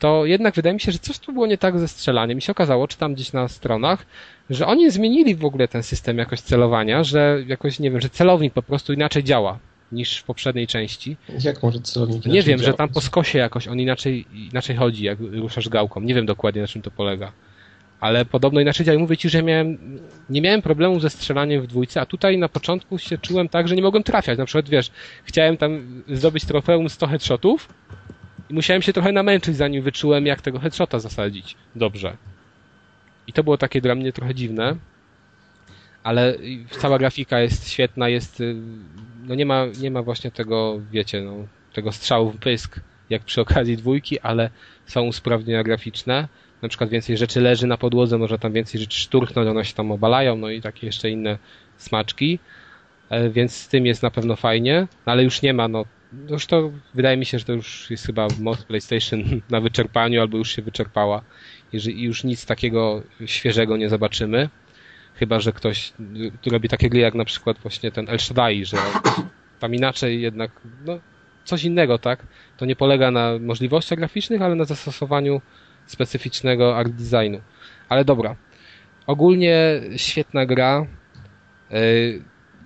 to 0.00 0.26
jednak 0.26 0.54
wydaje 0.54 0.74
mi 0.74 0.80
się, 0.80 0.92
że 0.92 0.98
coś 0.98 1.18
tu 1.18 1.32
było 1.32 1.46
nie 1.46 1.58
tak 1.58 1.78
ze 1.78 1.88
strzelaniem. 1.88 2.36
Mi 2.36 2.42
się 2.42 2.52
okazało, 2.52 2.88
czy 2.88 2.98
tam 2.98 3.14
gdzieś 3.14 3.32
na 3.32 3.48
stronach, 3.48 4.06
że 4.50 4.66
oni 4.66 4.90
zmienili 4.90 5.34
w 5.34 5.44
ogóle 5.44 5.68
ten 5.68 5.82
system 5.82 6.18
jakoś 6.18 6.40
celowania, 6.40 7.04
że 7.04 7.38
jakoś, 7.46 7.78
nie 7.78 7.90
wiem, 7.90 8.00
że 8.00 8.08
celownik 8.08 8.52
po 8.52 8.62
prostu 8.62 8.92
inaczej 8.92 9.24
działa 9.24 9.58
niż 9.92 10.18
w 10.18 10.24
poprzedniej 10.24 10.66
części. 10.66 11.16
Jak 11.44 11.62
może 11.62 11.80
celownik 11.80 12.26
Nie 12.26 12.42
wiem, 12.42 12.58
że 12.58 12.74
tam 12.74 12.88
po 12.88 13.00
skosie 13.00 13.38
jakoś 13.38 13.68
on 13.68 13.80
inaczej, 13.80 14.26
inaczej 14.52 14.76
chodzi, 14.76 15.04
jak 15.04 15.18
ruszasz 15.20 15.68
gałką. 15.68 16.00
Nie 16.00 16.14
wiem 16.14 16.26
dokładnie 16.26 16.62
na 16.62 16.68
czym 16.68 16.82
to 16.82 16.90
polega. 16.90 17.32
Ale 18.00 18.24
podobno 18.24 18.60
inaczej 18.60 18.86
działa. 18.86 18.98
Mówię 18.98 19.16
ci, 19.16 19.28
że 19.28 19.42
miałem, 19.42 19.98
nie 20.30 20.42
miałem 20.42 20.62
problemu 20.62 21.00
ze 21.00 21.10
strzelaniem 21.10 21.62
w 21.62 21.66
dwójce, 21.66 22.00
a 22.00 22.06
tutaj 22.06 22.38
na 22.38 22.48
początku 22.48 22.98
się 22.98 23.18
czułem 23.18 23.48
tak, 23.48 23.68
że 23.68 23.76
nie 23.76 23.82
mogłem 23.82 24.02
trafiać. 24.02 24.38
Na 24.38 24.44
przykład, 24.44 24.68
wiesz, 24.68 24.90
chciałem 25.24 25.56
tam 25.56 26.02
zdobyć 26.08 26.44
trofeum 26.44 26.88
100 26.88 27.06
headshotów 27.06 27.68
i 28.50 28.54
musiałem 28.54 28.82
się 28.82 28.92
trochę 28.92 29.12
namęczyć, 29.12 29.56
zanim 29.56 29.82
wyczułem, 29.82 30.26
jak 30.26 30.40
tego 30.40 30.58
headshota 30.58 30.98
zasadzić. 30.98 31.56
Dobrze. 31.74 32.16
I 33.26 33.32
to 33.32 33.44
było 33.44 33.58
takie 33.58 33.80
dla 33.80 33.94
mnie 33.94 34.12
trochę 34.12 34.34
dziwne. 34.34 34.76
Ale 36.02 36.34
cała 36.70 36.98
grafika 36.98 37.40
jest 37.40 37.70
świetna, 37.70 38.08
jest, 38.08 38.40
y, 38.40 38.56
no 39.22 39.34
nie 39.34 39.46
ma, 39.46 39.66
nie 39.80 39.90
ma 39.90 40.02
właśnie 40.02 40.30
tego, 40.30 40.80
wiecie, 40.90 41.20
no, 41.20 41.34
tego 41.72 41.92
strzału 41.92 42.30
w 42.30 42.36
pysk, 42.36 42.80
jak 43.10 43.22
przy 43.22 43.40
okazji 43.40 43.76
dwójki, 43.76 44.20
ale 44.20 44.50
są 44.86 45.02
usprawnienia 45.02 45.62
graficzne. 45.62 46.28
Na 46.62 46.68
przykład 46.68 46.90
więcej 46.90 47.16
rzeczy 47.16 47.40
leży 47.40 47.66
na 47.66 47.76
podłodze, 47.76 48.18
można 48.18 48.38
tam 48.38 48.52
więcej 48.52 48.80
rzeczy 48.80 49.00
szturchnąć, 49.00 49.48
one 49.48 49.64
się 49.64 49.74
tam 49.74 49.92
obalają, 49.92 50.36
no 50.36 50.50
i 50.50 50.60
takie 50.60 50.86
jeszcze 50.86 51.10
inne 51.10 51.38
smaczki. 51.76 52.38
E, 53.10 53.30
więc 53.30 53.56
z 53.56 53.68
tym 53.68 53.86
jest 53.86 54.02
na 54.02 54.10
pewno 54.10 54.36
fajnie, 54.36 54.86
no 55.06 55.12
ale 55.12 55.24
już 55.24 55.42
nie 55.42 55.54
ma, 55.54 55.68
no 55.68 55.84
już 56.30 56.46
to 56.46 56.72
wydaje 56.94 57.16
mi 57.16 57.26
się, 57.26 57.38
że 57.38 57.44
to 57.44 57.52
już 57.52 57.90
jest 57.90 58.06
chyba 58.06 58.28
moc 58.40 58.64
PlayStation 58.64 59.22
na 59.50 59.60
wyczerpaniu, 59.60 60.20
albo 60.20 60.38
już 60.38 60.56
się 60.56 60.62
wyczerpała. 60.62 61.22
Jeżeli 61.72 62.02
już 62.02 62.24
nic 62.24 62.46
takiego 62.46 63.02
świeżego 63.26 63.76
nie 63.76 63.88
zobaczymy. 63.88 64.48
Chyba, 65.14 65.40
że 65.40 65.52
ktoś 65.52 65.92
robi 66.46 66.68
takie 66.68 66.90
gry 66.90 67.00
jak 67.00 67.14
na 67.14 67.24
przykład 67.24 67.58
właśnie 67.58 67.90
ten 67.90 68.08
El 68.08 68.18
Shaddai, 68.18 68.64
że 68.64 68.76
tam 69.58 69.74
inaczej 69.74 70.22
jednak, 70.22 70.50
no 70.86 70.98
coś 71.44 71.64
innego, 71.64 71.98
tak? 71.98 72.26
To 72.56 72.66
nie 72.66 72.76
polega 72.76 73.10
na 73.10 73.38
możliwościach 73.40 73.98
graficznych, 73.98 74.42
ale 74.42 74.54
na 74.54 74.64
zastosowaniu 74.64 75.40
specyficznego 75.86 76.76
art 76.76 76.92
designu. 76.92 77.40
Ale 77.88 78.04
dobra. 78.04 78.36
Ogólnie 79.06 79.80
świetna 79.96 80.46
gra. 80.46 80.86
Y, 81.72 82.22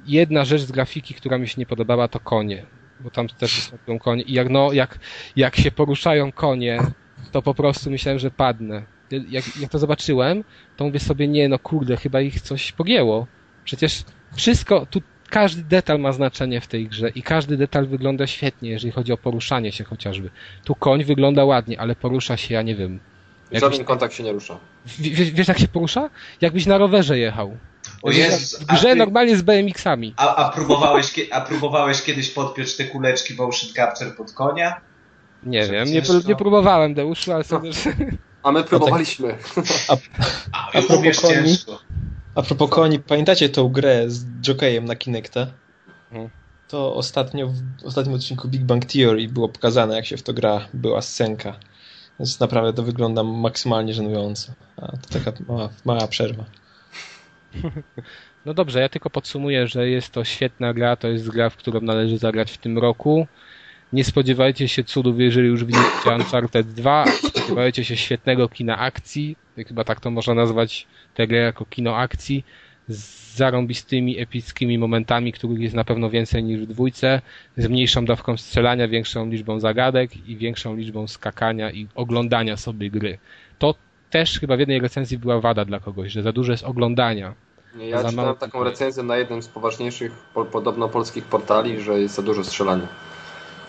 jedna 0.06 0.44
rzecz 0.44 0.60
z 0.60 0.72
grafiki, 0.72 1.14
która 1.14 1.38
mi 1.38 1.48
się 1.48 1.54
nie 1.58 1.66
podobała, 1.66 2.08
to 2.08 2.20
konie. 2.20 2.66
Bo 3.00 3.10
tam 3.10 3.28
też 3.28 3.54
występują 3.56 3.98
konie. 3.98 4.22
I 4.22 4.32
jak, 4.32 4.50
no, 4.50 4.72
jak, 4.72 4.98
jak 5.36 5.56
się 5.56 5.70
poruszają 5.70 6.32
konie, 6.32 6.80
to 7.32 7.42
po 7.42 7.54
prostu 7.54 7.90
myślałem, 7.90 8.18
że 8.18 8.30
padnę. 8.30 8.82
Jak, 9.10 9.56
jak 9.56 9.70
to 9.70 9.78
zobaczyłem, 9.78 10.44
to 10.76 10.84
mówię 10.84 11.00
sobie, 11.00 11.28
nie 11.28 11.48
no 11.48 11.58
kurde, 11.58 11.96
chyba 11.96 12.20
ich 12.20 12.40
coś 12.40 12.72
pogięło. 12.72 13.26
Przecież 13.64 14.04
wszystko, 14.36 14.86
tu 14.86 15.02
każdy 15.30 15.62
detal 15.62 16.00
ma 16.00 16.12
znaczenie 16.12 16.60
w 16.60 16.66
tej 16.66 16.88
grze 16.88 17.08
i 17.08 17.22
każdy 17.22 17.56
detal 17.56 17.86
wygląda 17.86 18.26
świetnie, 18.26 18.70
jeżeli 18.70 18.92
chodzi 18.92 19.12
o 19.12 19.16
poruszanie 19.16 19.72
się 19.72 19.84
chociażby. 19.84 20.30
Tu 20.64 20.74
koń 20.74 21.04
wygląda 21.04 21.44
ładnie, 21.44 21.80
ale 21.80 21.96
porusza 21.96 22.36
się, 22.36 22.54
ja 22.54 22.62
nie 22.62 22.74
wiem. 22.74 23.00
W 23.52 23.58
żaden 23.58 23.84
kontakt 23.84 24.14
się 24.14 24.22
nie 24.22 24.32
rusza. 24.32 24.58
Wiesz, 25.00 25.30
wiesz 25.30 25.48
jak 25.48 25.58
się 25.58 25.68
porusza? 25.68 26.10
Jakbyś 26.40 26.66
na 26.66 26.78
rowerze 26.78 27.18
jechał. 27.18 27.56
O 28.04 28.10
Jezus, 28.10 28.60
w 28.60 28.64
grze 28.64 28.88
ty, 28.88 28.94
normalnie 28.94 29.36
z 29.36 29.42
BMX-ami. 29.42 30.14
A, 30.16 30.36
a, 30.36 30.50
próbowałeś, 30.50 31.14
a 31.30 31.40
próbowałeś 31.40 32.02
kiedyś 32.02 32.30
podpiąć 32.30 32.76
te 32.76 32.84
kuleczki 32.84 33.34
Motion 33.34 33.70
Capture 33.76 34.16
pod 34.16 34.32
konia? 34.32 34.80
Nie 35.42 35.66
wiem, 35.66 35.88
nie, 35.88 36.02
nie 36.28 36.36
próbowałem 36.36 36.94
Deuszu, 36.94 37.32
ale 37.32 37.44
sobie... 37.44 37.70
A 38.42 38.52
my 38.52 38.64
próbowaliśmy. 38.64 39.38
A, 39.88 39.92
a, 40.52 40.78
a 40.78 40.82
propos 40.82 41.20
koni, 41.20 41.56
a 42.34 42.42
propos 42.42 42.70
koni, 42.70 42.98
pamiętacie 42.98 43.48
tą 43.48 43.68
grę 43.68 44.10
z 44.10 44.24
jockeyem 44.48 44.84
na 44.84 44.96
Kinecta? 44.96 45.46
Hmm. 46.10 46.30
To 46.68 46.94
ostatnio 46.94 47.46
w 47.82 47.84
ostatnim 47.84 48.14
odcinku 48.14 48.48
Big 48.48 48.62
Bang 48.62 48.84
Theory 48.84 49.28
było 49.28 49.48
pokazane, 49.48 49.96
jak 49.96 50.06
się 50.06 50.16
w 50.16 50.22
to 50.22 50.32
gra. 50.32 50.68
Była 50.74 51.02
scenka. 51.02 51.56
Więc 52.20 52.40
naprawdę 52.40 52.72
to 52.72 52.82
wygląda 52.82 53.22
maksymalnie 53.22 53.94
żenująco. 53.94 54.52
A 54.76 54.86
to 54.86 55.18
taka 55.18 55.32
mała, 55.48 55.68
mała 55.84 56.06
przerwa. 56.06 56.44
No 58.46 58.54
dobrze, 58.54 58.80
ja 58.80 58.88
tylko 58.88 59.10
podsumuję, 59.10 59.66
że 59.66 59.88
jest 59.88 60.12
to 60.12 60.24
świetna 60.24 60.74
gra, 60.74 60.96
to 60.96 61.08
jest 61.08 61.30
gra, 61.30 61.50
w 61.50 61.56
którą 61.56 61.80
należy 61.80 62.18
zagrać 62.18 62.52
w 62.52 62.58
tym 62.58 62.78
roku. 62.78 63.26
Nie 63.92 64.04
spodziewajcie 64.04 64.68
się 64.68 64.84
cudów, 64.84 65.20
jeżeli 65.20 65.48
już 65.48 65.64
widzicie 65.64 66.10
Uncharted 66.16 66.66
2. 66.66 67.06
Spodziewajcie 67.06 67.84
się 67.84 67.96
świetnego 67.96 68.48
kina 68.48 68.78
akcji. 68.78 69.36
Chyba 69.68 69.84
tak 69.84 70.00
to 70.00 70.10
można 70.10 70.34
nazwać 70.34 70.86
tę 71.14 71.26
grę 71.26 71.38
jako 71.38 71.64
kino 71.64 71.96
akcji. 71.96 72.44
Z 72.88 73.36
zarąbistymi, 73.36 74.18
epickimi 74.20 74.78
momentami, 74.78 75.32
których 75.32 75.60
jest 75.60 75.74
na 75.74 75.84
pewno 75.84 76.10
więcej 76.10 76.44
niż 76.44 76.60
w 76.60 76.66
dwójce. 76.66 77.22
Z 77.56 77.68
mniejszą 77.68 78.04
dawką 78.04 78.36
strzelania, 78.36 78.88
większą 78.88 79.30
liczbą 79.30 79.60
zagadek 79.60 80.28
i 80.28 80.36
większą 80.36 80.76
liczbą 80.76 81.08
skakania 81.08 81.70
i 81.70 81.86
oglądania 81.94 82.56
sobie 82.56 82.90
gry. 82.90 83.18
To 83.58 83.74
też 84.10 84.40
chyba 84.40 84.56
w 84.56 84.60
jednej 84.60 84.80
recenzji 84.80 85.18
była 85.18 85.40
wada 85.40 85.64
dla 85.64 85.80
kogoś, 85.80 86.12
że 86.12 86.22
za 86.22 86.32
dużo 86.32 86.52
jest 86.52 86.64
oglądania. 86.64 87.34
Nie, 87.74 87.88
ja 87.88 88.04
czytałem 88.04 88.36
taką 88.36 88.64
recenzję 88.64 89.02
na 89.02 89.16
jednym 89.16 89.42
z 89.42 89.48
poważniejszych 89.48 90.12
po, 90.12 90.44
podobno 90.44 90.88
polskich 90.88 91.24
portali, 91.24 91.80
że 91.80 92.00
jest 92.00 92.14
za 92.14 92.22
dużo 92.22 92.44
strzelania. 92.44 92.88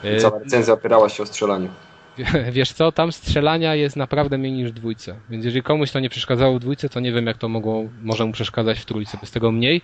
I 0.04 0.22
cała 0.22 0.40
recenzja 0.40 0.74
opierała 0.74 1.10
się 1.10 1.24
o 1.24 1.26
strzelaniu. 1.26 1.70
Wiesz 2.52 2.74
co, 2.74 2.92
tam 2.92 3.12
strzelania 3.12 3.76
jest 3.76 3.96
naprawdę 3.96 4.38
mniej 4.38 4.52
niż 4.52 4.72
w 4.72 4.74
dwójce. 4.74 5.16
Więc 5.30 5.46
jeżeli 5.46 5.64
komuś 5.64 5.92
to 5.92 6.00
nie 6.00 6.10
przeszkadzało 6.10 6.56
w 6.56 6.60
dwójce, 6.60 6.90
to 6.90 7.00
nie 7.00 7.12
wiem 7.12 7.28
jak 7.28 7.38
to 7.38 7.50
mogło, 7.50 7.84
może 8.02 8.26
mu 8.26 8.32
przeszkadzać 8.32 8.80
w 8.80 8.86
trójce. 8.86 9.18
Bez 9.22 9.32
tego 9.32 9.52
mniej. 9.52 9.82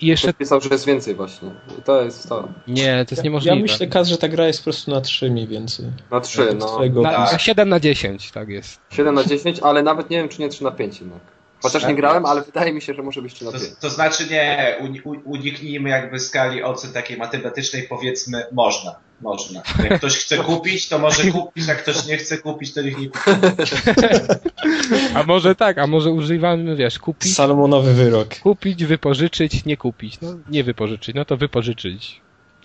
I 0.00 0.06
jeszcze... 0.06 0.32
pisał, 0.34 0.60
że 0.60 0.68
jest 0.68 0.86
więcej 0.86 1.14
właśnie. 1.14 1.50
I 1.78 1.82
to 1.82 2.02
jest 2.02 2.28
to. 2.28 2.48
Nie, 2.68 3.04
to 3.04 3.14
jest 3.14 3.24
niemożliwe. 3.24 3.56
Ja 3.56 3.62
myślę, 3.62 3.86
Kaz, 3.86 4.08
że 4.08 4.18
ta 4.18 4.28
gra 4.28 4.46
jest 4.46 4.60
po 4.60 4.64
prostu 4.64 4.90
na 4.90 5.00
3 5.00 5.30
mniej 5.30 5.46
więcej. 5.46 5.86
Na 6.10 6.20
3, 6.20 6.56
no. 6.58 6.80
Na, 7.02 7.10
na 7.10 7.38
7 7.38 7.68
na 7.68 7.80
10, 7.80 8.30
tak 8.30 8.48
jest. 8.48 8.80
7 8.90 9.14
na 9.14 9.24
10, 9.24 9.60
ale 9.60 9.82
nawet 9.82 10.10
nie 10.10 10.16
wiem, 10.16 10.28
czy 10.28 10.40
nie 10.40 10.48
3 10.48 10.64
na 10.64 10.70
5 10.70 11.00
jednak. 11.00 11.20
Chociaż 11.62 11.86
nie 11.86 11.94
grałem, 11.94 12.26
ale 12.26 12.42
wydaje 12.42 12.72
mi 12.72 12.82
się, 12.82 12.94
że 12.94 13.02
może 13.02 13.22
być 13.22 13.34
3 13.34 13.44
na 13.44 13.52
5. 13.52 13.64
To, 13.68 13.76
to 13.80 13.90
znaczy 13.90 14.26
nie, 14.30 14.76
uniknijmy 15.24 15.88
jakby 15.88 16.20
skali 16.20 16.62
ocen 16.62 16.92
takiej 16.92 17.16
matematycznej, 17.16 17.82
powiedzmy 17.82 18.44
można. 18.52 18.94
Można. 19.20 19.62
Jak 19.84 19.98
ktoś 19.98 20.18
chce 20.18 20.36
kupić, 20.44 20.88
to 20.88 20.98
może 20.98 21.30
kupić, 21.30 21.66
jak 21.66 21.82
ktoś 21.82 22.06
nie 22.06 22.16
chce 22.16 22.38
kupić, 22.38 22.74
to 22.74 22.82
niech 22.82 22.98
nie 22.98 23.08
kupi. 23.08 23.30
A 25.14 25.22
może 25.22 25.54
tak, 25.54 25.78
a 25.78 25.86
może 25.86 26.10
używamy, 26.10 26.76
wiesz, 26.76 26.98
kupić. 26.98 27.34
Salomonowy 27.34 27.94
wyrok. 27.94 28.28
Kupić, 28.38 28.84
wypożyczyć, 28.84 29.64
nie 29.64 29.76
kupić. 29.76 30.20
No 30.20 30.34
nie 30.48 30.64
wypożyczyć, 30.64 31.14
no 31.14 31.24
to 31.24 31.36
wypożyczyć. 31.36 32.20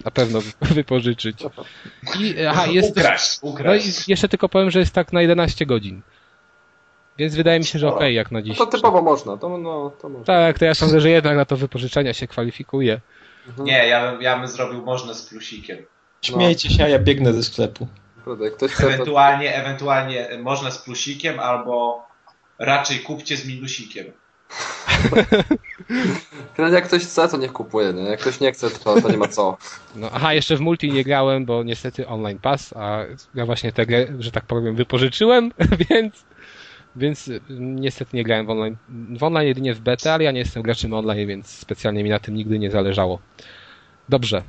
Na 0.06 0.12
pewno 0.12 0.39
wypożyczyć. 0.62 1.43
I, 2.20 2.36
aha, 2.50 2.68
jest, 2.68 2.91
ukraść, 2.91 3.39
ukraść. 3.41 3.86
No 3.86 3.91
i 3.91 3.93
jeszcze 4.08 4.30
tylko 4.30 4.50
powiem, 4.50 4.72
że 4.72 4.80
jest 4.80 4.93
tak 4.93 5.14
na 5.14 5.22
11 5.22 5.66
godzin. 5.66 6.02
Więc 7.18 7.36
wydaje 7.36 7.59
mi 7.59 7.65
się, 7.65 7.80
że 7.80 7.88
okej, 7.88 7.97
okay, 7.97 8.13
jak 8.13 8.32
na 8.32 8.41
dziś. 8.41 8.59
No 8.59 8.65
to 8.65 8.72
typowo 8.72 9.01
można, 9.01 9.38
to, 9.38 9.57
no, 9.57 9.91
to 10.01 10.09
można. 10.09 10.26
Tak, 10.26 10.59
to 10.59 10.65
ja 10.65 10.74
sądzę, 10.76 11.01
że 11.01 11.09
jednak 11.09 11.36
na 11.36 11.45
to 11.45 11.57
wypożyczenia 11.57 12.13
się 12.13 12.28
kwalifikuje. 12.28 13.01
Mhm. 13.47 13.65
Nie, 13.65 13.88
ja 13.88 14.11
bym, 14.11 14.22
ja 14.22 14.38
bym 14.38 14.47
zrobił 14.47 14.86
można 14.86 15.13
z 15.13 15.30
plusikiem. 15.30 15.78
Śmiejcie 16.22 16.70
się, 16.70 16.84
a 16.84 16.88
ja 16.88 16.99
biegnę 16.99 17.34
ze 17.34 17.43
sklepu. 17.43 17.88
Ktoś 18.55 18.82
ewentualnie, 18.82 19.51
to... 19.51 19.55
ewentualnie 19.55 20.30
można 20.43 20.72
z 20.72 20.78
plusikiem, 20.78 21.39
albo 21.39 22.03
raczej 22.59 22.99
kupcie 22.99 23.38
z 23.38 23.47
minusikiem. 23.47 24.05
jak 26.72 26.88
ktoś 26.88 27.03
chce, 27.03 27.28
to 27.28 27.38
niech 27.38 27.53
kupuje, 27.53 27.93
nie? 27.93 28.03
Jak 28.03 28.20
ktoś 28.20 28.39
nie 28.39 28.51
chce, 28.51 28.70
to, 28.70 29.01
to 29.01 29.09
nie 29.11 29.18
ma 29.18 29.28
co. 29.28 29.57
No, 29.95 30.09
aha, 30.13 30.34
jeszcze 30.34 30.55
w 30.55 30.61
multi 30.61 30.91
nie 30.91 31.03
grałem, 31.03 31.45
bo 31.45 31.63
niestety 31.63 32.07
online 32.07 32.39
pass, 32.39 32.74
a 32.74 32.99
ja 33.36 33.45
właśnie 33.45 33.72
tę 33.72 33.86
grę, 33.86 34.07
że 34.20 34.32
tak 34.32 34.45
powiem, 34.45 34.76
wypożyczyłem, 34.76 35.51
więc 35.89 36.26
więc 36.98 37.30
niestety 37.60 38.18
nie 38.18 38.24
grałem 38.24 38.45
w 38.45 38.50
online. 38.50 38.78
W 39.20 39.24
online 39.24 39.48
jedynie 39.48 39.74
w 39.74 39.80
beta, 39.80 40.14
ale 40.14 40.24
ja 40.24 40.32
nie 40.32 40.39
jestem 40.39 40.64
graczem 40.64 40.93
online, 40.93 41.28
więc 41.28 41.48
specjalnie 41.48 42.04
mi 42.04 42.10
na 42.10 42.20
tym 42.20 42.36
nigdy 42.36 42.60
nie 42.60 42.72
zależało. 42.72 43.20
Dobrze. 44.10 44.43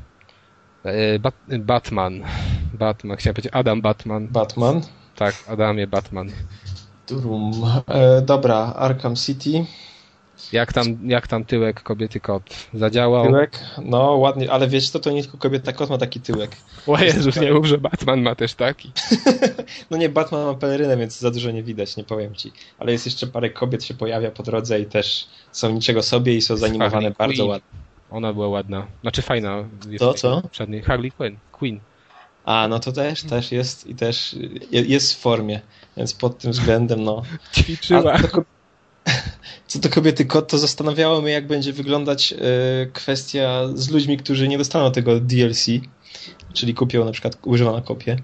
E, 0.85 1.19
Bat 1.19 1.35
Batman. 1.59 2.23
Batman, 2.75 3.17
chciałem 3.17 3.35
powiedzieć 3.35 3.53
Adam 3.55 3.81
Batman. 3.81 4.29
Batman? 4.29 4.81
Tak, 5.17 5.35
Adamie 5.49 5.87
Batman. 5.87 6.31
Durum. 7.09 7.53
E, 7.87 8.23
dobra, 8.23 8.57
Arkham 8.57 9.17
City. 9.17 9.65
Jak 10.53 10.73
tam, 10.73 10.85
jak 11.05 11.27
tam 11.27 11.45
tyłek 11.45 11.83
kobiety 11.83 12.21
kot? 12.21 12.43
Zadziałał? 12.75 13.27
Tyłek? 13.27 13.61
No 13.85 14.17
ładnie, 14.17 14.53
ale 14.53 14.69
wiesz 14.69 14.91
co, 14.91 14.99
to 14.99 15.11
nie 15.11 15.23
tylko 15.23 15.39
kobieta 15.39 15.73
kot 15.73 15.91
ma 15.91 15.99
taki 15.99 16.21
tyłek. 16.21 16.51
O 16.87 16.99
Jezus, 16.99 17.41
nie 17.41 17.53
mów, 17.53 17.67
że 17.67 17.79
Batman 17.79 18.23
ma 18.23 18.35
też 18.35 18.55
taki. 18.55 18.93
no 19.91 19.97
nie, 19.97 20.09
Batman 20.09 20.45
ma 20.45 20.55
pelerynę, 20.55 20.97
więc 20.97 21.19
za 21.19 21.31
dużo 21.31 21.51
nie 21.51 21.63
widać, 21.63 21.97
nie 21.97 22.05
powiem 22.05 22.35
ci. 22.35 22.53
Ale 22.79 22.93
jest 22.93 23.07
jeszcze 23.07 23.27
parę 23.27 23.51
kobiet 23.51 23.85
się 23.85 23.95
pojawia 23.95 24.31
po 24.31 24.43
drodze 24.43 24.81
i 24.81 24.87
też 24.87 25.29
są 25.53 25.71
niczego 25.71 26.03
sobie 26.03 26.37
i 26.37 26.43
są 26.43 26.57
zanimowane 26.57 27.11
bardzo 27.11 27.47
ładnie. 27.47 27.69
Ona 28.11 28.33
była 28.33 28.49
ładna. 28.49 28.87
Znaczy 29.01 29.23
fajna. 29.23 29.65
To 29.99 30.15
co? 30.15 30.43
Przedniej. 30.51 30.83
Harley 30.83 31.13
Quinn. 31.13 31.37
Queen. 31.53 31.81
A, 32.45 32.69
no 32.69 32.79
to 32.79 32.93
też, 32.93 33.23
też 33.23 33.53
jest 33.53 33.87
i 33.87 33.95
też 33.95 34.37
jest 34.71 35.15
w 35.15 35.19
formie, 35.19 35.61
więc 35.97 36.15
pod 36.15 36.39
tym 36.39 36.53
względem, 36.53 37.05
no. 37.05 37.23
Ćwiczyła. 37.57 38.19
To, 38.19 38.43
co 39.69 39.79
do 39.79 39.89
kobiety 39.89 40.25
kot, 40.25 40.49
to 40.49 40.59
zastanawiało 40.59 41.21
mnie, 41.23 41.33
jak 41.33 41.47
będzie 41.47 41.73
wyglądać 41.73 42.33
y, 42.33 42.91
kwestia 42.93 43.69
z 43.75 43.91
ludźmi, 43.91 44.17
którzy 44.17 44.49
nie 44.49 44.59
dostaną 44.59 44.93
tego 44.93 45.21
DLC, 45.21 45.67
czyli 46.53 46.75
kupią 46.75 47.05
na 47.05 47.13
przykład 47.13 47.39
używaną 47.45 47.83
kopię. 47.83 48.17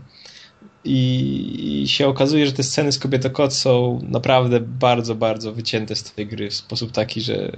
I, 0.85 1.83
I, 1.83 1.89
się 1.89 2.09
okazuje, 2.09 2.47
że 2.47 2.53
te 2.53 2.63
sceny 2.63 2.93
z 2.93 2.99
kobietą 2.99 3.31
kot 3.31 3.55
są 3.55 4.01
naprawdę 4.03 4.61
bardzo, 4.61 5.15
bardzo 5.15 5.53
wycięte 5.53 5.97
z 5.97 6.03
tej 6.03 6.27
gry 6.27 6.51
w 6.51 6.55
sposób 6.55 6.93
taki, 6.93 7.21
że, 7.21 7.53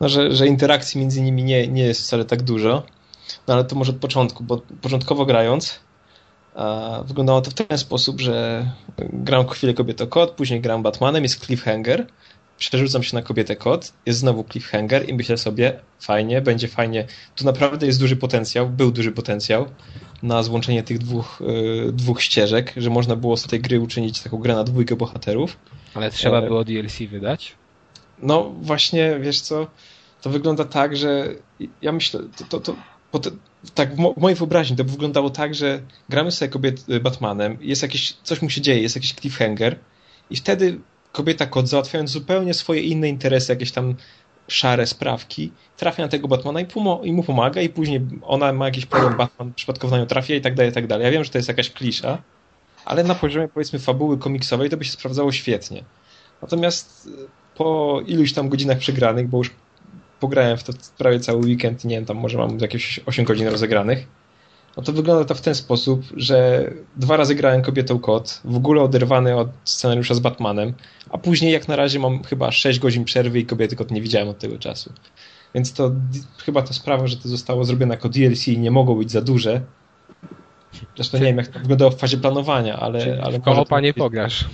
no, 0.00 0.08
że, 0.08 0.32
że 0.32 0.46
interakcji 0.46 1.00
między 1.00 1.22
nimi 1.22 1.44
nie, 1.44 1.68
nie 1.68 1.82
jest 1.82 2.00
wcale 2.00 2.24
tak 2.24 2.42
dużo. 2.42 2.82
No 3.48 3.54
ale 3.54 3.64
to 3.64 3.76
może 3.76 3.92
od 3.92 3.98
początku, 3.98 4.44
bo 4.44 4.62
początkowo 4.82 5.26
grając 5.26 5.80
wyglądało 7.04 7.40
to 7.40 7.50
w 7.50 7.54
ten 7.54 7.78
sposób, 7.78 8.20
że 8.20 8.66
gram 8.98 9.48
chwilę 9.48 9.74
kobietę 9.74 10.06
kot, 10.06 10.30
później 10.30 10.60
gram 10.60 10.82
Batmanem, 10.82 11.22
jest 11.22 11.46
cliffhanger, 11.46 12.06
przerzucam 12.58 13.02
się 13.02 13.16
na 13.16 13.22
kobietę 13.22 13.56
kot, 13.56 13.92
jest 14.06 14.18
znowu 14.18 14.44
cliffhanger 14.44 15.08
i 15.08 15.14
myślę 15.14 15.36
sobie, 15.36 15.80
fajnie, 16.00 16.40
będzie 16.40 16.68
fajnie. 16.68 17.06
Tu 17.36 17.44
naprawdę 17.44 17.86
jest 17.86 18.00
duży 18.00 18.16
potencjał, 18.16 18.68
był 18.68 18.92
duży 18.92 19.12
potencjał 19.12 19.66
na 20.22 20.42
złączenie 20.42 20.82
tych 20.82 20.98
dwóch, 20.98 21.42
y, 21.88 21.92
dwóch 21.92 22.22
ścieżek, 22.22 22.72
że 22.76 22.90
można 22.90 23.16
było 23.16 23.36
z 23.36 23.46
tej 23.46 23.60
gry 23.60 23.80
uczynić 23.80 24.22
taką 24.22 24.38
grę 24.38 24.54
na 24.54 24.64
dwójkę 24.64 24.96
bohaterów. 24.96 25.56
Ale 25.94 26.10
trzeba 26.10 26.38
e, 26.38 26.46
było 26.46 26.64
DLC 26.64 26.98
wydać? 27.10 27.54
No 28.22 28.52
właśnie, 28.60 29.18
wiesz 29.20 29.40
co, 29.40 29.66
to 30.22 30.30
wygląda 30.30 30.64
tak, 30.64 30.96
że 30.96 31.34
ja 31.82 31.92
myślę, 31.92 32.20
to, 32.48 32.60
to, 32.60 32.74
to 33.20 33.30
tak 33.74 33.94
w, 33.94 33.98
mo 33.98 34.14
w, 34.14 34.16
mojej 34.16 34.36
wyobraźni 34.36 34.76
to 34.76 34.84
by 34.84 34.90
wyglądało 34.90 35.30
tak, 35.30 35.54
że 35.54 35.80
gramy 36.08 36.30
sobie 36.30 36.48
kobiet 36.48 36.84
Batmanem, 37.02 37.58
jest 37.60 37.82
jakieś, 37.82 38.12
coś 38.12 38.42
mu 38.42 38.50
się 38.50 38.60
dzieje, 38.60 38.82
jest 38.82 38.96
jakiś 38.96 39.14
cliffhanger 39.14 39.78
i 40.30 40.36
wtedy 40.36 40.80
kobieta 41.16 41.46
kot 41.46 41.68
załatwiając 41.68 42.10
zupełnie 42.10 42.54
swoje 42.54 42.80
inne 42.80 43.08
interesy, 43.08 43.52
jakieś 43.52 43.72
tam 43.72 43.94
szare 44.48 44.86
sprawki, 44.86 45.52
trafia 45.76 46.02
na 46.02 46.08
tego 46.08 46.28
Batmana 46.28 46.60
i, 46.60 46.66
i, 47.02 47.12
mu 47.12 47.22
pomaga 47.22 47.60
i 47.60 47.68
później 47.68 48.00
ona 48.22 48.52
ma 48.52 48.64
jakiś 48.64 48.86
problem, 48.86 49.16
Batman 49.16 49.52
przypadkowo 49.54 49.96
na 49.96 50.02
nią 50.02 50.06
trafia 50.06 50.34
i 50.34 50.40
tak 50.40 50.54
dalej, 50.54 50.70
i 50.70 50.74
tak 50.74 50.86
dalej. 50.86 51.04
Ja 51.04 51.10
wiem, 51.10 51.24
że 51.24 51.30
to 51.30 51.38
jest 51.38 51.48
jakaś 51.48 51.70
klisza, 51.70 52.22
ale 52.84 53.04
na 53.04 53.14
poziomie 53.14 53.48
powiedzmy 53.48 53.78
fabuły 53.78 54.18
komiksowej 54.18 54.70
to 54.70 54.76
by 54.76 54.84
się 54.84 54.92
sprawdzało 54.92 55.32
świetnie. 55.32 55.84
Natomiast 56.42 57.06
y, 57.06 57.10
po 57.54 58.00
iluś 58.06 58.32
tam 58.32 58.48
godzinach 58.48 58.78
przegranych, 58.78 59.28
bo 59.28 59.38
już 59.38 59.50
pograłem 60.20 60.56
w 60.56 60.64
to 60.64 60.72
prawie 60.98 61.20
cały 61.20 61.38
weekend, 61.38 61.84
nie 61.84 61.96
wiem, 61.96 62.04
tam 62.04 62.16
może 62.16 62.38
mam 62.38 62.58
jakieś 62.58 63.00
8 63.06 63.24
godzin 63.24 63.48
rozegranych, 63.48 64.06
no 64.76 64.82
to 64.82 64.92
wygląda 64.92 65.24
to 65.24 65.34
w 65.34 65.40
ten 65.40 65.54
sposób, 65.54 66.02
że 66.16 66.70
dwa 66.96 67.16
razy 67.16 67.34
grałem 67.34 67.62
kobietą 67.62 67.98
kot, 67.98 68.40
w 68.44 68.56
ogóle 68.56 68.82
oderwany 68.82 69.36
od 69.36 69.48
scenariusza 69.64 70.14
z 70.14 70.18
Batmanem, 70.18 70.74
a 71.10 71.18
później 71.18 71.52
jak 71.52 71.68
na 71.68 71.76
razie 71.76 71.98
mam 71.98 72.22
chyba 72.22 72.52
6 72.52 72.78
godzin 72.78 73.04
przerwy 73.04 73.38
i 73.38 73.46
kobiety 73.46 73.76
kot 73.76 73.90
nie 73.90 74.02
widziałem 74.02 74.28
od 74.28 74.38
tego 74.38 74.58
czasu. 74.58 74.92
Więc 75.54 75.72
to 75.72 75.92
chyba 76.44 76.62
to 76.62 76.74
sprawa, 76.74 77.06
że 77.06 77.16
to 77.16 77.28
zostało 77.28 77.64
zrobione 77.64 77.94
jako 77.94 78.08
DLC 78.08 78.48
i 78.48 78.58
nie 78.58 78.70
mogło 78.70 78.94
być 78.94 79.10
za 79.10 79.20
duże. 79.20 79.60
Zresztą 80.96 81.18
nie 81.18 81.24
wiem, 81.24 81.36
jak 81.36 81.48
to 81.48 81.58
wyglądało 81.58 81.90
w 81.90 81.96
fazie 81.96 82.16
planowania, 82.16 82.78
ale... 82.78 83.20
ale 83.22 83.38
w 83.38 83.42
koopa 83.42 83.80
nie 83.80 83.94
pograsz. 83.94 84.44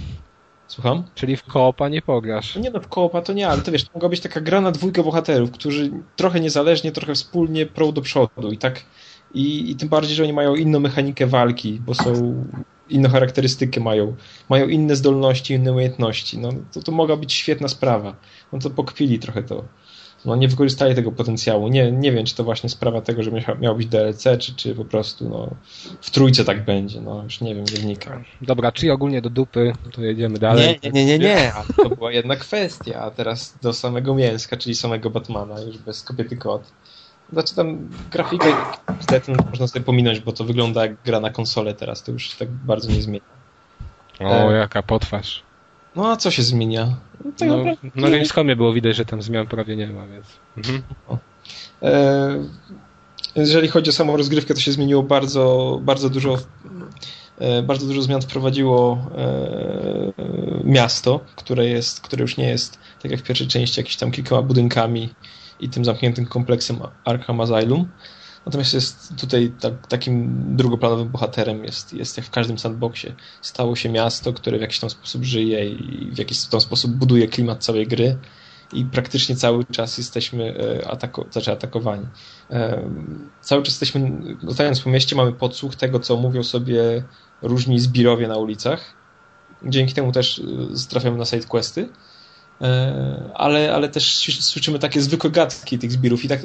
Słucham? 0.67 1.05
Czyli 1.15 1.37
w 1.37 1.43
koopa 1.43 1.89
nie 1.89 2.03
pograsz. 2.03 2.55
No 2.55 2.61
nie 2.61 2.71
no, 2.71 2.81
w 2.81 2.89
koopa 2.89 3.23
to 3.23 3.33
nie, 3.33 3.49
ale 3.49 3.63
to 3.63 3.73
wiesz, 3.73 3.85
to 3.85 3.91
mogła 3.95 4.09
być 4.09 4.21
taka 4.21 4.41
gra 4.41 4.61
na 4.61 4.71
dwójkę 4.71 5.03
bohaterów, 5.03 5.51
którzy 5.51 5.91
trochę 6.17 6.41
niezależnie, 6.41 6.93
trochę 6.93 7.15
wspólnie 7.15 7.67
prą 7.67 7.93
do 7.93 8.03
przodu 8.03 8.53
i 8.53 8.59
tak 8.59 8.85
i, 9.35 9.71
i 9.71 9.77
tym 9.77 9.89
bardziej, 9.89 10.17
że 10.17 10.23
oni 10.23 10.33
mają 10.33 10.55
inną 10.55 10.81
mechanikę 10.81 11.27
walki, 11.27 11.81
bo 11.87 11.95
są 11.95 12.45
inną 12.93 13.09
charakterystykę 13.09 13.81
mają, 13.81 14.17
mają 14.49 14.69
inne 14.69 14.97
zdolności, 14.97 15.55
inne 15.55 15.73
umiejętności. 15.73 16.39
No 16.39 16.49
to, 16.73 16.83
to 16.83 16.93
mogła 16.93 17.17
być 17.17 17.33
świetna 17.33 17.69
sprawa. 17.69 18.17
No 18.53 18.59
to 18.59 18.71
pokpili 18.71 19.19
trochę 19.19 19.43
to 19.43 19.65
no, 20.25 20.37
nie 20.37 20.49
wykorzystali 20.49 20.95
tego 20.95 21.13
potencjału. 21.13 21.69
Nie, 21.69 21.93
nie 21.93 22.13
wiem, 22.13 22.27
czy 22.27 22.35
to 22.35 22.45
właśnie 22.45 22.71
sprawa 22.71 23.01
tego, 23.01 23.23
że 23.23 23.31
miał 23.61 23.77
być 23.77 23.87
DLC, 23.87 24.25
czy, 24.39 24.55
czy 24.57 24.75
po 24.75 24.85
prostu 24.85 25.29
no, 25.29 25.51
w 26.01 26.11
trójce 26.11 26.45
tak 26.45 26.65
będzie. 26.65 27.01
No, 27.01 27.23
już 27.23 27.41
nie 27.41 27.55
wiem, 27.55 27.65
nie 27.65 27.81
wnikam. 27.81 28.25
Dobra, 28.43 28.73
czyli 28.73 28.91
ogólnie 28.91 29.23
do 29.23 29.31
dupy, 29.31 29.73
to 29.93 30.03
jedziemy 30.03 30.39
dalej. 30.39 30.79
Nie, 30.83 30.91
nie, 30.91 31.05
nie, 31.05 31.19
nie, 31.19 31.25
nie. 31.29 31.53
to 31.77 31.89
była 31.89 32.13
jedna 32.13 32.37
kwestia, 32.37 33.01
a 33.01 33.11
teraz 33.11 33.55
do 33.63 33.73
samego 33.73 34.15
mięska, 34.15 34.57
czyli 34.57 34.75
samego 34.75 35.11
Batmana, 35.11 35.61
już 35.61 35.79
bez 35.79 36.03
kobiety 36.03 36.37
kot. 36.37 36.73
Znaczy 37.33 37.55
tam 37.55 37.89
grafikę 38.11 38.47
niestety 38.97 39.33
można 39.51 39.67
sobie 39.67 39.85
pominąć, 39.85 40.21
bo 40.21 40.33
to 40.33 40.45
wygląda 40.45 40.83
jak 40.83 41.03
gra 41.05 41.21
na 41.21 41.31
konsolę 41.31 41.75
teraz, 41.75 42.03
to 42.03 42.13
już 42.13 42.31
tak 42.31 42.51
bardzo 42.51 42.91
nie 42.91 43.03
zmienia. 43.03 43.25
O, 44.21 44.53
e... 44.53 44.57
jaka 44.57 44.83
potwarz. 44.83 45.43
No 45.97 46.11
a 46.11 46.17
co 46.17 46.31
się 46.31 46.43
zmienia? 46.43 46.97
No, 47.25 47.33
tak 47.39 47.49
no, 47.49 47.65
na 47.95 48.11
Gamescomie 48.11 48.57
było 48.57 48.73
widać, 48.73 48.97
że 48.97 49.05
tam 49.05 49.23
zmian 49.23 49.47
prawie 49.47 49.77
nie 49.77 49.87
ma, 49.87 50.07
więc... 50.07 50.27
Mhm. 50.57 50.83
E, 51.83 52.45
jeżeli 53.37 53.69
chodzi 53.69 53.91
o 53.91 53.93
samą 53.93 54.17
rozgrywkę, 54.17 54.55
to 54.55 54.61
się 54.61 54.73
zmieniło 54.73 55.03
bardzo, 55.03 55.79
bardzo 55.83 56.11
dużo 56.11 56.39
e, 57.39 57.63
bardzo 57.63 57.87
dużo 57.87 58.03
zmian 58.03 58.23
wprowadziło 58.23 59.07
e, 59.17 60.13
miasto, 60.65 61.21
które 61.37 61.67
jest, 61.67 62.01
które 62.01 62.23
już 62.23 62.37
nie 62.37 62.49
jest 62.49 62.79
tak 63.03 63.11
jak 63.11 63.21
w 63.21 63.23
pierwszej 63.23 63.47
części, 63.47 63.81
jakieś 63.81 63.97
tam 63.97 64.11
kilkoma 64.11 64.43
budynkami 64.43 65.15
i 65.63 65.69
tym 65.69 65.85
zamkniętym 65.85 66.27
kompleksem 66.27 66.79
Arkham 67.05 67.41
Asylum. 67.41 67.89
Natomiast 68.47 68.75
jest 68.75 69.17
tutaj 69.21 69.53
tak, 69.61 69.87
takim 69.87 70.45
drugoplanowym 70.57 71.09
bohaterem, 71.09 71.65
jest, 71.65 71.93
jest 71.93 72.17
jak 72.17 72.27
w 72.27 72.31
każdym 72.31 72.59
sandboxie. 72.59 73.15
Stało 73.43 73.77
się 73.77 73.89
miasto, 73.89 74.33
które 74.33 74.59
w 74.59 74.61
jakiś 74.61 74.81
tam 74.81 74.91
sposób 74.91 75.25
żyje 75.25 75.71
i 75.71 76.11
w 76.13 76.19
jakiś 76.19 76.45
tam 76.45 76.61
sposób 76.61 76.91
buduje 76.91 77.29
klimat 77.29 77.65
całej 77.65 77.87
gry 77.87 78.19
i 78.73 78.85
praktycznie 78.85 79.37
cały 79.37 79.65
czas 79.65 79.99
jesteśmy 79.99 80.55
e, 80.83 80.91
atako 80.91 81.27
znaczy 81.31 81.53
atakowani. 81.53 82.07
E, 82.51 82.91
cały 83.41 83.63
czas 83.63 83.73
jesteśmy, 83.73 84.13
latając 84.43 84.81
po 84.81 84.91
mieście, 84.91 85.17
mamy 85.17 85.33
podsłuch 85.33 85.77
tego, 85.77 86.01
co 86.01 86.17
mówią 86.17 86.43
sobie 86.43 87.05
różni 87.43 87.81
zbirowie 87.81 88.29
na 88.29 88.37
ulicach. 88.37 88.95
Dzięki 89.65 89.95
temu 89.95 90.13
też 90.13 90.39
e, 90.39 90.89
trafiamy 90.89 91.19
na 91.19 91.25
side 91.25 91.47
questy 91.47 91.89
ale, 93.35 93.75
ale 93.75 93.89
też 93.89 94.17
słyszymy 94.41 94.79
takie 94.79 95.01
zwykłe 95.01 95.31
gadki 95.31 95.79
tych 95.79 95.93
zbirów 95.93 96.25
i 96.25 96.29
tak 96.29 96.41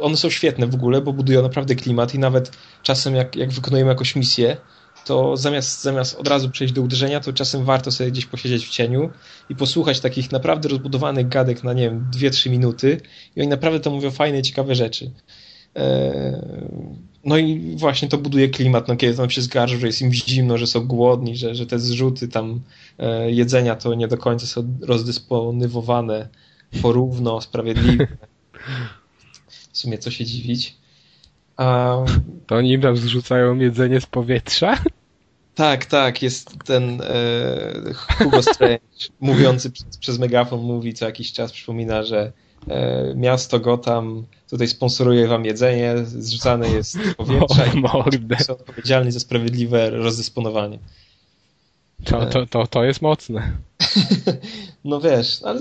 one 0.00 0.16
są 0.16 0.30
świetne 0.30 0.66
w 0.66 0.74
ogóle, 0.74 1.00
bo 1.00 1.12
budują 1.12 1.42
naprawdę 1.42 1.74
klimat 1.74 2.14
i 2.14 2.18
nawet 2.18 2.52
czasem 2.82 3.14
jak, 3.14 3.36
jak 3.36 3.50
wykonujemy 3.50 3.90
jakąś 3.90 4.16
misję, 4.16 4.56
to 5.04 5.36
zamiast, 5.36 5.82
zamiast 5.82 6.14
od 6.14 6.28
razu 6.28 6.50
przejść 6.50 6.74
do 6.74 6.82
uderzenia, 6.82 7.20
to 7.20 7.32
czasem 7.32 7.64
warto 7.64 7.90
sobie 7.90 8.10
gdzieś 8.10 8.26
posiedzieć 8.26 8.66
w 8.66 8.70
cieniu 8.70 9.10
i 9.48 9.56
posłuchać 9.56 10.00
takich 10.00 10.32
naprawdę 10.32 10.68
rozbudowanych 10.68 11.28
gadek 11.28 11.64
na, 11.64 11.72
nie 11.72 11.82
wiem, 11.82 12.06
2-3 12.14 12.50
minuty 12.50 13.00
i 13.36 13.40
oni 13.40 13.48
naprawdę 13.48 13.80
to 13.80 13.90
mówią 13.90 14.10
fajne 14.10 14.42
ciekawe 14.42 14.74
rzeczy. 14.74 15.10
E, 15.76 17.02
no 17.24 17.38
i 17.38 17.76
właśnie 17.76 18.08
to 18.08 18.18
buduje 18.18 18.48
klimat, 18.48 18.88
no 18.88 18.96
kiedy 18.96 19.16
tam 19.16 19.30
się 19.30 19.42
zgarzą, 19.42 19.78
że 19.78 19.86
jest 19.86 20.02
im 20.02 20.12
zimno, 20.12 20.58
że 20.58 20.66
są 20.66 20.86
głodni, 20.86 21.36
że, 21.36 21.54
że 21.54 21.66
te 21.66 21.78
zrzuty 21.78 22.28
tam 22.28 22.60
e, 22.98 23.30
jedzenia 23.30 23.76
to 23.76 23.94
nie 23.94 24.08
do 24.08 24.18
końca 24.18 24.46
są 24.46 24.78
rozdysponowywane 24.80 26.28
porówno, 26.82 27.40
sprawiedliwie. 27.50 28.08
W 29.48 29.78
sumie 29.78 29.98
co 29.98 30.10
się 30.10 30.24
dziwić. 30.24 30.76
A... 31.56 31.96
To 32.46 32.56
oni 32.56 32.80
tam 32.80 32.96
zrzucają 32.96 33.58
jedzenie 33.58 34.00
z 34.00 34.06
powietrza? 34.06 34.78
Tak, 35.54 35.86
tak, 35.86 36.22
jest 36.22 36.58
ten 36.64 37.00
e, 37.02 37.94
Hugo 37.94 38.42
Strange 38.42 38.80
mówiący 39.20 39.70
przez, 39.70 39.96
przez 39.98 40.18
megafon 40.18 40.60
mówi 40.60 40.94
co 40.94 41.04
jakiś 41.04 41.32
czas, 41.32 41.52
przypomina, 41.52 42.02
że 42.02 42.32
miasto 43.14 43.60
Gotham 43.60 44.26
tutaj 44.50 44.68
sponsoruje 44.68 45.28
wam 45.28 45.44
jedzenie, 45.44 45.94
zrzucane 46.04 46.68
jest 46.68 46.98
powietrza 47.16 47.64
o, 47.92 48.08
i 48.40 48.44
są 48.44 48.52
odpowiedzialni 48.52 49.12
za 49.12 49.20
sprawiedliwe 49.20 49.90
rozdysponowanie. 49.90 50.78
To, 52.04 52.26
to, 52.26 52.46
to, 52.46 52.66
to 52.66 52.84
jest 52.84 53.02
mocne. 53.02 53.52
no 54.84 55.00
wiesz, 55.00 55.40
ale 55.42 55.60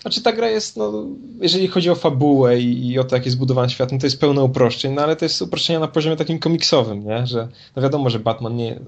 znaczy 0.00 0.22
ta 0.22 0.32
gra 0.32 0.50
jest, 0.50 0.76
no, 0.76 1.06
jeżeli 1.40 1.68
chodzi 1.68 1.90
o 1.90 1.94
fabułę 1.94 2.60
i, 2.60 2.88
i 2.88 2.98
o 2.98 3.04
to, 3.04 3.16
jak 3.16 3.24
jest 3.24 3.36
zbudowany 3.36 3.70
świat, 3.70 3.92
no 3.92 3.98
to 3.98 4.06
jest 4.06 4.20
pełno 4.20 4.44
uproszczeń, 4.44 4.92
no 4.92 5.02
ale 5.02 5.16
to 5.16 5.24
jest 5.24 5.42
uproszczenia 5.42 5.78
na 5.78 5.88
poziomie 5.88 6.16
takim 6.16 6.38
komiksowym, 6.38 7.04
nie? 7.04 7.26
Że 7.26 7.48
no 7.76 7.82
wiadomo, 7.82 8.10
że 8.10 8.18
Batman 8.18 8.56
nie... 8.56 8.80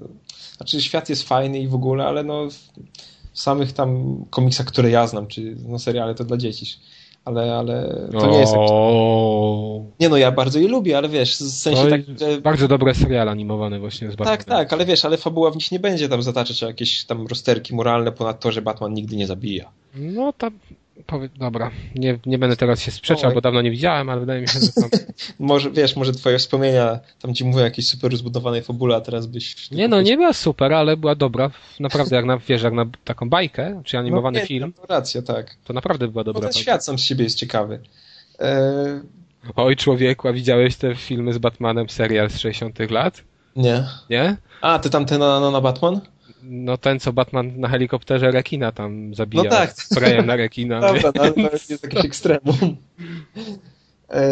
Znaczy 0.57 0.81
świat 0.81 1.09
jest 1.09 1.23
fajny 1.23 1.59
i 1.59 1.67
w 1.67 1.75
ogóle, 1.75 2.05
ale 2.05 2.23
no 2.23 2.47
w 3.33 3.39
samych 3.39 3.73
tam 3.73 4.17
komiksach, 4.29 4.65
które 4.65 4.89
ja 4.89 5.07
znam, 5.07 5.27
czy 5.27 5.55
no 5.67 5.79
seriale 5.79 6.15
to 6.15 6.23
dla 6.23 6.37
dzieci 6.37 6.65
ale, 7.25 7.55
ale 7.55 8.07
to 8.11 8.31
nie 8.31 8.37
jest 8.39 8.53
tak. 8.53 8.61
Nie 9.99 10.09
no, 10.09 10.17
ja 10.17 10.31
bardzo 10.31 10.59
je 10.59 10.67
lubię, 10.67 10.97
ale 10.97 11.09
wiesz, 11.09 11.35
w 11.35 11.51
sensie 11.51 11.89
tak, 11.89 12.01
że... 12.19 12.41
Bardzo 12.41 12.67
dobre 12.67 12.95
seriale 12.95 13.31
animowane 13.31 13.79
właśnie 13.79 14.11
z 14.11 14.15
Batmanem. 14.15 14.37
Tak, 14.37 14.43
tak, 14.43 14.73
ale 14.73 14.85
wiesz, 14.85 15.05
ale 15.05 15.17
fabuła 15.17 15.51
w 15.51 15.55
nich 15.55 15.71
nie 15.71 15.79
będzie 15.79 16.09
tam 16.09 16.21
zataczać 16.21 16.63
o 16.63 16.67
jakieś 16.67 17.05
tam 17.05 17.27
rozterki 17.27 17.75
moralne 17.75 18.11
ponad 18.11 18.39
to, 18.39 18.51
że 18.51 18.61
Batman 18.61 18.93
nigdy 18.93 19.15
nie 19.15 19.27
zabija. 19.27 19.71
No 19.95 20.33
tam 20.33 20.59
Powie, 21.07 21.29
dobra, 21.35 21.71
nie, 21.95 22.19
nie 22.25 22.37
będę 22.37 22.55
teraz 22.57 22.81
się 22.81 22.91
sprzeczał, 22.91 23.33
bo 23.33 23.41
dawno 23.41 23.61
nie 23.61 23.71
widziałem, 23.71 24.09
ale 24.09 24.19
wydaje 24.19 24.41
mi 24.41 24.47
się, 24.47 24.59
że 24.59 24.71
tam... 24.71 24.89
może, 25.39 25.71
wiesz, 25.71 25.95
może 25.95 26.11
twoje 26.11 26.39
wspomnienia, 26.39 26.99
tam 27.21 27.33
ci 27.33 27.45
mówią 27.45 27.57
o 27.57 27.63
jakiejś 27.63 27.87
super 27.87 28.11
rozbudowanej 28.11 28.61
fabule, 28.61 28.95
a 28.95 29.01
teraz 29.01 29.25
byś... 29.25 29.71
Nie 29.71 29.87
no, 29.87 30.01
nie 30.01 30.17
była 30.17 30.33
super, 30.33 30.73
ale 30.73 30.97
była 30.97 31.15
dobra. 31.15 31.51
Naprawdę, 31.79 32.15
jak 32.15 32.25
na, 32.25 32.37
wiesz, 32.37 32.61
jak 32.63 32.73
na 32.73 32.85
taką 33.03 33.29
bajkę, 33.29 33.81
czy 33.85 33.97
animowany 33.97 34.35
no, 34.35 34.41
nie, 34.41 34.47
film... 34.47 34.73
To 34.73 34.93
racja, 34.93 35.21
tak. 35.21 35.55
To 35.63 35.73
naprawdę 35.73 36.07
była 36.07 36.23
dobra. 36.23 36.41
No 36.41 36.53
ten 36.53 36.61
świat 36.61 36.85
sam 36.85 36.99
z 36.99 37.03
siebie 37.03 37.23
jest 37.23 37.37
ciekawy. 37.37 37.79
E... 38.39 39.01
Oj, 39.55 39.75
człowieku, 39.75 40.27
a 40.27 40.33
widziałeś 40.33 40.75
te 40.75 40.95
filmy 40.95 41.33
z 41.33 41.37
Batmanem, 41.37 41.89
serial 41.89 42.29
z 42.29 42.39
60 42.39 42.91
lat? 42.91 43.23
Nie. 43.55 43.83
Nie? 44.09 44.37
A, 44.61 44.79
ty 44.79 44.89
tam 44.89 45.05
ten 45.05 45.19
na, 45.19 45.39
na, 45.39 45.51
na 45.51 45.61
Batman? 45.61 46.01
No 46.43 46.77
ten, 46.77 46.99
co 46.99 47.13
Batman 47.13 47.59
na 47.59 47.67
helikopterze 47.67 48.31
rekina 48.31 48.71
tam 48.71 49.15
zabija. 49.15 49.43
No 49.43 49.49
tak. 49.49 49.73
Sprayem 49.73 50.25
na 50.25 50.35
rekina. 50.35 50.81
Dobra, 50.81 51.11
no, 51.15 51.31
to 51.31 51.53
jest 51.53 51.83
jakiś 51.83 52.05
ekstremum. 52.09 52.77
E... 54.09 54.31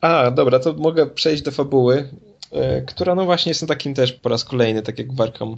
A, 0.00 0.30
dobra, 0.30 0.58
to 0.58 0.72
mogę 0.72 1.06
przejść 1.06 1.42
do 1.42 1.50
fabuły, 1.50 2.08
e, 2.52 2.82
która 2.82 3.14
no 3.14 3.24
właśnie 3.24 3.50
jest 3.50 3.62
na 3.62 3.68
takim 3.68 3.94
też 3.94 4.12
po 4.12 4.28
raz 4.28 4.44
kolejny, 4.44 4.82
tak 4.82 4.98
jak 4.98 5.12
w 5.12 5.20
Arkham 5.20 5.56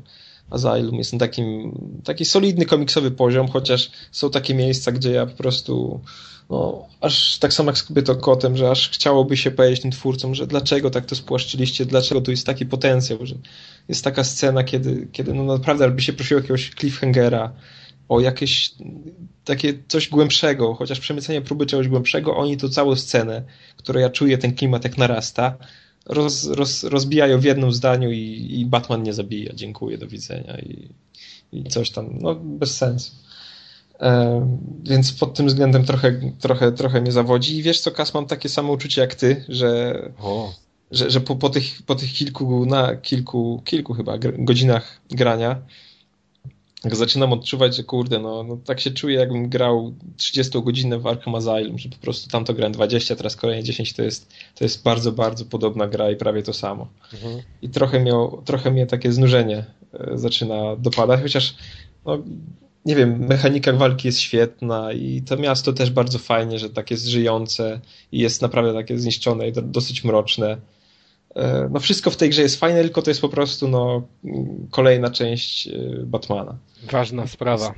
Asylum, 0.51 0.95
jest 0.95 1.13
na 1.13 1.19
takim 1.19 1.73
taki 2.05 2.25
solidny 2.25 2.67
komiksowy 2.67 3.11
poziom, 3.11 3.49
chociaż 3.49 3.91
są 4.11 4.31
takie 4.31 4.55
miejsca, 4.55 4.93
gdzie 4.93 5.11
ja 5.11 5.27
po 5.27 5.37
prostu 5.37 6.01
no, 6.51 6.89
aż 7.01 7.39
tak 7.39 7.53
samo 7.53 7.71
jak 7.71 7.79
z 7.79 7.83
kobietą 7.83 8.17
kotem, 8.17 8.57
że 8.57 8.71
aż 8.71 8.91
chciałoby 8.91 9.37
się 9.37 9.51
powiedzieć 9.51 9.81
tym 9.81 9.91
twórcom, 9.91 10.35
że 10.35 10.47
dlaczego 10.47 10.91
tak 10.91 11.07
to 11.07 11.17
spłaszczyliście, 11.17 11.87
dlaczego 11.87 12.21
tu 12.21 12.31
jest 12.31 12.47
taki 12.47 12.67
potencjał, 12.67 13.27
że 13.27 13.35
jest 13.89 14.05
taka 14.05 14.25
scena, 14.25 14.65
kiedy, 14.65 15.09
kiedy 15.13 15.35
no 15.35 15.45
naprawdę 15.45 15.91
by 15.91 16.03
się 16.03 16.13
prosiło 16.13 16.41
jakiegoś 16.41 16.71
cliffhangera, 16.71 17.53
o 18.09 18.21
jakieś 18.21 18.75
takie 19.45 19.75
coś 19.89 20.09
głębszego, 20.09 20.75
chociaż 20.75 21.01
przemycenie 21.01 21.43
próby 21.43 21.67
czegoś 21.67 21.89
głębszego, 21.89 22.37
oni 22.37 22.57
tu 22.57 22.69
całą 22.69 22.97
scenę, 22.97 23.43
którą 23.77 24.01
ja 24.01 24.11
czuję, 24.11 24.39
ten 24.39 24.55
klimat 24.55 24.85
jak 24.85 24.99
narasta, 24.99 25.57
roz, 26.07 26.47
roz, 26.47 26.85
rozbijają 26.85 27.41
w 27.41 27.45
jednym 27.45 27.73
zdaniu 27.73 28.11
i, 28.11 28.49
i 28.61 28.67
Batman 28.67 29.03
nie 29.03 29.13
zabija, 29.13 29.53
dziękuję, 29.55 29.99
do 29.99 30.07
widzenia 30.07 30.59
i, 30.59 30.89
i 31.53 31.65
coś 31.65 31.91
tam, 31.91 32.19
no 32.21 32.35
bez 32.35 32.77
sensu. 32.77 33.13
E, 34.05 34.41
więc 34.83 35.13
pod 35.13 35.35
tym 35.35 35.47
względem 35.47 35.85
trochę, 35.85 36.21
trochę, 36.41 36.73
trochę 36.73 37.01
mnie 37.01 37.13
zawodzi. 37.13 37.59
I 37.59 37.63
wiesz 37.63 37.81
co, 37.81 37.91
Kas, 37.91 38.15
mam 38.15 38.27
takie 38.27 38.49
samo 38.49 38.73
uczucie 38.73 39.01
jak 39.01 39.15
ty, 39.15 39.45
że, 39.49 40.03
że, 40.91 41.11
że 41.11 41.21
po, 41.21 41.37
po, 41.37 41.51
tych, 41.51 41.83
po 41.87 41.95
tych 41.95 42.13
kilku, 42.13 42.67
na 42.67 42.97
kilku, 42.97 43.63
kilku 43.65 43.95
chyba 43.95 44.19
godzinach 44.19 45.01
grania 45.11 45.63
jak 46.85 46.97
zaczynam 46.97 47.33
odczuwać, 47.33 47.77
że 47.77 47.83
kurde, 47.83 48.19
no, 48.19 48.43
no 48.43 48.57
tak 48.57 48.81
się 48.81 48.91
czuję, 48.91 49.19
jakbym 49.19 49.49
grał 49.49 49.95
30 50.17 50.63
godzinę 50.63 50.99
w 50.99 51.07
Arkham 51.07 51.35
Asylum, 51.35 51.79
że 51.79 51.89
po 51.89 51.97
prostu 51.97 52.31
tamto 52.31 52.55
grałem 52.55 52.73
20, 52.73 53.17
teraz 53.17 53.37
kolejne 53.37 53.63
10, 53.65 53.93
to 53.93 54.03
jest, 54.03 54.33
to 54.55 54.65
jest 54.65 54.83
bardzo, 54.83 55.13
bardzo 55.13 55.45
podobna 55.45 55.87
gra 55.87 56.11
i 56.11 56.17
prawie 56.17 56.43
to 56.43 56.53
samo. 56.53 56.89
Mhm. 57.13 57.43
I 57.63 57.69
trochę, 57.69 58.01
miał, 58.01 58.43
trochę 58.45 58.71
mnie 58.71 58.87
takie 58.87 59.13
znużenie 59.13 59.65
e, 59.93 60.19
zaczyna 60.19 60.77
dopadać, 60.77 61.23
chociaż 61.23 61.55
no, 62.07 62.19
nie 62.85 62.97
wiem, 62.97 63.27
mechanika 63.27 63.73
walki 63.73 64.09
jest 64.09 64.21
świetna 64.21 64.93
i 64.93 65.23
to 65.23 65.37
miasto 65.37 65.73
też 65.73 65.91
bardzo 65.91 66.19
fajnie, 66.19 66.59
że 66.59 66.71
takie 66.71 66.95
jest 66.95 67.07
żyjące 67.07 67.81
i 68.13 68.19
jest 68.19 68.43
naprawdę 68.43 68.75
takie 68.75 68.99
zniszczone 68.99 69.49
i 69.49 69.53
dosyć 69.53 70.05
mroczne. 70.05 70.57
E, 71.35 71.69
no 71.73 71.81
wszystko 71.81 72.11
w 72.11 72.17
tej 72.17 72.31
grze 72.31 72.43
jest 72.43 72.61
fajne, 72.61 72.83
tylko 72.83 73.03
to 73.03 73.11
jest 73.11 73.21
po 73.21 73.29
prostu 73.29 73.69
no, 73.69 74.03
kolejna 74.71 75.11
część 75.11 75.69
e, 75.69 75.73
Batmana. 76.05 76.57
Ważna 76.91 77.27
sprawa. 77.27 77.75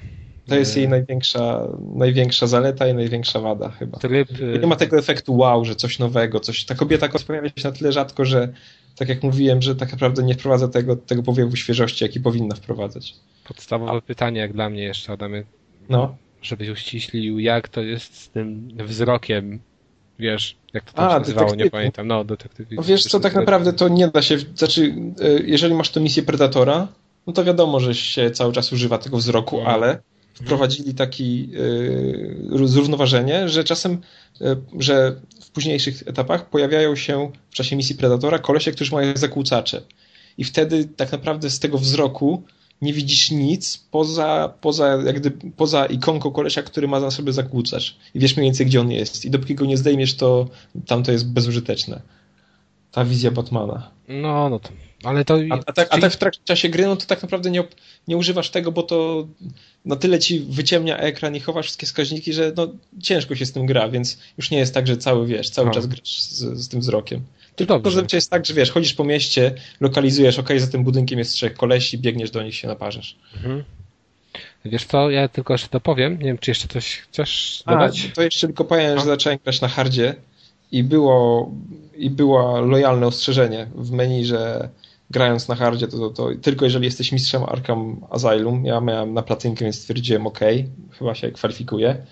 To 0.49 0.57
jest 0.57 0.77
jej 0.77 0.89
największa, 0.89 1.69
największa 1.95 2.47
zaleta 2.47 2.89
i 2.89 2.95
największa 2.95 3.41
wada 3.41 3.71
chyba. 3.71 3.99
Tryb... 3.99 4.29
Nie 4.61 4.67
ma 4.67 4.77
tego 4.77 4.99
efektu 4.99 5.37
wow, 5.37 5.65
że 5.65 5.75
coś 5.75 5.99
nowego, 5.99 6.41
coś. 6.41 6.65
Ta 6.65 6.75
kobieta 6.75 7.09
pojawia 7.27 7.49
się 7.49 7.69
na 7.69 7.73
tyle 7.73 7.93
rzadko, 7.93 8.25
że 8.25 8.53
tak 8.97 9.09
jak 9.09 9.23
mówiłem, 9.23 9.63
że 9.63 9.77
tak 9.77 9.93
naprawdę 9.93 10.23
nie 10.23 10.35
wprowadza 10.35 10.69
tego, 10.69 10.97
tego 10.97 11.23
powiewu 11.23 11.57
świeżości, 11.57 12.05
jaki 12.05 12.21
powinna 12.21 12.55
wprowadzać. 12.55 13.15
Podstawowe 13.49 14.03
pytanie, 14.03 14.41
jak 14.41 14.53
dla 14.53 14.71
mnie 14.71 14.83
jeszcze, 14.83 15.13
Adamy, 15.13 15.45
no. 15.89 16.17
żebyś 16.43 16.69
uściślił, 16.69 17.39
jak 17.39 17.69
to 17.69 17.83
jest 17.83 18.19
z 18.19 18.29
tym 18.31 18.69
wzrokiem, 18.85 19.61
wiesz, 20.19 20.57
jak 20.75 20.85
to 20.85 20.93
tam 20.93 21.09
A, 21.09 21.13
się 21.13 21.19
nazywało, 21.19 21.55
nie 21.55 21.71
pamiętam. 21.71 22.07
No, 22.07 22.25
detektyw. 22.25 22.67
No 22.71 22.83
wiesz 22.83 23.05
co, 23.05 23.21
tak 23.21 23.35
naprawdę 23.35 23.73
to 23.73 23.89
nie 23.89 24.09
da 24.09 24.23
się, 24.23 24.39
znaczy, 24.39 24.95
e, 25.21 25.29
jeżeli 25.45 25.75
masz 25.75 25.91
to 25.91 26.01
misję 26.01 26.23
Predatora, 26.23 26.89
no 27.27 27.33
to 27.33 27.45
wiadomo, 27.45 27.81
że 27.81 27.95
się 27.95 28.31
cały 28.31 28.53
czas 28.53 28.73
używa 28.73 28.99
tego 28.99 29.17
wzroku, 29.17 29.59
mhm. 29.59 29.75
ale 29.75 29.99
wprowadzili 30.37 30.95
taki 30.95 31.49
y, 31.55 32.69
zrównoważenie, 32.69 33.49
że 33.49 33.65
czasem, 33.65 33.99
y, 34.41 34.57
że 34.79 35.17
w 35.41 35.51
późniejszych 35.51 36.03
etapach 36.07 36.51
pojawiają 36.51 36.97
się 36.97 37.31
w 37.51 37.55
czasie 37.55 37.77
misji 37.77 37.95
Predatora 37.95 38.39
kolesie, 38.39 38.73
którzy 38.73 38.93
mają 38.93 39.17
zakłócacze. 39.17 39.83
I 40.39 40.45
wtedy 40.45 40.85
tak 40.85 41.13
naprawdę 41.13 41.51
z 41.51 41.59
tego 41.59 41.79
wzroku 41.79 42.43
nie 42.83 42.93
widzisz 42.93 43.31
nic 43.31 43.87
poza, 43.91 44.55
poza, 44.61 44.89
jak 44.89 45.21
gdyby, 45.21 45.51
poza 45.57 45.87
ikonką 45.87 46.31
kolesia, 46.31 46.63
który 46.63 46.89
ma 46.89 47.01
na 47.01 47.11
sobie 47.11 47.33
zakłócacz. 47.33 47.97
I 48.15 48.19
wiesz 48.19 48.37
mniej 48.37 48.47
więcej, 48.47 48.67
gdzie 48.67 48.81
on 48.81 48.91
jest. 48.91 49.25
I 49.25 49.31
dopóki 49.31 49.55
go 49.55 49.65
nie 49.65 49.77
zdejmiesz, 49.77 50.15
to 50.15 50.49
tam 50.87 51.03
to 51.03 51.13
jest 51.13 51.33
bezużyteczne. 51.33 52.01
Ta 52.93 53.05
wizja 53.05 53.31
Batmana. 53.31 53.91
No, 54.09 54.49
no 54.49 54.59
to 54.59 54.69
ale 55.05 55.25
to... 55.25 55.39
A, 55.51 55.55
a, 55.67 55.73
tak, 55.73 55.89
a 55.91 55.99
tak 55.99 56.13
w 56.13 56.17
trakcie 56.17 56.41
czasie 56.45 56.69
gry, 56.69 56.87
no 56.87 56.97
to 56.97 57.07
tak 57.07 57.23
naprawdę 57.23 57.51
nie, 57.51 57.65
nie 58.09 58.17
używasz 58.17 58.51
tego, 58.51 58.73
bo 58.73 58.83
to 58.83 59.27
na 59.85 59.97
tyle 59.97 60.19
ci 60.19 60.41
wyciemnia 60.41 60.99
ekran 60.99 61.37
i 61.37 61.41
chowasz 61.41 61.67
wszystkie 61.67 61.87
wskaźniki, 61.87 62.33
że 62.33 62.53
no, 62.57 62.69
ciężko 63.03 63.35
się 63.35 63.47
z 63.47 63.53
tym 63.53 63.67
gra, 63.67 63.89
więc 63.89 64.19
już 64.39 64.51
nie 64.51 64.59
jest 64.59 64.75
tak, 64.75 64.87
że 64.87 64.97
cały, 64.97 65.27
wiesz, 65.27 65.51
cały 65.51 65.67
no. 65.67 65.75
czas 65.75 65.87
grasz 65.87 66.21
z, 66.21 66.39
z, 66.39 66.69
tym 66.69 66.81
wzrokiem. 66.81 67.21
Tylko 67.57 67.81
to 67.81 67.91
zazwyczaj 67.91 68.19
jest 68.19 68.31
tak, 68.31 68.47
że 68.47 68.55
wiesz, 68.55 68.71
chodzisz 68.71 68.95
po 68.95 69.05
mieście, 69.05 69.55
lokalizujesz, 69.81 70.39
ok, 70.39 70.49
za 70.57 70.67
tym 70.67 70.85
budynkiem 70.85 71.19
jest 71.19 71.33
trzech 71.33 71.55
kolesi, 71.55 71.99
biegniesz 71.99 72.31
do 72.31 72.43
nich, 72.43 72.55
się 72.55 72.69
naparzasz. 72.69 73.17
Mhm. 73.37 73.65
Wiesz 74.65 74.85
co, 74.85 75.11
ja 75.11 75.29
tylko 75.29 75.55
jeszcze 75.55 75.69
to 75.69 75.81
powiem, 75.81 76.19
nie 76.19 76.25
wiem, 76.25 76.39
czy 76.39 76.51
jeszcze 76.51 76.69
coś 76.69 76.97
chcesz 76.97 77.63
dodać? 77.67 78.09
A, 78.13 78.15
to 78.15 78.23
jeszcze 78.23 78.47
tylko 78.47 78.65
powiem, 78.65 78.99
że 78.99 79.05
zacząłem 79.05 79.39
grać 79.45 79.61
na 79.61 79.69
hardzie 79.69 80.15
i 80.73 80.83
było, 80.83 81.51
i 81.99 82.11
było 82.11 82.61
lojalne 82.61 83.07
ostrzeżenie 83.07 83.67
w 83.75 83.91
menu, 83.91 84.25
że 84.25 84.69
grając 85.11 85.49
na 85.49 85.55
hardzie, 85.55 85.89
to, 85.89 85.99
to, 85.99 86.11
to, 86.11 86.29
tylko 86.43 86.65
jeżeli 86.65 86.85
jesteś 86.85 87.13
mistrzem 87.13 87.43
Arkham 87.43 88.07
Asylum, 88.11 88.65
ja 88.65 88.81
miałem 88.81 89.15
na 89.15 89.23
platynkę, 89.23 89.65
więc 89.65 89.79
stwierdziłem 89.79 90.27
ok, 90.27 90.41
chyba 90.99 91.15
się 91.15 91.33
kwalifikuję, 91.33 92.07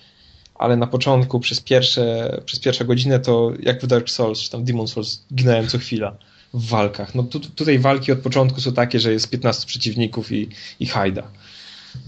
ale 0.54 0.76
na 0.76 0.86
początku 0.86 1.40
przez 1.40 1.60
pierwsze, 1.60 2.36
przez 2.44 2.60
pierwszą 2.60 2.84
godzinę 2.84 3.20
to 3.20 3.52
jak 3.60 3.82
w 3.82 3.86
Dark 3.86 4.10
Souls, 4.10 4.40
czy 4.40 4.50
tam 4.50 4.64
Demon 4.64 4.88
Souls, 4.88 5.24
ginąłem 5.34 5.68
co 5.68 5.78
chwila 5.78 6.16
w 6.54 6.68
walkach. 6.68 7.14
No 7.14 7.22
tu, 7.22 7.40
tutaj 7.40 7.78
walki 7.78 8.12
od 8.12 8.18
początku 8.18 8.60
są 8.60 8.72
takie, 8.72 9.00
że 9.00 9.12
jest 9.12 9.30
15 9.30 9.66
przeciwników 9.66 10.32
i, 10.32 10.48
i 10.80 10.86
hajda. 10.86 11.22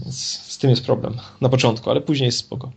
Więc 0.01 0.17
z 0.47 0.57
tym 0.57 0.69
jest 0.69 0.85
problem. 0.85 1.17
Na 1.41 1.49
początku, 1.49 1.89
ale 1.89 2.01
później 2.01 2.25
jest 2.25 2.37
spoko. 2.37 2.71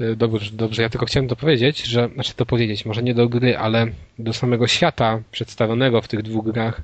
E, 0.00 0.16
dobrze, 0.16 0.50
dobrze, 0.52 0.82
ja 0.82 0.88
tylko 0.88 1.06
chciałem 1.06 1.26
dopowiedzieć, 1.26 1.84
że, 1.84 2.08
znaczy 2.14 2.34
to 2.36 2.46
powiedzieć, 2.46 2.84
może 2.84 3.02
nie 3.02 3.14
do 3.14 3.28
gry, 3.28 3.58
ale 3.58 3.86
do 4.18 4.32
samego 4.32 4.66
świata 4.66 5.22
przedstawionego 5.32 6.02
w 6.02 6.08
tych 6.08 6.22
dwóch 6.22 6.52
grach, 6.52 6.82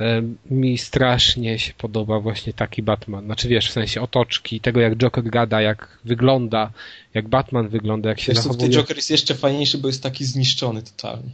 E, 0.00 0.22
mi 0.50 0.78
strasznie 0.78 1.58
się 1.58 1.72
podoba 1.78 2.20
właśnie 2.20 2.52
taki 2.52 2.82
Batman. 2.82 3.24
Znaczy 3.24 3.48
wiesz, 3.48 3.68
w 3.68 3.72
sensie 3.72 4.00
otoczki, 4.00 4.60
tego 4.60 4.80
jak 4.80 4.96
Joker 4.96 5.24
gada, 5.24 5.60
jak 5.60 5.98
wygląda, 6.04 6.70
jak 7.14 7.28
Batman 7.28 7.68
wygląda, 7.68 8.08
jak 8.08 8.20
się 8.20 8.32
wiesz, 8.32 8.42
zachowuje. 8.42 8.70
Ten 8.70 8.80
Joker 8.80 8.96
jest 8.96 9.10
jeszcze 9.10 9.34
fajniejszy, 9.34 9.78
bo 9.78 9.88
jest 9.88 10.02
taki 10.02 10.24
zniszczony 10.24 10.82
totalnie. 10.82 11.30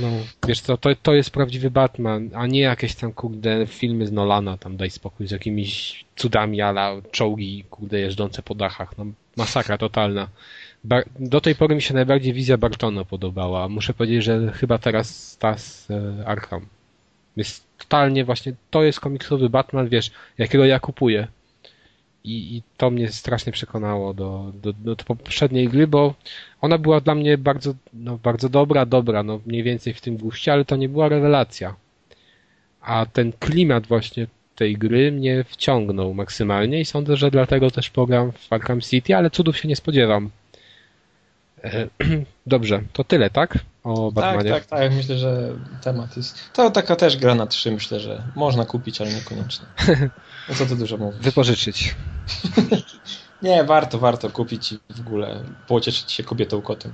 No, 0.00 0.08
wiesz 0.48 0.60
co, 0.60 0.76
to, 0.76 0.90
to 1.02 1.14
jest 1.14 1.30
prawdziwy 1.30 1.70
Batman, 1.70 2.30
a 2.34 2.46
nie 2.46 2.60
jakieś 2.60 2.94
tam, 2.94 3.12
kurde, 3.12 3.66
filmy 3.66 4.06
z 4.06 4.12
Nolana, 4.12 4.58
tam 4.58 4.76
daj 4.76 4.90
spokój, 4.90 5.26
z 5.26 5.30
jakimiś 5.30 6.04
cudami 6.16 6.60
ala 6.60 6.92
czołgi, 7.10 7.64
kurde, 7.70 8.00
jeżdżące 8.00 8.42
po 8.42 8.54
dachach. 8.54 8.98
No, 8.98 9.06
masakra 9.36 9.78
totalna. 9.78 10.28
Bar 10.84 11.04
do 11.18 11.40
tej 11.40 11.54
pory 11.54 11.74
mi 11.74 11.82
się 11.82 11.94
najbardziej 11.94 12.32
wizja 12.32 12.58
Bartona 12.58 13.04
podobała. 13.04 13.68
Muszę 13.68 13.94
powiedzieć, 13.94 14.24
że 14.24 14.52
chyba 14.52 14.78
teraz 14.78 15.36
ta 15.38 15.58
z 15.58 15.90
e, 15.90 16.26
Arkham. 16.26 16.66
Jest 17.36 17.66
totalnie 17.78 18.24
właśnie, 18.24 18.52
to 18.70 18.82
jest 18.82 19.00
komiksowy 19.00 19.50
Batman, 19.50 19.88
wiesz, 19.88 20.10
jakiego 20.38 20.64
ja 20.64 20.80
kupuję. 20.80 21.28
I, 22.24 22.56
i 22.56 22.62
to 22.76 22.90
mnie 22.90 23.12
strasznie 23.12 23.52
przekonało 23.52 24.14
do, 24.14 24.52
do, 24.62 24.72
do 24.72 24.96
poprzedniej 24.96 25.68
gry, 25.68 25.86
bo 25.86 26.14
ona 26.66 26.78
była 26.78 27.00
dla 27.00 27.14
mnie 27.14 27.38
bardzo, 27.38 27.74
no, 27.92 28.18
bardzo 28.18 28.48
dobra, 28.48 28.86
dobra, 28.86 29.22
no 29.22 29.40
mniej 29.46 29.62
więcej 29.62 29.94
w 29.94 30.00
tym 30.00 30.16
guście, 30.16 30.52
ale 30.52 30.64
to 30.64 30.76
nie 30.76 30.88
była 30.88 31.08
rewelacja. 31.08 31.74
A 32.80 33.06
ten 33.12 33.32
klimat 33.32 33.86
właśnie 33.86 34.26
tej 34.56 34.76
gry 34.76 35.12
mnie 35.12 35.44
wciągnął 35.48 36.14
maksymalnie 36.14 36.80
i 36.80 36.84
sądzę, 36.84 37.16
że 37.16 37.30
dlatego 37.30 37.70
też 37.70 37.90
program 37.90 38.32
w 38.32 38.52
Arkham 38.52 38.80
City, 38.80 39.16
ale 39.16 39.30
cudów 39.30 39.56
się 39.56 39.68
nie 39.68 39.76
spodziewam. 39.76 40.30
E, 41.64 41.88
dobrze, 42.46 42.82
to 42.92 43.04
tyle, 43.04 43.30
tak? 43.30 43.58
O 43.84 43.94
tak, 44.06 44.14
Batmanie. 44.14 44.50
Tak, 44.50 44.66
tak, 44.66 44.80
tak. 44.80 44.92
Myślę, 44.92 45.18
że 45.18 45.52
temat 45.82 46.16
jest. 46.16 46.52
To 46.52 46.70
taka 46.70 46.96
też 46.96 47.16
gra 47.16 47.34
na 47.34 47.46
trzy, 47.46 47.70
myślę, 47.70 48.00
że 48.00 48.22
można 48.36 48.64
kupić, 48.64 49.00
ale 49.00 49.14
niekoniecznie. 49.14 49.66
No 50.48 50.54
co 50.54 50.66
to 50.66 50.76
dużo 50.76 50.96
mówić. 50.96 51.22
Wypożyczyć. 51.22 51.94
Nie, 53.42 53.64
warto, 53.64 53.98
warto 53.98 54.30
kupić 54.30 54.72
i 54.72 54.78
w 54.88 55.00
ogóle 55.00 55.40
pocieszyć 55.68 56.12
się 56.12 56.24
kobietą 56.24 56.62
kotem. 56.62 56.92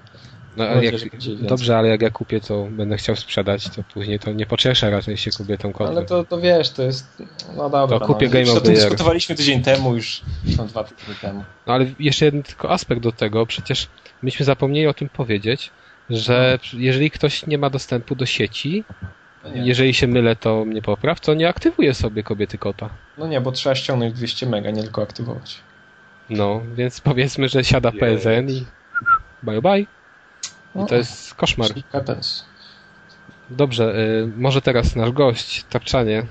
No, 0.56 0.64
ale 0.64 0.84
jak, 0.84 0.94
dobrze, 1.40 1.78
ale 1.78 1.88
jak 1.88 2.02
ja 2.02 2.10
kupię, 2.10 2.40
to 2.40 2.68
będę 2.70 2.96
chciał 2.96 3.16
sprzedać, 3.16 3.68
to 3.68 3.82
później 3.94 4.18
to 4.18 4.32
nie 4.32 4.46
pocieszę 4.46 4.90
raczej 4.90 5.16
się 5.16 5.30
kobietą 5.30 5.72
kotem. 5.72 5.96
Ale 5.96 6.06
to, 6.06 6.24
to 6.24 6.40
wiesz, 6.40 6.70
to 6.70 6.82
jest... 6.82 7.22
No 7.56 7.70
dobra, 7.70 7.98
to 7.98 8.06
kupię 8.06 8.26
no, 8.26 8.32
Game 8.32 8.52
of 8.52 8.62
the 8.62 8.68
Year. 8.68 8.80
dyskutowaliśmy 8.80 9.34
tydzień 9.34 9.62
temu, 9.62 9.94
już 9.94 10.22
no, 10.58 10.64
dwa 10.64 10.84
tygodnie 10.84 11.14
temu. 11.14 11.44
No 11.66 11.72
ale 11.72 11.86
jeszcze 11.98 12.24
jeden 12.24 12.42
tylko 12.42 12.70
aspekt 12.70 13.02
do 13.02 13.12
tego, 13.12 13.46
przecież 13.46 13.88
myśmy 14.22 14.44
zapomnieli 14.44 14.86
o 14.86 14.94
tym 14.94 15.08
powiedzieć, 15.08 15.70
że 16.10 16.58
jeżeli 16.72 17.10
ktoś 17.10 17.46
nie 17.46 17.58
ma 17.58 17.70
dostępu 17.70 18.14
do 18.14 18.26
sieci, 18.26 18.84
no 19.44 19.50
jeżeli 19.54 19.94
się 19.94 20.06
mylę, 20.06 20.36
to 20.36 20.64
mnie 20.64 20.82
popraw, 20.82 21.20
to 21.20 21.34
nie 21.34 21.48
aktywuje 21.48 21.94
sobie 21.94 22.22
kobiety 22.22 22.58
kota. 22.58 22.90
No 23.18 23.26
nie, 23.26 23.40
bo 23.40 23.52
trzeba 23.52 23.74
ściągnąć 23.74 24.14
200 24.14 24.46
mega, 24.46 24.70
nie 24.70 24.82
tylko 24.82 25.02
aktywować. 25.02 25.58
No, 26.36 26.60
więc 26.74 27.00
powiedzmy, 27.00 27.48
że 27.48 27.64
siada 27.64 27.92
PSN 27.92 28.48
i 28.50 28.66
bye 29.42 29.62
bye. 29.62 29.80
I 29.80 30.86
to 30.88 30.94
jest 30.94 31.34
koszmar. 31.34 31.70
Dobrze, 33.50 33.94
y, 33.96 34.32
może 34.36 34.62
teraz 34.62 34.96
nasz 34.96 35.10
gość, 35.12 35.64
Tapczanie. 35.70 36.26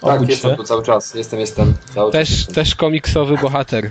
Tak, 0.00 0.16
Obudź 0.16 0.28
jestem 0.30 0.50
się. 0.50 0.56
tu 0.56 0.64
cały 0.64 0.82
czas. 0.82 1.14
Jestem, 1.14 1.40
jestem. 1.40 1.74
Cały 1.94 2.12
też, 2.12 2.28
czas 2.28 2.38
jestem. 2.38 2.54
też 2.54 2.74
komiksowy 2.74 3.36
bohater. 3.36 3.90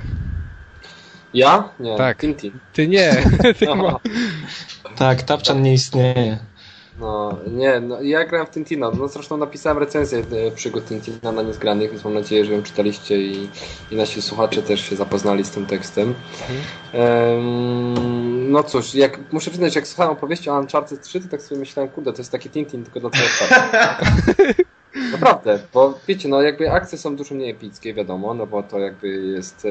Ja? 1.34 1.70
Nie. 1.80 1.98
Tak. 1.98 2.18
Tintin. 2.18 2.60
Ty 2.74 2.88
nie. 2.88 3.24
Ty 3.60 3.66
no. 3.76 4.00
Tak, 4.96 5.24
Tapczan 5.24 5.62
nie 5.62 5.74
istnieje. 5.74 6.38
No, 7.00 7.38
nie, 7.48 7.80
no, 7.80 8.02
ja 8.02 8.26
grałem 8.26 8.48
w 8.48 8.50
Tintina. 8.50 8.92
No, 8.98 9.08
zresztą 9.08 9.38
napisałem 9.38 9.78
recenzję 9.78 10.20
e, 10.20 10.52
przygód 10.52 10.86
Tintina 10.86 11.32
na 11.32 11.42
niezgranych, 11.42 11.92
więc 11.92 12.04
mam 12.04 12.14
nadzieję, 12.14 12.46
że 12.46 12.54
ją 12.54 12.64
czytaliście 12.64 13.22
i, 13.22 13.50
i 13.92 13.96
nasi 13.96 14.22
słuchacze 14.22 14.62
też 14.62 14.90
się 14.90 14.96
zapoznali 14.96 15.46
z 15.46 15.52
tym 15.52 15.66
tekstem. 15.66 16.14
Um, 16.94 18.52
no 18.52 18.64
cóż, 18.64 18.96
jak, 18.96 19.34
muszę 19.34 19.50
przyznać, 19.50 19.76
jak 19.76 19.88
słuchałem 19.88 20.14
opowieści 20.14 20.50
o 20.50 20.60
Uncharted 20.60 21.02
3, 21.02 21.22
to 21.22 21.28
tak 21.28 21.42
sobie 21.42 21.60
myślałem, 21.60 21.92
kurde, 21.92 22.14
to 22.14 22.18
jest 22.18 22.32
taki 22.32 22.50
Tintin 22.50 22.84
tylko 22.84 23.00
dla 23.00 23.10
całego 23.10 23.56
Naprawdę, 25.12 25.60
bo 25.74 26.00
wiecie, 26.08 26.30
no 26.30 26.42
jakby 26.42 26.72
akcje 26.72 26.98
są 26.98 27.16
dużo 27.16 27.36
mniej 27.36 27.50
epickie, 27.50 27.94
wiadomo, 27.94 28.34
no 28.34 28.48
bo 28.48 28.64
to 28.64 28.80
jakby 28.80 29.08
jest 29.08 29.68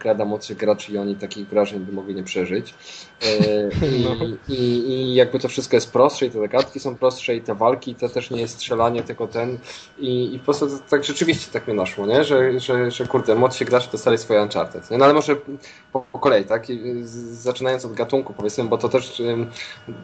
gra 0.00 0.24
młodszych 0.24 0.56
graczy 0.56 0.92
i 0.92 0.98
oni 0.98 1.16
takich 1.16 1.48
wrażeń 1.48 1.80
by 1.80 1.92
mogli 1.92 2.14
nie 2.14 2.22
przeżyć. 2.22 2.74
E, 3.22 3.86
I, 3.86 4.04
no. 4.04 4.26
i, 4.48 4.54
I, 4.58 5.14
jakby 5.14 5.38
to 5.38 5.48
wszystko 5.48 5.76
jest 5.76 5.92
prostsze 5.92 6.26
i 6.26 6.30
te 6.30 6.40
zagadki 6.40 6.80
są 6.80 6.96
prostsze 6.96 7.36
i 7.36 7.40
te 7.40 7.54
walki 7.54 7.94
to 7.94 8.08
też 8.08 8.30
nie 8.30 8.40
jest 8.40 8.54
strzelanie, 8.54 9.02
tylko 9.02 9.26
ten 9.26 9.58
i, 9.98 10.34
i 10.34 10.38
po 10.38 10.44
prostu 10.44 10.68
tak 10.90 11.04
rzeczywiście 11.04 11.52
tak 11.52 11.66
mnie 11.66 11.76
naszło, 11.76 12.06
nie? 12.06 12.24
Że, 12.24 12.60
że, 12.60 12.90
że 12.90 13.06
kurde, 13.06 13.34
młodsi 13.34 13.64
gracze 13.64 13.88
dostali 13.92 14.18
swoje 14.18 14.42
Uncharted. 14.42 14.90
Nie? 14.90 14.98
No 14.98 15.04
ale 15.04 15.14
może 15.14 15.36
po, 15.92 16.00
po 16.12 16.18
kolei, 16.18 16.44
tak? 16.44 16.70
I, 16.70 16.80
zaczynając 17.32 17.84
od 17.84 17.92
gatunku 17.92 18.32
powiedzmy, 18.32 18.64
bo 18.64 18.78
to 18.78 18.88
też 18.88 19.20
um, 19.20 19.50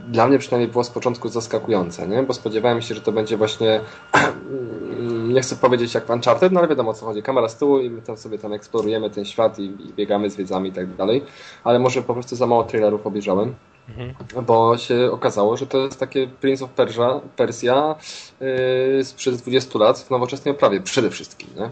dla 0.08 0.26
mnie 0.28 0.38
przynajmniej 0.38 0.70
było 0.70 0.84
z 0.84 0.90
początku 0.90 1.28
zaskakujące, 1.28 2.08
nie? 2.08 2.22
Bo 2.22 2.34
spodziewałem 2.34 2.82
się, 2.82 2.94
że 2.94 3.00
to 3.00 3.12
będzie 3.12 3.36
właśnie 3.36 3.80
nie 5.34 5.40
chcę 5.40 5.56
powiedzieć 5.56 5.94
jak 5.94 6.10
Uncharted, 6.10 6.52
no 6.52 6.60
ale 6.60 6.68
wiadomo 6.68 6.90
o 6.90 6.94
co 6.94 7.06
chodzi. 7.06 7.22
Kamera 7.22 7.48
z 7.48 7.56
tyłu 7.56 7.80
i 7.80 7.90
my 7.90 8.02
tam 8.02 8.16
sobie 8.16 8.38
tam 8.38 8.52
eksplorujemy 8.52 9.10
ten 9.10 9.24
świat 9.24 9.55
i, 9.58 9.64
i 9.64 9.92
biegamy, 9.96 10.30
zwiedzamy 10.30 10.68
i 10.68 10.72
tak 10.72 10.94
dalej. 10.94 11.24
Ale 11.64 11.78
może 11.78 12.02
po 12.02 12.14
prostu 12.14 12.36
za 12.36 12.46
mało 12.46 12.64
trailerów 12.64 13.06
obejrzałem. 13.06 13.54
Mhm. 13.88 14.44
Bo 14.46 14.78
się 14.78 15.10
okazało, 15.12 15.56
że 15.56 15.66
to 15.66 15.78
jest 15.78 16.00
takie 16.00 16.26
Prince 16.26 16.62
of 16.62 16.70
Persia, 16.70 17.20
Persja 17.36 17.94
yy, 18.40 19.04
sprzed 19.04 19.36
20 19.36 19.78
lat 19.78 19.98
w 19.98 20.10
nowoczesnej 20.10 20.54
oprawie 20.54 20.80
przede 20.80 21.10
wszystkim. 21.10 21.48
Nie? 21.56 21.70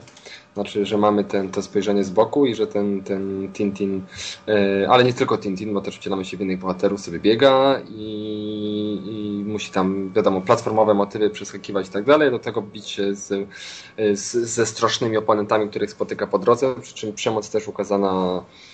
Znaczy, 0.54 0.86
że 0.86 0.98
mamy 0.98 1.24
ten, 1.24 1.50
to 1.50 1.62
spojrzenie 1.62 2.04
z 2.04 2.10
boku 2.10 2.46
i 2.46 2.54
że 2.54 2.66
ten, 2.66 3.02
ten 3.02 3.48
Tintin, 3.52 4.02
e, 4.48 4.86
ale 4.90 5.04
nie 5.04 5.12
tylko 5.12 5.38
Tintin, 5.38 5.74
bo 5.74 5.80
też 5.80 5.96
wcielamy 5.96 6.24
się 6.24 6.36
w 6.36 6.40
innych 6.40 6.58
bohaterów, 6.58 7.00
sobie 7.00 7.18
biega 7.18 7.80
i, 7.88 9.00
i 9.06 9.44
musi 9.44 9.70
tam, 9.70 10.12
wiadomo, 10.12 10.40
platformowe 10.40 10.94
motywy 10.94 11.30
przeskakiwać 11.30 11.86
i 11.88 11.90
tak 11.90 12.04
dalej, 12.04 12.30
do 12.30 12.38
tego 12.38 12.62
bić 12.62 12.88
się 12.88 13.14
z, 13.14 13.48
z, 14.14 14.32
ze 14.32 14.66
strasznymi 14.66 15.16
oponentami, 15.16 15.68
których 15.68 15.90
spotyka 15.90 16.26
po 16.26 16.38
drodze, 16.38 16.74
przy 16.80 16.94
czym 16.94 17.12
przemoc 17.12 17.50
też 17.50 17.68
ukazana 17.68 18.42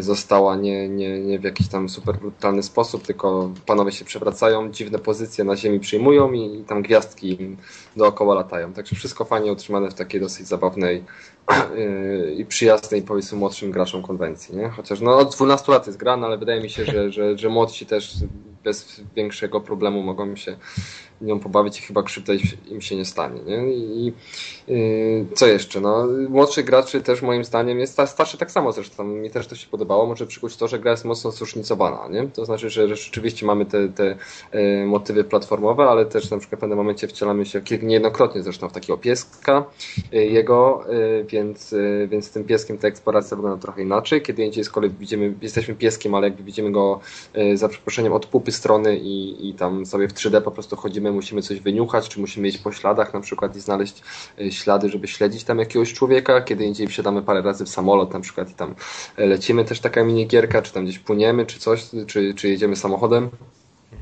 została 0.00 0.56
nie, 0.56 0.88
nie, 0.88 1.20
nie 1.20 1.38
w 1.38 1.44
jakiś 1.44 1.68
tam 1.68 1.88
super 1.88 2.18
brutalny 2.18 2.62
sposób, 2.62 3.06
tylko 3.06 3.50
panowie 3.66 3.92
się 3.92 4.04
przewracają, 4.04 4.70
dziwne 4.70 4.98
pozycje 4.98 5.44
na 5.44 5.56
ziemi 5.56 5.80
przyjmują 5.80 6.32
i, 6.32 6.58
i 6.60 6.64
tam 6.64 6.82
gwiazdki 6.82 7.56
dookoła 7.96 8.34
latają. 8.34 8.72
Także 8.72 8.96
wszystko 8.96 9.24
fajnie 9.24 9.52
utrzymane 9.52 9.90
w 9.90 9.94
takiej 9.94 10.20
dosyć 10.20 10.46
zabawnej 10.46 11.04
i 12.36 12.44
przyjaznej 12.44 13.02
powiedzmy 13.02 13.38
młodszym 13.38 13.70
graczom 13.70 14.02
konwencji, 14.02 14.56
nie? 14.56 14.68
Chociaż 14.68 15.00
no 15.00 15.18
od 15.18 15.34
12 15.34 15.72
lat 15.72 15.86
jest 15.86 15.98
grana, 15.98 16.26
ale 16.26 16.38
wydaje 16.38 16.60
mi 16.60 16.70
się, 16.70 16.84
że, 16.84 17.12
że, 17.12 17.38
że 17.38 17.48
młodsi 17.48 17.86
też 17.86 18.14
bez 18.64 19.00
większego 19.16 19.60
problemu 19.60 20.02
mogą 20.02 20.36
się 20.36 20.56
nią 21.20 21.40
pobawić 21.40 21.78
i 21.78 21.82
chyba 21.82 22.02
krzywda 22.02 22.32
im 22.68 22.80
się 22.80 22.96
nie 22.96 23.04
stanie. 23.04 23.40
Nie? 23.42 23.72
I 23.72 24.12
yy, 24.68 25.26
co 25.34 25.46
jeszcze? 25.46 25.80
No, 25.80 26.06
młodszych 26.28 26.64
graczy 26.64 27.00
też 27.00 27.22
moim 27.22 27.44
zdaniem 27.44 27.78
jest 27.78 27.92
starszy 28.06 28.38
tak 28.38 28.50
samo 28.50 28.72
zresztą. 28.72 29.04
Mi 29.04 29.30
też 29.30 29.46
to 29.46 29.56
się 29.56 29.68
podobało. 29.68 30.06
Może 30.06 30.26
przykuć 30.26 30.56
to, 30.56 30.68
że 30.68 30.78
gra 30.78 30.90
jest 30.90 31.04
mocno 31.04 31.30
zróżnicowana. 31.30 32.08
Nie? 32.08 32.28
To 32.28 32.44
znaczy, 32.44 32.70
że, 32.70 32.88
że 32.88 32.96
rzeczywiście 32.96 33.46
mamy 33.46 33.66
te, 33.66 33.88
te 33.88 34.16
yy, 34.52 34.86
motywy 34.86 35.24
platformowe, 35.24 35.84
ale 35.84 36.06
też 36.06 36.30
na 36.30 36.38
przykład 36.38 36.58
w 36.58 36.60
pewnym 36.60 36.78
momencie 36.78 37.08
wcielamy 37.08 37.46
się 37.46 37.62
niejednokrotnie 37.82 38.42
zresztą 38.42 38.68
w 38.68 38.72
takiego 38.72 38.98
pieska 38.98 39.64
yy, 40.12 40.26
jego, 40.26 40.84
y, 40.94 41.24
więc, 41.44 41.72
y, 41.72 42.08
więc 42.10 42.24
z 42.26 42.30
tym 42.30 42.44
pieskiem 42.44 42.78
ta 42.78 42.88
eksploracja 42.88 43.36
wygląda 43.36 43.62
trochę 43.62 43.82
inaczej. 43.82 44.22
Kiedy 44.22 44.44
indziej 44.44 44.64
z 44.64 44.70
kolei 44.70 44.90
widzimy, 44.90 45.34
jesteśmy 45.42 45.74
pieskiem, 45.74 46.14
ale 46.14 46.28
jakby 46.28 46.42
widzimy 46.42 46.72
go 46.72 47.00
y, 47.36 47.56
za 47.56 47.68
przeproszeniem 47.68 48.12
od 48.12 48.26
pupy 48.26 48.52
strony 48.52 48.98
i, 48.98 49.48
i 49.48 49.54
tam 49.54 49.86
sobie 49.86 50.08
w 50.08 50.14
3D 50.14 50.42
po 50.42 50.50
prostu 50.50 50.76
chodzimy 50.76 51.12
musimy 51.12 51.42
coś 51.42 51.60
wyniuchać, 51.60 52.08
czy 52.08 52.20
musimy 52.20 52.48
iść 52.48 52.58
po 52.58 52.72
śladach 52.72 53.14
na 53.14 53.20
przykład 53.20 53.56
i 53.56 53.60
znaleźć 53.60 54.02
e, 54.40 54.52
ślady, 54.52 54.88
żeby 54.88 55.08
śledzić 55.08 55.44
tam 55.44 55.58
jakiegoś 55.58 55.92
człowieka, 55.92 56.40
kiedy 56.40 56.64
indziej 56.64 56.86
wsiadamy 56.86 57.22
parę 57.22 57.42
razy 57.42 57.64
w 57.64 57.68
samolot 57.68 58.12
na 58.12 58.20
przykład 58.20 58.50
i 58.50 58.54
tam 58.54 58.74
lecimy 59.16 59.64
też 59.64 59.80
taka 59.80 60.04
minigierka, 60.04 60.62
czy 60.62 60.72
tam 60.72 60.84
gdzieś 60.84 60.98
płyniemy, 60.98 61.46
czy 61.46 61.58
coś, 61.58 61.90
czy, 62.06 62.34
czy 62.34 62.48
jedziemy 62.48 62.76
samochodem. 62.76 63.30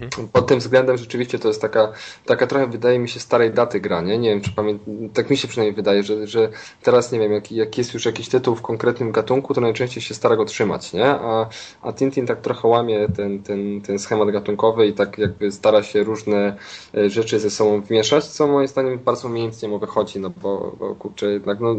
Mhm. 0.00 0.28
Pod 0.28 0.46
tym 0.46 0.58
względem 0.58 0.96
rzeczywiście 0.96 1.38
to 1.38 1.48
jest 1.48 1.60
taka, 1.60 1.92
taka 2.26 2.46
trochę 2.46 2.66
wydaje 2.66 2.98
mi 2.98 3.08
się 3.08 3.20
starej 3.20 3.50
daty 3.50 3.80
gra, 3.80 4.00
nie? 4.00 4.18
Nie 4.18 4.30
wiem, 4.30 4.40
czy 4.40 4.52
pamiętam, 4.52 5.08
tak 5.14 5.30
mi 5.30 5.36
się 5.36 5.48
przynajmniej 5.48 5.76
wydaje, 5.76 6.02
że, 6.02 6.26
że 6.26 6.48
teraz 6.82 7.12
nie 7.12 7.18
wiem, 7.18 7.32
jak, 7.32 7.52
jak 7.52 7.78
jest 7.78 7.94
już 7.94 8.06
jakiś 8.06 8.28
tytuł 8.28 8.54
w 8.54 8.62
konkretnym 8.62 9.12
gatunku, 9.12 9.54
to 9.54 9.60
najczęściej 9.60 10.02
się 10.02 10.14
stara 10.14 10.36
go 10.36 10.44
trzymać, 10.44 10.92
nie? 10.92 11.06
A, 11.06 11.48
a 11.82 11.92
Tintin 11.92 12.26
tak 12.26 12.40
trochę 12.40 12.68
łamie 12.68 13.08
ten, 13.16 13.42
ten, 13.42 13.80
ten 13.80 13.98
schemat 13.98 14.30
gatunkowy 14.30 14.86
i 14.86 14.92
tak 14.92 15.18
jakby 15.18 15.52
stara 15.52 15.82
się 15.82 16.02
różne 16.02 16.56
e, 16.94 17.10
rzeczy 17.10 17.40
ze 17.40 17.50
sobą 17.50 17.80
wmieszać, 17.80 18.24
co 18.24 18.46
moim 18.46 18.68
zdaniem 18.68 18.98
bardzo 18.98 19.28
umiejętnie 19.28 19.68
mu 19.68 19.78
wychodzi, 19.78 20.20
no 20.20 20.30
bo, 20.30 20.76
bo 20.78 20.94
kurczę, 20.94 21.30
jednak 21.30 21.60
no 21.60 21.76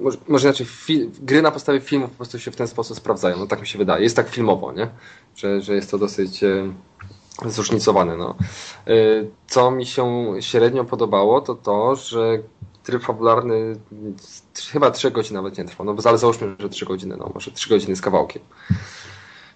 może, 0.00 0.18
może 0.28 0.48
inaczej, 0.48 0.66
gry 1.20 1.42
na 1.42 1.50
podstawie 1.50 1.80
filmów 1.80 2.10
po 2.10 2.16
prostu 2.16 2.38
się 2.38 2.50
w 2.50 2.56
ten 2.56 2.68
sposób 2.68 2.96
sprawdzają, 2.96 3.38
no 3.38 3.46
tak 3.46 3.60
mi 3.60 3.66
się 3.66 3.78
wydaje. 3.78 4.02
Jest 4.02 4.16
tak 4.16 4.28
filmowo, 4.28 4.72
nie? 4.72 4.88
Że, 5.36 5.60
że 5.60 5.74
jest 5.74 5.90
to 5.90 5.98
dosyć 5.98 6.44
e, 6.44 6.72
zróżnicowane. 7.44 8.16
No. 8.16 8.34
Y, 8.88 9.30
co 9.46 9.70
mi 9.70 9.86
się 9.86 10.32
średnio 10.40 10.84
podobało, 10.84 11.40
to 11.40 11.54
to, 11.54 11.96
że 11.96 12.38
tryb 12.82 13.02
fabularny 13.02 13.76
chyba 14.70 14.90
3 14.90 15.10
godziny 15.10 15.34
nawet 15.34 15.58
nie 15.58 15.64
trwał, 15.64 15.86
no 15.86 15.96
ale 16.04 16.18
załóżmy, 16.18 16.56
że 16.58 16.68
3 16.68 16.86
godziny, 16.86 17.16
no 17.16 17.30
może 17.34 17.50
3 17.50 17.68
godziny 17.68 17.96
z 17.96 18.00
kawałkiem. 18.00 18.42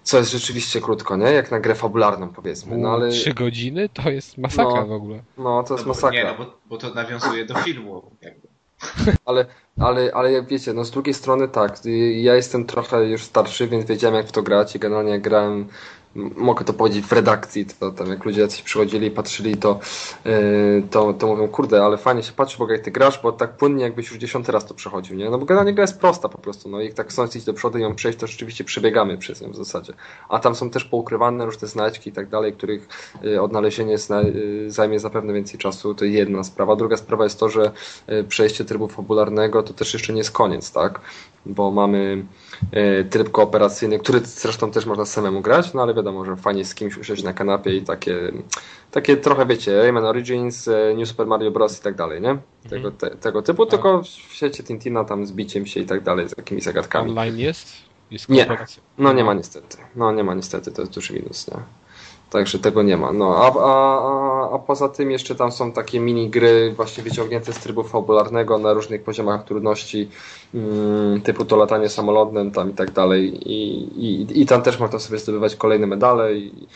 Co 0.02 0.18
jest 0.18 0.32
rzeczywiście 0.32 0.80
krótko, 0.80 1.16
nie? 1.16 1.26
Jak 1.26 1.50
na 1.50 1.60
grę 1.60 1.74
fabularną 1.74 2.28
powiedzmy. 2.28 2.78
No, 2.78 2.88
ale... 2.88 3.10
3 3.10 3.34
godziny 3.34 3.88
to 3.88 4.10
jest 4.10 4.38
masakra 4.38 4.80
no, 4.80 4.86
w 4.86 4.92
ogóle. 4.92 5.22
No, 5.38 5.62
to 5.62 5.74
jest 5.74 5.86
no, 5.86 5.88
masakra. 5.88 6.22
Nie, 6.22 6.24
no 6.24 6.44
bo, 6.44 6.58
bo 6.66 6.76
to 6.76 6.94
nawiązuje 6.94 7.44
do 7.44 7.54
filmu. 7.54 8.10
Jakby. 8.22 8.48
Ale, 9.24 9.46
ale, 9.78 10.10
ale 10.14 10.32
jak 10.32 10.46
wiecie, 10.46 10.72
no 10.72 10.84
z 10.84 10.90
drugiej 10.90 11.14
strony 11.14 11.48
tak, 11.48 11.78
ja 12.14 12.34
jestem 12.34 12.66
trochę 12.66 13.04
już 13.04 13.22
starszy, 13.22 13.68
więc 13.68 13.84
wiedziałem 13.84 14.16
jak 14.16 14.26
w 14.26 14.32
to 14.32 14.42
grać 14.42 14.76
i 14.76 14.78
generalnie 14.78 15.20
grałem 15.20 15.68
mogę 16.14 16.64
to 16.64 16.72
powiedzieć 16.72 17.06
w 17.06 17.12
redakcji, 17.12 17.66
to 17.80 17.90
tam 17.90 18.08
jak 18.08 18.24
ludzie 18.24 18.40
jacyś 18.40 18.62
przychodzili 18.62 19.06
i 19.06 19.10
patrzyli, 19.10 19.56
to, 19.56 19.80
yy, 20.24 20.82
to, 20.90 21.12
to 21.12 21.26
mówią, 21.26 21.48
kurde, 21.48 21.84
ale 21.84 21.98
fajnie 21.98 22.22
się 22.22 22.32
patrzy, 22.32 22.58
bo 22.58 22.72
jak 22.72 22.80
ty 22.80 22.90
grasz, 22.90 23.20
bo 23.22 23.32
tak 23.32 23.56
płynnie 23.56 23.84
jakbyś 23.84 24.10
już 24.10 24.18
dziesiąty 24.18 24.52
raz 24.52 24.66
to 24.66 24.74
przechodził, 24.74 25.16
nie? 25.16 25.30
No 25.30 25.38
bo 25.38 25.44
generalnie 25.44 25.74
gra 25.74 25.82
jest 25.82 26.00
prosta 26.00 26.28
po 26.28 26.38
prostu, 26.38 26.68
no 26.68 26.80
i 26.80 26.84
jak 26.84 26.94
tak 26.94 27.08
chcąc 27.08 27.36
iść 27.36 27.46
do 27.46 27.54
przodu 27.54 27.78
i 27.78 27.82
ją 27.82 27.94
przejść, 27.94 28.18
to 28.18 28.26
rzeczywiście 28.26 28.64
przebiegamy 28.64 29.18
przez 29.18 29.40
nią 29.40 29.50
w 29.50 29.56
zasadzie. 29.56 29.92
A 30.28 30.38
tam 30.38 30.54
są 30.54 30.70
też 30.70 30.84
poukrywane 30.84 31.46
różne 31.46 31.68
znajdźki 31.68 32.10
i 32.10 32.12
tak 32.12 32.28
dalej, 32.28 32.52
których 32.52 32.88
yy, 33.22 33.42
odnalezienie 33.42 33.96
yy, 34.34 34.70
zajmie 34.70 35.00
zapewne 35.00 35.32
więcej 35.32 35.58
czasu, 35.58 35.94
to 35.94 36.04
jedna 36.04 36.44
sprawa. 36.44 36.76
Druga 36.76 36.96
sprawa 36.96 37.24
jest 37.24 37.40
to, 37.40 37.48
że 37.48 37.70
przejście 38.28 38.64
trybu 38.64 38.88
fabularnego 38.88 39.62
to 39.62 39.74
też 39.74 39.92
jeszcze 39.92 40.12
nie 40.12 40.18
jest 40.18 40.30
koniec, 40.30 40.72
tak? 40.72 41.00
Bo 41.46 41.70
mamy 41.70 42.24
tryb 43.10 43.30
kooperacyjny, 43.30 43.98
który 43.98 44.20
zresztą 44.20 44.70
też 44.70 44.86
można 44.86 45.04
samemu 45.04 45.40
grać, 45.40 45.74
no 45.74 45.82
ale 45.82 45.94
wiadomo, 45.94 46.24
że 46.24 46.36
fajnie 46.36 46.64
z 46.64 46.74
kimś 46.74 46.96
usiąść 46.96 47.22
na 47.22 47.32
kanapie 47.32 47.76
i 47.76 47.82
takie, 47.82 48.32
takie 48.90 49.16
trochę, 49.16 49.46
wiecie, 49.46 49.78
Rayman 49.82 50.04
Origins, 50.04 50.68
e, 50.68 50.94
New 50.96 51.08
Super 51.08 51.26
Mario 51.26 51.50
Bros. 51.50 51.78
i 51.80 51.82
tak 51.82 51.94
dalej, 51.94 52.20
nie? 52.20 52.38
Tego, 52.62 52.88
Mhm. 52.88 52.96
te, 52.96 53.10
tego 53.10 53.42
typu, 53.42 53.62
A- 53.62 53.66
tylko 53.66 54.02
w 54.02 54.06
świecie 54.06 54.62
Tintina 54.62 55.04
tam 55.04 55.26
z 55.26 55.32
biciem 55.32 55.66
się 55.66 55.80
i 55.80 55.86
tak 55.86 56.02
dalej, 56.02 56.28
z 56.28 56.34
jakimiś 56.36 56.64
zagadkami. 56.64 57.10
Online 57.10 57.38
jest? 57.38 57.68
Jest 58.10 58.28
Nie. 58.28 58.46
No 58.98 59.12
nie 59.12 59.24
ma 59.24 59.34
niestety. 59.34 59.76
No 59.96 60.12
nie 60.12 60.24
ma 60.24 60.34
niestety, 60.34 60.72
to 60.72 60.82
jest 60.82 60.94
duży 60.94 61.14
minus, 61.14 61.48
nie? 61.48 61.56
Także 62.30 62.58
tego 62.58 62.82
nie 62.82 62.96
ma. 62.96 63.12
No, 63.12 63.36
a, 63.36 63.52
a, 63.60 63.98
a, 63.98 64.54
a 64.54 64.58
poza 64.58 64.88
tym 64.88 65.10
jeszcze 65.10 65.34
tam 65.34 65.52
są 65.52 65.72
takie 65.72 66.00
mini 66.00 66.30
gry 66.30 66.72
właśnie 66.76 67.02
wyciągnięte 67.02 67.52
z 67.52 67.58
trybu 67.58 67.82
fabularnego 67.82 68.58
na 68.58 68.72
różnych 68.72 69.02
poziomach 69.02 69.44
trudności, 69.44 70.08
mm, 70.54 71.20
typu 71.20 71.44
to 71.44 71.56
latanie 71.56 71.88
samolotem 71.88 72.50
tam 72.50 72.70
i 72.70 72.74
tak 72.74 72.90
dalej. 72.90 73.52
I, 73.52 73.82
i, 74.04 74.40
I 74.40 74.46
tam 74.46 74.62
też 74.62 74.80
można 74.80 74.98
sobie 74.98 75.18
zdobywać 75.18 75.56
kolejne 75.56 75.86
medale. 75.86 76.34
I, 76.34 76.66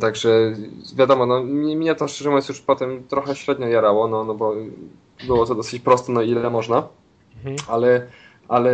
także 0.00 0.54
wiadomo, 0.96 1.26
no, 1.26 1.42
mnie, 1.42 1.76
mnie 1.76 1.94
to 1.94 2.08
szczerze 2.08 2.30
mówiąc 2.30 2.48
już 2.48 2.60
potem 2.60 3.02
trochę 3.08 3.36
średnio 3.36 3.66
jarało, 3.66 4.08
no, 4.08 4.24
no 4.24 4.34
bo 4.34 4.54
było 5.26 5.46
to 5.46 5.54
dosyć 5.54 5.82
proste, 5.82 6.12
no 6.12 6.22
ile 6.22 6.50
można 6.50 6.88
Mhm. 7.38 7.56
ale, 7.68 8.06
ale 8.48 8.72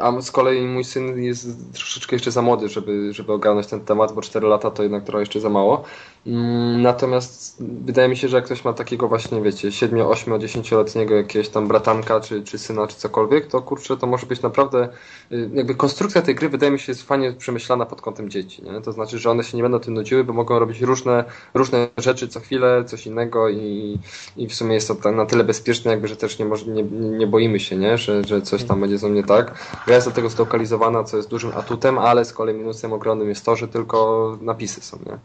a 0.00 0.20
z 0.20 0.30
kolei 0.30 0.66
mój 0.66 0.84
syn 0.84 1.22
jest 1.22 1.74
troszeczkę 1.74 2.16
jeszcze 2.16 2.30
za 2.30 2.42
młody, 2.42 2.68
żeby, 2.68 3.12
żeby 3.12 3.32
ogarnąć 3.32 3.66
ten 3.66 3.80
temat, 3.80 4.12
bo 4.12 4.22
4 4.22 4.46
lata 4.46 4.70
to 4.70 4.82
jednak 4.82 5.04
trochę 5.04 5.22
jeszcze 5.22 5.40
za 5.40 5.48
mało. 5.48 5.84
Mm, 6.26 6.82
Natomiast 6.82 7.62
wydaje 7.84 8.08
mi 8.08 8.16
się, 8.16 8.28
że 8.28 8.36
jak 8.36 8.44
ktoś 8.44 8.64
ma 8.64 8.72
takiego 8.72 9.08
właśnie, 9.08 9.42
wiecie, 9.42 9.72
7, 9.72 10.00
8, 10.06 10.34
10-letniego 10.34 11.14
jakiegoś 11.14 11.48
tam 11.48 11.68
bratanka, 11.68 12.20
czy, 12.20 12.42
czy 12.42 12.58
syna, 12.58 12.86
czy 12.86 12.96
cokolwiek, 12.96 13.46
to 13.46 13.62
kurczę, 13.62 13.96
to 13.96 14.06
może 14.06 14.26
być 14.26 14.42
naprawdę, 14.42 14.88
y, 15.32 15.50
jakby 15.54 15.74
konstrukcja 15.74 16.22
tej 16.22 16.34
gry 16.34 16.48
wydaje 16.48 16.72
mi 16.72 16.78
się 16.78 16.92
jest 16.92 17.02
fajnie 17.02 17.32
przemyślana 17.32 17.86
pod 17.86 18.00
kątem 18.00 18.30
dzieci, 18.30 18.62
nie? 18.62 18.80
To 18.80 18.92
znaczy, 18.92 19.18
że 19.18 19.30
one 19.30 19.44
się 19.44 19.56
nie 19.56 19.62
będą 19.62 19.78
tym 19.80 19.94
nudziły, 19.94 20.24
bo 20.24 20.32
mogą 20.32 20.58
robić 20.58 20.80
różne, 20.80 21.24
różne 21.54 21.88
rzeczy 21.98 22.28
co 22.28 22.40
chwilę, 22.40 22.84
coś 22.84 23.06
innego 23.06 23.48
i, 23.48 23.98
i 24.36 24.48
w 24.48 24.54
sumie 24.54 24.74
jest 24.74 25.02
to 25.02 25.12
na 25.12 25.26
tyle 25.26 25.44
bezpieczne, 25.44 25.90
jakby, 25.90 26.08
że 26.08 26.16
też 26.16 26.38
nie, 26.38 26.44
może, 26.44 26.66
nie, 26.66 26.82
nie 26.92 27.26
boimy 27.26 27.60
się, 27.60 27.76
nie? 27.76 27.98
Że, 27.98 28.24
że 28.24 28.42
coś 28.42 28.64
tam 28.64 28.80
będzie 28.80 28.98
ze 28.98 29.08
mnie 29.08 29.24
tak. 29.24 29.54
Gra 29.86 29.94
jest 29.94 30.06
do 30.08 30.12
tego 30.14 30.30
zlokalizowana, 30.30 31.04
co 31.04 31.16
jest 31.16 31.28
dużym 31.28 31.52
atutem, 31.56 31.98
ale 31.98 32.24
z 32.24 32.32
kolei 32.32 32.54
minusem 32.54 32.92
ogromnym 32.92 33.28
jest 33.28 33.44
to, 33.44 33.56
że 33.56 33.68
tylko 33.68 34.38
napisy 34.40 34.80
są, 34.80 34.98
nie? 35.06 35.18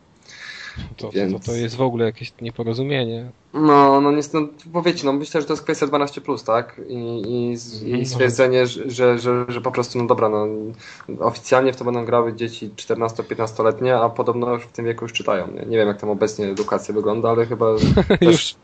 To, 0.98 1.10
Więc- 1.12 1.34
to, 1.34 1.40
to 1.52 1.58
jest 1.58 1.76
w 1.76 1.82
ogóle 1.82 2.06
jakieś 2.06 2.34
nieporozumienie. 2.42 3.32
No, 3.54 4.02
no 4.02 4.12
niestety, 4.12 4.38
no, 4.44 4.50
bo 4.66 4.82
wiecie, 4.82 5.06
no 5.06 5.14
myślę, 5.14 5.42
że 5.42 5.48
to 5.48 5.54
jest 5.54 5.64
kwestia 5.64 5.86
12+, 5.88 6.46
tak? 6.46 6.82
I, 6.88 7.24
i, 7.52 7.58
z- 7.58 7.84
Mhm. 7.84 8.02
i 8.02 8.06
stwierdzenie, 8.06 8.68
że, 8.68 8.90
że, 8.90 9.20
że, 9.20 9.46
że 9.48 9.62
po 9.62 9.72
prostu, 9.72 9.98
no 10.00 10.06
dobra, 10.08 10.30
no 10.30 10.48
oficjalnie 11.20 11.74
w 11.74 11.76
to 11.76 11.86
będą 11.86 12.06
grały 12.06 12.34
dzieci 12.36 12.70
14-15-letnie, 12.76 13.96
a 13.98 14.10
podobno 14.10 14.54
już 14.54 14.64
w 14.64 14.72
tym 14.72 14.86
wieku 14.86 15.06
już 15.06 15.14
czytają, 15.14 15.48
nie? 15.52 15.66
Nie 15.66 15.78
wiem, 15.78 15.88
jak 15.88 16.02
tam 16.02 16.10
obecnie 16.10 16.46
edukacja 16.48 16.94
wygląda, 16.94 17.30
ale 17.30 17.46
chyba 17.46 17.66
Już 18.22 18.56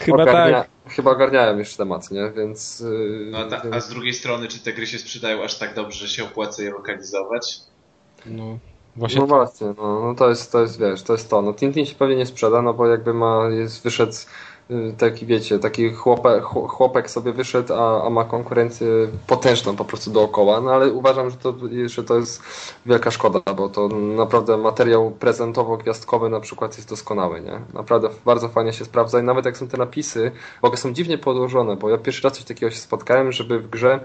chyba 0.00 0.22
ogarnia, 0.22 0.60
tak. 0.84 0.92
chyba 0.94 1.10
ogarniałem 1.10 1.58
już 1.58 1.74
temat, 1.76 2.10
nie? 2.10 2.32
Więc... 2.36 2.80
yy, 2.80 3.28
No, 3.30 3.38
a, 3.38 3.44
ta, 3.44 3.62
a 3.72 3.80
z 3.80 3.88
drugiej 3.88 4.14
strony, 4.14 4.48
czy 4.48 4.58
te 4.60 4.72
gry 4.72 4.86
się 4.86 4.98
sprzedają 4.98 5.42
aż 5.42 5.58
tak 5.58 5.74
dobrze, 5.74 6.06
że 6.06 6.08
się 6.14 6.24
opłaca 6.24 6.62
je 6.62 6.70
lokalizować? 6.70 7.58
No, 8.26 8.58
właśnie 8.98 9.20
No 9.20 9.26
właśnie, 9.26 9.74
no, 9.78 10.00
no 10.00 10.14
to 10.14 10.28
jest, 10.28 10.52
to 10.52 10.60
jest, 10.60 10.80
wiesz, 10.80 11.02
to 11.02 11.12
jest 11.12 11.30
to. 11.30 11.42
No 11.42 11.54
Tintin 11.54 11.86
się 11.86 11.94
pewnie 11.94 12.16
nie 12.16 12.26
sprzeda, 12.26 12.62
no 12.62 12.74
bo 12.74 12.86
jakby 12.86 13.14
ma, 13.14 13.48
jest, 13.48 13.82
wyszedł 13.82 14.12
y, 14.70 14.94
taki, 14.98 15.26
wiecie, 15.26 15.58
taki 15.58 15.92
chłopek, 15.94 16.44
chłopek 16.44 17.10
sobie 17.10 17.32
wyszedł, 17.32 17.74
a, 17.74 18.06
a 18.06 18.10
ma 18.10 18.24
konkurencję 18.24 18.86
potężną 19.26 19.76
po 19.76 19.84
prostu 19.84 20.10
dookoła, 20.10 20.60
no 20.60 20.70
ale 20.70 20.92
uważam, 20.92 21.30
że 21.30 21.36
to, 21.36 21.54
że 21.86 22.04
to 22.04 22.16
jest 22.16 22.42
wielka 22.86 23.10
szkoda, 23.10 23.40
bo 23.56 23.68
to 23.68 23.88
naprawdę 23.88 24.56
materiał 24.56 25.10
prezentowo-gwiazdkowy 25.10 26.30
na 26.30 26.40
przykład 26.40 26.76
jest 26.76 26.88
doskonały, 26.88 27.40
nie? 27.40 27.60
Naprawdę 27.74 28.08
bardzo 28.24 28.48
fajnie 28.48 28.72
się 28.72 28.84
sprawdza 28.84 29.20
i 29.20 29.22
nawet 29.22 29.44
jak 29.44 29.56
są 29.56 29.68
te 29.68 29.76
napisy, 29.76 30.32
ogóle 30.62 30.76
są 30.76 30.92
dziwnie 30.92 31.18
podłożone, 31.18 31.76
bo 31.76 31.90
ja 31.90 31.98
pierwszy 31.98 32.22
raz 32.22 32.32
coś 32.32 32.44
takiego 32.44 32.70
się 32.70 32.78
spotkałem, 32.78 33.32
żeby 33.32 33.58
w 33.58 33.70
grze 33.70 34.00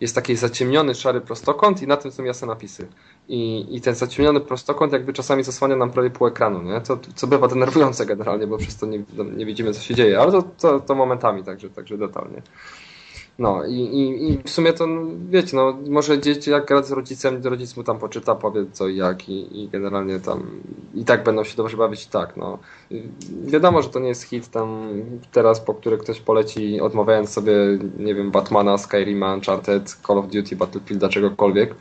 jest 0.00 0.14
taki 0.14 0.36
zaciemniony 0.36 0.94
szary 0.94 1.20
prostokąt 1.20 1.82
i 1.82 1.86
na 1.86 1.96
tym 1.96 2.12
są 2.12 2.24
jasne 2.24 2.46
napisy. 2.46 2.88
I, 3.28 3.66
I 3.70 3.80
ten 3.80 3.94
zaciemniony 3.94 4.40
prostokąt 4.40 4.92
jakby 4.92 5.12
czasami 5.12 5.44
zasłania 5.44 5.76
nam 5.76 5.90
prawie 5.90 6.10
pół 6.10 6.26
ekranu, 6.26 6.62
nie? 6.62 6.80
To, 6.80 6.98
co 7.14 7.26
bywa 7.26 7.48
denerwujące 7.48 8.06
generalnie, 8.06 8.46
bo 8.46 8.58
przez 8.58 8.76
to 8.76 8.86
nie, 8.86 9.02
nie 9.36 9.46
widzimy, 9.46 9.72
co 9.72 9.80
się 9.80 9.94
dzieje, 9.94 10.20
ale 10.20 10.32
to, 10.32 10.42
to, 10.42 10.80
to 10.80 10.94
momentami, 10.94 11.44
także, 11.44 11.70
także 11.70 11.98
detalnie. 11.98 12.42
No 13.38 13.64
i, 13.66 13.74
i, 13.74 14.32
i 14.32 14.38
w 14.42 14.50
sumie 14.50 14.72
to, 14.72 14.86
no, 14.86 15.00
wiecie, 15.30 15.56
no 15.56 15.78
może 15.88 16.20
dzieci 16.20 16.50
jak 16.50 16.66
gra 16.66 16.82
z 16.82 16.92
rodzicem, 16.92 17.42
rodzic 17.44 17.76
mu 17.76 17.82
tam 17.82 17.98
poczyta, 17.98 18.34
powie 18.34 18.64
co 18.72 18.88
i 18.88 18.96
jak 18.96 19.28
i, 19.28 19.62
i 19.62 19.68
generalnie 19.68 20.20
tam 20.20 20.60
i 20.94 21.04
tak 21.04 21.24
będą 21.24 21.44
się 21.44 21.56
dobrze 21.56 21.76
bawić 21.76 22.04
i 22.04 22.08
tak, 22.08 22.36
no. 22.36 22.58
Wiadomo, 23.44 23.82
że 23.82 23.88
to 23.88 24.00
nie 24.00 24.08
jest 24.08 24.22
hit 24.22 24.48
tam 24.48 24.88
teraz, 25.32 25.60
po 25.60 25.74
który 25.74 25.98
ktoś 25.98 26.20
poleci 26.20 26.80
odmawiając 26.80 27.30
sobie, 27.30 27.52
nie 27.98 28.14
wiem, 28.14 28.30
Batmana, 28.30 28.78
Skyrima, 28.78 29.34
Uncharted, 29.34 29.96
Call 30.06 30.18
of 30.18 30.26
Duty, 30.26 30.56
Battlefielda, 30.56 31.08
czegokolwiek, 31.08 31.74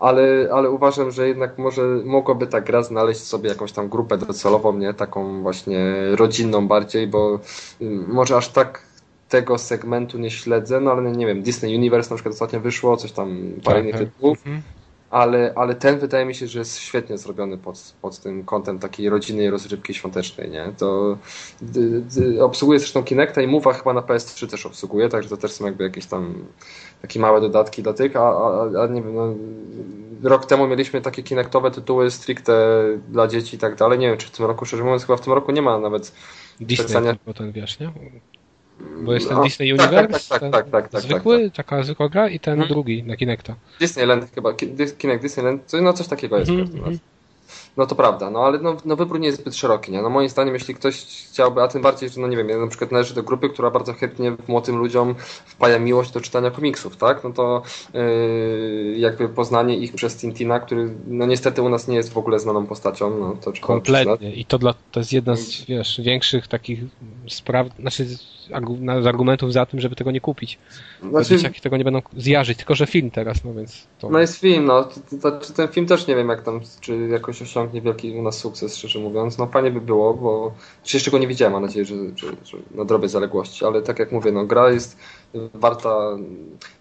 ale, 0.00 0.48
ale 0.52 0.70
uważam, 0.70 1.10
że 1.10 1.28
jednak 1.28 1.58
może 1.58 1.82
mogłaby 2.04 2.46
ta 2.46 2.60
gra 2.60 2.82
znaleźć 2.82 3.20
sobie 3.20 3.48
jakąś 3.48 3.72
tam 3.72 3.88
grupę 3.88 4.18
docelową, 4.18 4.78
nie? 4.78 4.94
Taką 4.94 5.42
właśnie 5.42 5.94
rodzinną 6.12 6.68
bardziej, 6.68 7.06
bo 7.06 7.40
y, 7.80 7.84
może 8.08 8.36
aż 8.36 8.48
tak 8.48 8.82
tego 9.28 9.58
segmentu 9.58 10.18
nie 10.18 10.30
śledzę, 10.30 10.80
no 10.80 10.90
ale 10.90 11.12
nie 11.12 11.26
wiem, 11.26 11.42
Disney 11.42 11.76
Universe 11.76 12.10
na 12.10 12.16
przykład 12.16 12.34
ostatnio 12.34 12.60
wyszło, 12.60 12.96
coś 12.96 13.12
tam, 13.12 13.52
parę 13.64 13.80
innych 13.80 13.96
tytułów, 13.98 14.38
Mhm. 14.38 14.62
ale, 15.10 15.52
ale 15.56 15.74
ten 15.74 15.98
wydaje 15.98 16.24
mi 16.26 16.34
się, 16.34 16.46
że 16.46 16.58
jest 16.58 16.78
świetnie 16.78 17.18
zrobiony 17.18 17.58
pod, 17.58 17.94
pod 18.02 18.18
tym 18.18 18.44
kątem 18.44 18.78
takiej 18.78 19.08
rodzinnej 19.08 19.50
rozrywki 19.50 19.94
świątecznej, 19.94 20.50
nie? 20.50 20.72
To 20.78 21.18
d, 21.62 21.80
d, 21.80 22.44
obsługuje 22.44 22.78
zresztą 22.78 23.04
Kinecta 23.04 23.42
i 23.42 23.48
Move'a 23.48 23.74
chyba 23.74 23.92
na 23.92 24.00
PS3 24.00 24.50
też 24.50 24.66
obsługuje, 24.66 25.08
także 25.08 25.28
to 25.28 25.36
też 25.36 25.52
są 25.52 25.66
jakby 25.66 25.84
jakieś 25.84 26.06
tam 26.06 26.34
takie 27.02 27.20
małe 27.20 27.40
dodatki 27.40 27.82
dla 27.82 27.92
tych, 27.92 28.16
a, 28.16 28.20
a, 28.20 28.82
a 28.82 28.86
nie 28.86 29.02
wiem, 29.02 29.14
no, 29.14 29.34
rok 30.22 30.46
temu 30.46 30.66
mieliśmy 30.66 31.00
takie 31.00 31.22
Kinectowe 31.22 31.70
tytuły 31.70 32.10
stricte 32.10 32.82
dla 33.08 33.26
dzieci 33.28 33.56
i 33.56 33.58
tak 33.58 33.74
dalej, 33.74 33.98
nie 33.98 34.08
wiem 34.08 34.18
czy 34.18 34.26
w 34.26 34.30
tym 34.30 34.46
roku, 34.46 34.64
szczerze 34.64 34.84
mówiąc 34.84 35.06
chyba 35.06 35.16
w 35.16 35.20
tym 35.20 35.32
roku 35.32 35.52
nie 35.52 35.62
ma 35.62 35.78
nawet 35.78 36.12
Disney 36.60 37.02
tylko 37.02 37.34
ten 37.34 37.52
wiesz, 37.52 37.80
nie? 37.80 37.92
Bo 39.02 39.12
jest 39.12 39.28
ten 39.28 39.36
No, 39.36 39.42
Disney 39.44 39.76
tak, 39.76 39.78
tak, 39.78 39.90
Universe, 39.98 40.28
tak, 40.28 40.40
ten 40.40 40.52
tak, 40.52 40.70
tak, 40.70 40.88
tak, 40.88 41.00
zwykły, 41.02 41.50
taka 41.50 41.82
zwykła 41.82 42.08
gra 42.08 42.28
i 42.28 42.40
ten 42.40 42.52
Mhm. 42.52 42.68
drugi 42.68 43.02
na 43.02 43.16
Kinecta. 43.16 43.54
Disneyland 43.80 44.30
chyba, 44.34 44.52
Kinect 44.98 45.22
Disneyland, 45.22 45.72
no 45.82 45.92
coś 45.92 46.08
takiego 46.08 46.38
jest. 46.38 46.50
w 46.50 47.00
No 47.76 47.86
to 47.86 47.94
prawda, 47.94 48.30
no 48.30 48.44
ale 48.44 48.58
no, 48.58 48.76
no 48.84 48.96
wybór 48.96 49.20
nie 49.20 49.26
jest 49.26 49.40
zbyt 49.40 49.56
szeroki, 49.56 49.92
nie? 49.92 50.02
No 50.02 50.10
moim 50.10 50.28
zdaniem, 50.28 50.54
jeśli 50.54 50.74
ktoś 50.74 51.04
chciałby, 51.30 51.62
a 51.62 51.68
tym 51.68 51.82
bardziej, 51.82 52.08
że 52.08 52.20
no 52.20 52.28
nie 52.28 52.36
wiem, 52.36 52.48
ja 52.48 52.58
na 52.58 52.66
przykład 52.66 52.92
należy 52.92 53.14
do 53.14 53.22
grupy, 53.22 53.48
która 53.48 53.70
bardzo 53.70 53.92
chętnie 53.92 54.32
młodym 54.48 54.76
ludziom 54.76 55.14
wpaja 55.46 55.78
miłość 55.78 56.10
do 56.10 56.20
czytania 56.20 56.50
komiksów, 56.50 56.96
tak? 56.96 57.24
No 57.24 57.32
to 57.32 57.62
yy, 57.94 58.94
jakby 58.98 59.28
poznanie 59.28 59.76
ich 59.76 59.94
przez 59.94 60.16
Tintina, 60.16 60.60
który 60.60 60.94
no 61.06 61.26
niestety 61.26 61.62
u 61.62 61.68
nas 61.68 61.88
nie 61.88 61.96
jest 61.96 62.12
w 62.12 62.18
ogóle 62.18 62.38
znaną 62.38 62.66
postacią, 62.66 63.18
no 63.18 63.36
to. 63.40 63.52
Kompletnie. 63.60 64.34
I 64.34 64.44
to, 64.44 64.58
dla, 64.58 64.74
to 64.92 65.00
jest 65.00 65.12
jedna 65.12 65.36
z 65.36 65.64
wiesz, 65.64 66.00
większych 66.00 66.48
takich 66.48 66.80
spraw, 67.28 67.66
znaczy 67.78 68.06
z 68.46 68.50
argu- 68.50 69.02
z 69.02 69.06
argumentów 69.06 69.52
za 69.52 69.66
tym, 69.66 69.80
żeby 69.80 69.96
tego 69.96 70.10
nie 70.10 70.20
kupić. 70.20 70.58
Znaczy, 71.10 71.28
dzieciaki 71.28 71.60
tego 71.60 71.76
nie 71.76 71.84
będą 71.84 72.00
zjarzyć, 72.16 72.58
tylko 72.58 72.74
że 72.74 72.86
film 72.86 73.10
teraz, 73.10 73.44
no 73.44 73.54
więc 73.54 73.86
to... 73.98 74.10
No 74.10 74.18
jest 74.18 74.38
film, 74.38 74.64
no. 74.64 74.88
To, 75.22 75.30
ten 75.30 75.68
film 75.68 75.86
też 75.86 76.06
nie 76.06 76.16
wiem, 76.16 76.28
jak 76.28 76.42
tam, 76.42 76.60
czy 76.80 77.08
jakoś 77.08 77.42
osiągnie 77.42 77.80
wielki 77.80 78.12
u 78.12 78.22
nas 78.22 78.38
sukces, 78.38 78.76
szczerze 78.76 78.98
mówiąc. 78.98 79.38
No 79.38 79.46
fajnie 79.46 79.70
by 79.70 79.80
było, 79.80 80.14
bo 80.14 80.54
czy 80.84 80.96
jeszcze 80.96 81.10
go 81.10 81.18
nie 81.18 81.26
widziałem, 81.26 81.52
mam 81.52 81.62
nadzieję, 81.62 81.84
że, 81.84 81.94
że, 82.16 82.26
że 82.44 82.56
nadrobię 82.74 83.08
zaległości, 83.08 83.64
ale 83.64 83.82
tak 83.82 83.98
jak 83.98 84.12
mówię, 84.12 84.32
no 84.32 84.46
gra 84.46 84.70
jest 84.70 84.96
warta, 85.54 86.16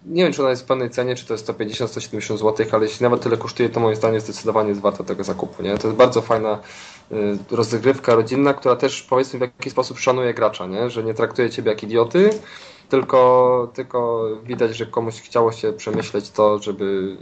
nie 0.06 0.24
wiem, 0.24 0.34
czy 0.34 0.42
ona 0.42 0.50
jest 0.50 0.64
w 0.64 0.66
pełnej 0.66 0.90
cenie, 0.90 1.16
czy 1.16 1.26
to 1.26 1.34
jest 1.34 1.48
150-170 1.48 2.38
zł, 2.38 2.66
ale 2.72 2.86
jeśli 2.86 3.04
nawet 3.04 3.22
tyle 3.22 3.38
kosztuje, 3.38 3.70
to 3.70 3.80
moim 3.80 3.96
zdaniem 3.96 4.20
zdecydowanie 4.20 4.70
jest 4.70 4.82
warta 4.82 5.04
tego 5.04 5.24
zakupu, 5.24 5.64
nie? 5.64 5.78
To 5.78 5.88
jest 5.88 5.98
bardzo 5.98 6.22
fajna 6.22 6.60
rozgrywka 7.52 8.16
rodzinna, 8.16 8.54
która 8.54 8.76
też 8.76 9.04
powiedzmy 9.04 9.40
w 9.40 9.42
jakiś 9.42 9.72
sposób 9.72 10.00
szanuje 10.00 10.34
gracza, 10.34 10.68
nie? 10.68 10.90
Że 10.90 11.04
nie 11.04 11.14
traktuje 11.14 11.50
ciebie 11.50 11.72
jak 11.72 11.84
idioty, 11.84 12.30
tylko, 12.90 13.72
tylko 13.74 14.28
widać, 14.44 14.78
że 14.78 14.86
komuś 14.86 15.22
chciało 15.22 15.52
się 15.52 15.74
przemyśleć 15.74 16.30
to, 16.30 16.60
żeby, 16.60 17.18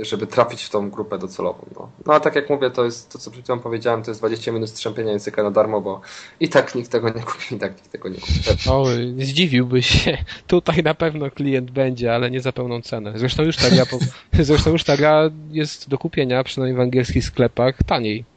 żeby 0.00 0.26
trafić 0.26 0.62
w 0.62 0.70
tą 0.70 0.90
grupę 0.90 1.18
docelową. 1.18 1.66
No. 1.74 1.90
no 2.06 2.14
a 2.14 2.20
tak 2.20 2.34
jak 2.34 2.50
mówię, 2.50 2.70
to 2.70 2.84
jest 2.84 3.12
to, 3.12 3.18
co 3.18 3.30
przed 3.30 3.44
chwilą 3.44 3.60
powiedziałem, 3.60 4.02
to 4.02 4.10
jest 4.10 4.20
20 4.20 4.52
minut 4.52 4.70
strzępienia 4.70 5.12
języka 5.12 5.42
na 5.42 5.50
darmo, 5.50 5.80
bo 5.80 6.00
i 6.40 6.48
tak 6.48 6.74
nikt 6.74 6.90
tego 6.90 7.08
nie 7.08 7.22
kupi, 7.22 7.54
i 7.54 7.58
tak 7.58 7.76
nikt 7.76 7.92
tego 7.92 8.08
nie 8.08 8.20
kupi. 8.20 8.70
O, 8.70 8.84
zdziwiłbyś 9.18 9.86
się. 9.86 10.18
Tutaj 10.46 10.82
na 10.82 10.94
pewno 10.94 11.30
klient 11.30 11.70
będzie, 11.70 12.14
ale 12.14 12.30
nie 12.30 12.40
za 12.40 12.52
pełną 12.52 12.82
cenę. 12.82 13.12
Zresztą 13.16 13.42
już 13.42 13.56
ta 13.56 13.70
gra, 13.70 13.86
po, 13.86 13.98
zresztą 14.44 14.70
już 14.70 14.84
ta 14.84 14.96
gra 14.96 15.30
jest 15.50 15.88
do 15.88 15.98
kupienia, 15.98 16.44
przynajmniej 16.44 16.76
w 16.76 16.80
angielskich 16.80 17.24
sklepach, 17.24 17.74
taniej. 17.86 18.31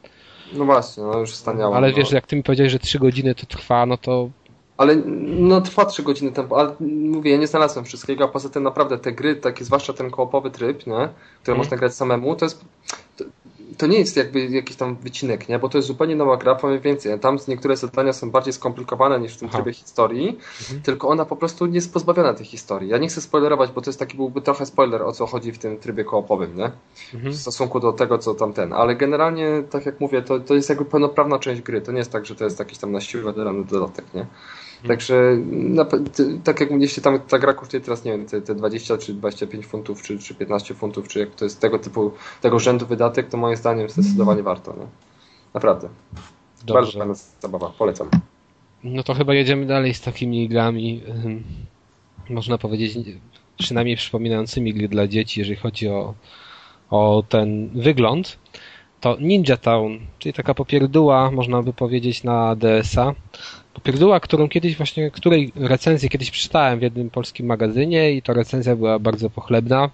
No 0.56 0.66
właśnie, 0.66 1.04
no 1.04 1.20
już 1.20 1.36
staniało. 1.36 1.76
Ale 1.76 1.90
no. 1.90 1.98
wiesz, 1.98 2.12
jak 2.12 2.28
ty 2.28 2.36
mi 2.36 2.44
powiedziałeś, 2.44 2.72
że 2.72 2.80
3 2.80 3.00
godziny 3.00 3.36
to 3.36 3.46
trwa, 3.46 3.86
no 3.86 3.98
to 3.98 4.30
Ale 4.78 4.96
no 5.26 5.62
trwa 5.62 5.86
3 5.86 6.04
godziny 6.04 6.32
tempo, 6.32 6.60
ale 6.60 6.74
mówię, 7.10 7.32
ja 7.32 7.38
nie 7.38 7.48
znalazłem 7.48 7.86
wszystkiego, 7.86 8.24
a 8.24 8.28
poza 8.28 8.50
tym 8.50 8.64
naprawdę 8.64 8.98
te 8.98 9.12
gry, 9.12 9.36
takie 9.36 9.66
zwłaszcza 9.66 9.94
ten 9.94 10.12
koopowy 10.12 10.52
tryb, 10.52 10.78
nie, 10.88 10.94
który 11.42 11.54
Mhm. 11.54 11.58
można 11.58 11.78
grać 11.78 11.94
samemu, 11.96 12.36
to 12.36 12.46
jest 12.46 12.66
to, 13.18 13.24
to 13.78 13.88
nie 13.88 14.00
jest 14.00 14.18
jakby 14.18 14.46
jakiś 14.46 14.76
tam 14.76 14.96
wycinek, 14.96 15.50
nie? 15.50 15.60
Bo 15.60 15.70
to 15.70 15.78
jest 15.78 15.88
zupełnie 15.88 16.16
nowa 16.16 16.38
gra, 16.38 16.56
powiem 16.56 16.80
więcej. 16.80 17.20
Tam 17.20 17.38
niektóre 17.48 17.78
zadania 17.78 18.14
są 18.14 18.32
bardziej 18.32 18.54
skomplikowane 18.54 19.20
niż 19.20 19.34
w 19.34 19.38
tym 19.38 19.48
Aha. 19.52 19.58
trybie 19.58 19.74
historii, 19.74 20.40
mhm. 20.62 20.82
tylko 20.82 21.08
ona 21.08 21.26
po 21.26 21.36
prostu 21.36 21.66
nie 21.66 21.76
jest 21.76 21.94
pozbawiona 21.94 22.34
tej 22.34 22.46
historii. 22.46 22.90
Ja 22.90 22.98
nie 22.98 23.08
chcę 23.08 23.22
spoilerować, 23.22 23.72
bo 23.72 23.82
to 23.82 23.90
jest 23.90 24.00
taki 24.00 24.18
byłby 24.18 24.42
trochę 24.42 24.66
spoiler, 24.66 25.02
o 25.02 25.12
co 25.12 25.26
chodzi 25.26 25.52
w 25.52 25.58
tym 25.58 25.78
trybie 25.78 26.04
koopowym, 26.04 26.58
nie? 26.58 26.72
Mhm. 27.14 27.34
W 27.34 27.38
stosunku 27.38 27.80
do 27.80 27.94
tego, 27.94 28.18
co 28.18 28.34
tam 28.34 28.54
ten. 28.54 28.74
Ale 28.74 28.96
generalnie, 28.96 29.64
tak 29.70 29.86
jak 29.86 30.00
mówię, 30.00 30.22
to, 30.22 30.40
to 30.40 30.54
jest 30.54 30.70
jakby 30.70 30.86
pełnoprawna 30.86 31.40
część 31.40 31.62
gry. 31.62 31.82
To 31.82 31.92
nie 31.92 31.98
jest 31.98 32.12
tak, 32.12 32.26
że 32.26 32.36
to 32.36 32.44
jest 32.44 32.60
jakiś 32.60 32.78
tam 32.78 32.92
na 32.92 33.02
siłę 33.02 33.34
dodany 33.34 33.66
dodatek, 33.66 34.06
nie? 34.14 34.26
Mhm. 34.86 34.98
Także 34.98 35.38
na, 35.52 35.86
tak 36.44 36.60
jak 36.60 36.72
mówiliście, 36.72 37.02
tam 37.02 37.20
ta 37.20 37.40
gra 37.40 37.54
kosztuje 37.54 37.82
teraz, 37.82 38.06
nie 38.06 38.12
wiem, 38.12 38.26
te, 38.26 38.42
te 38.42 38.56
20 38.56 38.98
czy 38.98 39.14
25 39.14 39.66
funtów, 39.66 40.02
czy, 40.02 40.20
czy 40.20 40.36
15 40.36 40.74
funtów, 40.74 41.08
czy 41.08 41.20
jak 41.20 41.36
to 41.36 41.46
jest 41.46 41.60
tego 41.60 41.80
typu, 41.80 42.12
tego 42.42 42.60
rzędu 42.60 42.86
wydatek, 42.86 43.30
to 43.30 43.38
moim 43.38 43.58
zdaniem 43.58 43.90
zdecydowanie 43.90 44.44
warto. 44.44 44.74
Nie? 44.74 44.86
Naprawdę. 45.54 45.90
Dobrze. 46.66 46.74
Bardzo 46.74 47.00
fajna 47.00 47.14
zabawa, 47.42 47.74
polecam. 47.78 48.10
No 48.84 49.04
to 49.04 49.14
chyba 49.14 49.34
jedziemy 49.34 49.66
dalej 49.66 49.94
z 49.94 50.02
takimi 50.02 50.50
grami, 50.50 51.04
można 52.30 52.58
powiedzieć, 52.58 52.98
przynajmniej 53.58 53.98
przypominającymi 53.98 54.74
gry 54.74 54.88
dla 54.88 55.08
dzieci, 55.08 55.40
jeżeli 55.40 55.58
chodzi 55.58 55.88
o, 55.88 56.14
o 56.90 57.24
ten 57.30 57.70
wygląd. 57.70 58.38
To 59.02 59.18
Ninja 59.20 59.58
Town, 59.58 60.00
czyli 60.20 60.34
taka 60.34 60.54
popierdóła, 60.54 61.32
można 61.32 61.62
by 61.62 61.74
powiedzieć, 61.74 62.24
na 62.24 62.56
DS-a. 62.56 63.14
Którą 64.22 64.50
kiedyś 64.50 64.78
właśnie, 64.78 65.12
której 65.12 65.52
recenzję 65.56 66.10
kiedyś 66.10 66.32
przeczytałem 66.32 66.80
w 66.80 66.82
jednym 66.82 67.10
polskim 67.10 67.46
magazynie 67.46 68.12
i 68.12 68.22
to 68.22 68.34
recenzja 68.34 68.76
była 68.76 69.00
bardzo 69.00 69.30
pochlebna. 69.30 69.90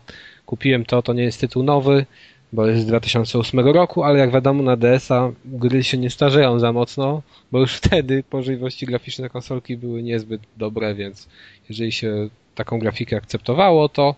Kupiłem 0.46 0.86
to, 0.86 1.02
to 1.02 1.14
nie 1.14 1.24
jest 1.24 1.40
tytuł 1.40 1.64
nowy, 1.64 2.06
bo 2.54 2.68
jest 2.68 2.82
z 2.82 2.86
2008 2.86 3.60
roku, 3.60 4.04
ale 4.04 4.20
jak 4.20 4.32
wiadomo 4.32 4.64
na 4.64 4.78
DS-a 4.78 5.32
gry 5.46 5.84
się 5.84 5.98
nie 5.98 6.10
starzeją 6.10 6.60
za 6.60 6.74
mocno, 6.74 7.22
bo 7.52 7.60
już 7.60 7.74
wtedy 7.76 8.24
możliwości 8.32 8.86
graficzne 8.86 9.30
konsolki 9.30 9.78
były 9.78 10.04
niezbyt 10.04 10.42
dobre, 10.58 10.96
więc 10.96 11.28
jeżeli 11.70 11.92
się 11.92 12.30
taką 12.56 12.80
grafikę 12.80 13.18
akceptowało, 13.18 13.90
to, 13.90 14.16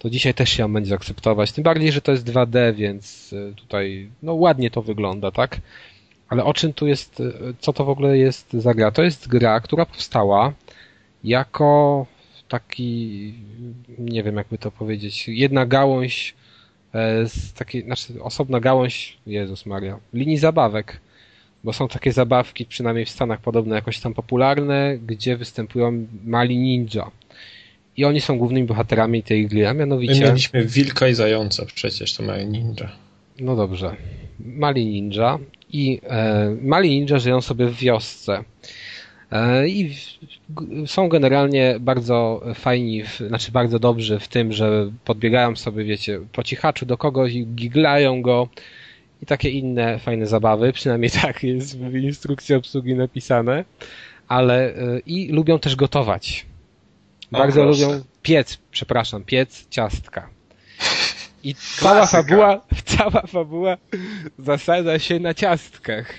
to 0.00 0.10
dzisiaj 0.10 0.34
też 0.34 0.50
się 0.50 0.62
ją 0.62 0.72
będzie 0.72 0.94
akceptować. 0.94 1.52
Tym 1.52 1.64
bardziej, 1.64 1.92
że 1.92 2.00
to 2.00 2.12
jest 2.12 2.26
2D, 2.26 2.74
więc 2.74 3.34
e, 3.50 3.54
tutaj 3.54 4.10
no 4.22 4.34
ładnie 4.34 4.70
to 4.70 4.82
wygląda, 4.82 5.30
tak? 5.30 5.60
Ale 6.28 6.44
o 6.44 6.54
czym 6.54 6.72
tu 6.72 6.86
jest, 6.86 7.20
e, 7.20 7.32
co 7.58 7.72
to 7.72 7.84
w 7.84 7.88
ogóle 7.88 8.18
jest 8.18 8.52
za 8.52 8.74
gra? 8.74 8.90
To 8.90 9.02
jest 9.02 9.28
gra, 9.28 9.60
która 9.60 9.86
powstała 9.86 10.52
jako 11.24 12.06
taki, 12.48 13.34
nie 13.98 14.22
wiem 14.22 14.36
jakby 14.36 14.58
to 14.58 14.70
powiedzieć, 14.70 15.28
jedna 15.28 15.66
gałąź 15.66 16.34
e, 16.94 17.28
z 17.28 17.52
takiej, 17.52 17.82
znaczy 17.84 18.22
osobna 18.22 18.60
gałąź, 18.60 19.18
Jezus 19.26 19.66
Maria, 19.66 19.98
linii 20.12 20.38
zabawek. 20.38 21.00
Bo 21.64 21.72
są 21.72 21.88
takie 21.88 22.12
zabawki, 22.12 22.66
przynajmniej 22.66 23.06
w 23.06 23.10
Stanach 23.10 23.40
podobne, 23.40 23.74
jakoś 23.74 24.00
tam 24.00 24.14
popularne, 24.14 24.98
gdzie 25.06 25.36
występują 25.36 26.06
mali 26.24 26.58
ninja. 26.58 27.10
I 27.96 28.04
oni 28.04 28.20
są 28.20 28.38
głównymi 28.38 28.66
bohaterami 28.66 29.22
tej 29.22 29.46
gry, 29.46 29.68
a 29.68 29.74
mianowicie... 29.74 30.20
My 30.20 30.26
mieliśmy 30.26 30.64
wilka 30.64 31.08
i 31.08 31.14
zająca 31.14 31.66
przecież, 31.74 32.14
to 32.14 32.22
mają 32.22 32.46
ninja. 32.46 32.90
No 33.40 33.56
dobrze. 33.56 33.96
Mali 34.40 34.86
ninja 34.86 35.38
i 35.72 36.00
e, 36.08 36.56
mali 36.62 36.90
ninja 36.90 37.18
żyją 37.18 37.40
sobie 37.40 37.66
w 37.66 37.76
wiosce. 37.76 38.44
E, 39.32 39.68
I 39.68 39.96
są 40.86 41.08
generalnie 41.08 41.76
bardzo 41.80 42.42
fajni, 42.54 43.04
w, 43.04 43.18
znaczy 43.18 43.52
bardzo 43.52 43.78
dobrzy 43.78 44.18
w 44.18 44.28
tym, 44.28 44.52
że 44.52 44.90
podbiegają 45.04 45.56
sobie, 45.56 45.84
wiecie, 45.84 46.20
po 46.32 46.42
cichaczu 46.42 46.86
do 46.86 46.96
kogoś 46.96 47.32
i 47.32 47.46
giglają 47.46 48.22
go 48.22 48.48
i 49.22 49.26
takie 49.26 49.50
inne 49.50 49.98
fajne 49.98 50.26
zabawy, 50.26 50.72
przynajmniej 50.78 51.10
tak 51.10 51.42
jest 51.42 51.78
w 51.78 51.94
instrukcji 51.94 52.54
obsługi 52.54 52.94
napisane, 52.94 53.64
ale 54.28 54.74
e, 54.74 55.00
i 55.06 55.28
lubią 55.32 55.58
też 55.58 55.76
gotować. 55.76 56.49
Bardzo 57.30 57.64
lubią 57.64 58.02
piec, 58.22 58.58
przepraszam, 58.70 59.24
piec 59.24 59.68
ciastka. 59.68 60.28
I 61.44 61.54
cała 61.54 62.06
fabuła, 62.06 62.60
cała 62.96 63.26
fabuła 63.26 63.76
zasadza 64.38 64.98
się 64.98 65.20
na 65.20 65.34
ciastkach. 65.34 66.14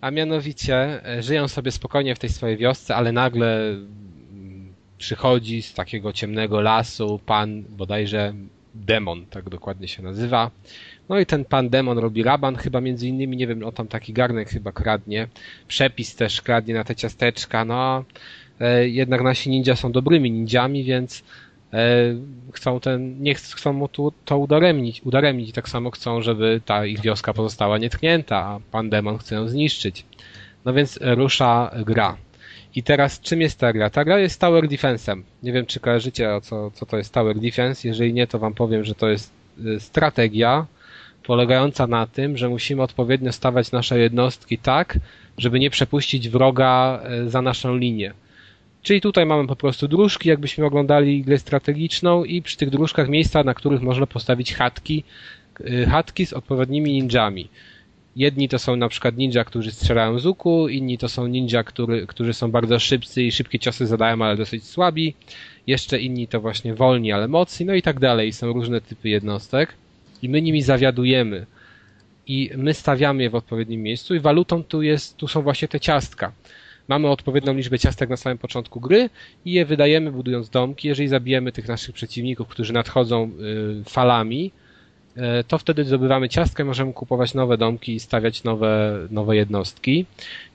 A 0.00 0.10
mianowicie 0.10 1.06
e, 1.06 1.22
żyją 1.22 1.48
sobie 1.48 1.70
spokojnie 1.70 2.14
w 2.14 2.18
tej 2.18 2.30
swojej 2.30 2.56
wiosce, 2.56 2.96
ale 2.96 3.12
nagle 3.12 3.68
mm, 3.68 4.74
przychodzi 4.98 5.62
z 5.62 5.74
takiego 5.74 6.12
ciemnego 6.12 6.60
lasu 6.60 7.20
pan, 7.26 7.62
bodajże 7.62 8.34
demon, 8.74 9.26
tak 9.26 9.48
dokładnie 9.48 9.88
się 9.88 10.02
nazywa. 10.02 10.50
No 11.08 11.18
i 11.18 11.26
ten 11.26 11.44
pan 11.44 11.68
demon 11.68 11.98
robi 11.98 12.22
raban, 12.22 12.56
chyba 12.56 12.80
między 12.80 13.08
innymi, 13.08 13.36
nie 13.36 13.46
wiem, 13.46 13.64
o 13.64 13.72
tam 13.72 13.88
taki 13.88 14.12
garnek 14.12 14.48
chyba 14.48 14.72
kradnie. 14.72 15.28
Przepis 15.68 16.16
też 16.16 16.42
kradnie 16.42 16.74
na 16.74 16.84
te 16.84 16.94
ciasteczka, 16.94 17.64
no 17.64 18.04
jednak 18.86 19.22
nasi 19.22 19.50
ninja 19.50 19.76
są 19.76 19.92
dobrymi 19.92 20.30
ninjami, 20.30 20.84
więc 20.84 21.22
E, 21.72 22.14
chcą 22.52 22.80
ten, 22.80 23.22
nie 23.22 23.34
chcą 23.34 23.72
mu 23.72 23.88
tu, 23.88 24.12
to 24.24 24.38
udaremnić, 24.38 25.02
udaremnić 25.04 25.52
tak 25.52 25.68
samo 25.68 25.90
chcą, 25.90 26.22
żeby 26.22 26.60
ta 26.64 26.86
ich 26.86 27.00
wioska 27.00 27.32
pozostała 27.32 27.78
nietknięta, 27.78 28.36
a 28.36 28.60
pan 28.70 28.90
demon 28.90 29.18
chce 29.18 29.34
ją 29.34 29.48
zniszczyć. 29.48 30.04
No 30.64 30.72
więc 30.72 30.98
rusza 31.02 31.70
gra. 31.86 32.16
I 32.74 32.82
teraz 32.82 33.20
czym 33.20 33.40
jest 33.40 33.58
ta 33.58 33.72
gra? 33.72 33.90
Ta 33.90 34.04
gra 34.04 34.18
jest 34.18 34.40
Tower 34.40 34.68
Defense'em. 34.68 35.22
Nie 35.42 35.52
wiem, 35.52 35.66
czy 35.66 35.80
kojarzycie, 35.80 36.28
co, 36.42 36.70
co 36.70 36.86
to 36.86 36.96
jest 36.96 37.14
Tower 37.14 37.38
Defense. 37.38 37.88
Jeżeli 37.88 38.12
nie, 38.12 38.26
to 38.26 38.38
wam 38.38 38.54
powiem, 38.54 38.84
że 38.84 38.94
to 38.94 39.08
jest 39.08 39.32
y, 39.66 39.80
strategia 39.80 40.66
polegająca 41.22 41.86
na 41.86 42.06
tym, 42.06 42.36
że 42.36 42.48
musimy 42.48 42.82
odpowiednio 42.82 43.32
stawiać 43.32 43.72
nasze 43.72 43.98
jednostki 43.98 44.58
tak, 44.58 44.98
żeby 45.38 45.60
nie 45.60 45.70
przepuścić 45.70 46.28
wroga 46.28 47.02
za 47.26 47.42
naszą 47.42 47.76
linię. 47.76 48.12
Czyli 48.86 49.00
tutaj 49.00 49.26
mamy 49.26 49.46
po 49.46 49.56
prostu 49.56 49.88
dróżki, 49.88 50.28
jakbyśmy 50.28 50.64
oglądali 50.64 51.22
grę 51.22 51.38
strategiczną 51.38 52.24
i 52.24 52.42
przy 52.42 52.56
tych 52.56 52.70
dróżkach 52.70 53.08
miejsca, 53.08 53.44
na 53.44 53.54
których 53.54 53.82
można 53.82 54.06
postawić 54.06 54.54
chatki, 54.54 55.04
y, 55.60 55.86
chatki 55.90 56.26
z 56.26 56.32
odpowiednimi 56.32 56.92
ninjami. 56.92 57.48
Jedni 58.16 58.48
to 58.48 58.58
są 58.58 58.76
na 58.76 58.88
przykład 58.88 59.16
ninja, 59.16 59.44
którzy 59.44 59.70
strzelają 59.72 60.18
z 60.18 60.26
łuku, 60.26 60.68
inni 60.68 60.98
to 60.98 61.08
są 61.08 61.26
ninja, 61.26 61.64
który, 61.64 62.06
którzy 62.06 62.32
są 62.32 62.50
bardzo 62.50 62.78
szybcy 62.78 63.22
i 63.22 63.32
szybkie 63.32 63.58
ciosy 63.58 63.86
zadają, 63.86 64.24
ale 64.24 64.36
dosyć 64.36 64.64
słabi. 64.64 65.14
Jeszcze 65.66 66.00
inni 66.00 66.28
to 66.28 66.40
właśnie 66.40 66.74
wolni, 66.74 67.12
ale 67.12 67.28
mocni, 67.28 67.66
no 67.66 67.74
i 67.74 67.82
tak 67.82 68.00
dalej. 68.00 68.32
Są 68.32 68.52
różne 68.52 68.80
typy 68.80 69.08
jednostek 69.08 69.74
i 70.22 70.28
my 70.28 70.42
nimi 70.42 70.62
zawiadujemy. 70.62 71.46
I 72.26 72.50
my 72.56 72.74
stawiamy 72.74 73.22
je 73.22 73.30
w 73.30 73.34
odpowiednim 73.34 73.82
miejscu 73.82 74.14
i 74.14 74.20
walutą 74.20 74.64
tu 74.64 74.82
jest, 74.82 75.16
tu 75.16 75.28
są 75.28 75.42
właśnie 75.42 75.68
te 75.68 75.80
ciastka 75.80 76.32
mamy 76.88 77.08
odpowiednią 77.08 77.54
liczbę 77.54 77.78
ciastek 77.78 78.10
na 78.10 78.16
samym 78.16 78.38
początku 78.38 78.80
gry 78.80 79.10
i 79.44 79.52
je 79.52 79.64
wydajemy 79.64 80.12
budując 80.12 80.50
domki. 80.50 80.88
Jeżeli 80.88 81.08
zabijemy 81.08 81.52
tych 81.52 81.68
naszych 81.68 81.94
przeciwników, 81.94 82.48
którzy 82.48 82.72
nadchodzą 82.72 83.30
y, 83.80 83.84
falami, 83.84 84.52
y, 85.16 85.20
to 85.48 85.58
wtedy 85.58 85.84
zdobywamy 85.84 86.28
ciastkę, 86.28 86.64
możemy 86.64 86.92
kupować 86.92 87.34
nowe 87.34 87.58
domki 87.58 87.94
i 87.94 88.00
stawiać 88.00 88.44
nowe, 88.44 88.98
nowe 89.10 89.36
jednostki. 89.36 90.06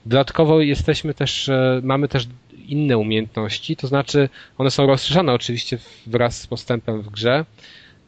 Dodatkowo 0.06 0.62
jesteśmy 0.62 1.14
też, 1.14 1.48
y, 1.48 1.82
mamy 1.84 2.08
też 2.08 2.28
inne 2.68 2.98
umiejętności, 2.98 3.76
to 3.76 3.88
znaczy 3.88 4.30
one 4.58 4.72
są 4.72 4.88
rozszerzone 4.88 5.34
oczywiście 5.34 5.78
wraz 6.08 6.42
z 6.42 6.48
postępem 6.48 7.02
w 7.02 7.10
grze, 7.10 7.46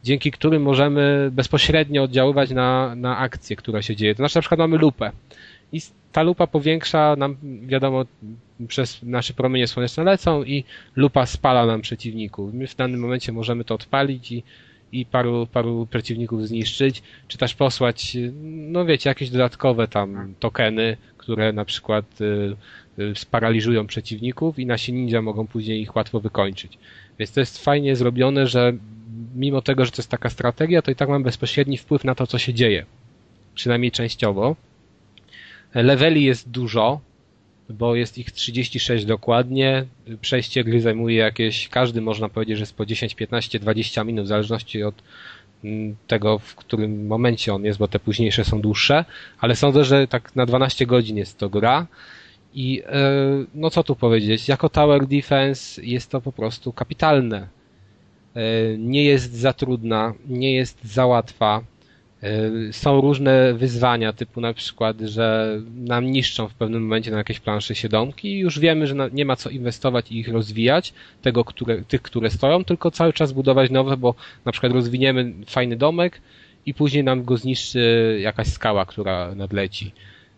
dzięki 0.04 0.30
którym 0.30 0.62
możemy 0.62 1.28
bezpośrednio 1.32 2.02
oddziaływać 2.02 2.50
na, 2.50 2.94
na 2.94 3.18
akcję, 3.18 3.56
która 3.56 3.82
się 3.82 3.96
dzieje. 3.96 4.14
To 4.14 4.16
znaczy 4.16 4.36
na 4.36 4.40
przykład 4.42 4.58
mamy 4.58 4.78
lupę 4.78 5.12
i 5.74 5.80
ta 6.12 6.22
lupa 6.22 6.46
powiększa 6.46 7.16
nam, 7.16 7.36
wiadomo, 7.66 8.04
przez 8.68 9.02
nasze 9.02 9.32
promienie 9.34 9.66
słoneczne 9.66 10.04
lecą 10.04 10.44
i 10.44 10.64
lupa 10.96 11.26
spala 11.26 11.66
nam 11.66 11.80
przeciwników. 11.80 12.54
My 12.54 12.66
w 12.66 12.76
danym 12.76 13.00
momencie 13.00 13.32
możemy 13.32 13.64
to 13.64 13.74
odpalić 13.74 14.32
i, 14.32 14.42
i 14.92 15.06
paru, 15.06 15.46
paru 15.52 15.86
przeciwników 15.90 16.46
zniszczyć, 16.48 17.02
czy 17.28 17.38
też 17.38 17.54
posłać, 17.54 18.16
no 18.42 18.84
wiecie, 18.84 19.10
jakieś 19.10 19.30
dodatkowe 19.30 19.88
tam 19.88 20.34
tokeny, 20.40 20.96
które 21.18 21.52
na 21.52 21.64
przykład 21.64 22.20
y, 22.20 22.56
y, 22.98 23.14
sparaliżują 23.14 23.86
przeciwników 23.86 24.58
i 24.58 24.66
nasi 24.66 24.92
ninja 24.92 25.22
mogą 25.22 25.46
później 25.46 25.80
ich 25.80 25.96
łatwo 25.96 26.20
wykończyć. 26.20 26.78
Więc 27.18 27.32
to 27.32 27.40
jest 27.40 27.64
fajnie 27.64 27.96
zrobione, 27.96 28.46
że 28.46 28.72
mimo 29.34 29.62
tego, 29.62 29.84
że 29.84 29.90
to 29.90 29.96
jest 30.02 30.10
taka 30.10 30.30
strategia, 30.30 30.82
to 30.82 30.90
i 30.90 30.94
tak 30.96 31.08
mam 31.08 31.22
bezpośredni 31.22 31.76
wpływ 31.78 32.04
na 32.04 32.14
to, 32.14 32.26
co 32.26 32.38
się 32.38 32.54
dzieje. 32.54 32.86
Przynajmniej 33.54 33.90
częściowo. 33.90 34.56
Leveli 35.74 36.24
jest 36.24 36.50
dużo, 36.50 37.00
bo 37.68 37.94
jest 37.94 38.18
ich 38.18 38.32
36 38.32 39.04
dokładnie. 39.04 39.84
Przejście 40.20 40.64
gry 40.64 40.80
zajmuje 40.80 41.16
jakieś, 41.16 41.68
każdy 41.68 42.00
można 42.00 42.28
powiedzieć, 42.28 42.56
że 42.56 42.62
jest 42.62 42.76
po 42.76 42.86
10, 42.86 43.14
15, 43.14 43.58
20 43.58 44.04
minut, 44.04 44.24
w 44.24 44.28
zależności 44.28 44.82
od 44.82 44.94
mm, 45.64 45.96
tego, 46.06 46.38
w 46.38 46.54
którym 46.54 47.06
momencie 47.06 47.54
on 47.54 47.64
jest, 47.64 47.78
bo 47.78 47.88
te 47.88 47.98
późniejsze 47.98 48.44
są 48.44 48.60
dłuższe, 48.60 49.04
ale 49.40 49.56
sądzę, 49.56 49.84
że 49.84 50.08
tak 50.08 50.36
na 50.36 50.46
12 50.46 50.86
godzin 50.86 51.16
jest 51.16 51.38
to 51.38 51.48
gra. 51.48 51.86
I 52.54 52.82
e, 52.86 53.10
no 53.54 53.70
co 53.70 53.82
tu 53.82 53.96
powiedzieć, 53.96 54.48
jako 54.48 54.68
Tower 54.68 55.06
Defense 55.06 55.82
jest 55.84 56.10
to 56.10 56.20
po 56.20 56.32
prostu 56.32 56.72
kapitalne. 56.72 57.48
E, 58.34 58.42
nie 58.78 59.04
jest 59.04 59.34
za 59.34 59.52
trudna, 59.52 60.14
nie 60.26 60.52
jest 60.52 60.84
za 60.84 61.06
łatwa 61.06 61.60
są 62.72 63.00
różne 63.00 63.54
wyzwania, 63.54 64.12
typu 64.12 64.40
na 64.40 64.54
przykład, 64.54 65.00
że 65.00 65.58
nam 65.76 66.10
niszczą 66.10 66.48
w 66.48 66.54
pewnym 66.54 66.82
momencie 66.82 67.10
na 67.10 67.18
jakieś 67.18 67.40
planszy 67.40 67.74
się 67.74 67.88
domki 67.88 68.28
i 68.28 68.38
już 68.38 68.58
wiemy, 68.58 68.86
że 68.86 68.94
nie 69.12 69.24
ma 69.24 69.36
co 69.36 69.50
inwestować 69.50 70.12
i 70.12 70.18
ich 70.18 70.28
rozwijać, 70.28 70.94
tego, 71.22 71.44
które, 71.44 71.82
tych, 71.82 72.02
które 72.02 72.30
stoją, 72.30 72.64
tylko 72.64 72.90
cały 72.90 73.12
czas 73.12 73.32
budować 73.32 73.70
nowe, 73.70 73.96
bo 73.96 74.14
na 74.44 74.52
przykład 74.52 74.72
rozwiniemy 74.72 75.32
fajny 75.46 75.76
domek 75.76 76.20
i 76.66 76.74
później 76.74 77.04
nam 77.04 77.24
go 77.24 77.36
zniszczy 77.36 78.18
jakaś 78.22 78.46
skała, 78.46 78.86
która 78.86 79.34
nadleci. 79.34 79.92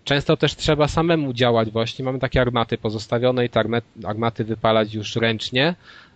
Często 0.05 0.37
też 0.37 0.57
trzeba 0.57 0.89
samemu 0.89 1.33
działać 1.33 1.71
właśnie. 1.71 2.05
Mamy 2.05 2.19
takie 2.19 2.41
armaty 2.41 2.79
pozostawione 2.79 3.45
i 3.45 3.49
te 3.49 3.63
armaty 4.05 4.45
wypalać 4.45 4.95
już 4.95 5.17
ręcznie 5.17 5.75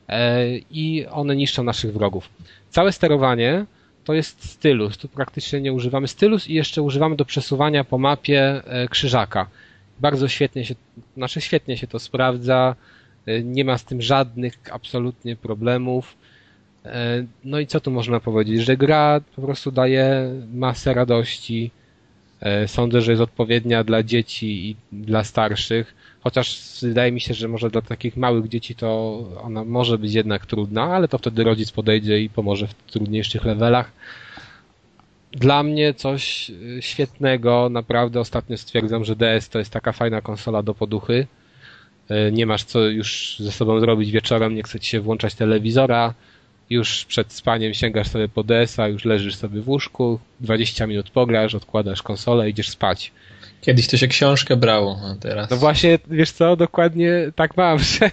e, 0.09 0.47
i 0.71 1.07
one 1.07 1.37
niszczą 1.37 1.63
naszych 1.65 1.93
wrogów. 1.93 2.31
Całe 2.69 2.93
sterowanie 2.93 3.67
to 4.11 4.15
jest 4.15 4.51
stylus. 4.51 4.99
Tu 4.99 5.09
praktycznie 5.09 5.61
nie 5.61 5.73
używamy 5.73 6.09
stylus 6.09 6.49
i 6.49 6.55
jeszcze 6.55 6.83
używamy 6.83 7.17
do 7.17 7.25
przesuwania 7.25 7.85
po 7.85 7.99
mapie 7.99 8.63
e, 8.65 8.89
krzyżaka. 8.89 9.47
Bardzo 10.01 10.29
świetnie 10.29 10.65
się, 10.65 10.75
znaczy 11.17 11.41
świetnie 11.41 11.77
się 11.77 11.87
to 11.87 11.99
sprawdza. 11.99 12.75
E, 13.27 13.43
nie 13.43 13.65
ma 13.65 13.79
z 13.79 13.85
tym 13.85 14.03
żadnych 14.03 14.55
absolutnie 14.73 15.37
problemów. 15.37 16.17
E, 16.85 17.25
no 17.45 17.59
i 17.61 17.67
co 17.67 17.81
tu 17.81 17.91
można 17.91 18.21
powiedzieć? 18.21 18.61
Że 18.61 18.77
gra 18.77 19.21
po 19.37 19.43
prostu 19.43 19.71
daje 19.71 20.31
masę 20.55 20.95
radości. 20.95 21.71
Sądzę, 22.67 23.01
że 23.01 23.13
jest 23.13 23.23
odpowiednia 23.23 23.85
dla 23.85 24.03
dzieci 24.03 24.71
i 24.71 24.77
dla 24.93 25.25
starszych. 25.25 25.95
Chociaż 26.23 26.79
wydaje 26.83 27.13
mi 27.13 27.21
się, 27.21 27.35
że 27.35 27.49
może 27.49 27.71
dla 27.71 27.83
takich 27.83 28.17
małych 28.17 28.49
dzieci 28.49 28.75
to 28.75 29.19
ona 29.43 29.65
może 29.65 29.99
być 29.99 30.15
jednak 30.15 30.47
trudna, 30.47 30.83
ale 30.83 31.09
to 31.09 31.19
wtedy 31.19 31.45
rodzic 31.45 31.71
podejdzie 31.71 32.21
i 32.21 32.31
pomoże 32.31 32.67
w 32.67 32.75
trudniejszych 32.75 33.45
levelach. 33.45 33.93
Dla 35.33 35.63
mnie 35.63 35.95
coś 35.95 36.51
y, 36.51 36.79
świetnego, 36.81 37.69
naprawdę 37.71 38.21
ostatnio 38.21 38.57
stwierdzam, 38.57 39.05
że 39.05 39.17
DS 39.17 39.49
to 39.49 39.59
jest 39.59 39.73
taka 39.73 39.93
fajna 39.93 40.21
konsola 40.21 40.63
do 40.63 40.75
poduchy. 40.75 41.27
Y, 42.11 42.33
nie 42.33 42.47
masz 42.47 42.65
co 42.65 42.81
już 42.81 43.37
ze 43.39 43.53
sobą 43.53 43.81
zrobić 43.81 44.11
wieczorem, 44.11 44.55
nie 44.55 44.63
chce 44.63 44.81
ci 44.81 44.91
się 44.91 45.01
włączać 45.01 45.35
telewizora, 45.35 46.15
już 46.71 47.05
przed 47.05 47.33
spaniem 47.33 47.75
sięgasz 47.75 48.09
sobie 48.09 48.29
po 48.29 48.45
DS-a, 48.45 48.89
już 48.89 49.05
leżysz 49.05 49.37
sobie 49.37 49.61
w 49.61 49.69
łóżku, 49.69 50.21
20 50.41 50.87
minut 50.87 51.11
pograsz, 51.11 51.55
odkładasz 51.55 52.03
konsolę, 52.03 52.51
idziesz 52.51 52.69
spać. 52.69 53.13
Kiedyś 53.61 53.89
to 53.89 53.97
się 53.97 54.09
książkę 54.09 54.57
brało, 54.57 55.01
a 55.05 55.15
teraz... 55.15 55.51
No 55.51 55.57
właśnie, 55.57 55.99
wiesz 56.11 56.33
co, 56.33 56.57
dokładnie 56.57 57.13
tak 57.37 57.57
mam, 57.57 57.79
że, 57.99 58.11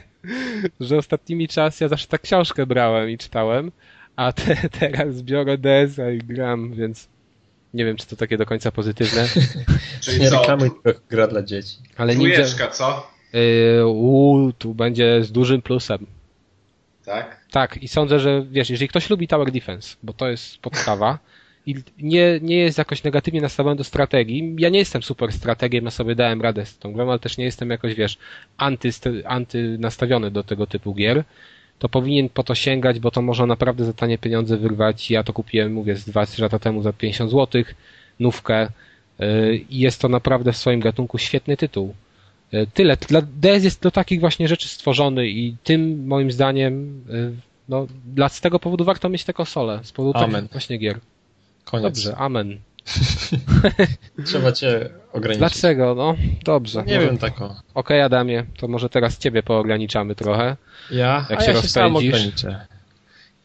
że 0.79 0.97
ostatnimi 0.97 1.47
czasy 1.47 1.83
ja 1.83 1.87
zawsze 1.87 2.07
tak 2.07 2.21
książkę 2.21 2.65
brałem 2.65 3.09
i 3.09 3.17
czytałem, 3.17 3.71
a 4.15 4.31
te, 4.31 4.55
teraz 4.79 5.21
biorę 5.21 5.57
DS 5.57 5.99
i 6.15 6.17
gram, 6.17 6.73
więc 6.73 7.07
nie 7.73 7.85
wiem, 7.85 7.97
czy 7.97 8.07
to 8.07 8.15
takie 8.15 8.37
do 8.37 8.45
końca 8.45 8.71
pozytywne. 8.71 9.27
Czyli 10.01 10.19
nie 10.19 10.29
reklamuj 10.29 10.69
gra 11.09 11.27
dla 11.27 11.43
dzieci. 11.43 11.77
Ale 11.97 12.15
Trójeczka, 12.15 12.67
co? 12.67 13.11
Yy, 13.33 14.53
tu 14.57 14.73
będzie 14.73 15.23
z 15.23 15.31
dużym 15.31 15.61
plusem. 15.61 16.05
Tak? 17.05 17.45
Tak, 17.51 17.77
i 17.83 17.87
sądzę, 17.87 18.19
że 18.19 18.45
wiesz, 18.51 18.69
jeżeli 18.69 18.87
ktoś 18.87 19.09
lubi 19.09 19.27
Tower 19.27 19.51
Defense, 19.51 19.95
bo 20.03 20.13
to 20.13 20.29
jest 20.29 20.57
podstawa, 20.57 21.19
i 21.67 21.75
nie, 21.97 22.39
nie 22.41 22.57
jest 22.57 22.77
jakoś 22.77 23.03
negatywnie 23.03 23.41
nastawiony 23.41 23.75
do 23.75 23.83
strategii. 23.83 24.55
Ja 24.59 24.69
nie 24.69 24.79
jestem 24.79 25.03
super 25.03 25.33
strategiem, 25.33 25.85
ja 25.85 25.91
sobie 25.91 26.15
dałem 26.15 26.41
radę 26.41 26.65
z 26.65 26.77
tą 26.77 26.93
grą, 26.93 27.09
ale 27.09 27.19
też 27.19 27.37
nie 27.37 27.45
jestem 27.45 27.69
jakoś, 27.69 27.95
wiesz, 27.95 28.17
anty, 28.57 28.89
anty 29.25 29.77
nastawiony 29.79 30.31
do 30.31 30.43
tego 30.43 30.67
typu 30.67 30.93
gier. 30.93 31.23
To 31.79 31.89
powinien 31.89 32.29
po 32.29 32.43
to 32.43 32.55
sięgać, 32.55 32.99
bo 32.99 33.11
to 33.11 33.21
można 33.21 33.45
naprawdę 33.45 33.85
za 33.85 33.93
tanie 33.93 34.17
pieniądze 34.17 34.57
wyrwać. 34.57 35.11
Ja 35.11 35.23
to 35.23 35.33
kupiłem, 35.33 35.73
mówię, 35.73 35.95
z 35.95 36.09
2-3 36.09 36.41
lata 36.41 36.59
temu 36.59 36.81
za 36.81 36.93
50 36.93 37.31
zł, 37.31 37.63
nówkę 38.19 38.67
y, 39.21 39.65
i 39.69 39.79
jest 39.79 40.01
to 40.01 40.09
naprawdę 40.09 40.51
w 40.51 40.57
swoim 40.57 40.79
gatunku 40.79 41.17
świetny 41.17 41.57
tytuł. 41.57 41.93
Y, 42.53 42.67
tyle. 42.73 42.97
Dla 42.97 43.21
DS 43.21 43.63
jest 43.63 43.81
do 43.81 43.91
takich 43.91 44.19
właśnie 44.19 44.47
rzeczy 44.47 44.67
stworzony 44.67 45.27
i 45.27 45.55
tym 45.63 46.07
moim 46.07 46.31
zdaniem 46.31 47.03
y, 47.09 47.33
no, 47.69 47.87
dla, 48.05 48.29
z 48.29 48.41
tego 48.41 48.59
powodu 48.59 48.85
warto 48.85 49.09
mieć 49.09 49.23
te 49.23 49.33
konsole. 49.33 49.79
Z 49.83 49.91
powodu 49.91 50.19
Amen. 50.19 50.33
takich 50.33 50.51
właśnie 50.51 50.77
gier. 50.77 50.99
Koniec. 51.71 51.83
Dobrze, 51.83 52.15
amen. 52.15 52.59
Trzeba 54.25 54.51
cię 54.51 54.89
ograniczyć. 55.13 55.39
Dlaczego? 55.39 55.95
No, 55.95 56.15
dobrze. 56.43 56.83
Nie 56.83 56.95
może... 56.95 57.07
wiem 57.07 57.17
tako. 57.17 57.45
Okej, 57.45 57.61
okay, 57.73 58.03
Adamie, 58.03 58.45
to 58.57 58.67
może 58.67 58.89
teraz 58.89 59.17
ciebie 59.17 59.43
poograniczamy 59.43 60.15
trochę. 60.15 60.55
Ja? 60.91 61.25
Jak 61.29 61.39
A 61.39 61.43
się 61.45 61.51
ja 61.51 61.61
się 61.61 61.67
sam 61.67 61.95
ograniczę. 61.95 62.65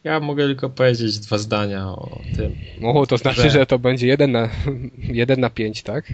Ja 0.03 0.19
mogę 0.19 0.45
tylko 0.45 0.69
powiedzieć 0.69 1.19
dwa 1.19 1.37
zdania 1.37 1.87
o 1.87 2.21
tym. 2.35 2.55
O, 2.83 3.05
to 3.05 3.17
znaczy, 3.17 3.41
że, 3.41 3.49
że 3.49 3.65
to 3.65 3.79
będzie 3.79 4.07
jeden 4.07 4.31
na, 4.31 4.49
jeden 4.97 5.39
na 5.39 5.49
pięć, 5.49 5.83
tak? 5.83 6.05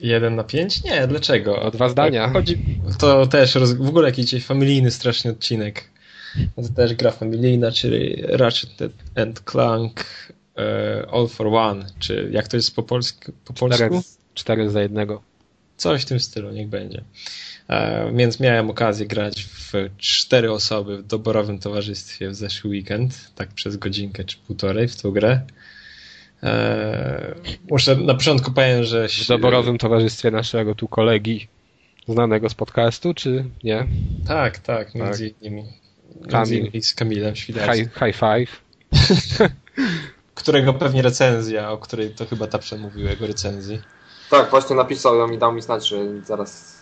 Jeden 0.00 0.36
na 0.36 0.44
pięć? 0.44 0.84
Nie, 0.84 1.06
dlaczego? 1.06 1.62
O 1.62 1.70
dwa 1.70 1.88
zdania. 1.88 2.28
Chodzi, 2.28 2.58
to 2.98 3.26
też 3.26 3.54
roz, 3.54 3.72
w 3.72 3.88
ogóle 3.88 4.08
jakiś 4.08 4.44
familijny 4.44 4.90
straszny 4.90 5.30
odcinek. 5.30 5.90
To 6.56 6.62
też 6.76 6.94
gra 6.94 7.10
familijna, 7.10 7.72
czyli 7.72 8.22
Ratchet 8.28 8.92
and 9.16 9.42
Clank 9.50 10.04
All 11.12 11.28
for 11.28 11.46
One, 11.46 11.86
czy 11.98 12.28
jak 12.32 12.48
to 12.48 12.56
jest 12.56 12.76
po, 12.76 12.82
polsku? 12.82 13.32
Po 13.44 13.52
polsku? 13.52 14.02
Cztery 14.34 14.70
za 14.70 14.82
jednego. 14.82 15.22
Coś 15.76 16.02
w 16.02 16.04
tym 16.04 16.20
stylu, 16.20 16.50
niech 16.50 16.68
będzie. 16.68 17.04
E, 17.68 18.10
więc 18.14 18.40
miałem 18.40 18.70
okazję 18.70 19.06
grać 19.06 19.44
w 19.44 19.72
cztery 19.96 20.52
osoby 20.52 20.98
w 20.98 21.06
doborowym 21.06 21.58
towarzystwie 21.58 22.28
w 22.28 22.34
zeszły 22.34 22.70
weekend, 22.70 23.30
tak 23.34 23.48
przez 23.48 23.76
godzinkę 23.76 24.24
czy 24.24 24.36
półtorej 24.38 24.88
w 24.88 25.02
tą 25.02 25.10
grę. 25.10 25.40
E, 26.42 27.34
muszę 27.70 27.96
na 27.96 28.14
początku 28.14 28.52
powiem, 28.52 28.84
że... 28.84 29.08
W 29.08 29.26
doborowym 29.26 29.78
towarzystwie 29.78 30.30
naszego 30.30 30.74
tu 30.74 30.88
kolegi 30.88 31.48
znanego 32.08 32.48
z 32.48 32.54
podcastu, 32.54 33.14
czy 33.14 33.44
nie? 33.64 33.86
Tak, 34.26 34.58
tak, 34.58 34.94
między 34.94 35.30
tak. 35.30 35.42
innymi. 35.42 35.64
Między 36.32 36.56
innymi 36.56 36.82
z 36.82 36.94
Kamilem 36.94 37.36
Świdarskim. 37.36 37.86
High, 37.86 37.94
high 37.94 38.16
five. 38.16 38.62
którego 40.38 40.74
pewnie 40.74 41.02
recenzja, 41.02 41.70
o 41.70 41.78
której 41.78 42.10
to 42.10 42.26
chyba 42.26 42.46
Tapsze 42.46 42.76
mówił, 42.76 43.06
jego 43.06 43.26
recenzji. 43.26 43.82
Tak, 44.30 44.50
właśnie 44.50 44.76
napisał 44.76 45.16
ją 45.16 45.30
i 45.30 45.38
dał 45.38 45.52
mi 45.52 45.62
znać, 45.62 45.88
że 45.88 45.96
zaraz, 46.24 46.78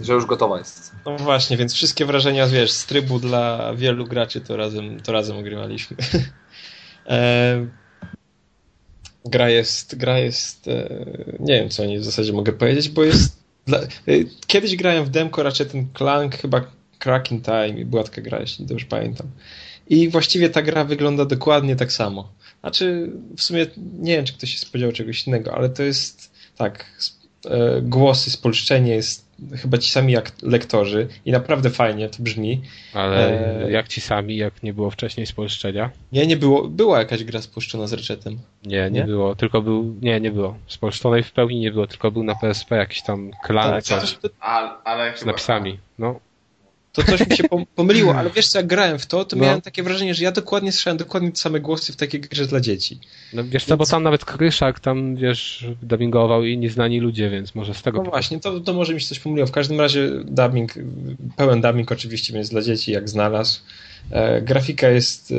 że 0.00 0.12
już 0.12 0.26
gotowa 0.26 0.58
jest. 0.58 0.92
No 1.06 1.16
właśnie, 1.16 1.56
więc 1.56 1.74
wszystkie 1.74 2.06
wrażenia, 2.06 2.46
wiesz, 2.46 2.72
z 2.72 2.86
trybu 2.86 3.18
dla 3.18 3.74
wielu 3.74 4.04
graczy 4.04 4.40
to 4.40 4.56
razem, 4.56 5.00
to 5.00 5.12
razem 5.12 5.36
ogrywaliśmy. 5.36 5.96
e, 7.06 7.66
gra 9.24 9.48
jest, 9.48 9.96
gra 9.96 10.18
jest, 10.18 10.68
e, 10.68 10.88
nie 11.40 11.54
wiem 11.54 11.68
co 11.68 11.82
w 12.00 12.04
zasadzie 12.04 12.32
mogę 12.32 12.52
powiedzieć, 12.52 12.88
bo 12.88 13.04
jest, 13.04 13.42
dla, 13.66 13.78
e, 13.78 13.86
kiedyś 14.46 14.76
grałem 14.76 15.04
w 15.04 15.10
demko 15.10 15.42
raczej 15.42 15.66
ten 15.66 15.88
Clank, 15.98 16.36
chyba 16.36 16.60
Cracking 16.98 17.44
Time 17.44 17.68
i 17.68 17.84
była 17.84 18.04
taka 18.04 18.20
gra, 18.20 18.40
jeśli 18.40 18.66
dobrze 18.66 18.86
pamiętam. 18.86 19.26
I 19.90 20.08
właściwie 20.08 20.50
ta 20.50 20.62
gra 20.62 20.84
wygląda 20.84 21.24
dokładnie 21.24 21.76
tak 21.76 21.92
samo. 21.92 22.32
Znaczy, 22.60 23.10
w 23.36 23.42
sumie 23.42 23.66
nie 23.98 24.16
wiem, 24.16 24.24
czy 24.24 24.32
ktoś 24.32 24.50
się 24.50 24.58
spodziewał 24.58 24.92
czegoś 24.92 25.26
innego, 25.26 25.54
ale 25.54 25.68
to 25.68 25.82
jest 25.82 26.32
tak, 26.56 26.86
e, 27.44 27.80
głosy, 27.82 28.30
spolszczenie 28.30 28.94
jest 28.94 29.30
chyba 29.56 29.78
ci 29.78 29.90
sami 29.90 30.12
jak 30.12 30.32
lektorzy 30.42 31.08
i 31.24 31.32
naprawdę 31.32 31.70
fajnie 31.70 32.08
to 32.08 32.22
brzmi. 32.22 32.62
Ale 32.94 33.40
e... 33.66 33.70
jak 33.70 33.88
ci 33.88 34.00
sami, 34.00 34.36
jak 34.36 34.62
nie 34.62 34.74
było 34.74 34.90
wcześniej 34.90 35.26
spolszczenia? 35.26 35.90
Nie, 36.12 36.26
nie 36.26 36.36
było. 36.36 36.68
Była 36.68 36.98
jakaś 36.98 37.24
gra 37.24 37.42
spolszczona 37.42 37.86
z 37.86 37.92
Ratchetem. 37.92 38.38
Nie, 38.64 38.76
nie, 38.76 38.90
nie, 38.90 39.04
było. 39.04 39.34
Tylko 39.34 39.62
był, 39.62 39.96
nie, 40.02 40.20
nie 40.20 40.30
było. 40.30 40.58
Spolszczonej 40.66 41.22
w 41.22 41.32
pełni 41.32 41.60
nie 41.60 41.72
było, 41.72 41.86
tylko 41.86 42.10
był 42.10 42.22
na 42.22 42.34
PSP 42.34 42.76
jakiś 42.76 43.02
tam 43.02 43.30
klan 43.44 43.70
tak, 43.70 43.84
coś, 43.84 44.18
ale, 44.40 44.70
ale 44.84 45.16
z 45.16 45.24
napisami. 45.24 45.78
No 45.98 46.20
to 46.92 47.02
coś 47.02 47.26
mi 47.28 47.36
się 47.36 47.44
pomyliło, 47.74 48.14
ale 48.14 48.30
wiesz 48.30 48.48
co, 48.48 48.58
jak 48.58 48.66
grałem 48.66 48.98
w 48.98 49.06
to, 49.06 49.24
to 49.24 49.36
no. 49.36 49.44
miałem 49.44 49.60
takie 49.60 49.82
wrażenie, 49.82 50.14
że 50.14 50.24
ja 50.24 50.32
dokładnie 50.32 50.72
słyszałem 50.72 50.96
dokładnie 50.96 51.32
te 51.32 51.38
same 51.38 51.60
głosy 51.60 51.92
w 51.92 51.96
takiej 51.96 52.20
grze 52.20 52.46
dla 52.46 52.60
dzieci. 52.60 52.98
No 53.32 53.44
wiesz 53.44 53.64
co, 53.64 53.76
bo 53.76 53.86
tam 53.86 54.02
nawet 54.02 54.24
Kryszak 54.24 54.80
tam, 54.80 55.16
wiesz, 55.16 55.66
dubbingował 55.82 56.44
i 56.44 56.58
nieznani 56.58 57.00
ludzie, 57.00 57.30
więc 57.30 57.54
może 57.54 57.74
z 57.74 57.82
tego... 57.82 58.02
No 58.02 58.10
właśnie, 58.10 58.40
to, 58.40 58.60
to 58.60 58.72
może 58.72 58.94
mi 58.94 59.00
się 59.00 59.06
coś 59.06 59.18
pomyliło. 59.18 59.46
W 59.46 59.52
każdym 59.52 59.80
razie 59.80 60.10
dubbing, 60.24 60.74
pełen 61.36 61.60
dubbing 61.60 61.92
oczywiście, 61.92 62.32
więc 62.32 62.48
dla 62.48 62.62
dzieci 62.62 62.92
jak 62.92 63.08
znalazł. 63.08 63.60
E, 64.10 64.42
grafika 64.42 64.88
jest 64.88 65.32
e, 65.32 65.34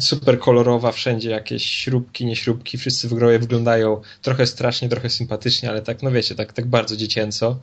super 0.00 0.38
kolorowa, 0.38 0.92
wszędzie 0.92 1.30
jakieś 1.30 1.64
śrubki, 1.64 2.26
nie 2.26 2.36
śrubki, 2.36 2.78
wszyscy 2.78 3.08
w 3.08 3.14
grze 3.14 3.38
wyglądają 3.38 4.00
trochę 4.22 4.46
strasznie, 4.46 4.88
trochę 4.88 5.10
sympatycznie, 5.10 5.70
ale 5.70 5.82
tak, 5.82 6.02
no 6.02 6.10
wiecie, 6.10 6.34
tak, 6.34 6.52
tak 6.52 6.66
bardzo 6.66 6.96
dziecięco. 6.96 7.60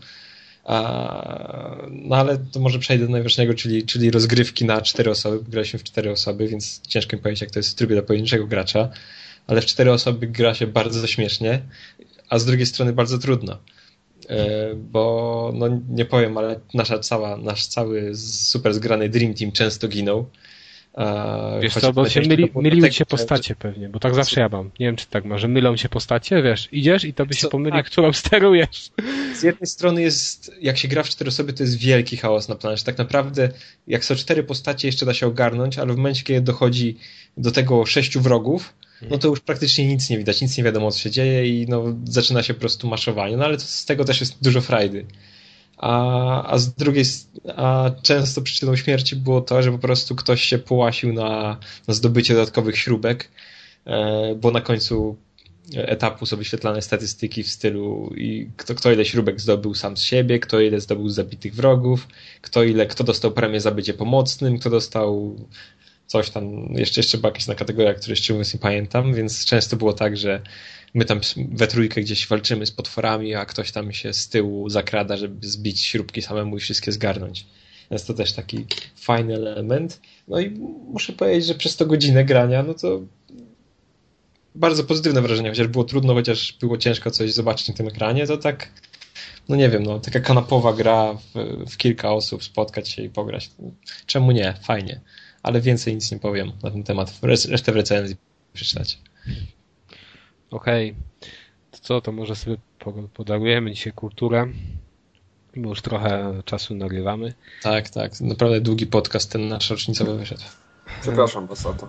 No 1.91 2.15
ale 2.15 2.38
to 2.38 2.60
może 2.60 2.80
przejdę 2.80 3.06
do 3.06 3.11
najważniejszego, 3.11 3.53
czyli, 3.53 3.85
czyli 3.85 4.11
rozgrywki 4.11 4.65
na 4.65 4.81
cztery 4.81 5.11
osoby. 5.11 5.52
Graliśmy 5.52 5.80
w 5.80 5.84
cztery 5.84 6.11
osoby, 6.11 6.48
więc 6.48 6.81
ciężko 6.88 7.15
mi 7.15 7.22
powiedzieć, 7.22 7.41
jak 7.41 7.52
to 7.52 7.60
jest 7.60 7.72
w 7.72 7.76
trybie 7.76 7.95
dla 7.95 8.03
pojedynczego 8.03 8.48
gracza, 8.48 8.89
ale 9.48 9.61
w 9.61 9.65
cztery 9.65 9.91
osoby 9.91 10.27
gra 10.27 10.53
się 10.53 10.68
bardzo 10.68 11.07
śmiesznie, 11.07 11.61
a 12.30 12.39
z 12.39 12.45
drugiej 12.45 12.65
strony 12.65 12.94
bardzo 12.94 13.18
trudno. 13.18 13.57
E, 14.30 14.76
bo 14.76 15.52
no 15.56 15.81
nie 15.89 16.06
powiem, 16.06 16.38
ale 16.38 16.60
nasza 16.73 16.99
cała, 16.99 17.38
nasz 17.38 17.65
cały 17.65 18.15
super 18.15 18.73
zgrany 18.73 19.10
Dream 19.10 19.34
Team 19.34 19.52
często 19.52 19.88
ginął. 19.88 20.30
E, 20.98 21.60
Wiesz 21.61 21.74
co, 21.74 21.94
bo 21.94 22.10
się 22.10 22.22
myli, 22.22 22.52
myliły 22.56 22.91
się 22.91 23.06
postacie 23.06 23.56
pewnie, 23.56 23.90
bo 23.90 23.99
tak 23.99 24.15
zawsze 24.15 24.41
ja 24.41 24.49
mam. 24.49 24.72
Nie 24.80 24.86
wiem, 24.86 24.95
czy 24.95 25.07
tak 25.07 25.26
ma, 25.26 25.38
że 25.38 25.48
mylą 25.48 25.78
się 25.78 25.90
postacie, 25.90 26.41
wiesz, 26.41 26.69
idziesz 26.72 27.03
i 27.03 27.14
to 27.14 27.26
by 27.26 27.34
się 27.34 27.48
pomyli, 27.48 27.72
Tak. 27.72 27.86
którą 27.86 28.14
sterujesz. 28.14 28.90
Z 29.36 29.44
jednej 29.44 29.68
strony 29.68 30.02
jest, 30.02 30.52
jak 30.61 30.78
się 30.78 30.88
gra 30.88 31.03
w 31.03 31.10
cztery 31.10 31.28
osoby, 31.28 31.53
to 31.53 31.64
jest 31.64 31.78
wielki 31.78 32.18
chaos 32.18 32.49
na 32.49 32.56
planie. 32.56 32.78
Tak 32.86 32.98
naprawdę, 32.98 33.49
jak 33.88 34.06
są 34.06 34.15
cztery 34.15 34.44
postacie, 34.44 34.88
jeszcze 34.88 35.06
da 35.06 35.14
się 35.14 35.28
ogarnąć, 35.28 35.78
ale 35.78 35.94
w 35.94 35.98
momencie, 35.98 36.24
kiedy 36.24 36.41
dochodzi 36.41 36.98
do 37.38 37.52
tego 37.52 37.86
sześciu 37.86 38.22
wrogów, 38.22 38.74
no 39.10 39.18
to 39.18 39.28
już 39.28 39.40
praktycznie 39.40 39.88
nic 39.88 40.10
nie 40.10 40.18
widać, 40.18 40.41
nic 40.41 40.57
nie 40.57 40.64
wiadomo, 40.64 40.91
co 40.91 40.99
się 40.99 41.11
dzieje 41.11 41.61
i 41.61 41.65
no, 41.68 41.84
zaczyna 42.03 42.44
się 42.44 42.53
po 42.53 42.60
prostu 42.60 42.88
maszowanie. 42.88 43.38
No 43.38 43.45
ale 43.45 43.57
to, 43.57 43.64
z 43.64 43.86
tego 43.86 44.06
też 44.06 44.19
jest 44.19 44.44
dużo 44.44 44.61
frajdy. 44.61 45.06
A, 45.78 46.52
a 46.52 46.58
z 46.58 46.74
drugiej, 46.74 47.06
a 47.56 47.91
często 48.02 48.41
przyczyną 48.41 48.76
śmierci 48.76 49.16
było 49.16 49.41
to, 49.41 49.62
że 49.62 49.72
po 49.72 49.80
prostu 49.80 50.16
ktoś 50.16 50.44
się 50.44 50.58
połasił 50.58 51.14
na, 51.14 51.58
na 51.88 51.94
zdobycie 51.94 52.34
dodatkowych 52.34 52.78
śrubek, 52.78 53.30
e, 53.86 54.36
bo 54.36 54.52
na 54.52 54.62
końcu 54.62 55.18
etapu 55.76 56.26
są 56.26 56.38
wyświetlane 56.38 56.82
statystyki 56.82 57.44
w 57.44 57.49
stylu 57.49 58.14
i 58.16 58.49
kto, 58.58 58.76
kto 58.76 58.91
ile 58.91 59.06
śrubek 59.06 59.41
zdobył 59.41 59.76
sam 59.76 59.98
z 59.98 60.02
siebie, 60.02 60.40
kto 60.40 60.60
ile 60.60 60.80
zdobył 60.80 61.10
z 61.10 61.16
zabitych 61.16 61.56
wrogów, 61.56 62.08
kto 62.41 62.64
ile, 62.64 62.86
kto 62.86 63.04
dostał 63.04 63.32
premię 63.32 63.62
za 63.62 63.72
bycie 63.72 63.94
pomocnym, 63.94 64.60
kto 64.60 64.70
dostał 64.70 65.36
coś 66.08 66.30
tam, 66.30 66.74
jeszcze, 66.76 66.99
jeszcze 66.99 67.18
była 67.18 67.30
jakaś 67.30 67.48
na 67.48 67.56
kategoria, 67.56 67.94
której 67.94 68.12
jeszcze 68.12 68.34
nie 68.34 68.60
pamiętam, 68.62 69.14
więc 69.14 69.45
często 69.45 69.78
było 69.78 69.94
tak, 69.94 70.18
że 70.18 70.41
my 70.94 71.06
tam 71.06 71.22
we 71.52 71.68
trójkę 71.68 72.02
gdzieś 72.02 72.28
walczymy 72.28 72.66
z 72.66 72.72
potworami, 72.72 73.36
a 73.36 73.46
ktoś 73.46 73.72
tam 73.72 73.94
się 73.94 74.14
z 74.14 74.30
tyłu 74.30 74.70
zakrada, 74.70 75.18
żeby 75.18 75.48
zbić 75.48 75.82
śrubki 75.86 76.22
samemu 76.22 76.58
i 76.58 76.60
wszystkie 76.60 76.92
zgarnąć. 76.92 77.46
Więc 77.92 78.06
to 78.06 78.14
też 78.14 78.34
taki 78.34 78.66
fajny 78.96 79.36
element. 79.36 80.02
No 80.28 80.40
i 80.40 80.50
muszę 80.90 81.14
powiedzieć, 81.14 81.46
że 81.46 81.56
przez 81.56 81.76
to 81.76 81.86
godzinę 81.86 82.26
grania, 82.26 82.64
no 82.64 82.74
to 82.74 83.02
bardzo 84.56 84.84
pozytywne 84.84 85.22
wrażenie, 85.22 85.50
chociaż 85.50 85.68
było 85.68 85.84
trudno, 85.84 86.14
chociaż 86.14 86.54
było 86.54 86.78
ciężko 86.78 87.12
coś 87.12 87.34
zobaczyć 87.34 87.68
na 87.68 87.74
tym 87.74 87.88
ekranie, 87.88 88.28
to 88.28 88.38
tak, 88.38 88.70
no 89.50 89.56
nie 89.56 89.70
wiem, 89.70 89.84
no 89.84 90.00
taka 90.00 90.20
kanapowa 90.20 90.74
gra 90.74 91.14
w, 91.14 91.34
w 91.72 91.78
kilka 91.78 92.14
osób, 92.14 92.44
spotkać 92.44 92.90
się 92.90 93.02
i 93.04 93.10
pograć. 93.10 93.50
Czemu 94.06 94.32
nie? 94.32 94.54
Fajnie. 94.64 95.02
Ale 95.44 95.62
więcej 95.62 95.96
nic 95.96 96.12
nie 96.12 96.20
powiem 96.20 96.52
na 96.64 96.72
ten 96.72 96.84
temat. 96.84 97.20
Res- 97.22 97.50
Resztę 97.52 97.72
w 97.72 97.76
recenzji 97.76 98.16
przeczytać. 98.54 99.00
Okej. 100.52 100.95
To 101.72 101.78
co, 101.82 102.02
to 102.02 102.11
może 102.11 102.36
sobie 102.36 102.57
po- 102.80 102.94
podarujemy 103.14 103.72
dzisiaj 103.72 103.94
kulturę. 103.94 104.48
Bo 105.56 105.69
już 105.69 105.82
trochę 105.82 106.41
czasu 106.45 106.76
nagrywamy. 106.76 107.34
Tak, 107.61 107.90
tak. 107.90 108.22
Naprawdę 108.22 108.61
długi 108.61 108.88
podcast 108.88 109.32
ten 109.32 109.48
nasz 109.48 109.69
rocznicowy 109.69 110.18
wyszedł. 110.18 110.44
Przepraszam 111.02 111.48
was 111.48 111.65
o 111.65 111.74
to. 111.74 111.88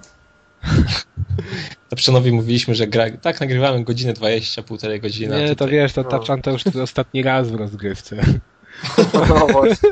Na 1.90 1.96
Przenowi 1.96 2.32
mówiliśmy, 2.32 2.74
że 2.74 2.86
gra... 2.86 3.10
tak 3.10 3.40
nagrywamy 3.40 3.84
godzinę 3.84 4.12
20, 4.12 4.62
półtorej 4.62 5.00
godziny. 5.00 5.44
Nie, 5.44 5.56
to 5.56 5.68
wiesz, 5.68 5.92
to 5.92 6.02
no. 6.02 6.08
Tapczan 6.08 6.42
to 6.42 6.50
już 6.50 6.66
ostatni 6.66 7.22
raz 7.22 7.50
w 7.50 7.54
rozgrywce. 7.54 8.16
No 9.28 9.46
właśnie. 9.46 9.90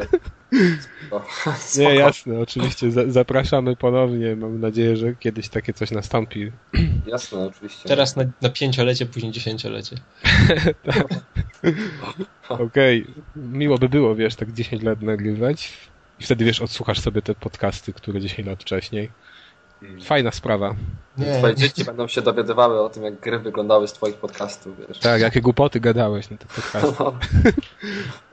No, 1.11 1.23
Nie, 1.79 1.95
jasne, 1.95 2.39
oczywiście 2.41 2.91
za- 2.91 3.11
zapraszamy 3.11 3.77
ponownie. 3.77 4.37
Mam 4.37 4.61
nadzieję, 4.61 4.97
że 4.97 5.15
kiedyś 5.15 5.49
takie 5.49 5.73
coś 5.73 5.91
nastąpi. 5.91 6.53
Jasne, 7.07 7.39
oczywiście. 7.39 7.89
Teraz 7.89 8.17
na, 8.17 8.25
na 8.43 8.51
pięciolecie, 8.51 9.07
później 9.07 9.33
dziesięciolecie. 9.33 9.97
Okej, 12.49 13.07
miło 13.37 13.79
by 13.79 13.89
było, 13.89 14.15
wiesz, 14.15 14.35
tak 14.35 14.53
10 14.53 14.83
lat 14.83 15.03
nagrywać. 15.03 15.73
I 16.21 16.25
wtedy, 16.25 16.45
wiesz, 16.45 16.61
odsłuchasz 16.63 17.01
sobie 17.01 17.23
te 17.23 17.35
podcasty, 17.35 17.93
które 17.93 18.21
10 18.21 18.49
lat 18.49 18.63
wcześniej. 18.63 19.11
Fajna 20.05 20.31
sprawa. 20.31 20.75
Nie, 21.19 21.39
Twoje 21.39 21.55
dzieci 21.55 21.85
będą 21.85 22.09
się 22.09 22.23
dowiadywały 22.23 22.81
o 22.81 22.89
tym, 22.89 23.03
jak 23.03 23.21
gry 23.21 23.39
wyglądały 23.39 23.89
z 23.89 23.93
twoich 23.93 24.17
podcastów, 24.17 24.89
wiesz. 24.89 24.99
Tak, 24.99 25.21
jakie 25.21 25.41
głupoty 25.41 25.81
gadałeś 25.81 26.31
na 26.31 26.37
te 26.37 26.47
podcasty. 26.47 27.05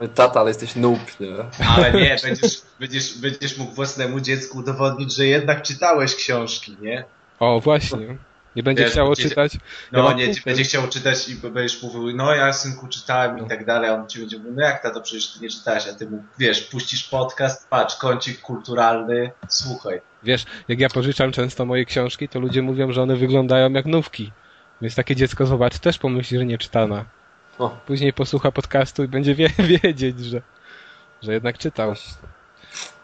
No. 0.00 0.08
Tata, 0.14 0.40
ale 0.40 0.50
jesteś 0.50 0.76
noob, 0.76 1.20
nie? 1.20 1.34
Ale 1.68 1.92
nie, 1.92 2.16
będziesz, 2.22 2.62
będziesz, 2.80 3.18
będziesz 3.18 3.58
mógł 3.58 3.72
własnemu 3.72 4.20
dziecku 4.20 4.58
udowodnić, 4.58 5.14
że 5.16 5.26
jednak 5.26 5.62
czytałeś 5.62 6.14
książki, 6.14 6.76
nie? 6.80 7.04
O, 7.40 7.60
właśnie. 7.60 8.16
Nie 8.56 8.62
będzie 8.62 8.82
Wiesz, 8.82 8.92
chciało 8.92 9.08
będzie- 9.08 9.22
czytać. 9.28 9.54
Ja 9.54 9.60
No 9.92 10.02
mam 10.02 10.16
nie, 10.16 10.24
kumpel. 10.26 10.42
będzie 10.44 10.64
chciał 10.64 10.88
czytać 10.88 11.28
i 11.28 11.34
będziesz 11.34 11.82
mówił, 11.82 12.16
no 12.16 12.34
ja 12.34 12.52
synku 12.52 12.88
czytałem 12.88 13.36
No. 13.36 13.44
i 13.46 13.48
tak 13.48 13.64
dalej, 13.64 13.90
a 13.90 13.94
on 13.94 14.08
ci 14.08 14.18
będzie 14.18 14.38
mówił, 14.38 14.52
no 14.52 14.62
jak 14.62 14.82
tato, 14.82 15.00
przecież 15.00 15.26
ty 15.32 15.40
nie 15.40 15.50
czytałeś, 15.50 15.88
a 15.88 15.94
ty 15.94 16.10
mu, 16.10 16.24
wiesz, 16.38 16.60
puścisz 16.62 17.04
podcast, 17.04 17.68
patrz, 17.68 17.96
kącik 17.96 18.40
kulturalny, 18.40 19.30
słuchaj. 19.48 20.00
Wiesz, 20.22 20.44
jak 20.68 20.80
ja 20.80 20.88
pożyczam 20.88 21.32
często 21.32 21.64
moje 21.64 21.84
książki, 21.84 22.28
to 22.28 22.40
ludzie 22.40 22.62
mówią, 22.62 22.92
że 22.92 23.02
one 23.02 23.16
wyglądają 23.16 23.72
jak 23.72 23.86
nówki. 23.86 24.32
Więc 24.82 24.94
takie 24.94 25.16
dziecko 25.16 25.46
zobaczy, 25.46 25.78
też 25.78 25.98
pomyśli, 25.98 26.38
że 26.38 26.46
nie 26.46 26.58
czytana. 26.58 27.04
O. 27.58 27.68
Później 27.86 28.12
posłucha 28.12 28.52
podcastu 28.52 29.04
i 29.04 29.08
będzie 29.08 29.34
wie, 29.34 29.48
wiedzieć, 29.82 30.20
że, 30.20 30.42
że 31.22 31.32
jednak 31.32 31.58
czytał. 31.58 31.94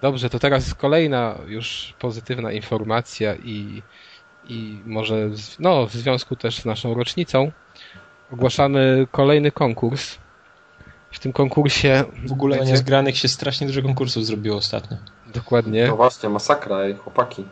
Dobrze, 0.03 0.31
to 0.31 0.39
teraz 0.39 0.75
kolejna 0.75 1.39
już 1.47 1.95
pozytywna 1.99 2.53
informacja 2.53 3.35
i, 3.35 3.83
i 4.51 4.79
może 4.87 5.29
w, 5.29 5.59
no, 5.59 5.87
w 5.87 5.93
związku 5.93 6.37
też 6.37 6.59
z 6.59 6.65
naszą 6.65 6.95
rocznicą 6.95 7.53
ogłaszamy 8.33 9.07
kolejny 9.11 9.51
konkurs. 9.53 10.19
W 11.11 11.19
tym 11.19 11.33
konkursie 11.33 12.05
w 12.27 12.33
ogóle 12.33 12.57
będzie- 12.57 12.73
niezgranych 12.73 13.17
się 13.19 13.29
strasznie 13.29 13.67
dużo 13.67 13.83
konkursów 13.83 14.27
zrobiło 14.27 14.57
ostatnio. 14.57 14.97
dokładnie 15.35 15.87
No 15.87 15.97
właśnie, 15.97 16.29
masakra, 16.29 16.77
ej, 16.79 16.95
chłopaki. 16.97 17.45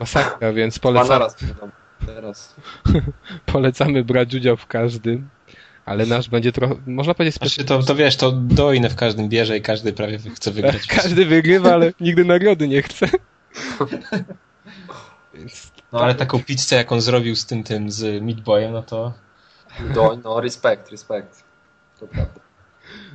masakra, 0.00 0.52
więc 0.52 0.80
naraz 1.08 1.34
przyjdą. 1.34 1.70
Teraz. 2.06 2.54
polecamy 3.52 4.04
brać 4.04 4.34
udział 4.34 4.56
w 4.56 4.66
każdym, 4.66 5.28
ale 5.84 6.06
nasz 6.06 6.28
będzie 6.28 6.52
trochę, 6.52 6.74
można 6.86 7.14
powiedzieć 7.14 7.34
Znaczy 7.36 7.50
specjalny. 7.54 7.82
to, 7.84 7.88
to 7.88 7.94
wiesz, 7.94 8.16
to 8.16 8.32
dojne 8.32 8.90
w 8.90 8.96
każdym 8.96 9.28
bierze 9.28 9.56
i 9.58 9.62
każdy 9.62 9.92
prawie 9.92 10.18
chce 10.18 10.50
wygrać. 10.50 10.86
Każdy 10.96 11.26
wygrywa, 11.26 11.72
ale 11.72 11.92
nigdy 12.00 12.24
nagrody 12.24 12.68
nie 12.68 12.82
chce. 12.82 13.06
Więc 15.34 15.72
No 15.94 16.00
ale 16.00 16.14
taką 16.14 16.42
pizzę, 16.42 16.76
jak 16.76 16.92
on 16.92 17.00
zrobił 17.00 17.36
z 17.36 17.46
tym, 17.46 17.64
tym, 17.64 17.90
z 17.90 18.22
Meat 18.22 18.40
Boyem, 18.40 18.72
no 18.72 18.82
to 18.82 19.12
Do, 19.94 20.18
no, 20.24 20.40
respekt, 20.40 20.90
respekt. 20.90 21.44
To 22.00 22.06
prawda. 22.06 22.40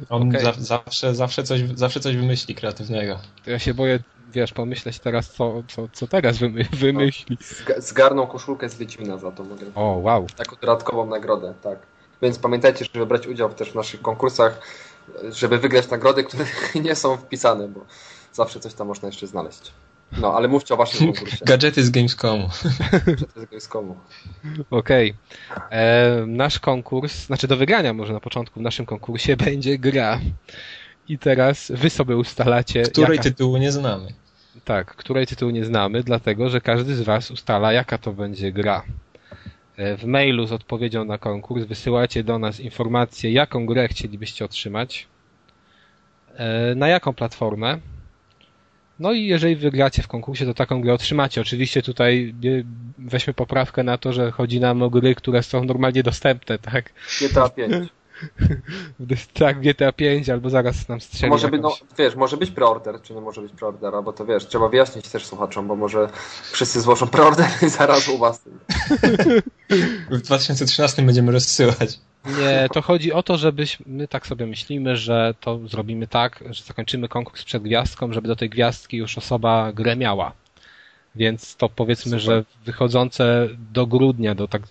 on 0.10 0.30
Okej. 0.30 0.42
za, 0.42 0.54
zawsze, 0.58 1.16
zawsze, 1.16 1.44
coś, 1.44 1.62
zawsze 1.76 2.00
coś 2.00 2.16
wymyśli 2.16 2.56
kreatywnego. 2.56 3.20
to 3.46 3.52
ja 3.52 3.60
się 3.60 3.74
boję, 3.74 4.00
wiesz, 4.32 4.54
pomyśleć 4.54 5.00
teraz, 5.00 5.30
co, 5.30 5.64
co, 5.68 5.88
co 5.94 6.08
teraz 6.08 6.38
wymy, 6.38 6.64
wymyśli. 6.64 7.38
Zga- 7.38 7.82
Zgarną 7.82 8.28
koszulkę 8.28 8.70
z 8.70 8.76
Wiedźmina 8.76 9.18
za 9.18 9.32
to, 9.32 9.44
mogę. 9.44 9.66
O, 9.76 9.82
wow. 9.84 10.28
Taką 10.36 10.56
dodatkową 10.62 11.06
nagrodę, 11.06 11.54
tak. 11.64 11.80
Więc 12.22 12.40
pamiętajcie, 12.40 12.86
żeby 12.94 13.06
brać 13.06 13.28
udział 13.28 13.54
też 13.54 13.72
w 13.72 13.76
naszych 13.76 14.02
konkursach, 14.02 14.60
żeby 15.32 15.58
wygrać 15.58 15.90
nagrody, 15.90 16.24
które 16.24 16.46
nie 16.86 16.96
są 16.96 17.18
wpisane, 17.18 17.68
bo 17.68 17.86
zawsze 18.34 18.60
coś 18.60 18.74
tam 18.74 18.88
można 18.88 19.08
jeszcze 19.08 19.28
znaleźć. 19.28 19.72
No, 20.18 20.34
ale 20.34 20.48
mówcie 20.48 20.74
o 20.74 20.78
waszym 20.78 21.08
konkursie. 21.14 21.46
Gadżety 21.46 21.84
z 21.84 21.90
Gamescomu. 21.90 22.50
Że 23.18 23.26
to 23.26 23.40
jest 23.40 23.52
Gamescomu. 23.52 23.98
Okej. 24.70 25.14
E, 25.72 26.24
Nasz 26.28 26.60
konkurs, 26.60 27.26
znaczy 27.26 27.48
do 27.48 27.58
wygrania 27.58 27.94
może 27.94 28.14
na 28.14 28.20
początku 28.20 28.60
w 28.60 28.64
naszym 28.64 28.86
konkursie 28.86 29.38
będzie 29.46 29.78
gra. 29.78 30.20
I 31.08 31.18
teraz 31.20 31.72
wy 31.76 31.90
sobie 31.90 32.18
ustalacie, 32.18 32.82
Której 32.84 33.12
jaka, 33.18 33.24
tytułu 33.24 33.58
nie 33.58 33.72
znamy. 33.72 34.14
tak, 34.66 34.96
której 34.96 35.28
tytułu 35.28 35.52
nie 35.52 35.66
znamy, 35.66 36.04
dlatego 36.04 36.50
że 36.50 36.62
każdy 36.62 36.96
z 36.96 37.02
was 37.02 37.32
ustala, 37.32 37.74
jaka 37.74 37.98
to 37.98 38.14
będzie 38.14 38.52
gra. 38.52 38.84
E, 39.78 39.98
W 39.98 40.04
mailu 40.06 40.48
z 40.48 40.52
odpowiedzią 40.52 41.06
na 41.06 41.18
konkurs 41.18 41.66
wysyłacie 41.66 42.24
do 42.24 42.40
nas 42.40 42.60
informację, 42.60 43.32
jaką 43.32 43.66
grę 43.66 43.88
chcielibyście 43.88 44.46
otrzymać, 44.46 45.08
e, 46.36 46.76
na 46.76 46.88
jaką 46.88 47.14
platformę. 47.14 47.78
No 49.00 49.14
i 49.14 49.26
jeżeli 49.26 49.56
wygracie 49.56 50.04
w 50.04 50.08
konkursie, 50.08 50.46
to 50.46 50.54
taką 50.54 50.82
grę 50.82 50.94
otrzymacie. 50.94 51.42
Oczywiście 51.42 51.82
tutaj 51.82 52.36
weźmy 52.98 53.34
poprawkę 53.34 53.84
na 53.84 53.98
to, 53.98 54.14
że 54.14 54.32
chodzi 54.32 54.60
nam 54.60 54.82
o 54.82 54.90
gry, 54.90 55.16
które 55.16 55.44
są 55.44 55.64
normalnie 55.64 56.04
dostępne, 56.04 56.60
tak? 56.60 56.94
GTA 57.22 57.50
5. 57.50 57.74
Tak, 59.34 59.62
GTA 59.62 59.92
5 59.92 60.30
albo 60.30 60.50
zaraz 60.50 60.88
nam 60.88 61.02
strzeli 61.02 61.30
Może 61.30 61.48
być, 61.48 61.62
no, 61.62 61.78
wiesz, 61.98 62.16
może 62.16 62.38
być 62.38 62.52
preorder, 62.52 63.02
czy 63.02 63.14
nie 63.14 63.22
może 63.22 63.42
być 63.42 63.54
preordera, 63.54 64.02
bo 64.02 64.14
to 64.14 64.26
wiesz, 64.26 64.48
trzeba 64.48 64.70
wyjaśnić 64.70 65.08
też 65.10 65.26
słuchaczom, 65.26 65.68
bo 65.68 65.76
może 65.76 66.10
wszyscy 66.52 66.82
złożą 66.82 67.08
preorder 67.08 67.48
i 67.62 67.70
zaraz 67.70 68.08
u 68.08 68.18
was. 68.18 68.42
W 70.12 70.22
2013 70.22 71.02
będziemy 71.02 71.32
rozsyłać. 71.32 72.00
Nie, 72.26 72.68
to 72.74 72.82
chodzi 72.82 73.14
o 73.14 73.24
to, 73.24 73.38
żebyśmy, 73.38 73.86
my 73.90 74.08
tak 74.08 74.28
sobie 74.28 74.46
myślimy, 74.46 74.98
że 74.98 75.34
to 75.40 75.68
zrobimy 75.68 76.08
tak, 76.08 76.44
że 76.50 76.64
zakończymy 76.64 77.08
konkurs 77.08 77.44
przed 77.44 77.64
gwiazdką, 77.64 78.14
żeby 78.14 78.28
do 78.28 78.36
tej 78.36 78.50
gwiazdki 78.50 78.98
już 78.98 79.18
osoba 79.18 79.72
grę 79.74 79.96
miała. 79.96 80.32
Więc 81.16 81.56
to 81.56 81.70
powiedzmy, 81.70 82.20
Super. 82.20 82.22
że 82.22 82.44
wychodzące 82.66 83.48
do 83.74 83.88
grudnia, 83.88 84.36
do 84.36 84.48
tak, 84.48 84.62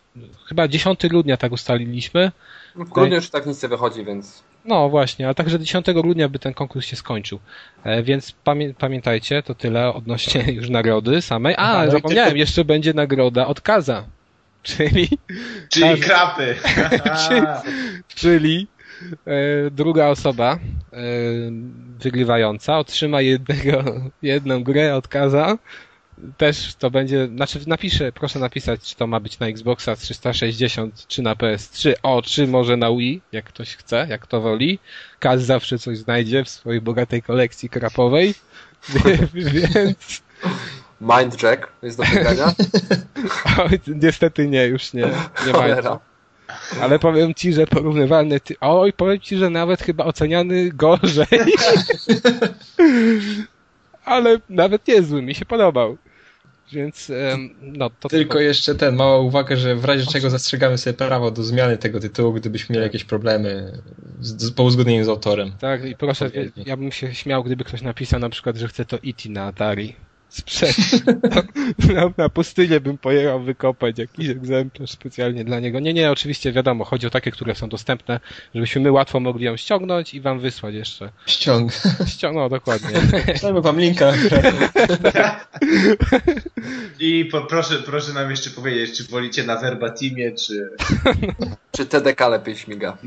chyba 0.47 0.69
10 0.69 1.01
grudnia 1.09 1.37
tak 1.37 1.53
ustaliliśmy. 1.53 2.33
No, 2.77 2.85
w 2.85 2.89
grudniu 2.89 3.17
już 3.17 3.31
tak 3.31 3.47
nic 3.47 3.63
nie 3.63 3.69
wychodzi, 3.69 4.05
więc 4.05 4.45
No 4.65 4.89
właśnie, 4.89 5.29
a 5.29 5.35
także 5.35 5.59
10 5.59 5.87
grudnia 5.87 6.29
by 6.29 6.39
ten 6.39 6.55
konkurs 6.55 6.87
się 6.87 6.97
skończył. 6.97 7.39
E, 7.85 8.03
więc 8.03 8.33
pamię 8.33 8.75
pamiętajcie, 8.75 9.43
to 9.43 9.55
tyle 9.55 9.95
odnośnie 9.95 10.45
już 10.59 10.69
nagrody 10.69 11.23
samej. 11.23 11.55
A, 11.59 11.85
no 11.85 11.91
zapomniałem, 11.91 12.37
jeszcze 12.37 12.65
będzie 12.65 12.95
nagroda 12.95 13.47
od 13.47 13.61
Kaza. 13.61 14.05
Czyli, 14.77 15.09
Czyli 15.69 15.85
Tak. 15.91 16.01
krapy. 16.01 16.57
czyli 18.15 18.67
e, 19.27 19.71
druga 19.71 20.07
osoba 20.07 20.55
e, 20.55 20.59
wygrywająca 21.99 22.79
otrzyma 22.79 23.21
jednego, 23.21 23.85
jedną 24.23 24.63
grę 24.65 24.95
od 24.97 25.09
Kaza. 25.09 25.59
Też 26.37 26.75
to 26.75 26.91
będzie, 26.91 27.27
znaczy 27.27 27.59
napiszę, 27.67 28.13
proszę 28.13 28.39
napisać, 28.39 28.81
czy 28.83 28.97
to 28.97 29.07
ma 29.07 29.21
być 29.21 29.39
na 29.39 29.47
Xboxa 29.47 29.97
360, 29.97 31.07
czy 31.09 31.23
na 31.23 31.35
PS3, 31.35 31.93
o, 32.03 32.23
czy 32.23 32.47
może 32.47 32.77
na 32.77 32.91
Wii, 32.91 33.23
jak 33.33 33.45
ktoś 33.45 33.77
chce, 33.77 34.07
jak 34.11 34.27
to 34.27 34.41
woli. 34.41 34.79
Kaz 35.19 35.43
zawsze 35.43 35.79
coś 35.79 35.99
znajdzie 35.99 36.45
w 36.45 36.49
swojej 36.49 36.81
bogatej 36.81 37.23
kolekcji 37.23 37.69
krapowej, 37.69 38.35
więc 39.35 40.23
Mindjack 41.01 41.69
jest 41.83 41.99
do 41.99 42.05
wygrania. 42.05 42.53
oj, 43.65 43.81
niestety 43.87 44.49
nie, 44.49 44.67
już 44.67 44.93
nie, 44.93 45.03
nie 45.47 45.53
ma. 45.53 45.59
Cholera. 45.59 45.99
Ale 46.81 46.99
powiem 46.99 47.35
ci, 47.35 47.53
że 47.53 47.67
porównywalny 47.67 48.41
ty... 48.41 48.55
Oj, 48.61 48.93
powiem 48.93 49.21
ci, 49.21 49.37
że 49.37 49.51
nawet 49.51 49.83
chyba 49.83 50.05
oceniany 50.05 50.71
gorzej. 50.73 51.27
Ale 54.05 54.39
nawet 54.49 54.89
niezły, 54.89 55.23
mi 55.23 55.35
się 55.35 55.45
podobał. 55.45 55.97
Więc 56.73 57.11
em, 57.11 57.51
no 57.63 57.91
to 57.91 58.09
Tylko 58.09 58.41
jeszcze 58.41 58.75
ten, 58.75 58.97
mała 58.97 59.19
uwaga, 59.19 59.57
że 59.57 59.77
w 59.77 59.85
razie 59.85 60.07
czego 60.07 60.31
zastrzegamy 60.31 60.79
sobie 60.79 60.95
prawo 60.95 61.31
do 61.31 61.43
zmiany 61.43 61.79
tego 61.79 62.01
tytułu, 62.01 62.33
gdybyśmy 62.33 62.73
mieli 62.73 62.85
jakieś 62.85 63.05
problemy 63.05 63.79
z, 64.21 64.43
z, 64.43 64.51
po 64.51 64.63
uzgodnieniu 64.63 65.05
z 65.05 65.09
autorem. 65.09 65.53
Tak, 65.61 65.85
i 65.85 65.97
proszę, 65.97 66.27
Odpowiedni. 66.27 66.65
ja 66.67 66.77
bym 66.77 66.93
się 66.93 67.15
śmiał, 67.15 67.45
gdyby 67.45 67.65
ktoś 67.65 67.83
napisał 67.83 68.21
na 68.21 68.29
przykład, 68.29 68.57
że 68.57 68.69
chce 68.69 68.85
to 68.85 68.97
E.T. 68.97 69.29
na 69.29 69.45
Atari. 69.45 69.97
Sprzed. 70.29 70.77
na, 71.95 72.11
na 72.17 72.29
pustynię 72.29 72.81
bym 72.81 72.99
pojechał 72.99 73.41
wykopać 73.41 73.99
jakiś 73.99 74.29
egzemplarz 74.29 74.91
specjalnie 74.91 75.45
dla 75.45 75.61
niego. 75.61 75.81
Nie, 75.81 75.95
nie, 75.95 76.11
oczywiście 76.11 76.53
wiadomo, 76.53 76.85
chodzi 76.85 77.07
o 77.07 77.11
takie, 77.11 77.31
które 77.31 77.55
są 77.55 77.69
dostępne, 77.69 78.21
żebyśmy 78.55 78.81
my 78.81 78.93
łatwo 78.93 79.21
mogli 79.21 79.45
ją 79.45 79.57
ściągnąć 79.57 80.15
i 80.15 80.21
wam 80.21 80.41
wysłać 80.41 80.75
jeszcze. 80.75 81.11
Ściąg. 81.27 81.73
Ścią 82.13 82.33
no, 82.33 82.49
dokładnie. 82.49 83.01
Dajmy 83.43 83.61
wam 83.61 83.81
linka. 83.81 84.13
I 87.01 87.25
po, 87.25 87.41
proszę, 87.41 87.75
proszę 87.75 88.13
nam 88.13 88.31
jeszcze 88.31 88.51
powiedzieć, 88.51 88.97
czy 88.97 89.05
wolicie 89.05 89.45
na 89.45 89.57
verbatimie, 89.57 90.33
czy... 90.33 90.71
Czy 91.73 91.87
TDK 91.87 92.29
lepiej 92.29 92.57
śmiga? 92.57 92.99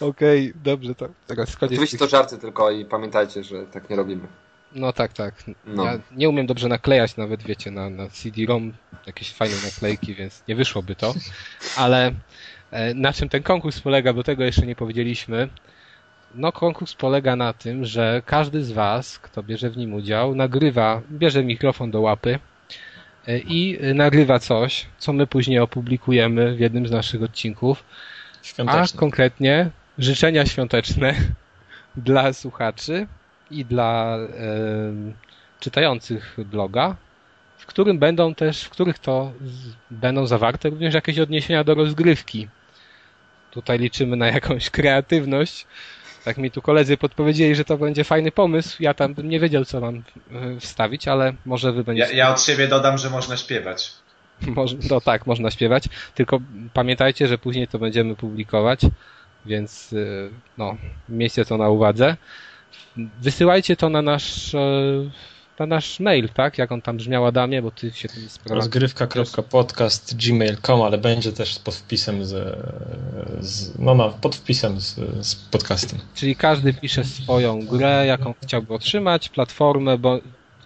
Okej, 0.00 0.52
dobrze, 0.64 0.94
to 0.94 1.08
teraz 1.26 1.56
koniec. 1.56 1.72
Oczywiście 1.72 1.98
to 1.98 2.08
żarty 2.08 2.38
tylko 2.38 2.70
i 2.70 2.84
pamiętajcie, 2.84 3.44
że 3.44 3.66
tak 3.66 3.90
nie 3.90 3.96
robimy. 3.96 4.28
No 4.74 4.92
tak, 4.92 5.12
tak. 5.12 5.34
No. 5.66 5.84
Ja 5.84 5.98
nie 6.16 6.28
umiem 6.28 6.46
dobrze 6.46 6.68
naklejać 6.68 7.16
nawet, 7.16 7.42
wiecie, 7.42 7.70
na, 7.70 7.90
na 7.90 8.08
CD-ROM 8.08 8.72
jakieś 9.06 9.32
fajne 9.32 9.54
naklejki, 9.64 10.14
więc 10.14 10.42
nie 10.48 10.54
wyszłoby 10.54 10.94
to. 10.94 11.14
Ale 11.76 12.12
e, 12.70 12.94
na 12.94 13.12
czym 13.12 13.28
ten 13.28 13.42
konkurs 13.42 13.80
polega, 13.80 14.12
bo 14.12 14.22
tego 14.22 14.44
jeszcze 14.44 14.66
nie 14.66 14.76
powiedzieliśmy. 14.76 15.48
No 16.34 16.52
konkurs 16.52 16.94
polega 16.94 17.36
na 17.36 17.52
tym, 17.52 17.84
że 17.84 18.22
każdy 18.26 18.64
z 18.64 18.72
was, 18.72 19.18
kto 19.18 19.42
bierze 19.42 19.70
w 19.70 19.76
nim 19.76 19.94
udział, 19.94 20.34
nagrywa, 20.34 21.02
bierze 21.10 21.44
mikrofon 21.44 21.90
do 21.90 22.00
łapy 22.00 22.38
e, 23.26 23.38
i 23.38 23.78
e, 23.80 23.94
nagrywa 23.94 24.38
coś, 24.38 24.86
co 24.98 25.12
my 25.12 25.26
później 25.26 25.58
opublikujemy 25.58 26.54
w 26.54 26.60
jednym 26.60 26.86
z 26.86 26.90
naszych 26.90 27.22
odcinków. 27.22 27.84
A 28.42 28.46
Świąteczny. 28.46 29.00
konkretnie 29.00 29.70
życzenia 29.98 30.46
świąteczne 30.46 31.14
dla 31.96 32.32
słuchaczy 32.32 33.06
i 33.50 33.64
dla 33.64 34.16
em, 34.16 35.14
czytających 35.60 36.36
bloga, 36.38 36.96
w 37.58 37.66
którym 37.66 37.98
będą 37.98 38.34
też, 38.34 38.64
w 38.64 38.70
których 38.70 38.98
to 38.98 39.32
z, 39.40 39.72
będą 39.90 40.26
zawarte 40.26 40.70
również 40.70 40.94
jakieś 40.94 41.18
odniesienia 41.18 41.64
do 41.64 41.74
rozgrywki. 41.74 42.48
Tutaj 43.50 43.78
liczymy 43.78 44.16
na 44.16 44.26
jakąś 44.26 44.70
kreatywność. 44.70 45.66
Tak 46.24 46.38
mi 46.38 46.50
tu 46.50 46.62
koledzy 46.62 46.96
podpowiedzieli, 46.96 47.54
że 47.54 47.64
to 47.64 47.78
będzie 47.78 48.04
fajny 48.04 48.32
pomysł. 48.32 48.82
Ja 48.82 48.94
tam 48.94 49.14
bym 49.14 49.28
nie 49.28 49.40
wiedział, 49.40 49.64
co 49.64 49.80
mam 49.80 49.96
e, 49.96 50.02
wstawić, 50.60 51.08
ale 51.08 51.34
może 51.46 51.72
wy 51.72 51.78
Ja, 51.78 51.84
będziecie. 51.84 52.14
ja 52.16 52.30
od 52.32 52.42
siebie 52.42 52.68
dodam, 52.68 52.98
że 52.98 53.10
można 53.10 53.36
śpiewać. 53.36 53.92
Może, 54.56 54.76
no 54.90 55.00
tak, 55.00 55.26
można 55.26 55.50
śpiewać, 55.50 55.84
tylko 56.14 56.40
pamiętajcie, 56.72 57.28
że 57.28 57.38
później 57.38 57.68
to 57.68 57.78
będziemy 57.78 58.16
publikować, 58.16 58.80
więc 59.46 59.92
y, 59.92 60.30
no, 60.58 60.76
miejcie 61.08 61.44
to 61.44 61.56
na 61.58 61.68
uwadze. 61.68 62.16
Wysyłajcie 63.20 63.76
to 63.76 63.88
na 63.88 64.02
nasz, 64.02 64.54
e, 64.54 64.60
na 65.58 65.66
nasz 65.66 66.00
mail, 66.00 66.28
tak? 66.28 66.58
Jak 66.58 66.72
on 66.72 66.82
tam 66.82 66.96
brzmiał 66.96 67.26
Adamie, 67.26 67.62
bo 67.62 67.70
ty 67.70 67.90
się 67.90 68.08
tym 68.08 68.28
sprawdzasz. 68.28 68.56
Rozgrywka.podcast 68.56 70.16
gmail.com, 70.16 70.82
ale 70.82 70.98
będzie 70.98 71.32
też 71.32 71.58
pod 71.58 71.74
wpisem 71.74 72.24
z, 72.24 72.58
z 73.40 73.78
no, 73.78 73.94
no, 73.94 74.10
pod 74.10 74.36
wpisem 74.36 74.80
z, 74.80 74.94
z 75.26 75.34
podcastem. 75.34 75.98
Czyli 76.14 76.36
każdy 76.36 76.74
pisze 76.74 77.04
swoją 77.04 77.66
grę, 77.66 78.06
jaką 78.06 78.34
chciałby 78.42 78.74
otrzymać, 78.74 79.28
platformę, 79.28 79.98
bo 79.98 80.20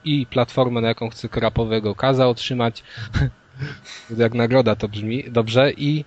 i 0.05 0.26
platformę, 0.26 0.80
na 0.80 0.89
jaką 0.89 1.10
chce 1.10 1.28
krapowego 1.28 1.94
kaza 1.94 2.28
otrzymać. 2.28 2.82
Jak 4.16 4.35
nagroda 4.35 4.76
to 4.76 4.89
brzmi 4.89 5.24
dobrze. 5.30 5.72
I 5.72 6.05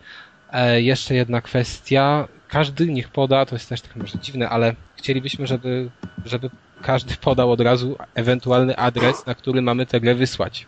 e, 0.52 0.82
jeszcze 0.82 1.16
jedna 1.16 1.42
kwestia. 1.42 2.28
Każdy 2.52 2.86
niech 2.88 3.10
poda, 3.10 3.46
to 3.46 3.56
jest 3.56 3.70
też 3.70 3.82
tak 3.82 3.96
może 3.96 4.20
dziwne, 4.20 4.50
ale 4.50 4.76
chcielibyśmy, 4.96 5.48
żeby, 5.48 5.90
żeby 6.26 6.50
każdy 6.82 7.16
podał 7.16 7.52
od 7.52 7.62
razu 7.62 7.98
ewentualny 8.16 8.78
adres, 8.78 9.26
na 9.26 9.36
który 9.36 9.62
mamy 9.62 9.86
tę 9.86 10.00
grę 10.00 10.16
wysłać. 10.16 10.68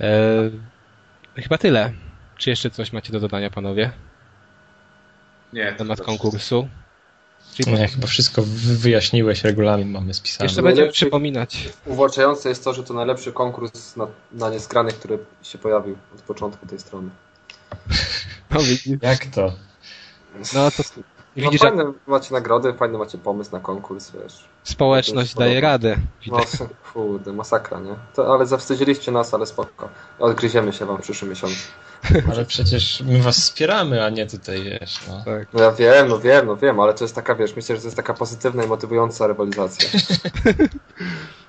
E, 0.00 0.50
chyba 1.42 1.58
tyle. 1.58 1.92
Czy 2.38 2.50
jeszcze 2.50 2.70
coś 2.70 2.92
macie 2.92 3.12
do 3.12 3.20
dodania, 3.20 3.50
panowie, 3.50 3.90
Nie, 5.52 5.64
na 5.64 5.72
temat 5.72 6.00
konkursu? 6.00 6.68
Czyli 7.54 7.72
No, 7.72 7.78
ja 7.78 7.88
chyba 7.88 8.06
wszystko 8.06 8.42
wy- 8.42 8.76
wyjaśniłeś, 8.76 9.44
regulamin 9.44 9.90
mamy 9.90 10.14
spisany. 10.14 10.44
jeszcze 10.44 10.62
Najlepszy- 10.62 10.66
będziemy 10.66 10.92
przypominać. 10.92 11.68
Uwłaczające 11.86 12.48
jest 12.48 12.64
to, 12.64 12.74
że 12.74 12.82
to 12.82 12.94
najlepszy 12.94 13.32
konkurs 13.32 13.96
na, 13.96 14.06
na 14.32 14.50
niesgranych, 14.50 14.94
który 14.94 15.18
się 15.42 15.58
pojawił 15.58 15.96
od 16.14 16.22
początku 16.22 16.66
tej 16.66 16.78
strony. 16.78 17.10
No. 18.50 18.60
Jak 19.02 19.26
to? 19.26 19.52
No 20.54 20.70
to 20.70 20.82
No, 21.36 21.42
widzisz, 21.42 21.60
że 21.60 21.68
fajne 21.68 21.92
macie 22.06 22.34
nagrody, 22.34 22.72
fajny 22.74 22.98
macie 22.98 23.18
pomysł 23.18 23.52
na 23.52 23.60
konkurs, 23.60 24.10
wiesz. 24.10 24.44
społeczność 24.64 25.34
daje 25.34 25.60
radę. 25.60 25.96
No, 26.26 26.36
Widać. 26.38 26.70
kurde, 26.92 27.32
masakra, 27.32 27.80
nie? 27.80 27.94
To, 28.14 28.34
ale 28.34 28.46
zawstydziliście 28.46 29.12
nas, 29.12 29.34
ale 29.34 29.46
spoko. 29.46 29.88
Odgryziemy 30.18 30.72
się 30.72 30.86
wam 30.86 30.98
w 30.98 31.00
przyszłym 31.00 31.30
miesiącu. 31.30 31.56
Ale 32.32 32.44
przecież 32.44 33.02
my 33.06 33.22
was 33.22 33.36
wspieramy, 33.36 34.04
a 34.04 34.10
nie 34.10 34.26
tutaj, 34.26 34.62
wiesz, 34.62 35.00
no. 35.08 35.22
Tak. 35.24 35.48
No 35.52 35.62
ja 35.62 35.72
wiem, 35.72 36.08
no 36.08 36.18
wiem, 36.18 36.46
no 36.46 36.56
wiem, 36.56 36.80
ale 36.80 36.94
to 36.94 37.04
jest 37.04 37.14
taka, 37.14 37.34
wiesz, 37.34 37.56
myślę, 37.56 37.76
że 37.76 37.82
to 37.82 37.86
jest 37.86 37.96
taka 37.96 38.14
pozytywna 38.14 38.64
i 38.64 38.66
motywująca 38.68 39.26
rywalizacja. 39.26 39.88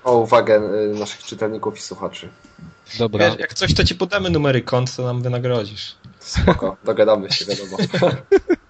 O 0.04 0.16
uwagę 0.16 0.56
y, 0.56 0.98
naszych 0.98 1.22
czytelników 1.22 1.78
i 1.78 1.80
słuchaczy. 1.80 2.28
Dobra. 2.98 3.30
Wiesz, 3.30 3.38
jak 3.38 3.54
coś, 3.54 3.74
to 3.74 3.84
ci 3.84 3.94
podamy 3.94 4.30
numery 4.30 4.62
kont, 4.62 4.96
to 4.96 5.02
nam 5.02 5.22
wynagrodzisz. 5.22 5.96
Spoko, 6.18 6.76
dogadamy 6.84 7.30
się, 7.32 7.44
wiadomo. 7.44 7.76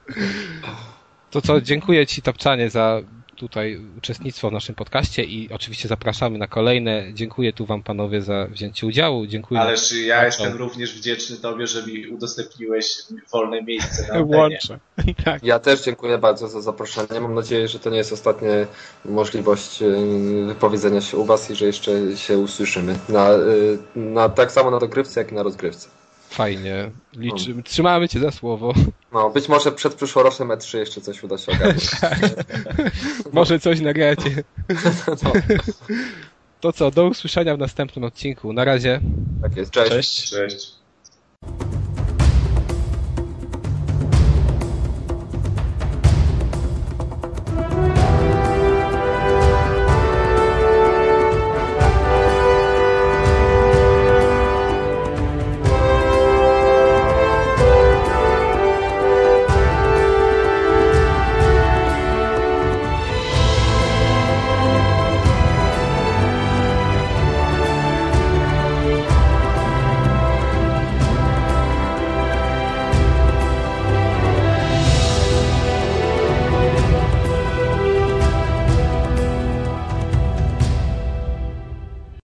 To 1.31 1.41
co, 1.41 1.61
dziękuję 1.61 2.07
Ci 2.07 2.23
Tapczanie 2.23 2.71
za 2.71 3.03
tutaj 3.39 3.81
uczestnictwo 3.99 4.51
w 4.51 4.53
naszym 4.53 4.75
podcaście 4.75 5.25
i 5.25 5.49
oczywiście 5.53 5.89
zapraszamy 5.89 6.39
na 6.39 6.47
kolejne. 6.47 7.05
Dziękuję 7.15 7.53
tu 7.53 7.67
Wam 7.67 7.83
panowie 7.83 8.23
za 8.23 8.47
wzięcie 8.47 8.87
udziału. 8.87 9.27
Dziękuję. 9.27 9.61
Ależ 9.61 9.93
ja 9.93 10.25
jestem 10.25 10.57
również 10.57 10.95
wdzięczny 10.95 11.37
Tobie, 11.37 11.67
że 11.67 11.87
mi 11.87 12.07
udostępniłeś 12.07 12.97
wolne 13.33 13.63
miejsce 13.63 14.03
na 14.03 14.15
antenie. 14.15 14.37
Łączę. 14.37 14.79
Tak. 15.25 15.43
Ja 15.45 15.59
też 15.59 15.83
dziękuję 15.83 16.19
bardzo 16.19 16.49
za 16.49 16.61
zaproszenie. 16.61 17.21
Mam 17.21 17.35
nadzieję, 17.35 17.69
że 17.69 17.79
to 17.79 17.91
nie 17.91 17.97
jest 17.97 18.13
ostatnia 18.13 18.51
możliwość 19.05 19.83
y, 19.83 20.47
wypowiedzenia 20.47 21.01
się 21.01 21.17
u 21.17 21.25
Was 21.25 21.51
i 21.51 21.55
że 21.55 21.67
jeszcze 21.67 22.17
się 22.17 22.39
usłyszymy. 22.39 22.99
Na, 23.09 23.33
y, 23.33 23.79
na, 23.97 24.29
tak 24.29 24.53
samo 24.53 24.71
na 24.71 24.79
dogrywce, 24.79 25.21
jak 25.21 25.33
i 25.33 25.35
na 25.35 25.43
rozgrywce. 25.43 25.89
Fajnie. 26.31 26.91
Liczymy. 27.17 27.63
Trzymamy 27.63 28.09
Cię 28.09 28.21
za 28.21 28.31
słowo. 28.31 28.75
No, 29.13 29.31
być 29.31 29.49
może 29.49 29.73
przed 29.73 29.95
przyszłorocznym 29.95 30.49
E3 30.49 30.79
jeszcze 30.79 31.01
coś 31.01 31.23
uda 31.23 31.39
się 31.39 31.53
ogarnąć. 31.53 31.91
Może 33.33 33.61
coś 33.61 33.81
nagracie. 33.81 34.43
No, 35.23 35.33
To 36.61 36.73
co, 36.73 36.91
do 36.91 37.07
usłyszenia 37.07 37.57
w 37.57 37.59
następnym 37.59 38.05
odcinku. 38.05 38.53
Na 38.53 38.65
razie. 38.65 39.01
tak 39.43 39.57
jest, 39.57 39.71
cześć. 39.71 39.91
Cześć. 39.91 40.31
Cześć. 40.31 40.73